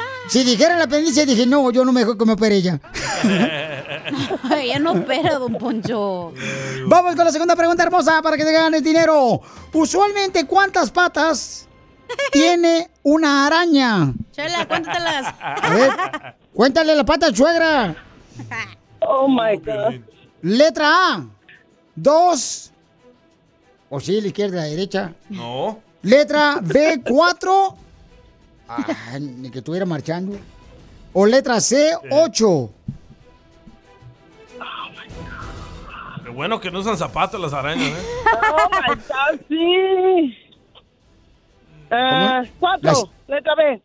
Si 0.31 0.45
dijera 0.45 0.77
el 0.77 0.81
apéndice, 0.81 1.25
dije, 1.25 1.45
no, 1.45 1.69
yo 1.71 1.83
no 1.83 1.91
me 1.91 1.99
dejo 1.99 2.17
que 2.17 2.23
me 2.23 2.31
opere 2.31 2.55
ella. 2.55 2.79
Ay, 4.49 4.69
ya 4.69 4.79
no 4.79 4.93
opera, 4.93 5.37
don 5.37 5.55
Poncho. 5.57 6.31
Vamos 6.87 7.17
con 7.17 7.25
la 7.25 7.33
segunda 7.33 7.53
pregunta 7.53 7.83
hermosa 7.83 8.21
para 8.21 8.37
que 8.37 8.45
te 8.45 8.53
ganes 8.53 8.81
dinero. 8.81 9.41
Usualmente, 9.73 10.45
¿cuántas 10.47 10.89
patas 10.89 11.67
tiene 12.31 12.89
una 13.03 13.45
araña? 13.45 14.13
Chela, 14.31 14.65
cuéntatelas. 14.69 15.35
A 15.41 15.69
ver, 15.69 15.91
cuéntale 16.53 16.95
la 16.95 17.03
pata, 17.03 17.35
suegra. 17.35 17.93
Oh 19.01 19.27
my 19.27 19.57
God. 19.57 19.99
Letra 20.43 20.87
A, 21.13 21.25
dos. 21.93 22.71
O 23.89 23.99
sí, 23.99 24.21
la 24.21 24.27
izquierda, 24.27 24.61
la 24.61 24.63
derecha. 24.63 25.13
No. 25.29 25.81
Letra 26.03 26.61
B, 26.61 27.01
cuatro. 27.05 27.75
Ah, 28.73 29.17
ni 29.19 29.49
que 29.51 29.59
estuviera 29.59 29.85
marchando. 29.85 30.37
O 31.13 31.25
letra 31.25 31.59
C, 31.59 31.91
ocho. 32.09 32.69
Qué 36.23 36.29
bueno 36.29 36.61
que 36.61 36.71
no 36.71 36.79
usan 36.79 36.97
zapatos 36.97 37.41
las 37.41 37.51
arañas, 37.53 37.89
¿eh? 37.89 38.03
Oh 38.53 38.69
my 38.71 38.95
God, 38.95 39.41
sí. 39.49 40.37
Ah, 41.89 42.43
cuatro. 42.59 42.81
Las- 42.91 43.03
Letra 43.27 43.55
B. 43.55 43.81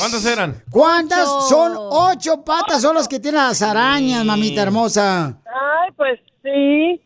¿Cuántas 0.00 0.24
eran? 0.24 0.64
¿Cuántas 0.70 1.28
son 1.50 1.74
ocho 1.76 2.42
patas 2.42 2.80
son 2.80 2.94
las 2.94 3.06
que 3.06 3.20
tienen 3.20 3.42
las 3.42 3.60
arañas, 3.60 4.24
mamita 4.24 4.62
hermosa? 4.62 5.36
Ay, 5.44 5.90
pues 5.94 6.18
sí. 6.42 6.98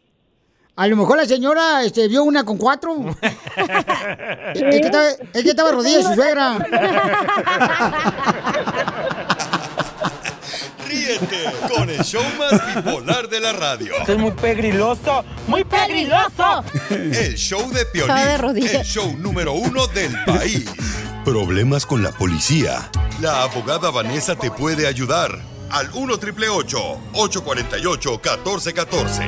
A 0.76 0.86
lo 0.86 0.96
mejor 0.96 1.16
la 1.16 1.26
señora 1.26 1.82
este, 1.82 2.06
vio 2.06 2.22
una 2.22 2.44
con 2.44 2.56
cuatro. 2.56 2.94
es, 4.54 4.62
que 4.62 4.78
estaba, 4.78 5.08
es 5.08 5.42
que 5.42 5.50
estaba 5.50 5.72
rodilla 5.72 5.96
de 5.96 6.02
su 6.04 6.14
suegra. 6.14 6.58
Ríete 10.86 11.52
con 11.76 11.90
el 11.90 12.04
show 12.04 12.22
más 12.38 12.76
bipolar 12.76 13.28
de 13.28 13.40
la 13.40 13.52
radio. 13.54 13.96
Esto 13.98 14.12
es 14.12 14.18
muy 14.18 14.30
pegriloso, 14.30 15.24
muy 15.48 15.64
pegriloso. 15.64 16.62
El 16.90 17.34
show 17.34 17.68
de 17.72 17.86
Piolín, 17.86 18.68
el 18.68 18.84
show 18.84 19.16
número 19.18 19.52
uno 19.52 19.88
del 19.88 20.12
país. 20.24 20.70
Problemas 21.24 21.86
con 21.86 22.02
la 22.02 22.12
policía. 22.12 22.90
La 23.22 23.44
abogada 23.44 23.90
Vanessa 23.90 24.36
te 24.36 24.50
puede 24.50 24.86
ayudar. 24.86 25.30
Al 25.70 25.88
1 25.94 26.18
triple 26.18 26.50
848 26.50 28.10
1414. 28.10 29.24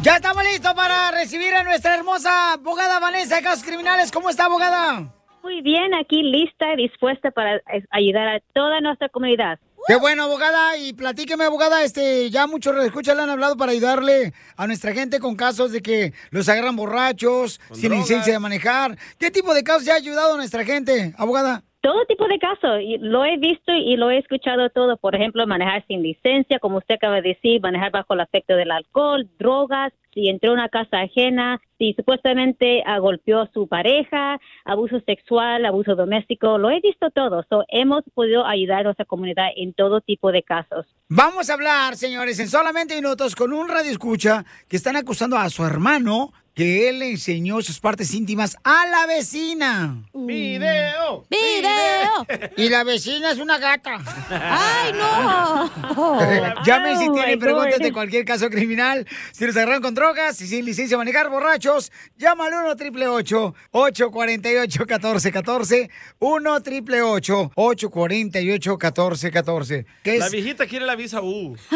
Ya 0.00 0.16
estamos 0.16 0.44
listos 0.44 0.72
para 0.72 1.10
recibir 1.10 1.54
a 1.54 1.62
nuestra 1.62 1.94
hermosa 1.94 2.54
abogada 2.54 3.00
Vanessa 3.00 3.36
de 3.36 3.42
Casos 3.42 3.64
Criminales. 3.64 4.10
¿Cómo 4.10 4.30
está, 4.30 4.46
abogada? 4.46 5.12
Muy 5.42 5.60
bien, 5.60 5.92
aquí 5.92 6.22
lista 6.22 6.72
y 6.72 6.76
dispuesta 6.76 7.30
para 7.30 7.56
eh, 7.56 7.84
ayudar 7.90 8.28
a 8.28 8.40
toda 8.54 8.80
nuestra 8.80 9.10
comunidad. 9.10 9.58
Qué 9.86 9.96
bueno, 9.96 10.24
abogada. 10.24 10.76
Y 10.76 10.92
platíqueme, 10.92 11.44
abogada, 11.44 11.82
este, 11.82 12.30
ya 12.30 12.46
muchos 12.46 12.76
escuchas 12.84 13.16
le 13.16 13.22
han 13.22 13.30
hablado 13.30 13.56
para 13.56 13.72
ayudarle 13.72 14.32
a 14.56 14.66
nuestra 14.66 14.92
gente 14.92 15.18
con 15.18 15.36
casos 15.36 15.72
de 15.72 15.82
que 15.82 16.12
los 16.30 16.48
agarran 16.48 16.76
borrachos, 16.76 17.60
sin 17.72 17.88
drogas. 17.88 18.08
licencia 18.08 18.32
de 18.32 18.38
manejar. 18.38 18.96
¿Qué 19.18 19.30
tipo 19.30 19.54
de 19.54 19.64
casos 19.64 19.84
ya 19.84 19.94
ha 19.94 19.96
ayudado 19.96 20.34
a 20.34 20.36
nuestra 20.36 20.64
gente, 20.64 21.14
abogada? 21.18 21.62
Todo 21.80 22.04
tipo 22.06 22.28
de 22.28 22.38
casos, 22.38 22.80
y 22.80 22.98
lo 22.98 23.24
he 23.24 23.36
visto 23.38 23.72
y 23.72 23.96
lo 23.96 24.10
he 24.10 24.18
escuchado 24.18 24.70
todo. 24.70 24.96
Por 24.98 25.16
ejemplo, 25.16 25.44
manejar 25.48 25.84
sin 25.88 26.00
licencia, 26.00 26.60
como 26.60 26.78
usted 26.78 26.94
acaba 26.94 27.16
de 27.16 27.30
decir, 27.30 27.60
manejar 27.60 27.90
bajo 27.90 28.14
el 28.14 28.20
efecto 28.20 28.54
del 28.54 28.70
alcohol, 28.70 29.28
drogas, 29.36 29.92
si 30.12 30.28
entró 30.28 30.50
a 30.50 30.54
una 30.54 30.68
casa 30.68 31.00
ajena, 31.00 31.60
si 31.78 31.94
supuestamente 31.94 32.82
ah, 32.86 32.98
golpeó 32.98 33.40
a 33.40 33.50
su 33.52 33.66
pareja, 33.66 34.38
abuso 34.64 35.00
sexual, 35.06 35.64
abuso 35.64 35.94
doméstico, 35.94 36.58
lo 36.58 36.70
he 36.70 36.80
visto 36.80 37.10
todo. 37.10 37.44
So, 37.48 37.64
hemos 37.68 38.04
podido 38.14 38.46
ayudar 38.46 38.80
a 38.80 38.84
nuestra 38.84 39.04
comunidad 39.04 39.48
en 39.56 39.72
todo 39.74 40.00
tipo 40.00 40.30
de 40.32 40.42
casos. 40.42 40.86
Vamos 41.08 41.50
a 41.50 41.54
hablar, 41.54 41.96
señores, 41.96 42.38
en 42.38 42.48
solamente 42.48 42.94
minutos 42.94 43.34
con 43.34 43.52
un 43.52 43.68
radio 43.68 43.90
escucha 43.90 44.44
que 44.68 44.76
están 44.76 44.96
acusando 44.96 45.36
a 45.36 45.50
su 45.50 45.64
hermano 45.64 46.32
que 46.54 46.88
él 46.88 46.98
le 46.98 47.10
enseñó 47.10 47.62
sus 47.62 47.80
partes 47.80 48.12
íntimas 48.12 48.56
a 48.62 48.86
la 48.86 49.06
vecina. 49.06 50.02
¡Video! 50.12 51.24
¡Video! 51.30 52.26
Y 52.56 52.68
la 52.68 52.84
vecina 52.84 53.30
es 53.30 53.38
una 53.38 53.58
gata. 53.58 53.98
¡Ay, 54.28 54.92
no! 54.92 56.62
Llamen 56.64 56.98
si 56.98 57.08
Oh, 57.08 57.14
tienen 57.14 57.38
my 57.38 57.44
preguntas 57.44 57.78
de 57.78 57.92
cualquier 57.92 58.24
caso 58.24 58.50
criminal. 58.50 59.06
Si 59.32 59.46
los 59.46 59.56
agarraron 59.56 59.82
con 59.82 59.94
drogas 60.02 60.40
y 60.40 60.48
sin 60.48 60.64
licencia 60.64 60.96
de 60.96 60.98
manejar 60.98 61.30
borrachos, 61.30 61.92
llama 62.16 62.46
al 62.46 62.54
1 62.54 62.70
888 62.70 63.54
848 63.70 64.80
1414 64.80 65.90
1 66.18 66.52
888 66.54 67.52
848 67.54 68.70
1414 68.72 69.86
¿Qué 70.02 70.18
La 70.18 70.28
viejita 70.28 70.66
quiere 70.66 70.86
la 70.86 70.96
visa 70.96 71.20
U. 71.22 71.56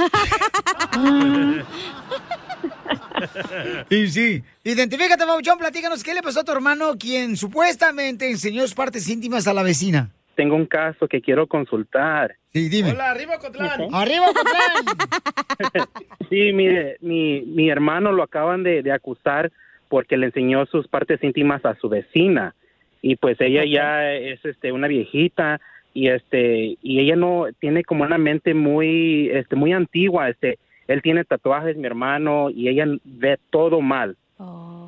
Y 3.88 4.08
sí. 4.08 4.42
Identifícate, 4.62 5.24
Bauchón, 5.24 5.56
platícanos 5.58 6.02
qué 6.02 6.12
le 6.12 6.22
pasó 6.22 6.40
a 6.40 6.44
tu 6.44 6.52
hermano 6.52 6.98
quien 6.98 7.36
supuestamente 7.36 8.30
enseñó 8.30 8.62
sus 8.62 8.74
partes 8.74 9.08
íntimas 9.08 9.46
a 9.46 9.54
la 9.54 9.62
vecina. 9.62 10.10
Tengo 10.36 10.54
un 10.54 10.66
caso 10.66 11.08
que 11.08 11.20
quiero 11.20 11.46
consultar. 11.48 12.36
Sí, 12.52 12.68
dime. 12.68 12.92
Hola, 12.92 13.10
arriba 13.10 13.38
Cotlán. 13.38 13.88
¡Arriba, 13.92 14.26
Cotlán! 14.28 15.86
Sí, 16.30 16.52
mire, 16.52 16.96
mi, 17.00 17.42
mi 17.42 17.70
hermano 17.70 18.10
lo 18.12 18.22
acaban 18.24 18.62
de, 18.64 18.82
de 18.82 18.90
acusar 18.92 19.50
porque 19.88 20.16
le 20.16 20.26
enseñó 20.26 20.66
sus 20.66 20.88
partes 20.88 21.22
íntimas 21.22 21.64
a 21.64 21.76
su 21.76 21.88
vecina 21.88 22.54
y 23.00 23.14
pues 23.16 23.40
ella 23.40 23.62
ya 23.64 24.12
es 24.12 24.44
este 24.44 24.72
una 24.72 24.88
viejita 24.88 25.60
y 25.94 26.08
este 26.08 26.76
y 26.82 26.98
ella 27.00 27.14
no 27.14 27.46
tiene 27.60 27.84
como 27.84 28.02
una 28.02 28.18
mente 28.18 28.54
muy 28.54 29.30
este 29.32 29.54
muy 29.54 29.72
antigua 29.72 30.28
este 30.28 30.58
él 30.88 31.00
tiene 31.02 31.22
tatuajes 31.24 31.76
mi 31.76 31.86
hermano 31.86 32.50
y 32.50 32.68
ella 32.68 32.86
ve 33.04 33.38
todo 33.50 33.80
mal 33.80 34.16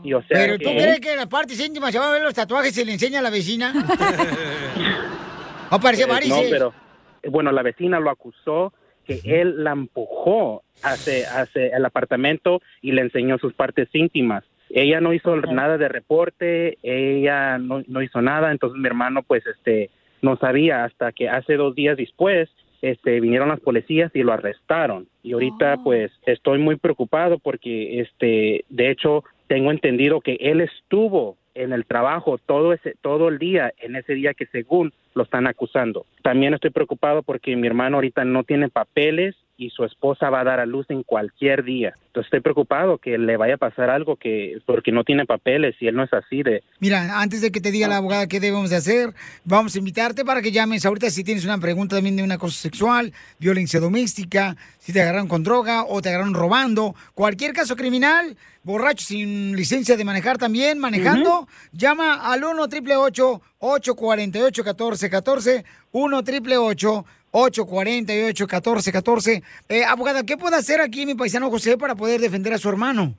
y 0.02 0.12
o 0.14 0.20
sea 0.22 0.38
¿Pero 0.40 0.58
tú 0.58 0.64
que- 0.70 0.76
crees 0.76 1.00
que 1.00 1.14
las 1.16 1.28
partes 1.28 1.64
íntimas 1.64 1.92
se 1.92 1.98
van 2.00 2.08
a 2.08 2.12
ver 2.12 2.22
los 2.22 2.34
tatuajes 2.34 2.76
y 2.78 2.84
le 2.84 2.92
enseña 2.94 3.20
a 3.20 3.22
la 3.22 3.30
vecina? 3.30 3.72
Aparece 5.70 6.02
Eh, 6.02 6.06
No, 6.06 6.12
varices. 6.12 6.50
pero 6.50 6.72
eh, 7.22 7.28
bueno, 7.28 7.52
la 7.52 7.62
vecina 7.62 8.00
lo 8.00 8.10
acusó 8.10 8.72
que 9.06 9.20
él 9.24 9.64
la 9.64 9.72
empujó 9.72 10.62
hacia, 10.82 11.40
hacia 11.40 11.68
el 11.76 11.84
apartamento 11.84 12.60
y 12.82 12.92
le 12.92 13.00
enseñó 13.02 13.38
sus 13.38 13.54
partes 13.54 13.88
íntimas. 13.94 14.44
Ella 14.70 15.00
no 15.00 15.14
hizo 15.14 15.34
nada 15.36 15.78
de 15.78 15.88
reporte, 15.88 16.76
ella 16.82 17.56
no, 17.56 17.82
no 17.86 18.02
hizo 18.02 18.20
nada, 18.20 18.52
entonces 18.52 18.78
mi 18.78 18.86
hermano 18.86 19.22
pues 19.22 19.46
este 19.46 19.88
no 20.20 20.36
sabía 20.36 20.84
hasta 20.84 21.12
que 21.12 21.28
hace 21.30 21.54
dos 21.56 21.74
días 21.74 21.96
después 21.96 22.50
este 22.82 23.18
vinieron 23.20 23.48
las 23.48 23.60
policías 23.60 24.10
y 24.14 24.22
lo 24.22 24.32
arrestaron 24.32 25.08
y 25.22 25.32
ahorita 25.32 25.78
pues 25.82 26.12
estoy 26.26 26.58
muy 26.58 26.76
preocupado 26.76 27.38
porque 27.38 28.00
este 28.00 28.64
de 28.68 28.90
hecho 28.90 29.24
tengo 29.48 29.70
entendido 29.70 30.20
que 30.20 30.36
él 30.40 30.60
estuvo 30.60 31.36
en 31.58 31.72
el 31.72 31.84
trabajo 31.84 32.38
todo 32.38 32.72
ese 32.72 32.94
todo 33.02 33.28
el 33.28 33.38
día 33.38 33.72
en 33.78 33.96
ese 33.96 34.14
día 34.14 34.34
que 34.34 34.46
según 34.46 34.92
lo 35.14 35.24
están 35.24 35.46
acusando. 35.46 36.06
También 36.22 36.54
estoy 36.54 36.70
preocupado 36.70 37.22
porque 37.22 37.56
mi 37.56 37.66
hermano 37.66 37.96
ahorita 37.96 38.24
no 38.24 38.44
tiene 38.44 38.68
papeles 38.68 39.34
y 39.58 39.70
su 39.70 39.84
esposa 39.84 40.30
va 40.30 40.40
a 40.40 40.44
dar 40.44 40.60
a 40.60 40.66
luz 40.66 40.86
en 40.88 41.02
cualquier 41.02 41.64
día. 41.64 41.94
Entonces 42.06 42.28
estoy 42.28 42.40
preocupado 42.40 42.98
que 42.98 43.18
le 43.18 43.36
vaya 43.36 43.54
a 43.54 43.58
pasar 43.58 43.90
algo 43.90 44.16
que 44.16 44.58
porque 44.64 44.92
no 44.92 45.02
tiene 45.02 45.26
papeles 45.26 45.74
y 45.80 45.88
él 45.88 45.96
no 45.96 46.04
es 46.04 46.12
así 46.12 46.44
de 46.44 46.62
Mira, 46.78 47.20
antes 47.20 47.42
de 47.42 47.50
que 47.50 47.60
te 47.60 47.72
diga 47.72 47.88
la 47.88 47.96
abogada 47.96 48.28
qué 48.28 48.38
debemos 48.38 48.70
de 48.70 48.76
hacer, 48.76 49.12
vamos 49.44 49.74
a 49.74 49.78
invitarte 49.78 50.24
para 50.24 50.40
que 50.40 50.52
llames 50.52 50.86
ahorita 50.86 51.10
si 51.10 51.24
tienes 51.24 51.44
una 51.44 51.58
pregunta 51.58 51.96
también 51.96 52.16
de 52.16 52.22
un 52.22 52.30
acoso 52.30 52.56
sexual, 52.56 53.12
violencia 53.40 53.80
doméstica, 53.80 54.56
si 54.78 54.92
te 54.92 55.02
agarraron 55.02 55.28
con 55.28 55.42
droga 55.42 55.84
o 55.84 56.00
te 56.00 56.08
agarraron 56.08 56.34
robando, 56.34 56.94
cualquier 57.14 57.52
caso 57.52 57.74
criminal, 57.74 58.36
borracho 58.62 59.04
sin 59.04 59.56
licencia 59.56 59.96
de 59.96 60.04
manejar 60.04 60.38
también, 60.38 60.78
manejando, 60.78 61.48
llama 61.72 62.32
al 62.32 62.44
1 62.44 62.62
888 62.62 63.42
848 63.58 64.62
1414 64.62 65.64
1 65.92 66.16
888 66.18 67.04
848 67.30 68.44
1414 68.44 69.42
eh, 69.68 69.84
Abogada, 69.84 70.24
¿qué 70.24 70.36
puede 70.36 70.56
hacer 70.56 70.80
aquí 70.80 71.06
mi 71.06 71.14
paisano 71.14 71.50
José 71.50 71.76
para 71.76 71.94
poder 71.94 72.20
defender 72.20 72.52
a 72.52 72.58
su 72.58 72.68
hermano? 72.68 73.14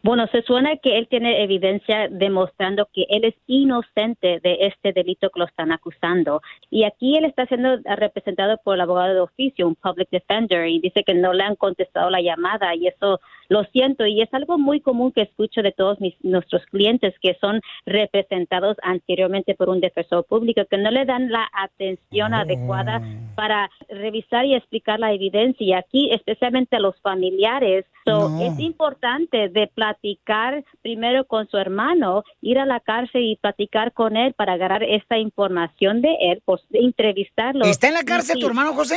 Bueno, 0.00 0.28
se 0.28 0.42
suena 0.42 0.76
que 0.76 0.96
él 0.96 1.08
tiene 1.08 1.42
evidencia 1.42 2.06
demostrando 2.08 2.88
que 2.94 3.04
él 3.08 3.24
es 3.24 3.34
inocente 3.48 4.38
de 4.40 4.68
este 4.68 4.92
delito 4.92 5.28
que 5.30 5.40
lo 5.40 5.46
están 5.46 5.72
acusando. 5.72 6.40
Y 6.70 6.84
aquí 6.84 7.16
él 7.16 7.24
está 7.24 7.46
siendo 7.46 7.78
representado 7.84 8.58
por 8.62 8.76
el 8.76 8.80
abogado 8.82 9.12
de 9.12 9.20
oficio, 9.20 9.66
un 9.66 9.74
public 9.74 10.08
defender, 10.10 10.68
y 10.68 10.78
dice 10.78 11.02
que 11.02 11.14
no 11.14 11.32
le 11.32 11.42
han 11.42 11.56
contestado 11.56 12.10
la 12.10 12.22
llamada 12.22 12.76
y 12.76 12.86
eso 12.86 13.20
lo 13.48 13.64
siento. 13.64 14.06
Y 14.06 14.20
es 14.22 14.32
algo 14.32 14.58
muy 14.58 14.80
común 14.80 15.12
que 15.12 15.22
escucho 15.22 15.62
de 15.62 15.72
todos 15.72 16.00
mis, 16.00 16.14
nuestros 16.22 16.64
clientes 16.66 17.14
que 17.20 17.36
son 17.40 17.60
representados 17.86 18.76
anteriormente 18.82 19.54
por 19.54 19.68
un 19.68 19.80
defensor 19.80 20.24
público, 20.24 20.62
que 20.70 20.78
no 20.78 20.90
le 20.90 21.04
dan 21.04 21.30
la 21.30 21.48
atención 21.52 22.34
adecuada 22.34 23.02
para 23.34 23.70
revisar 23.88 24.44
y 24.44 24.54
explicar 24.54 25.00
la 25.00 25.12
evidencia. 25.12 25.66
Y 25.66 25.72
aquí, 25.72 26.10
especialmente 26.12 26.76
a 26.76 26.80
los 26.80 26.98
familiares, 27.00 27.84
so, 28.04 28.28
No. 28.28 28.42
es 28.42 28.58
importante 28.58 29.48
de 29.48 29.66
platicar 29.68 30.64
primero 30.82 31.24
con 31.24 31.48
su 31.48 31.56
hermano, 31.58 32.24
ir 32.40 32.58
a 32.58 32.66
la 32.66 32.80
cárcel 32.80 33.22
y 33.22 33.36
platicar 33.36 33.92
con 33.92 34.16
él 34.16 34.34
para 34.34 34.54
agarrar 34.54 34.82
esta 34.82 35.18
información 35.18 36.00
de 36.00 36.16
él, 36.20 36.42
pues 36.44 36.62
entrevistarlo. 36.72 37.64
¿Está 37.64 37.88
en 37.88 37.94
la 37.94 38.04
cárcel 38.04 38.38
tu 38.38 38.46
hermano 38.46 38.72
José? 38.74 38.96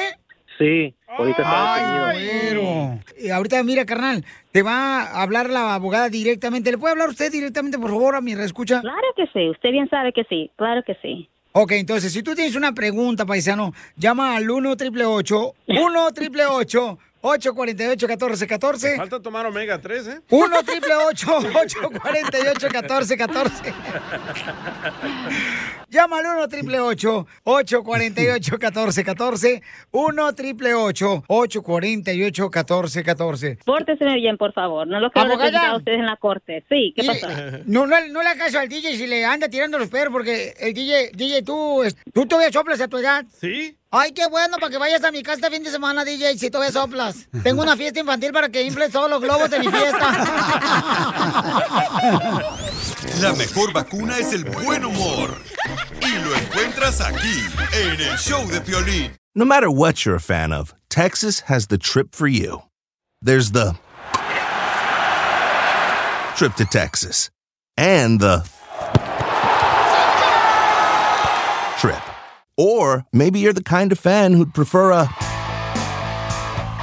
Sí, 0.61 0.93
ahorita 1.07 1.41
está 1.41 2.09
Ay, 2.09 2.23
detenido. 2.23 2.99
Y 3.17 3.29
ahorita, 3.29 3.63
mira, 3.63 3.83
carnal, 3.83 4.23
te 4.51 4.61
va 4.61 5.01
a 5.01 5.23
hablar 5.23 5.49
la 5.49 5.73
abogada 5.73 6.07
directamente. 6.07 6.69
¿Le 6.71 6.77
puede 6.77 6.91
hablar 6.91 7.09
usted 7.09 7.31
directamente, 7.31 7.79
por 7.79 7.89
favor, 7.89 8.15
a 8.15 8.21
mi 8.21 8.35
reescucha? 8.35 8.81
Claro 8.81 9.07
que 9.15 9.25
sí, 9.33 9.49
usted 9.49 9.71
bien 9.71 9.89
sabe 9.89 10.13
que 10.13 10.23
sí, 10.25 10.51
claro 10.57 10.83
que 10.85 10.95
sí. 11.01 11.27
Ok, 11.53 11.71
entonces, 11.73 12.13
si 12.13 12.21
tú 12.21 12.35
tienes 12.35 12.55
una 12.55 12.73
pregunta, 12.73 13.25
paisano, 13.25 13.73
llama 13.97 14.35
al 14.35 14.49
1 14.49 14.69
888 14.69 15.53
1 15.67 16.05
888 16.05 16.53
848 16.59 16.99
1414 17.21 18.97
Falta 18.97 19.21
tomar 19.21 19.45
omega 19.45 19.79
3, 19.79 20.07
¿eh? 20.07 20.21
1 20.29 20.57
888 20.59 21.37
848 21.37 22.67
1414 22.69 23.73
Llama 25.89 26.19
al 26.19 26.25
1 26.25 26.41
888 26.43 27.27
848 27.43 28.51
1414 28.51 29.61
1 29.91 30.25
888 30.25 31.23
848 31.27 32.43
1414 32.43 33.57
Pórtese 33.65 34.05
bien, 34.15 34.37
por 34.37 34.53
favor, 34.53 34.87
no 34.87 34.99
lo 34.99 35.11
quiero 35.11 35.33
a 35.35 35.77
ustedes 35.77 35.99
en 35.99 36.05
la 36.05 36.17
corte. 36.17 36.63
Sí, 36.69 36.93
¿qué 36.95 37.03
pasó? 37.03 37.27
No, 37.65 37.85
no, 37.85 37.95
no 38.07 38.21
le 38.21 38.29
hagas 38.29 38.47
caso 38.47 38.59
al 38.59 38.69
DJ 38.69 38.95
si 38.95 39.07
le 39.07 39.25
anda 39.25 39.47
tirando 39.49 39.77
los 39.77 39.89
perros, 39.89 40.11
porque 40.11 40.53
el 40.59 40.73
DJ, 40.73 41.11
DJ, 41.13 41.43
tú, 41.43 41.83
tú 42.13 42.25
todavía 42.25 42.51
soplas 42.51 42.81
a 42.81 42.87
tu 42.87 42.97
edad. 42.97 43.25
¿Sí? 43.39 43.77
Ay, 43.93 44.13
qué 44.13 44.25
bueno, 44.27 44.55
para 44.57 44.71
que 44.71 44.77
vayas 44.77 45.03
a 45.03 45.11
mi 45.11 45.21
casa 45.21 45.35
este 45.35 45.49
fin 45.49 45.63
de 45.63 45.69
semana, 45.69 46.05
DJ, 46.05 46.37
si 46.37 46.49
todavía 46.49 46.71
soplas. 46.71 47.27
Tengo 47.43 47.61
una 47.61 47.75
fiesta 47.75 47.99
infantil 47.99 48.31
para 48.31 48.47
que 48.47 48.63
infles 48.63 48.89
todos 48.89 49.09
los 49.09 49.19
globos 49.19 49.49
de 49.49 49.59
mi 49.59 49.67
fiesta. 49.67 50.11
La 53.19 53.33
mejor 53.33 53.73
vacuna 53.73 54.17
es 54.17 54.31
el 54.31 54.45
buen 54.45 54.85
humor. 54.85 55.35
Y 56.01 56.19
lo 56.19 56.33
encuentras 56.33 57.01
aquí, 57.01 57.43
en 57.73 57.99
el 57.99 58.17
show 58.17 58.47
de 58.47 58.61
Piolín. 58.61 59.11
No 59.35 59.43
matter 59.43 59.67
what 59.67 60.05
you're 60.05 60.15
a 60.15 60.21
fan 60.21 60.53
of, 60.53 60.73
Texas 60.89 61.43
has 61.49 61.67
the 61.67 61.77
trip 61.77 62.15
for 62.15 62.29
you. 62.29 62.61
There's 63.21 63.51
the 63.51 63.75
trip 66.37 66.55
to 66.55 66.63
Texas 66.63 67.29
and 67.75 68.21
the 68.21 68.45
trip. 71.77 72.10
Or 72.61 73.07
maybe 73.11 73.39
you're 73.39 73.53
the 73.53 73.63
kind 73.63 73.91
of 73.91 73.97
fan 73.97 74.33
who'd 74.33 74.53
prefer 74.53 74.91
a 74.91 75.07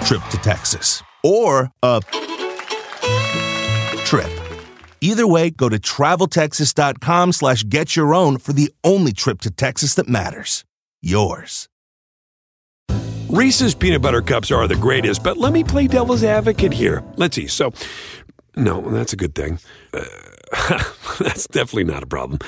trip 0.05 0.25
to 0.31 0.39
Texas 0.43 1.05
or 1.23 1.71
a 1.85 2.01
trip. 4.05 4.29
Either 5.01 5.25
way, 5.25 5.51
go 5.51 5.69
to 5.69 5.79
traveltexas.com 5.79 7.31
slash 7.31 7.63
get 7.63 7.95
your 7.95 8.13
own 8.13 8.39
for 8.39 8.53
the 8.53 8.73
only 8.83 9.13
trip 9.13 9.41
to 9.43 9.53
Texas 9.53 9.95
that 9.95 10.09
matters. 10.09 10.65
Yours. 11.01 11.69
Reese's 13.29 13.77
peanut 13.77 14.03
butter 14.03 14.21
cups 14.21 14.51
are 14.51 14.67
the 14.67 14.75
greatest, 14.75 15.23
but 15.23 15.37
let 15.37 15.53
me 15.53 15.63
play 15.63 15.87
devil's 15.87 16.25
advocate 16.25 16.73
here. 16.73 17.05
Let's 17.17 17.37
see. 17.37 17.47
So, 17.47 17.73
no, 18.57 18.81
that's 18.81 19.13
a 19.13 19.17
good 19.17 19.37
thing. 19.37 19.61
Uh, 19.95 20.03
that's 21.21 21.47
definitely 21.47 21.85
not 21.85 22.03
a 22.03 22.07
problem. 22.07 22.41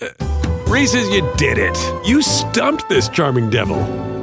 Uh, 0.00 0.57
Reese's, 0.68 1.08
you 1.08 1.22
did 1.38 1.56
it. 1.56 2.06
You 2.06 2.20
stumped 2.20 2.90
this 2.90 3.08
charming 3.08 3.48
devil. 3.48 4.17